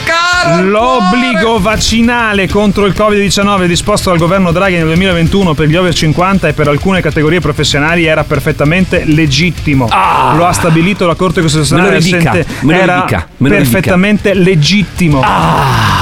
L'obbligo 0.56 1.58
vaccinale 1.58 2.48
contro 2.48 2.86
il 2.86 2.94
Covid-19 2.96 3.66
disposto 3.66 4.10
dal 4.10 4.18
governo 4.18 4.50
Draghi 4.50 4.76
nel 4.76 4.86
2021 4.86 5.54
per 5.54 5.68
gli 5.68 5.76
over 5.76 5.94
50 5.94 6.48
e 6.48 6.52
per 6.52 6.68
alcune 6.68 7.00
categorie 7.00 7.40
professionali 7.40 8.04
era 8.04 8.24
perfettamente 8.24 9.04
legittimo. 9.04 9.88
Lo 10.34 10.46
ha 10.46 10.52
stabilito 10.52 11.06
la 11.06 11.14
Corte 11.14 11.42
Costituzionale 11.42 11.90
recente. 11.90 12.46
era 12.68 13.00
ridica. 13.00 13.28
perfettamente 13.36 14.34
legittimo. 14.34 15.22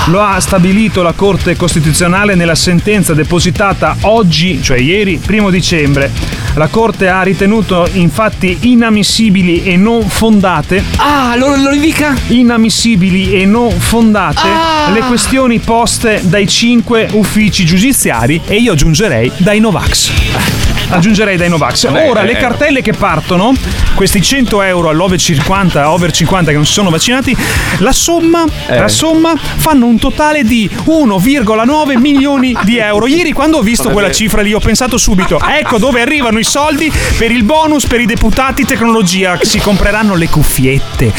Lo 0.07 0.23
ha 0.23 0.39
stabilito 0.41 1.03
la 1.03 1.13
Corte 1.13 1.57
Costituzionale 1.57 2.35
nella 2.35 2.55
sentenza 2.55 3.13
depositata 3.13 3.97
oggi, 4.03 4.63
cioè 4.63 4.79
ieri, 4.79 5.21
primo 5.25 5.51
dicembre. 5.51 6.11
La 6.55 6.69
Corte 6.69 7.09
ha 7.09 7.23
ritenuto 7.23 7.87
infatti 7.93 8.57
inammissibili 8.63 9.65
e 9.65 9.77
non 9.77 10.09
fondate. 10.09 10.83
Ah, 10.97 11.35
lo, 11.37 11.55
lo 11.57 11.71
ridica? 11.71 12.15
Inammissibili 12.29 13.35
e 13.35 13.45
non 13.45 13.71
fondate 13.71 14.36
Ah. 14.39 14.91
le 14.93 15.01
questioni 15.01 15.59
poste 15.59 16.21
dai 16.25 16.47
cinque 16.47 17.09
uffici 17.13 17.65
giudiziari 17.65 18.41
e 18.47 18.57
io 18.57 18.73
aggiungerei 18.73 19.33
dai 19.39 19.61
Novax. 19.61 20.76
Aggiungerei 20.89 21.37
dai 21.37 21.49
Novax. 21.49 21.85
Ora, 22.09 22.23
eh, 22.23 22.27
le 22.27 22.37
cartelle 22.37 22.81
che 22.83 22.93
partono, 22.93 23.53
questi 23.95 24.23
100 24.23 24.63
euro 24.63 24.89
all'over 24.89 25.21
50, 25.21 25.91
over 25.91 26.11
50 26.11 26.51
che 26.51 26.57
non 26.57 26.67
si 26.67 26.73
sono 26.73 26.91
vaccinati, 26.91 27.37
la 27.79 27.93
somma, 27.93 28.45
Eh. 28.67 28.79
la 28.79 28.89
somma 28.89 29.35
fanno 29.37 29.87
un 29.87 29.99
totale 29.99 30.45
di 30.45 30.69
1,9 30.85 31.97
milioni 31.99 32.57
di 32.63 32.79
euro. 32.79 33.07
Ieri 33.07 33.33
quando 33.33 33.59
ho 33.59 33.63
visto 33.63 33.91
quella 33.91 34.11
cifra 34.11 34.43
lì 34.43 34.53
ho 34.55 34.61
pensato 34.61 34.97
subito, 34.99 35.41
ecco 35.41 35.79
dove 35.79 36.01
arrivano 36.01 36.39
i 36.39 36.45
soldi 36.45 36.91
per 37.19 37.31
il 37.31 37.43
bonus 37.45 37.87
per 37.87 38.01
i 38.01 38.07
deputati 38.07 38.65
tecnologia, 38.65 39.39
si 39.43 39.59
compreranno 39.59 40.15
le 40.15 40.29
cuffiette. 40.29 41.13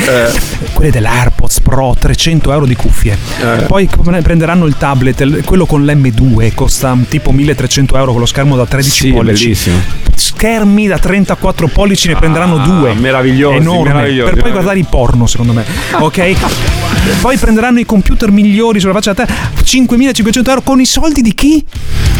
Quelle 0.74 0.92
dell'AirPods 0.92 1.62
Pro, 1.62 1.96
300 2.00 2.52
euro 2.52 2.66
di 2.66 2.76
cuffie. 2.76 3.18
Eh. 3.42 3.64
Poi 3.64 3.90
prenderanno 4.22 4.66
il 4.66 4.76
tablet, 4.78 5.44
quello 5.44 5.66
con 5.66 5.84
l'M2, 5.86 6.54
costa 6.54 6.96
tipo 7.10 7.32
1300 7.32 7.98
euro 7.98 8.12
con 8.12 8.20
lo 8.22 8.26
schermo 8.26 8.56
da 8.56 8.66
13 8.66 8.90
Sì, 8.98 9.12
pollici. 9.12 9.56
Bellissimo. 9.58 9.82
Schermi 10.16 10.88
da 10.88 10.98
34 11.00 11.68
pollici 11.68 12.08
ne 12.08 12.16
prenderanno 12.16 12.58
due. 12.60 12.94
meravigliosi, 12.94 13.58
Enorme. 13.58 13.94
meravigliosi. 13.94 14.32
Per 14.34 14.42
poi 14.42 14.52
guardare 14.52 14.80
i 14.80 14.86
porno, 14.88 15.26
secondo 15.26 15.54
me. 15.54 15.66
Ok? 16.00 16.77
Poi 17.22 17.38
prenderanno 17.38 17.80
i 17.80 17.86
computer 17.86 18.32
migliori 18.32 18.80
sulla 18.80 18.94
faccia 18.94 19.14
della 19.14 19.26
terra. 19.26 19.52
5500 19.64 20.50
euro 20.50 20.62
con 20.62 20.80
i 20.80 20.86
soldi 20.86 21.22
di 21.22 21.34
chi? 21.34 21.64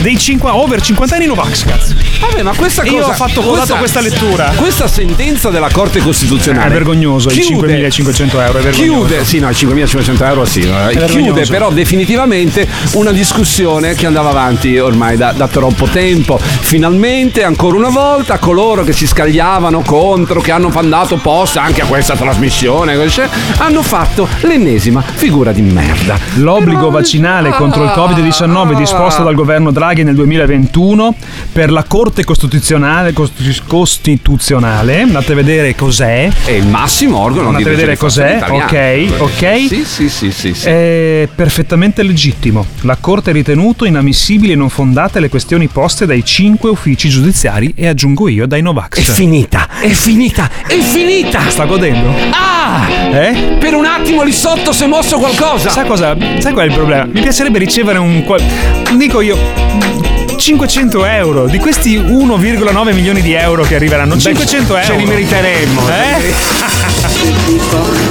Dei 0.02 0.18
5 0.18 0.50
over 0.50 0.82
50 0.82 1.16
anni 1.16 1.26
Novax, 1.26 1.66
cazzo. 1.66 1.94
Vabbè, 2.20 2.42
ma 2.44 2.54
questa 2.54 2.84
Io 2.84 2.98
cosa 2.98 3.12
ho 3.12 3.14
fatto 3.14 3.42
dato 3.56 3.76
questa 3.76 4.02
lettura. 4.02 4.54
Questa 4.56 4.88
sentenza 4.88 5.50
della 5.50 5.70
Corte 5.72 6.00
Costituzionale 6.00 6.68
È 6.68 6.72
vergognoso, 6.72 7.30
i 7.30 7.34
chiude- 7.34 7.90
5500 7.90 8.42
euro, 8.42 8.60
è 8.60 8.62
vergognoso. 8.62 9.06
Chiude, 9.06 9.26
sì, 9.26 9.40
no, 9.40 9.50
i 9.50 9.56
5500 9.56 10.26
euro 10.26 10.46
sì, 10.46 10.60
vergognoso. 10.62 11.06
chiude 11.08 11.46
però 11.46 11.72
definitivamente 11.72 12.68
una 12.94 13.12
discussione 13.12 13.96
che 13.96 14.06
andava 14.06 14.30
avanti 14.30 14.78
ormai 14.78 15.18
da, 15.18 15.32
da 15.32 15.48
troppo 15.48 15.86
tempo. 15.88 16.40
Finalmente, 16.40 17.44
ancora 17.44 17.78
una 17.78 17.90
volta, 17.90 18.38
coloro 18.38 18.84
che 18.84 18.94
si 18.94 19.08
scagliavano 19.08 19.82
contro, 19.82 20.42
che 20.42 20.52
hanno 20.52 20.70
mandato 20.70 21.18
post 21.18 21.58
anche 21.58 21.82
a 21.82 21.86
questa 21.86 22.16
trasmissione, 22.16 22.96
hanno 23.58 23.82
fatto 23.82 24.28
l'ennesima 24.58 25.02
figura 25.02 25.52
di 25.52 25.62
merda. 25.62 26.18
L'obbligo 26.36 26.90
vaccinale 26.90 27.52
contro 27.52 27.84
il 27.84 27.92
Covid-19 27.92 28.76
disposto 28.76 29.24
dal 29.24 29.36
governo 29.36 29.72
Draghi 29.72 30.04
nel 30.04 30.16
2021 30.16 31.16
per 31.52 31.72
la 31.72 31.84
Corte 31.84 32.24
Costituzionale, 32.24 33.14
Costi- 33.14 33.62
Costituzionale 33.66 35.02
andate 35.02 35.34
a 35.34 35.36
vedere 35.36 35.76
cos'è. 35.76 36.30
È 36.44 36.52
il 36.52 36.66
massimo 36.66 37.20
organo 37.20 37.50
Andate 37.50 37.64
di 37.64 37.70
a 37.70 37.74
vedere 37.74 37.98
cos'è. 37.98 38.40
Ok, 38.50 39.22
ok. 39.22 39.68
Sì, 39.68 39.86
sì, 39.86 40.10
sì, 40.10 40.32
sì, 40.32 40.54
sì. 40.54 40.68
È 40.68 41.30
perfettamente 41.34 42.02
legittimo. 42.02 42.66
La 42.82 42.98
Corte 43.00 43.30
ha 43.30 43.34
ritenuto 43.34 43.86
inammissibili 43.86 44.54
e 44.54 44.56
non 44.56 44.70
fondate 44.70 45.20
le 45.20 45.30
questioni 45.30 45.68
poste 45.68 46.06
dai 46.06 46.26
cinque 46.26 46.70
uffici 46.70 47.10
giudiziari 47.10 47.74
e 47.76 47.88
aggiungo 47.88 48.28
io 48.28 48.48
dai 48.48 48.62
Novax. 48.62 48.98
È 48.98 49.02
finita, 49.02 49.68
è 49.80 49.90
finita, 49.90 50.50
è 50.66 50.80
finita! 50.80 51.48
Sta 51.50 51.66
godendo? 51.66 52.12
Ah! 52.32 52.88
Eh? 53.12 53.58
Per 53.60 53.74
un 53.74 53.86
attimo 53.86 54.24
lì 54.24 54.32
sotto 54.48 54.72
si 54.72 54.84
è 54.86 54.88
mosso 54.88 55.18
qualcosa! 55.18 55.70
Sai 55.70 55.86
cosa? 55.86 56.16
Sai 56.40 56.54
qual 56.54 56.66
è 56.68 56.70
il 56.70 56.74
problema? 56.74 57.06
Mi 57.06 57.20
piacerebbe 57.22 57.60
ricevere 57.60 57.98
un. 57.98 58.24
qual- 58.24 58.42
Dico 58.96 59.20
io. 59.22 59.38
500 60.38 61.06
euro 61.06 61.48
di 61.48 61.58
questi 61.58 61.98
1,9 61.98 62.94
milioni 62.94 63.22
di 63.22 63.34
euro 63.34 63.64
che 63.64 63.76
arriveranno 63.76 64.16
500 64.18 64.76
euro 64.78 64.86
ce 64.88 64.96
li 64.96 65.06
meriteremmo. 65.06 65.82
eh? 65.90 67.16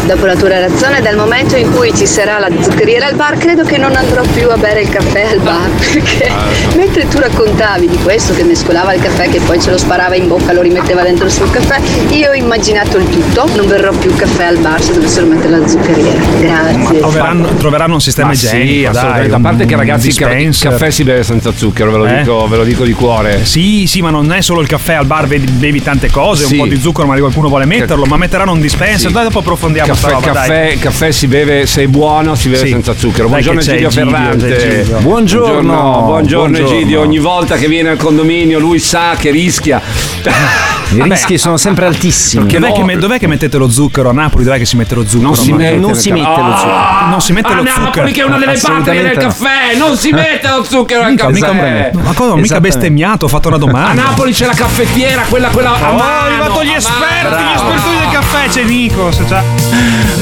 Dopo 0.06 0.26
la 0.26 0.34
tua 0.36 0.48
relazione, 0.48 1.00
dal 1.00 1.16
momento 1.16 1.56
in 1.56 1.70
cui 1.72 1.92
ci 1.94 2.06
sarà 2.06 2.38
la 2.38 2.48
zuccheriera 2.60 3.06
al 3.06 3.14
bar, 3.14 3.36
credo 3.38 3.64
che 3.64 3.76
non 3.76 3.94
andrò 3.94 4.22
più 4.34 4.48
a 4.50 4.56
bere 4.56 4.82
il 4.82 4.88
caffè 4.88 5.22
al 5.32 5.40
bar. 5.40 5.68
Perché 5.92 6.30
mentre 6.76 7.06
tu 7.08 7.18
raccontavi 7.18 7.88
di 7.88 7.96
questo 7.98 8.34
che 8.34 8.42
mescolava 8.44 8.94
il 8.94 9.00
caffè, 9.02 9.28
che 9.28 9.40
poi 9.40 9.60
ce 9.60 9.70
lo 9.70 9.78
sparava 9.78 10.14
in 10.16 10.28
bocca, 10.28 10.52
lo 10.52 10.62
rimetteva 10.62 11.02
dentro 11.02 11.26
il 11.26 11.32
suo 11.32 11.48
caffè, 11.50 11.80
io 12.10 12.30
ho 12.30 12.34
immaginato 12.34 12.98
il 12.98 13.08
tutto. 13.08 13.48
Non 13.56 13.66
berrò 13.66 13.90
più 13.92 14.14
caffè 14.14 14.44
al 14.44 14.58
bar 14.58 14.80
se 14.82 14.92
dovessero 14.94 15.26
mettere 15.26 15.58
la 15.58 15.66
zuccheriera. 15.68 16.20
Grazie. 16.40 16.98
troveranno, 16.98 17.48
troveranno 17.54 17.94
un 17.94 18.00
sistema 18.00 18.28
Ma 18.28 18.34
igienico 18.34 18.64
sì, 18.66 18.80
dai, 18.82 18.86
assolutamente. 18.86 19.32
A 19.32 19.36
un- 19.36 19.42
parte 19.42 19.64
che 19.66 19.76
ragazzi 19.76 20.08
il 20.08 20.58
caffè 20.58 20.90
si 20.90 21.02
beve 21.04 21.22
senza 21.22 21.52
zucchero, 21.54 21.90
ve 21.90 21.96
lo, 21.96 22.06
Eh? 22.06 22.18
dico, 22.18 22.46
ve 22.48 22.56
lo 22.56 22.64
dico 22.64 22.84
di 22.84 22.92
cuore. 22.92 23.44
Sì, 23.44 23.86
sì, 23.86 24.02
ma 24.02 24.10
non 24.10 24.32
è 24.32 24.40
solo 24.40 24.60
il 24.60 24.68
caffè 24.68 24.94
al 24.94 25.06
bar, 25.06 25.26
bevi, 25.26 25.50
bevi 25.50 25.82
tante 25.82 26.10
cose, 26.10 26.44
Sì. 26.46 26.54
un 26.54 26.60
po' 26.60 26.66
di 26.66 26.78
zucchero, 26.80 27.04
magari 27.06 27.20
qualcuno 27.22 27.48
vuole 27.48 27.64
metterlo, 27.66 28.04
ma 28.04 28.16
metteranno 28.16 28.52
un 28.52 28.60
dispenser. 28.60 28.95
Sì. 28.96 29.12
Dai, 29.12 29.24
dopo 29.24 29.38
approfondiamo 29.40 29.88
Caffè, 29.92 30.08
roba, 30.10 30.30
dai. 30.32 30.32
caffè, 30.48 30.78
caffè 30.78 31.10
si 31.12 31.26
beve, 31.26 31.66
se 31.66 31.82
è 31.82 31.86
buono, 31.86 32.34
si 32.34 32.48
beve 32.48 32.64
Sì. 32.66 32.70
senza 32.72 32.94
zucchero. 32.96 33.28
Buongiorno 33.28 33.60
Egidio 33.60 33.90
Ferrante. 33.90 34.84
Buongiorno, 35.00 35.00
Buongiorno, 35.02 36.02
buongiorno. 36.02 36.56
Egidio. 36.58 37.00
Ogni 37.00 37.18
volta 37.18 37.56
che 37.56 37.68
viene 37.68 37.90
al 37.90 37.96
condominio 37.98 38.58
lui 38.58 38.78
sa 38.78 39.14
che 39.18 39.30
rischia. 39.30 39.80
I 40.88 41.02
rischi 41.02 41.36
sono 41.36 41.56
sempre 41.56 41.84
altissimi. 41.84 42.46
Dov'è, 42.46 42.68
no. 42.68 42.72
che, 42.74 42.84
me- 42.84 42.96
dov'è 42.96 43.18
che 43.18 43.26
mettete 43.26 43.56
lo 43.58 43.68
zucchero? 43.68 44.08
A 44.08 44.12
Napoli 44.12 44.44
dov'è 44.44 44.56
che 44.58 44.64
si 44.64 44.76
mette 44.76 44.94
lo 44.94 45.02
zucchero? 45.04 45.22
Non 45.26 45.34
si 45.36 45.52
mette, 45.52 45.76
non 45.76 45.94
si 45.96 46.12
mette 46.12 46.28
lo 46.40 46.56
zucchero. 46.56 47.06
Non 47.10 47.20
si 47.20 47.32
mette 47.32 47.48
a 47.52 47.54
lo 47.56 47.62
Napoli 47.64 47.84
zucchero. 47.86 48.06
che 48.06 48.20
è 48.20 48.24
una 48.24 48.38
delle 48.38 48.58
patrie 48.58 49.02
del 49.02 49.16
caffè, 49.16 49.74
non 49.76 49.96
si 49.96 50.10
mette 50.12 50.48
lo 50.48 50.62
zucchero 50.62 51.02
al 51.02 51.10
Mica, 51.10 51.28
mica, 51.28 51.46
caffè. 51.50 51.90
ma 51.92 52.12
cosa? 52.12 52.32
Ho 52.32 52.36
mica 52.36 52.60
bestemmiato, 52.60 53.24
ho 53.24 53.28
fatto 53.28 53.48
una 53.48 53.56
A 53.56 53.60
domanda. 53.60 54.00
Napoli 54.02 54.32
c'è 54.32 54.46
la 54.46 54.54
caffettiera, 54.54 55.22
quella, 55.28 55.48
quella 55.48 55.70
a 55.74 55.90
Oh, 55.90 55.96
mano. 55.96 56.02
ho 56.04 56.24
arrivato 56.24 56.62
gli 56.64 56.68
a 56.72 56.76
esperti, 56.76 57.30
mano. 57.34 57.50
gli 57.50 57.54
esperti 57.54 57.88
del 57.98 58.08
caffè, 58.12 58.25
c'è 58.48 58.62
Nikos. 58.62 59.22
Cioè. 59.26 59.42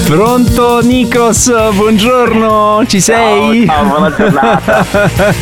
Pronto 0.06 0.80
Nikos, 0.82 1.52
buongiorno, 1.72 2.84
ci 2.86 3.00
sei? 3.00 3.64
Ciao, 3.66 3.84
buona 3.84 4.14
giornata. 4.14 4.86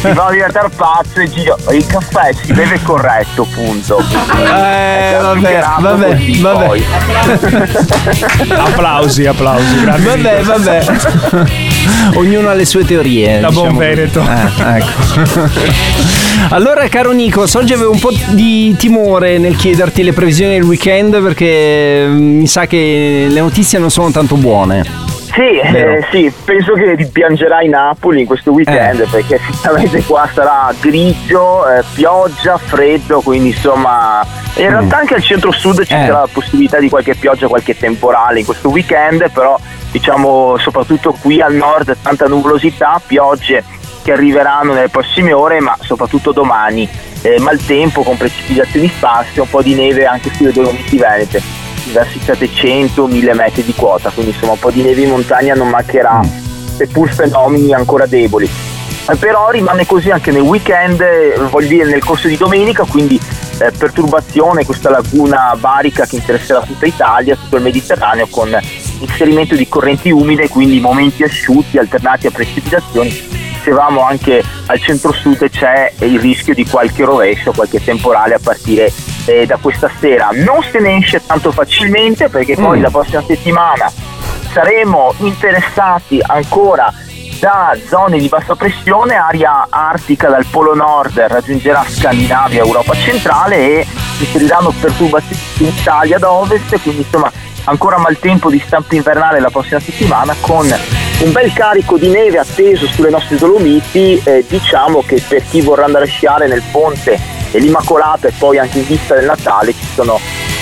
Mi 0.02 0.14
fa 0.14 0.28
diventare 0.30 0.68
pazzo 0.74 1.20
e 1.20 1.28
Gio. 1.30 1.56
Il 1.70 1.86
caffè 1.86 2.32
si 2.32 2.52
beve 2.52 2.80
corretto, 2.82 3.46
punto. 3.54 3.98
Eh, 3.98 5.16
vabbè, 5.20 5.62
vabbè, 5.80 6.18
vabbè. 6.40 6.82
Applausi, 8.56 9.26
applausi. 9.26 9.80
grande 9.80 10.04
Vabbè, 10.04 10.38
Nikos. 10.38 10.46
vabbè. 10.46 10.84
Ognuno 12.14 12.48
ha 12.48 12.54
le 12.54 12.64
sue 12.64 12.84
teorie. 12.84 13.40
Da 13.40 13.50
buon 13.50 13.74
diciamo 13.74 13.78
così. 13.78 13.88
Veneto. 13.88 14.20
Eh, 14.20 14.76
ecco. 14.76 16.50
allora, 16.54 16.88
caro 16.88 17.12
Nikos, 17.12 17.54
oggi 17.54 17.72
avevo 17.72 17.92
un 17.92 17.98
po' 17.98 18.12
di 18.30 18.74
timore 18.76 19.38
nel 19.38 19.56
chiederti 19.56 20.02
le 20.02 20.12
previsioni 20.12 20.52
del 20.52 20.62
weekend 20.62 21.20
perché 21.22 22.06
mm, 22.06 22.38
mi 22.38 22.46
sa 22.46 22.61
che 22.66 23.26
le 23.28 23.40
notizie 23.40 23.78
non 23.78 23.90
sono 23.90 24.10
tanto 24.10 24.36
buone. 24.36 25.10
Sì, 25.32 25.58
eh, 25.58 26.04
sì, 26.10 26.30
penso 26.44 26.74
che 26.74 26.94
rimpiangerai 26.94 27.66
Napoli 27.66 28.20
in 28.20 28.26
questo 28.26 28.50
weekend 28.52 29.00
Eh. 29.00 29.06
perché 29.10 29.36
effettivamente 29.36 30.02
qua 30.02 30.28
sarà 30.30 30.74
grigio, 30.78 31.66
eh, 31.70 31.82
pioggia, 31.94 32.58
freddo, 32.58 33.22
quindi 33.22 33.48
insomma 33.48 34.22
in 34.56 34.68
realtà 34.68 34.98
anche 34.98 35.14
al 35.14 35.22
centro-sud 35.22 35.84
ci 35.86 35.94
Mm. 35.94 36.00
Eh. 36.00 36.04
sarà 36.06 36.20
la 36.20 36.28
possibilità 36.30 36.78
di 36.78 36.90
qualche 36.90 37.14
pioggia, 37.14 37.46
qualche 37.48 37.74
temporale 37.78 38.40
in 38.40 38.44
questo 38.44 38.68
weekend, 38.68 39.30
però 39.30 39.58
diciamo 39.90 40.58
soprattutto 40.58 41.16
qui 41.18 41.40
al 41.40 41.54
nord 41.54 41.96
tanta 42.02 42.26
nuvolosità, 42.26 43.00
piogge 43.06 43.64
che 44.02 44.12
arriveranno 44.12 44.74
nelle 44.74 44.88
prossime 44.90 45.32
ore, 45.32 45.60
ma 45.60 45.74
soprattutto 45.80 46.32
domani. 46.32 46.86
Eh, 47.24 47.38
maltempo 47.38 48.02
con 48.02 48.16
precipitazioni 48.16 48.88
sparse, 48.88 49.40
un 49.40 49.48
po' 49.48 49.62
di 49.62 49.74
neve 49.76 50.04
anche 50.06 50.28
sulle 50.34 50.50
Dolomiti 50.52 50.98
Venete, 50.98 51.40
verso 51.90 52.18
i 52.18 52.20
700-1000 52.20 53.34
metri 53.34 53.64
di 53.64 53.74
quota, 53.74 54.10
quindi 54.10 54.32
insomma 54.32 54.52
un 54.52 54.58
po' 54.58 54.70
di 54.70 54.82
neve 54.82 55.02
in 55.02 55.10
montagna 55.10 55.54
non 55.54 55.68
mancherà, 55.68 56.20
seppur 56.76 57.12
fenomeni 57.12 57.72
ancora 57.72 58.06
deboli. 58.06 58.48
Eh, 59.08 59.16
Però 59.16 59.50
rimane 59.50 59.84
così 59.84 60.10
anche 60.10 60.30
nel 60.30 60.42
weekend, 60.42 61.00
eh, 61.00 61.34
voglio 61.50 61.68
dire 61.68 61.84
nel 61.84 62.04
corso 62.04 62.28
di 62.28 62.36
domenica, 62.36 62.84
quindi 62.84 63.18
eh, 63.58 63.72
perturbazione, 63.72 64.64
questa 64.64 64.90
laguna 64.90 65.56
barica 65.58 66.06
che 66.06 66.16
interesserà 66.16 66.60
tutta 66.60 66.86
Italia, 66.86 67.36
tutto 67.36 67.56
il 67.56 67.62
Mediterraneo, 67.62 68.28
con 68.28 68.56
inserimento 69.00 69.56
di 69.56 69.68
correnti 69.68 70.10
umide, 70.10 70.48
quindi 70.48 70.78
momenti 70.78 71.24
asciutti 71.24 71.78
alternati 71.78 72.28
a 72.28 72.30
precipitazioni. 72.30 73.41
Dicevamo 73.62 74.02
anche 74.02 74.42
al 74.66 74.80
centro-sud 74.80 75.48
c'è 75.48 75.92
il 76.00 76.18
rischio 76.18 76.52
di 76.52 76.66
qualche 76.66 77.04
rovescio, 77.04 77.52
qualche 77.52 77.82
temporale 77.82 78.34
a 78.34 78.40
partire 78.42 78.92
eh, 79.26 79.46
da 79.46 79.56
questa 79.60 79.88
sera. 80.00 80.30
Non 80.32 80.64
se 80.68 80.80
ne 80.80 80.96
esce 80.96 81.24
tanto 81.24 81.52
facilmente 81.52 82.28
perché 82.28 82.56
poi 82.56 82.80
Mm. 82.80 82.82
la 82.82 82.90
prossima 82.90 83.22
settimana 83.24 83.88
saremo 84.52 85.14
interessati 85.18 86.18
ancora 86.26 86.92
da 87.38 87.76
zone 87.88 88.18
di 88.18 88.26
bassa 88.26 88.56
pressione, 88.56 89.14
aria 89.14 89.68
artica 89.70 90.28
dal 90.28 90.44
Polo 90.50 90.74
Nord 90.74 91.20
raggiungerà 91.20 91.84
Scandinavia, 91.86 92.64
Europa 92.64 92.94
centrale 92.94 93.56
e 93.56 93.86
si 94.16 94.24
inseriranno 94.24 94.72
perturbazioni 94.80 95.40
in 95.58 95.66
Italia 95.66 96.18
da 96.18 96.32
ovest, 96.32 96.80
quindi 96.82 97.02
insomma 97.02 97.30
ancora 97.64 97.96
maltempo 97.96 98.50
di 98.50 98.60
stampo 98.66 98.96
invernale 98.96 99.38
la 99.38 99.50
prossima 99.50 99.78
settimana 99.78 100.34
con 100.40 100.66
un 101.22 101.30
bel 101.30 101.52
carico 101.52 101.96
di 101.96 102.08
neve 102.08 102.38
atteso 102.38 102.86
sulle 102.86 103.08
nostre 103.08 103.36
Dolomiti, 103.36 104.20
eh, 104.24 104.44
diciamo 104.46 105.02
che 105.02 105.22
per 105.26 105.44
chi 105.48 105.60
vorrà 105.60 105.84
andare 105.84 106.04
a 106.04 106.08
sciare 106.08 106.48
nel 106.48 106.62
ponte 106.72 107.18
e 107.52 107.58
l'Immacolata 107.60 108.26
e 108.28 108.32
poi 108.36 108.58
anche 108.58 108.78
in 108.78 108.86
vista 108.86 109.14
del 109.14 109.26
Natale 109.26 109.72
ci 109.72 109.86
sono 109.94 110.18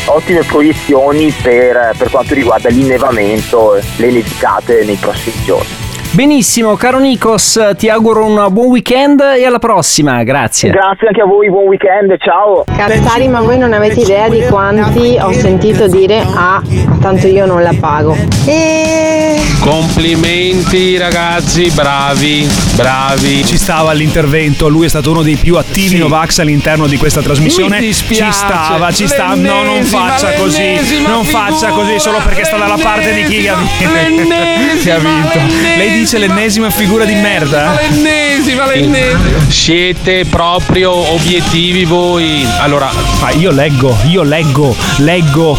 ottime 0.07 0.43
proiezioni 0.43 1.31
per, 1.31 1.95
per 1.97 2.11
quanto 2.11 2.35
riguarda 2.35 2.69
l'innevamento 2.69 3.77
e 3.77 3.83
le 3.97 4.11
nevicate 4.11 4.85
nei 4.85 4.97
prossimi 4.97 5.43
giorni. 5.45 5.90
Benissimo, 6.13 6.75
caro 6.75 6.99
Nikos, 6.99 7.75
ti 7.79 7.89
auguro 7.89 8.25
un 8.27 8.49
buon 8.51 8.67
weekend 8.67 9.21
e 9.21 9.45
alla 9.47 9.61
prossima, 9.61 10.25
grazie. 10.25 10.71
Grazie 10.71 11.07
anche 11.07 11.21
a 11.21 11.25
voi, 11.25 11.49
buon 11.49 11.67
weekend, 11.69 12.17
ciao. 12.19 12.65
Cazzari, 12.65 13.29
ma 13.29 13.41
voi 13.41 13.57
non 13.59 13.73
avete 13.73 14.01
idea 14.01 14.29
di 14.29 14.43
quanti 14.49 15.17
ho 15.21 15.31
sentito 15.33 15.87
dire 15.87 16.27
ah, 16.35 16.61
tanto 17.01 17.29
io 17.29 17.47
non 17.47 17.63
la 17.63 17.73
pago. 17.79 18.17
E 18.45 19.39
Complimenti 19.61 20.97
ragazzi, 20.97 21.71
bravi, 21.71 22.49
bravi. 22.75 23.45
Ci 23.45 23.57
stava 23.57 23.91
all'intervento, 23.91 24.69
lui 24.69 24.87
è 24.87 24.89
stato 24.89 25.13
uno 25.13 25.23
dei 25.23 25.37
più 25.37 25.57
attivi 25.59 25.97
Novax 25.99 26.39
all'interno 26.41 26.89
di 26.89 26.97
questa 26.97 27.21
trasmissione. 27.23 27.79
Mi 27.79 27.87
dispiace. 27.87 28.25
Ci 28.25 28.33
stava, 28.33 28.91
ci 28.91 29.07
stava. 29.07 29.35
No, 29.37 29.63
non 29.63 29.75
L'ennesima, 29.75 30.09
faccia 30.09 30.33
così. 30.33 30.61
l'ennesima 30.63 31.09
Non 31.11 31.25
faccia 31.25 31.69
così 31.69 32.01
solo 32.01 32.19
perché 32.25 32.45
sta 32.45 32.57
dalla 32.57 32.79
parte 32.83 33.13
di 33.13 33.23
chi 33.25 33.47
ha 33.47 33.55
vinto. 33.55 33.93
l'ennesima, 33.95 34.75
Chi 34.81 34.91
ha 34.91 34.99
vinto. 34.99 35.39
Lei 35.77 35.99
dice 36.01 36.17
l'ennesima 36.17 36.71
figura 36.71 37.05
di 37.05 37.15
merda? 37.15 37.79
L'ennesima, 37.79 38.67
l'ennesima. 38.67 39.19
Siete 39.49 40.25
proprio 40.25 40.93
obiettivi 41.13 41.85
voi. 41.85 42.47
Allora, 42.61 42.91
ma 43.21 43.31
io 43.33 43.51
leggo, 43.51 43.95
io 44.09 44.23
leggo, 44.23 44.75
leggo. 44.99 45.59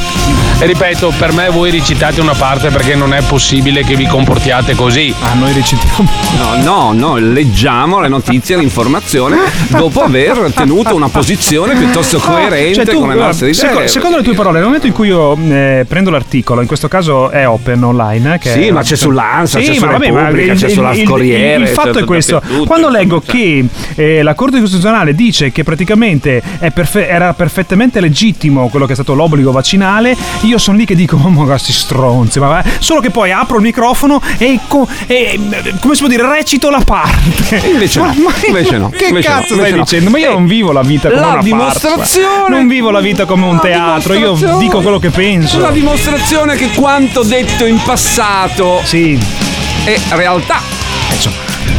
E 0.60 0.66
ripeto, 0.66 1.14
per 1.18 1.32
me 1.32 1.50
voi 1.50 1.70
recitate 1.72 2.22
una 2.22 2.34
parte 2.34 2.70
perché 2.70 2.96
non 2.96 3.14
è 3.14 3.22
possibile 3.22 3.84
che 3.84 3.96
vi 3.96 4.06
comportiate 4.08 4.74
così. 4.76 5.14
Ah, 5.22 5.34
noi 5.36 5.54
recitiamo. 5.54 6.10
No, 6.38 6.62
no, 6.64 6.92
no, 6.94 7.16
leggiamo 7.18 8.00
le 8.00 8.08
notizie, 8.08 8.58
l'informazione 8.58 9.38
dopo 9.68 10.02
aver 10.02 10.52
tenuto 10.56 10.96
una 10.96 11.10
posizione 11.10 11.76
piuttosto 11.76 12.18
coerente 12.20 12.74
Cioè, 12.74 12.86
tu, 12.86 13.00
con 13.00 13.10
le 13.10 13.14
guarda, 13.16 13.26
nostre 13.26 13.50
idee. 13.50 13.60
seco- 13.60 13.88
secondo 13.88 14.18
le 14.18 14.24
tue 14.24 14.34
parole, 14.34 14.56
nel 14.58 14.66
momento 14.66 14.88
in 14.88 14.94
cui 14.94 15.08
io 15.08 15.36
eh, 15.36 15.86
prendo 15.88 16.10
l'articolo, 16.10 16.62
in 16.62 16.68
questo 16.68 16.88
caso 16.88 17.30
è 17.30 17.48
open 17.48 17.84
online. 17.84 18.36
eh, 18.36 18.38
Che 18.40 18.52
Sì, 18.52 18.68
è- 18.68 18.72
ma 18.72 18.82
c'è 18.82 18.96
sull'Ansa, 18.96 19.60
c'è 19.60 19.66
Sì, 19.66 19.74
su 19.76 19.86
ma 19.86 19.92
vabbè, 19.94 20.12
ma 20.12 20.31
Repubblica, 20.32 20.54
il- 20.54 20.60
c'è 20.60 20.68
il- 20.68 20.74
sulla 20.74 20.94
il- 20.94 21.04
Corriere, 21.04 21.62
Il, 21.62 21.68
c'è 21.68 21.74
fatto 21.74 21.98
è 21.98 22.02
su- 22.02 22.06
questo: 22.06 22.42
quando 22.66 22.90
leggo 22.90 23.22
che 23.26 23.66
eh, 23.96 24.22
la 24.24 24.34
Corte 24.34 24.60
Costituzionale 24.60 25.14
dice 25.16 25.52
che 25.52 25.64
praticamente 25.64 26.42
è 26.60 26.72
perfe- 26.72 27.08
era 27.08 27.34
perfettamente 27.34 28.00
legittimo 28.00 28.68
quello 28.70 28.86
che 28.86 28.92
è 28.92 28.96
stato 28.96 29.14
l'obbligo 29.14 29.52
vaccinale, 29.52 30.16
io 30.42 30.58
sono 30.58 30.78
lì 30.78 30.86
che 30.86 30.96
dico, 30.96 31.16
oh, 31.22 31.30
ma 31.30 31.44
questi 31.46 31.72
stronzi, 31.72 32.40
ma 32.40 32.48
va-". 32.48 32.64
solo 32.80 33.00
che 33.00 33.10
poi 33.10 33.32
apro 33.32 33.58
il 33.58 33.64
microfono 33.64 34.22
e, 34.38 34.60
co- 34.68 34.88
e, 35.08 35.40
eh, 35.50 35.74
come 35.80 35.94
si 35.96 36.00
può 36.02 36.10
dire, 36.10 36.28
recito 36.28 36.70
la 36.70 36.82
parte. 36.86 37.62
Invece 37.72 38.00
no, 38.00 38.06
Ma- 38.06 38.14
ma- 38.18 38.34
invece 38.48 38.78
no, 38.78 38.90
Che 38.90 39.06
invece 39.08 39.30
no, 39.30 39.36
cazzo 39.36 39.54
invece 39.54 39.68
stai 39.68 39.72
no. 39.78 39.84
dicendo? 39.84 40.10
Ma 40.10 40.18
io 40.18 40.32
non 40.32 40.46
vivo 40.46 40.72
la 40.72 40.82
vita 40.82 41.10
come 41.10 41.22
La 41.22 41.28
una 41.34 41.42
dimostrazione- 41.42 42.28
farsa. 42.28 42.48
Non 42.50 42.68
vivo 42.68 42.92
la 42.92 43.00
vita 43.00 43.26
come 43.26 43.46
un 43.46 43.60
teatro, 43.60 44.14
io 44.14 44.34
dico 44.60 44.82
quello 44.82 45.00
che 45.00 45.10
penso. 45.10 45.60
La 45.60 45.72
dimostrazione 45.72 46.56
che 46.56 46.70
quanto 46.76 47.24
detto 47.24 47.66
in 47.66 47.80
passato 47.84 48.82
è 49.84 50.00
realtà. 50.10 50.62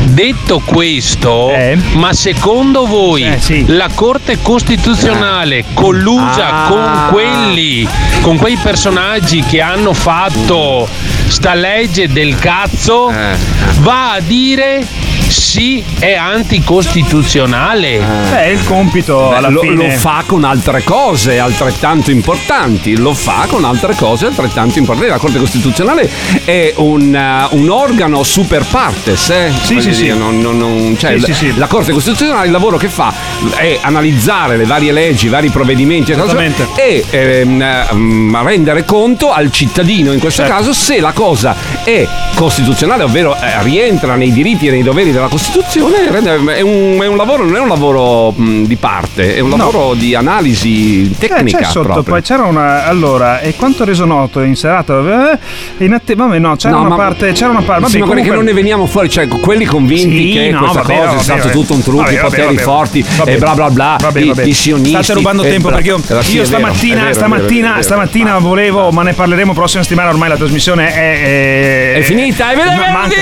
Detto 0.04 0.60
questo, 0.64 1.50
Eh? 1.54 1.78
ma 1.94 2.12
secondo 2.12 2.86
voi 2.86 3.24
la 3.66 3.88
Corte 3.94 4.38
Costituzionale 4.42 5.64
collusa 5.72 6.64
Ah. 6.64 6.68
con 6.68 7.06
quelli, 7.10 7.88
con 8.20 8.36
quei 8.36 8.56
personaggi 8.56 9.42
che 9.42 9.60
hanno 9.60 9.92
fatto 9.94 10.86
sta 11.28 11.54
legge 11.54 12.08
del 12.08 12.36
cazzo, 12.38 13.10
Eh. 13.10 13.36
va 13.78 14.12
a 14.14 14.20
dire 14.20 14.84
sì, 15.32 15.82
è 15.98 16.14
anticostituzionale? 16.14 17.98
Beh, 17.98 18.42
è 18.44 18.46
il 18.48 18.64
compito 18.64 19.28
Beh, 19.30 19.36
alla 19.36 19.48
lo, 19.48 19.60
fine. 19.60 19.88
lo 19.88 19.90
fa 19.96 20.22
con 20.26 20.44
altre 20.44 20.82
cose 20.84 21.38
altrettanto 21.38 22.10
importanti, 22.10 22.96
lo 22.96 23.14
fa 23.14 23.46
con 23.48 23.64
altre 23.64 23.94
cose 23.94 24.26
altrettanto 24.26 24.78
importanti. 24.78 25.10
La 25.10 25.18
Corte 25.18 25.38
Costituzionale 25.38 26.08
è 26.44 26.72
un, 26.76 27.48
uh, 27.50 27.56
un 27.56 27.68
organo 27.70 28.22
super 28.22 28.64
partes, 28.64 29.30
eh? 29.30 29.50
Sì, 29.62 29.74
Voglio 29.74 29.92
sì, 29.92 30.02
dire, 30.02 30.12
sì. 30.12 30.18
non- 30.18 30.40
non- 30.40 30.58
non- 30.58 30.96
cioè, 30.98 31.12
Sì, 31.14 31.20
la- 31.20 31.26
sì, 31.26 31.32
sì. 31.34 31.56
La 31.56 31.66
Corte 31.66 31.92
Costituzionale 31.92 32.46
il 32.46 32.52
lavoro 32.52 32.76
che 32.76 32.88
fa 32.88 33.12
è 33.54 33.78
analizzare 33.80 34.56
le 34.56 34.64
varie 34.64 34.92
leggi, 34.92 35.26
i 35.26 35.28
vari 35.30 35.48
provvedimenti 35.48 36.12
e 36.12 36.14
Esattamente. 36.14 36.68
e 36.76 37.04
ehm, 37.10 37.60
ehm, 37.62 38.42
rendere 38.44 38.84
conto 38.84 39.32
al 39.32 39.50
cittadino 39.50 40.12
in 40.12 40.18
questo 40.20 40.42
Certo. 40.42 40.56
caso 40.56 40.72
se 40.72 41.00
la 41.00 41.12
cosa 41.12 41.54
è 41.84 42.06
costituzionale, 42.34 43.02
ovvero 43.04 43.34
eh, 43.36 43.62
rientra 43.62 44.14
nei 44.16 44.32
diritti 44.32 44.66
e 44.66 44.70
nei 44.70 44.82
doveri 44.82 45.12
della 45.12 45.21
Costituzione, 45.28 46.10
rende- 46.10 46.54
è 46.54 46.60
un, 46.60 46.98
è 47.00 47.06
un 47.06 47.16
lavoro, 47.16 47.44
non 47.44 47.56
è 47.56 47.60
un 47.60 47.68
lavoro 47.68 48.32
di 48.36 48.76
parte, 48.76 49.36
è 49.36 49.40
un 49.40 49.50
No. 49.50 49.56
lavoro 49.56 49.94
di 49.94 50.14
analisi 50.14 51.10
Eh, 51.10 51.16
tecnica. 51.28 51.58
c'è 51.58 51.64
sotto, 51.64 51.82
proprio. 51.84 52.02
poi 52.14 52.22
c'era 52.22 52.44
una. 52.44 52.86
Allora, 52.86 53.40
e 53.40 53.54
quanto 53.54 53.84
reso 53.84 54.04
noto 54.04 54.40
in 54.40 54.54
serata? 54.56 54.98
eh, 55.32 55.84
In 55.84 55.92
atte- 55.92 56.14
vabbè, 56.14 56.38
no, 56.38 56.56
c'era 56.56 56.76
No, 56.76 56.82
una 56.82 56.94
parte. 56.96 57.32
C'era 57.32 57.50
una 57.50 57.62
parte. 57.62 57.88
Sì, 57.88 57.98
ma 57.98 58.06
quelli 58.06 58.22
che 58.22 58.28
comunque- 58.28 58.34
non 58.36 58.44
ne 58.44 58.52
veniamo 58.52 58.86
fuori, 58.86 59.08
cioè 59.10 59.26
quelli 59.28 59.64
convinti 59.64 60.28
Sì, 60.28 60.32
che 60.32 60.50
no, 60.50 60.58
questa 60.60 60.80
vabbè, 60.82 60.94
cosa 60.94 61.06
vabbè, 61.08 61.18
è 61.18 61.22
stato 61.22 61.48
tutto 61.50 61.72
un 61.74 61.82
trucco, 61.82 62.10
i 62.10 62.16
poteri 62.18 62.56
forti 62.58 63.04
e 63.24 63.36
bla 63.38 63.54
bla 63.54 63.70
bla, 63.70 63.96
Vabbè, 64.00 64.20
i, 64.20 64.28
vabbè. 64.28 64.44
i 64.44 64.52
sionisti. 64.54 64.90
State 65.02 65.12
rubando 65.14 65.42
e 65.42 65.50
tempo 65.50 65.68
bla- 65.68 65.76
perché 65.76 65.90
io, 65.90 65.96
Eh, 65.96 66.22
sì, 66.22 66.36
io 66.36 66.42
è 66.42 66.44
vero, 66.44 66.44
stamattina, 66.46 67.00
vero, 67.02 67.12
stamattina, 67.14 67.68
vero, 67.70 67.82
stamattina 67.82 68.38
volevo, 68.38 68.90
ma 68.90 69.02
ne 69.02 69.12
parleremo 69.12 69.52
prossima 69.52 69.82
settimana. 69.82 70.10
Ormai 70.10 70.28
la 70.28 70.36
trasmissione 70.36 70.92
è. 70.92 71.00
È, 71.92 71.98
È 71.98 72.02
finita, 72.02 72.50
è 72.52 72.56
venerdì! 72.56 73.14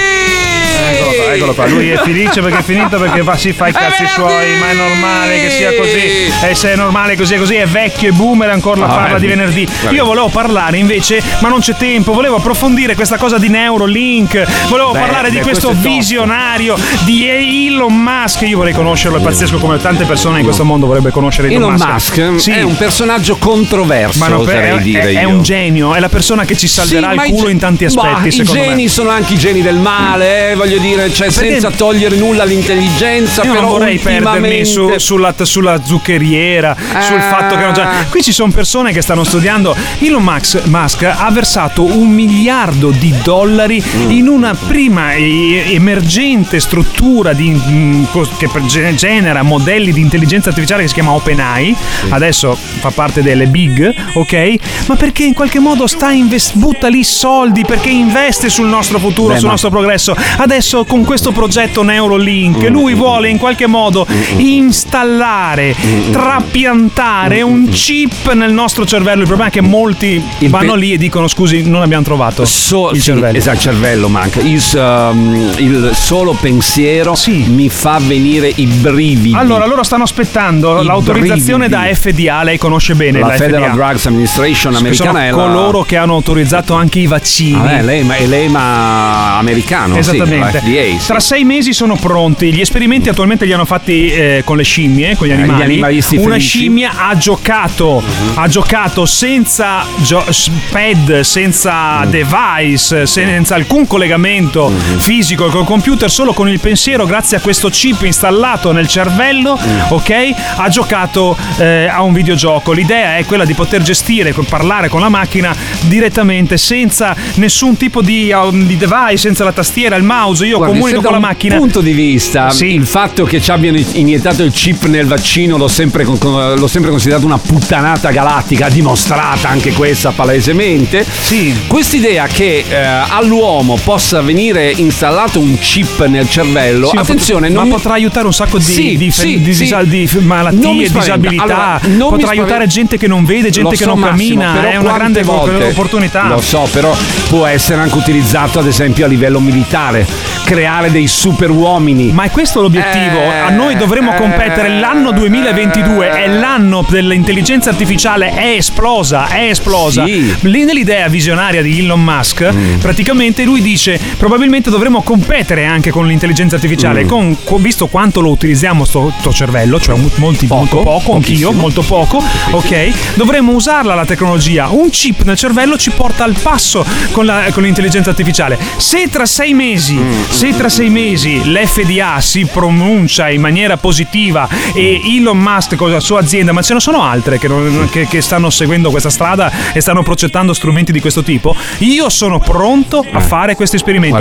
Eccolo 0.93 1.13
qua, 1.23 1.33
eccolo 1.35 1.55
qua. 1.55 1.67
Lui 1.67 1.90
è 1.93 1.99
felice 1.99 2.41
perché 2.41 2.59
è 2.59 2.63
finito 2.63 2.99
perché 2.99 3.23
fa, 3.23 3.37
si 3.37 3.53
fa 3.53 3.69
i 3.69 3.73
cazzi 3.73 4.07
suoi, 4.07 4.59
ma 4.59 4.71
è 4.71 4.75
normale 4.75 5.41
che 5.41 5.51
sia 5.51 5.75
così. 5.75 6.49
E 6.49 6.55
se 6.55 6.73
è 6.73 6.77
normale 6.77 7.17
così 7.17 7.35
è 7.35 7.39
così, 7.39 7.55
è 7.57 7.67
vecchio 7.67 8.09
e 8.09 8.13
boomer 8.13 8.49
ancora 8.51 8.81
la 8.81 8.87
Ah, 8.87 8.97
parla 8.97 9.17
eh, 9.17 9.21
di 9.21 9.27
venerdì. 9.27 9.67
vabbè. 9.83 9.95
Io 9.95 10.05
volevo 10.05 10.29
parlare 10.29 10.79
invece, 10.79 11.23
ma 11.41 11.49
non 11.49 11.61
c'è 11.61 11.75
tempo, 11.77 12.13
volevo 12.13 12.37
approfondire 12.37 12.95
questa 12.95 13.17
cosa 13.17 13.39
di 13.39 13.49
Neurolink, 13.49 14.69
volevo 14.69 14.93
Beh, 14.93 14.99
parlare 14.99 15.31
di 15.31 15.37
beh, 15.39 15.43
questo, 15.43 15.69
questo 15.69 15.89
visionario 15.89 16.77
di 17.05 17.27
Elon 17.29 17.95
Musk. 17.95 18.43
Io 18.43 18.57
vorrei 18.57 18.73
conoscerlo, 18.73 19.19
è 19.19 19.21
pazzesco 19.23 19.59
come 19.59 19.79
tante 19.79 20.05
persone 20.05 20.39
in 20.39 20.45
questo 20.45 20.65
mondo 20.65 20.87
vorrebbe 20.87 21.11
conoscere 21.11 21.49
Elon, 21.49 21.75
Elon 21.75 21.89
Musk 21.93 22.33
Sì. 22.41 22.51
è 22.53 22.63
un 22.63 22.77
personaggio 22.77 23.37
controverso, 23.37 24.19
Ma 24.19 24.29
no, 24.29 24.45
è, 24.45 24.79
dire 24.79 25.01
è- 25.03 25.17
è 25.17 25.21
io. 25.23 25.29
un 25.29 25.43
genio, 25.43 25.95
è 25.95 26.01
la 26.01 26.09
persona 26.09 26.45
che 26.45 26.57
ci 26.57 26.67
salverà 26.69 27.11
Sì, 27.11 27.29
il 27.29 27.35
culo 27.35 27.49
in 27.49 27.59
tanti 27.59 27.85
aspetti. 27.85 28.07
Bah, 28.07 28.27
I 28.27 28.43
geni 28.45 28.83
me. 28.85 28.89
sono 28.89 29.11
anche 29.11 29.35
i 29.35 29.39
geni 29.39 29.63
del 29.63 29.77
male, 29.77 30.51
eh, 30.51 30.55
voglio 30.55 30.79
dire, 30.79 31.13
cioè 31.13 31.29
Perché- 31.33 31.51
senza 31.51 31.71
togliere 31.81 32.17
nulla 32.17 32.43
all'intelligenza, 32.43 33.43
Io 33.43 33.53
però 33.53 33.63
non 33.63 33.71
vorrei 33.71 33.99
perdermi 33.99 34.67
su- 34.67 34.81
ultimamente- 34.81 34.99
sulla, 34.99 35.35
sulla 35.45 35.81
zuccheriera, 35.83 36.77
sul 37.01 37.17
Ah. 37.17 37.21
fatto 37.23 37.57
che 37.57 37.63
non 37.63 37.73
c'è. 37.73 37.87
Qui 38.11 38.23
ci 38.23 38.33
sono 38.33 38.53
persone 38.53 38.93
che 38.93 39.01
stanno 39.01 39.25
studiando. 39.25 39.75
Elon 40.01 40.23
Musk, 40.23 40.67
Musk 40.67 41.05
ha 41.05 41.31
versato 41.33 41.83
un 41.85 42.11
miliardo 42.11 42.91
di 42.91 43.15
dollari 43.23 43.83
Mm. 43.83 44.11
in 44.11 44.29
una 44.29 44.55
prima 44.55 45.15
e- 45.15 45.73
emergente 45.73 46.61
struttura 46.61 47.33
di, 47.33 47.49
mm, 47.51 48.05
che 48.37 48.49
genera 48.97 49.41
modelli 49.43 49.91
di 49.95 50.01
intelligenza 50.03 50.51
artificiale 50.51 50.83
che 50.83 50.89
si 50.89 50.95
chiama 50.95 51.13
OpenAI. 51.13 51.75
Adesso 52.11 52.59
fa 52.81 52.91
parte 52.91 53.23
delle 53.23 53.47
big, 53.47 53.95
ok? 54.13 54.55
Ma 54.87 54.97
perché 54.97 55.25
in 55.25 55.33
qualche 55.33 55.61
modo 55.61 55.87
sta 55.87 56.11
invest- 56.11 56.57
butta 56.57 56.89
lì 56.89 57.03
soldi 57.05 57.65
perché 57.65 57.89
investe 57.89 58.51
sul 58.51 58.67
nostro 58.67 58.99
futuro, 58.99 59.29
Beh, 59.33 59.37
sul 59.39 59.47
ma- 59.47 59.53
nostro 59.53 59.71
progresso. 59.71 60.15
Adesso 60.37 60.85
con 60.85 61.05
questo 61.05 61.33
progetto 61.33 61.69
Neurolink, 61.79 62.69
Mm. 62.69 62.73
lui 62.73 62.95
vuole 62.95 63.29
in 63.29 63.39
qualche 63.39 63.67
modo 63.67 64.07
installare, 64.37 65.75
trapiantare 66.11 67.43
un 67.43 67.69
chip 67.69 68.33
nel 68.33 68.53
nostro 68.53 68.85
cervello. 68.85 69.21
Il 69.23 69.27
problema 69.27 69.49
è 69.51 69.53
che 69.53 69.61
molti 69.61 70.23
vanno 70.49 70.75
lì 70.75 70.93
e 70.93 70.99
dicono: 70.99 71.29
Scusi, 71.29 71.69
non 71.69 71.83
abbiamo 71.83 72.05
trovato 72.05 72.45
So- 72.45 72.91
il 72.91 72.97
sì, 72.97 73.03
cervello. 73.03 73.37
Esatto, 73.37 73.57
il 73.57 73.63
cervello 73.63 74.09
manca. 74.09 74.41
Il, 74.41 74.63
um, 74.75 75.53
il 75.59 75.91
solo 75.95 76.33
pensiero 76.41 77.15
mi 77.27 77.69
fa 77.69 77.99
venire 78.01 78.51
i 78.55 78.67
brividi. 78.67 79.35
Allora, 79.35 79.67
loro 79.67 79.83
stanno 79.83 80.05
aspettando 80.05 80.81
I 80.81 80.85
l'autorizzazione 80.85 81.69
brividi. 81.69 81.89
da 81.91 81.95
FDA. 82.37 82.43
Lei 82.43 82.59
conosce 82.59 82.95
bene 82.95 83.19
la 83.21 83.27
la, 83.29 83.35
Federal 83.35 83.71
FDA. 83.71 83.75
Drugs 83.75 84.07
Administration 84.07 84.75
americana 84.77 85.11
sono 85.11 85.23
è 85.25 85.31
la... 85.31 85.37
coloro 85.37 85.83
che 85.83 85.97
hanno 85.97 86.15
autorizzato 86.15 86.75
anche 86.75 86.99
i 87.01 87.07
vaccini. 87.07 87.59
Ah, 87.59 87.77
beh, 87.77 87.83
l'EMA, 87.83 88.15
è 88.17 88.27
l'EMA 88.27 89.37
americano, 89.39 89.95
sì, 89.95 89.99
Esattamente. 90.01 90.61
sì. 90.65 90.99
Tra 91.07 91.21
sei 91.21 91.45
mesi 91.45 91.60
mesi 91.61 91.75
sono 91.75 91.95
pronti. 91.97 92.55
Gli 92.55 92.61
esperimenti 92.61 93.11
attualmente 93.11 93.45
li 93.45 93.53
hanno 93.53 93.67
fatti 93.67 94.11
eh, 94.11 94.43
con 94.47 94.57
le 94.57 94.63
scimmie, 94.63 95.15
con 95.15 95.27
gli 95.27 95.33
animali. 95.33 95.63
animalisti 95.65 96.17
Una 96.17 96.31
felici. 96.31 96.59
scimmia 96.59 96.93
ha 96.97 97.15
giocato, 97.19 98.03
ha 98.35 98.49
giocato 98.49 99.05
senza 99.05 99.85
gio- 99.99 100.25
pad, 100.71 101.21
senza 101.21 102.07
device, 102.09 103.07
senza 103.07 103.57
alcun 103.57 103.87
collegamento 103.87 104.73
fisico 104.97 105.49
col 105.49 105.67
computer, 105.67 106.11
solo 106.11 106.33
con 106.33 106.49
il 106.49 106.61
pensiero, 106.61 107.05
grazie 107.05 107.37
a 107.37 107.41
questo 107.41 107.69
chip 107.69 108.03
installato 108.05 108.73
nel 108.73 108.87
cervello, 108.87 109.59
ok? 109.89 110.11
Ha 110.57 110.69
giocato 110.71 111.37
eh, 111.59 111.89
a 111.89 112.01
un 112.01 112.15
videogioco. 112.15 112.73
L'idea 112.73 113.19
è 113.19 113.27
quella 113.27 113.45
di 113.45 113.53
poter 113.53 113.83
gestire, 113.83 114.33
parlare 114.49 114.89
con 114.89 115.01
la 115.01 115.11
macchina 115.11 115.55
direttamente, 115.81 116.57
senza 116.57 117.15
nessun 117.35 117.77
tipo 117.77 118.01
di, 118.01 118.33
um, 118.33 118.67
di 118.67 118.79
device, 118.79 119.19
senza 119.19 119.45
la 119.45 119.53
tastiera, 119.53 119.97
il 119.97 120.05
mouse. 120.05 120.47
Io 120.47 120.57
Guardi, 120.57 120.79
comunico 120.79 121.03
con 121.03 121.11
la 121.11 121.19
un 121.19 121.23
macchina. 121.55 121.59
punto 121.59 121.81
di 121.81 121.93
vista, 121.93 122.49
il 122.61 122.87
fatto 122.87 123.25
che 123.25 123.41
ci 123.41 123.51
abbiano 123.51 123.79
iniettato 123.93 124.43
il 124.43 124.53
chip 124.53 124.85
nel 124.87 125.07
vaccino 125.07 125.57
l'ho 125.57 125.69
sempre, 125.69 126.05
l'ho 126.05 126.67
sempre 126.67 126.91
considerato 126.91 127.27
una 127.27 127.39
puttanata 127.39 128.11
galattica, 128.11 128.69
dimostrata 128.69 129.49
anche 129.49 129.73
questa 129.73 130.11
palesemente. 130.13 131.05
Sì. 131.09 131.55
Quest'idea 131.67 132.27
che 132.27 132.65
eh, 132.69 132.75
all'uomo 132.77 133.79
possa 133.83 134.21
venire 134.21 134.71
installato 134.71 135.39
un 135.41 135.59
chip 135.59 136.05
nel 136.07 136.29
cervello, 136.29 136.89
Sì, 136.89 136.95
ma 136.97 137.01
attenzione, 137.03 137.47
pot- 137.49 137.57
non 137.57 137.65
ma 137.69 137.69
mi- 137.71 137.77
potrà 137.81 137.95
aiutare 137.95 138.27
un 138.27 138.33
sacco 138.33 138.59
di, 138.59 138.65
Sì, 138.65 138.97
di- 138.97 139.11
sì, 139.11 139.41
di 139.41 139.55
sì. 139.55 139.75
di 139.85 140.09
malattie, 140.21 140.89
disabilità, 140.91 141.43
Allora, 141.43 141.81
potrà 142.09 142.31
aiutare 142.31 142.67
gente 142.67 142.97
che 142.97 143.07
non 143.07 143.25
vede, 143.25 143.51
gente 143.51 143.63
Lo 143.63 143.71
che 143.71 143.77
so, 143.77 143.87
non 143.87 143.99
Massimo, 144.01 144.41
cammina, 144.41 144.71
è 144.71 144.77
una 144.77 144.93
grande 144.93 145.23
volte- 145.23 145.65
opportunità. 145.65 146.27
Lo 146.29 146.41
so, 146.41 146.69
però 146.71 146.95
può 147.29 147.47
essere 147.47 147.81
anche 147.81 147.97
utilizzato 147.97 148.59
ad 148.59 148.67
esempio 148.67 149.05
a 149.05 149.09
livello 149.09 149.41
militare, 149.41 150.07
creare 150.45 150.91
dei 150.91 151.07
super 151.07 151.29
uomini. 151.51 152.13
Ma 152.13 152.25
è 152.25 152.31
questo 152.31 152.61
l'obiettivo. 152.61 153.19
a 153.21 153.51
noi 153.51 153.77
dovremmo 153.77 154.13
competere. 154.15 154.69
L'anno 154.79 155.13
2022 155.13 156.11
è 156.11 156.27
l'anno 156.29 156.85
dell'intelligenza 156.89 157.71
artificiale. 157.71 158.33
È 158.35 158.55
esplosa, 158.57 159.29
è 159.29 159.49
esplosa. 159.49 160.05
Lì 160.05 160.65
nell'idea 160.65 161.09
visionaria 161.09 161.63
di 161.63 161.79
Elon 161.81 162.03
Musk, 162.03 162.49
Mm. 162.53 162.79
praticamente 162.79 163.45
lui 163.45 163.61
dice: 163.63 163.99
probabilmente 164.17 164.71
dovremmo 164.71 165.03
competere 165.03 165.65
anche 165.65 165.91
con 165.91 166.07
l'intelligenza 166.07 166.57
artificiale. 166.57 167.05
Mm. 167.05 167.09
Con, 167.09 167.37
con- 167.45 167.63
visto 167.63 167.87
quanto 167.89 168.21
lo 168.21 168.31
utilizziamo 168.31 168.85
sto, 168.85 169.13
sto 169.19 169.33
cervello, 169.33 169.79
cioè 169.81 169.97
molti, 170.17 170.47
molto 170.47 170.81
poco, 170.83 171.15
anch'io, 171.15 171.53
molto 171.53 171.83
poco. 171.83 172.23
Ok, 172.51 173.15
dovremmo 173.15 173.53
usarla 173.53 173.95
la 173.95 174.05
tecnologia. 174.05 174.69
Un 174.71 174.91
chip 174.91 175.23
nel 175.25 175.37
cervello 175.37 175.77
ci 175.77 175.91
porta 175.91 176.25
al 176.25 176.35
passo 176.41 176.85
con, 177.13 177.25
la- 177.27 177.47
con 177.53 177.63
l'intelligenza 177.63 178.11
artificiale. 178.11 178.59
Se 178.77 179.09
tra 179.11 179.27
sei 179.27 179.53
mesi, 179.55 179.99
se 180.29 180.55
tra 180.57 180.69
sei 180.69 180.89
mesi 180.91 181.20
l'FDA 181.29 182.21
si 182.21 182.47
pronuncia 182.47 183.29
in 183.31 183.41
maniera 183.41 183.77
positiva 183.77 184.49
e 184.73 185.01
Elon 185.17 185.39
Musk 185.39 185.75
con 185.77 185.91
la 185.91 186.01
sua 186.01 186.21
azienda, 186.21 186.53
ma 186.53 186.63
ce 186.63 186.75
ne 186.75 186.81
sono 186.81 187.03
altre 187.03 187.39
che, 187.39 187.49
non- 187.49 187.89
che- 187.91 188.07
che 188.07 188.21
stanno 188.21 188.51
seguendo 188.51 188.91
questa 188.91 189.11
strada 189.11 189.51
e 189.73 189.81
stanno 189.81 190.03
progettando 190.03 190.53
strumenti 190.53 190.93
di 190.93 191.01
questo 191.01 191.23
tipo, 191.23 191.55
io 191.79 192.09
sono 192.09 192.39
pronto 192.39 193.05
a 193.13 193.21
fare 193.21 193.55
questo 193.55 193.77
esperimento. 193.77 194.17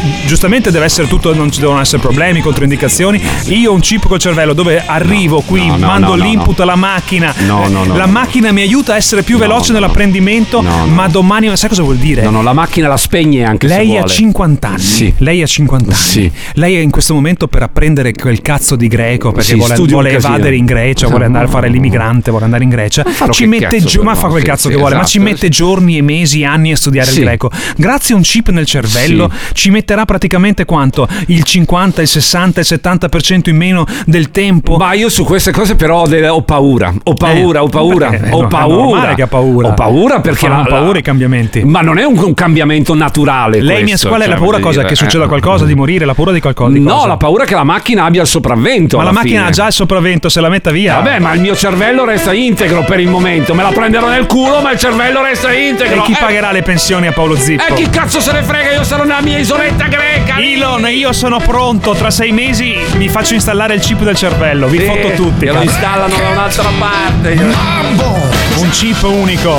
Giustamente 0.26 0.70
deve 0.70 0.84
essere 0.86 1.06
tutto, 1.08 1.34
non 1.34 1.50
ci 1.50 1.60
devono 1.60 1.80
essere 1.80 2.00
problemi, 2.00 2.40
controindicazioni. 2.40 3.20
Io 3.46 3.70
ho 3.70 3.74
un 3.74 3.80
chip 3.80 4.06
col 4.06 4.18
cervello 4.18 4.52
dove 4.52 4.82
arrivo 4.84 5.40
qui, 5.42 5.66
no, 5.66 5.76
mando 5.78 6.08
no, 6.10 6.16
no, 6.16 6.22
l'input 6.24 6.60
alla 6.60 6.76
macchina. 6.76 7.34
No, 7.46 7.68
no, 7.68 7.84
no, 7.84 7.96
la 7.96 8.06
macchina 8.06 8.52
mi 8.52 8.60
aiuta 8.62 8.94
a 8.94 8.96
essere 8.96 9.22
più 9.22 9.38
veloce 9.38 9.72
nell'apprendimento, 9.72 10.62
ma 10.62 11.08
domani, 11.08 11.54
sai 11.56 11.68
cosa 11.68 11.82
vuol 11.82 11.96
dire? 11.96 12.22
No, 12.22 12.30
no, 12.30 12.42
la 12.42 12.52
macchina 12.52 12.88
la 12.88 12.96
spegne 12.96 13.44
anche 13.44 13.68
se 13.68 13.76
Lei 13.76 13.88
ha 13.96 14.00
vuole. 14.00 14.08
50 14.08 14.68
anni. 14.68 14.78
Sì. 14.80 15.12
Lei 15.18 15.42
ha 15.42 15.46
50 15.46 15.92
anni. 15.92 16.21
Lei 16.54 16.76
è 16.76 16.80
in 16.80 16.90
questo 16.90 17.14
momento 17.14 17.48
per 17.48 17.62
apprendere 17.62 18.12
quel 18.12 18.40
cazzo 18.42 18.76
di 18.76 18.88
greco 18.88 19.30
perché 19.32 19.52
Sì, 19.52 19.56
vuole, 19.56 19.74
vuole 19.76 20.10
evadere 20.10 20.56
in 20.56 20.64
Grecia, 20.64 21.06
vuole 21.08 21.24
andare 21.24 21.46
a 21.46 21.48
fare 21.48 21.68
l'immigrante, 21.68 22.30
vuole 22.30 22.44
andare 22.44 22.64
in 22.64 22.70
Grecia. 22.70 23.04
farò 23.04 23.32
Ci 23.32 23.46
mette 23.46 23.78
cazzo 23.78 24.02
ma 24.02 24.14
fa 24.14 24.28
quel 24.28 24.42
sì, 24.42 24.46
cazzo 24.46 24.62
sì, 24.68 24.74
che 24.74 24.76
vuole, 24.76 24.94
ma 24.94 25.00
esatto. 25.02 25.18
ci 25.18 25.24
mette 25.24 25.48
giorni 25.48 25.96
e 25.98 26.02
mesi, 26.02 26.44
anni 26.44 26.72
a 26.72 26.76
studiare 26.76 27.10
Sì. 27.10 27.18
il 27.18 27.24
greco. 27.24 27.50
Grazie 27.76 28.14
a 28.14 28.16
un 28.16 28.22
chip 28.22 28.48
nel 28.50 28.66
cervello 28.66 29.30
ci 29.52 29.70
metterà 29.70 30.04
praticamente 30.04 30.64
quanto? 30.64 31.06
Il 31.26 31.42
50, 31.42 32.02
il 32.02 32.08
60, 32.08 32.60
il 32.60 32.66
70% 32.68 33.48
in 33.50 33.56
meno 33.56 33.84
del 34.06 34.30
tempo. 34.30 34.76
Ma 34.76 34.92
io 34.94 35.08
su 35.08 35.24
queste 35.24 35.50
cose 35.52 35.74
però 35.76 36.02
ho 36.02 36.42
paura, 36.42 36.92
ho 37.02 37.14
paura, 37.14 37.58
Eh, 37.58 37.62
ho 37.62 37.68
paura, 37.68 38.08
perché? 38.10 38.30
ho 38.30 38.42
No, 38.42 38.48
paura. 38.48 39.14
che 39.14 39.22
ha 39.22 39.26
paura. 39.26 39.68
Ho 39.68 39.74
paura 39.74 40.20
perché 40.20 40.48
la- 40.48 40.56
la- 40.58 40.64
paura 40.64 40.98
i 40.98 41.02
cambiamenti. 41.02 41.62
Ma 41.64 41.80
non 41.80 41.98
è 41.98 42.04
un, 42.04 42.16
un 42.18 42.34
cambiamento 42.34 42.94
naturale 42.94 43.60
Lei 43.60 43.82
mi 43.82 43.88
questo, 43.90 44.08
qual 44.08 44.20
è 44.20 44.24
la 44.24 44.30
cioè, 44.32 44.38
paura 44.40 44.56
voglio 44.58 44.66
cosa? 44.68 44.78
dire, 44.82 44.88
Che 44.90 44.96
succeda 44.96 45.24
eh. 45.24 45.28
qualcosa, 45.28 45.64
di 45.64 45.74
morire, 45.74 46.04
la 46.12 46.14
paura 46.14 46.32
di 46.32 46.40
qualcosa? 46.40 46.72
di 46.72 46.80
No, 46.80 46.94
cosa? 46.94 47.06
la 47.08 47.16
paura 47.16 47.44
che 47.44 47.54
la 47.54 47.64
macchina 47.64 48.04
abbia 48.04 48.22
il 48.22 48.26
sopravvento. 48.28 48.96
Ma 48.98 49.04
la 49.04 49.12
macchina 49.12 49.38
fine. 49.40 49.48
ha 49.48 49.52
già 49.52 49.66
il 49.66 49.72
sopravvento, 49.72 50.28
se 50.28 50.40
la 50.40 50.48
metta 50.48 50.70
via. 50.70 50.94
Vabbè, 50.96 51.18
ma 51.18 51.32
il 51.34 51.40
mio 51.40 51.54
cervello 51.56 52.04
resta 52.04 52.32
integro 52.32 52.82
per 52.84 53.00
il 53.00 53.08
momento. 53.08 53.54
Me 53.54 53.62
la 53.62 53.70
prenderò 53.70 54.08
nel 54.08 54.26
culo, 54.26 54.60
ma 54.60 54.72
il 54.72 54.78
cervello 54.78 55.22
resta 55.22 55.52
integro. 55.52 56.02
E 56.02 56.02
chi 56.04 56.12
Eh, 56.12 56.16
pagherà 56.18 56.52
le 56.52 56.62
pensioni 56.62 57.06
a 57.06 57.12
Paolo 57.12 57.36
Zippo? 57.36 57.64
E 57.66 57.74
chi 57.74 57.88
cazzo 57.90 58.20
se 58.20 58.32
ne 58.32 58.42
frega? 58.42 58.72
Io 58.72 58.84
sarò 58.84 59.02
nella 59.04 59.22
mia 59.22 59.38
isoletta 59.38 59.86
greca. 59.86 60.36
Elon, 60.38 60.86
io 60.90 61.12
sono 61.12 61.38
pronto. 61.38 61.92
Tra 61.94 62.10
sei 62.10 62.32
mesi 62.32 62.76
mi 62.96 63.08
faccio 63.08 63.34
installare 63.34 63.74
il 63.74 63.80
chip 63.80 64.02
del 64.02 64.14
cervello. 64.16 64.66
Vi 64.68 64.78
Sì, 64.78 64.84
fotto 64.86 65.10
tutti. 65.12 65.44
me 65.46 65.52
lo 65.52 65.62
installano 65.62 66.14
da 66.16 66.28
un'altra 66.30 66.68
parte. 66.78 68.51
Un 68.58 68.68
chip 68.70 69.02
unico 69.02 69.58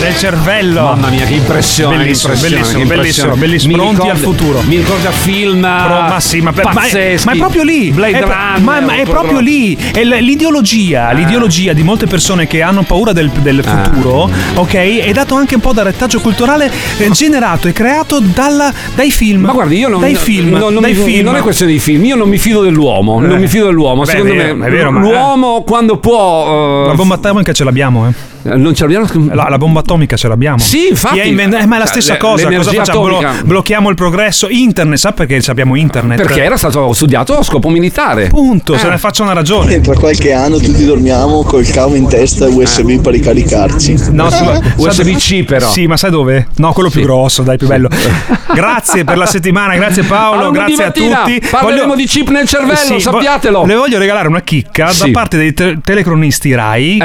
del 0.00 0.16
cervello. 0.16 0.82
Mamma 0.82 1.08
mia, 1.08 1.24
che 1.24 1.34
impressione! 1.34 1.96
Bellissimo, 1.96 2.34
che 2.34 2.38
impressione, 2.46 2.84
bellissimo, 2.84 3.34
bellissimo, 3.36 3.36
bellissimo. 3.36 3.76
Pronti 3.76 4.08
al 4.08 4.16
futuro. 4.16 4.60
Mi 4.66 4.76
ricorda 4.76 5.10
film. 5.10 5.60
Pro- 5.60 6.00
ma 6.08 6.20
sì, 6.20 6.40
ma, 6.40 6.52
per- 6.52 6.70
ma 6.72 6.84
è, 6.84 7.18
ma 7.24 7.32
è 7.32 7.36
proprio 7.36 7.62
lì. 7.62 7.90
Blade 7.90 8.18
è, 8.18 8.20
Runner. 8.20 8.60
ma, 8.60 8.80
ma 8.80 8.94
è 8.96 9.02
proprio 9.04 9.40
lì. 9.40 9.74
È 9.76 10.02
l'ideologia, 10.04 11.10
Eh. 11.10 11.14
l'ideologia 11.14 11.72
di 11.72 11.82
molte 11.82 12.06
persone 12.06 12.46
che 12.46 12.62
hanno 12.62 12.82
paura 12.82 13.12
del, 13.12 13.28
del 13.30 13.64
futuro, 13.64 14.30
ok? 14.54 14.74
È 14.74 15.12
dato 15.12 15.34
anche 15.34 15.54
un 15.56 15.60
po' 15.60 15.72
dal 15.72 15.84
retaggio 15.86 16.20
culturale 16.20 16.70
eh, 16.98 17.10
generato 17.10 17.66
e 17.68 17.72
creato 17.72 18.20
dalla- 18.20 18.72
dai 18.94 19.10
film. 19.10 19.42
Ma 19.44 19.52
guardi, 19.52 19.78
io 19.78 19.88
non, 19.88 20.00
dai 20.00 20.14
film, 20.14 20.50
non, 20.56 20.72
non 20.72 20.82
dai 20.82 20.92
mi- 20.94 21.02
film. 21.02 21.24
non 21.24 21.36
è 21.36 21.40
questione 21.40 21.72
di 21.72 21.78
film, 21.80 22.04
io 22.04 22.16
non 22.16 22.28
mi 22.28 22.38
fido 22.38 22.62
dell'uomo. 22.62 23.20
Non 23.20 23.32
Eh. 23.32 23.38
mi 23.38 23.48
fido 23.48 23.66
dell'uomo. 23.66 24.02
Beh, 24.02 24.10
Secondo 24.10 24.34
vero, 24.34 24.54
me, 24.54 24.66
è 24.66 24.70
vero, 24.70 24.90
ma- 24.92 25.00
l'uomo 25.00 25.62
quando 25.66 25.98
può. 25.98 26.84
eh, 26.84 26.88
La 26.88 26.94
bomba 26.94 27.14
atomica 27.16 27.52
ce 27.52 27.64
l'abbiamo, 27.64 28.01
eh. 28.08 28.31
Non 28.44 28.74
ce 28.74 28.82
l'abbiamo. 28.86 29.06
La, 29.34 29.46
la 29.48 29.58
bomba 29.58 29.80
atomica 29.80 30.16
ce 30.16 30.28
l'abbiamo. 30.28 30.58
Sì, 30.58 30.88
infatti. 30.90 31.20
Invent- 31.26 31.54
eh, 31.54 31.66
ma 31.66 31.76
è 31.76 31.78
la 31.78 31.86
stessa 31.86 32.14
Le- 32.14 32.18
cosa. 32.18 32.48
Cosa 32.52 32.72
facciamo? 32.72 33.02
Blo- 33.06 33.32
blocchiamo 33.44 33.88
il 33.88 33.94
progresso. 33.94 34.48
Internet, 34.48 34.98
sa 34.98 35.12
perché 35.12 35.40
abbiamo 35.46 35.76
internet? 35.76 36.20
Perché 36.22 36.42
era 36.42 36.56
stato 36.56 36.92
studiato 36.92 37.36
a 37.38 37.42
scopo 37.42 37.68
militare. 37.68 38.28
Punto, 38.28 38.74
Eh. 38.74 38.78
se 38.78 38.88
ne 38.88 38.98
faccia 38.98 39.22
una 39.22 39.32
ragione. 39.32 39.80
Tra 39.80 39.94
qualche 39.94 40.32
anno 40.32 40.58
tutti 40.58 40.84
dormiamo 40.84 41.42
col 41.44 41.66
cavo 41.66 41.94
in 41.94 42.08
testa 42.08 42.46
USB 42.48 43.00
per 43.00 43.12
ricaricarci. 43.12 43.96
No, 44.10 44.30
su- 44.30 44.44
USB-C 44.76 45.44
però. 45.44 45.70
Sì, 45.70 45.86
ma 45.86 45.96
sai 45.96 46.10
dove? 46.10 46.48
No, 46.56 46.72
quello 46.72 46.90
più 46.90 47.02
grosso, 47.02 47.42
dai, 47.42 47.56
più 47.56 47.66
bello. 47.68 47.88
grazie 48.52 49.04
per 49.04 49.16
la 49.16 49.26
settimana, 49.26 49.74
grazie 49.76 50.02
Paolo, 50.02 50.40
A 50.40 50.44
lunedì 50.46 50.74
grazie 50.74 50.84
a 51.06 51.22
tutti. 51.22 51.42
parleremo 51.48 51.94
di 51.94 52.04
chip 52.06 52.28
nel 52.30 52.46
cervello, 52.48 52.94
vo- 52.94 52.98
sappiatelo. 52.98 53.64
Le 53.64 53.74
voglio 53.74 53.98
regalare 53.98 54.28
una 54.28 54.40
chicca 54.42 54.90
Sì. 54.90 55.04
da 55.06 55.20
parte 55.20 55.36
dei 55.36 55.54
te- 55.54 55.78
telecronisti 55.82 56.54
Rai 56.54 57.00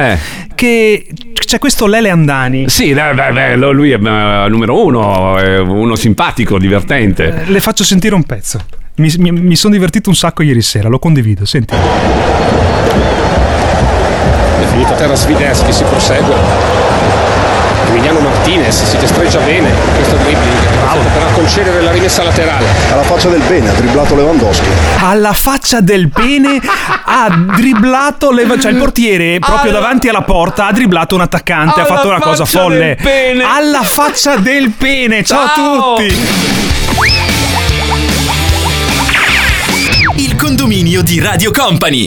che 0.55 1.05
c'è 1.45 1.59
questo 1.59 1.85
Lele 1.87 2.09
Andani. 2.09 2.69
Sì, 2.69 2.93
beh, 2.93 3.13
beh, 3.13 3.55
lui 3.55 3.91
è 3.91 3.95
eh, 3.95 4.49
numero 4.49 4.83
uno, 4.83 5.37
è 5.37 5.59
uno 5.59 5.95
simpatico, 5.95 6.57
divertente. 6.57 7.43
Le 7.45 7.59
faccio 7.61 7.83
sentire 7.83 8.15
un 8.15 8.23
pezzo. 8.23 8.63
Mi, 8.95 9.13
mi- 9.17 9.31
mi 9.31 9.55
sono 9.55 9.73
divertito 9.73 10.09
un 10.09 10.15
sacco 10.15 10.41
ieri 10.43 10.61
sera, 10.61 10.89
lo 10.89 10.99
condivido, 10.99 11.45
senti. 11.45 11.73
È 14.59 14.65
finito 14.65 14.93
a 14.93 14.95
terra 14.95 15.15
Svideschi, 15.15 15.71
si 15.71 15.83
prosegue. 15.83 17.26
Emiliano 17.89 18.19
Martinez 18.19 18.83
si 18.83 18.97
destreggia 18.97 19.39
bene 19.39 19.71
questo 19.95 20.15
dribbling 20.17 20.55
per 21.13 21.31
concedere 21.33 21.81
la 21.81 21.91
rimessa 21.91 22.23
laterale. 22.23 22.65
Alla 22.91 23.03
faccia 23.03 23.29
del 23.29 23.41
bene, 23.47 23.69
ha 23.69 23.73
dribblato 23.73 24.15
Lewandowski. 24.15 24.65
Alla 24.99 25.33
faccia 25.33 25.79
del 25.81 26.07
bene 26.07 26.59
ha 27.05 27.29
dribblato 27.55 28.31
le- 28.31 28.45
cioè 28.59 28.71
il 28.71 28.77
portiere 28.77 29.39
proprio 29.39 29.71
davanti 29.71 30.07
alla 30.09 30.21
porta 30.21 30.67
ha 30.67 30.71
dribblato 30.71 31.15
un 31.15 31.21
attaccante, 31.21 31.79
ha 31.81 31.83
Alla 31.85 31.95
fatto 31.95 32.07
una 32.07 32.19
cosa 32.19 32.45
faccia 32.45 32.59
folle. 32.61 32.77
del 32.77 32.95
pene. 33.01 33.43
Alla 33.43 33.81
faccia 33.83 34.35
del 34.37 34.71
pene. 34.77 35.23
Ciao, 35.23 35.47
Ciao. 35.47 35.93
a 35.93 35.97
tutti. 35.97 36.15
Il 40.15 40.35
condominio 40.35 41.01
di 41.03 41.19
Radio 41.19 41.51
Company. 41.51 42.05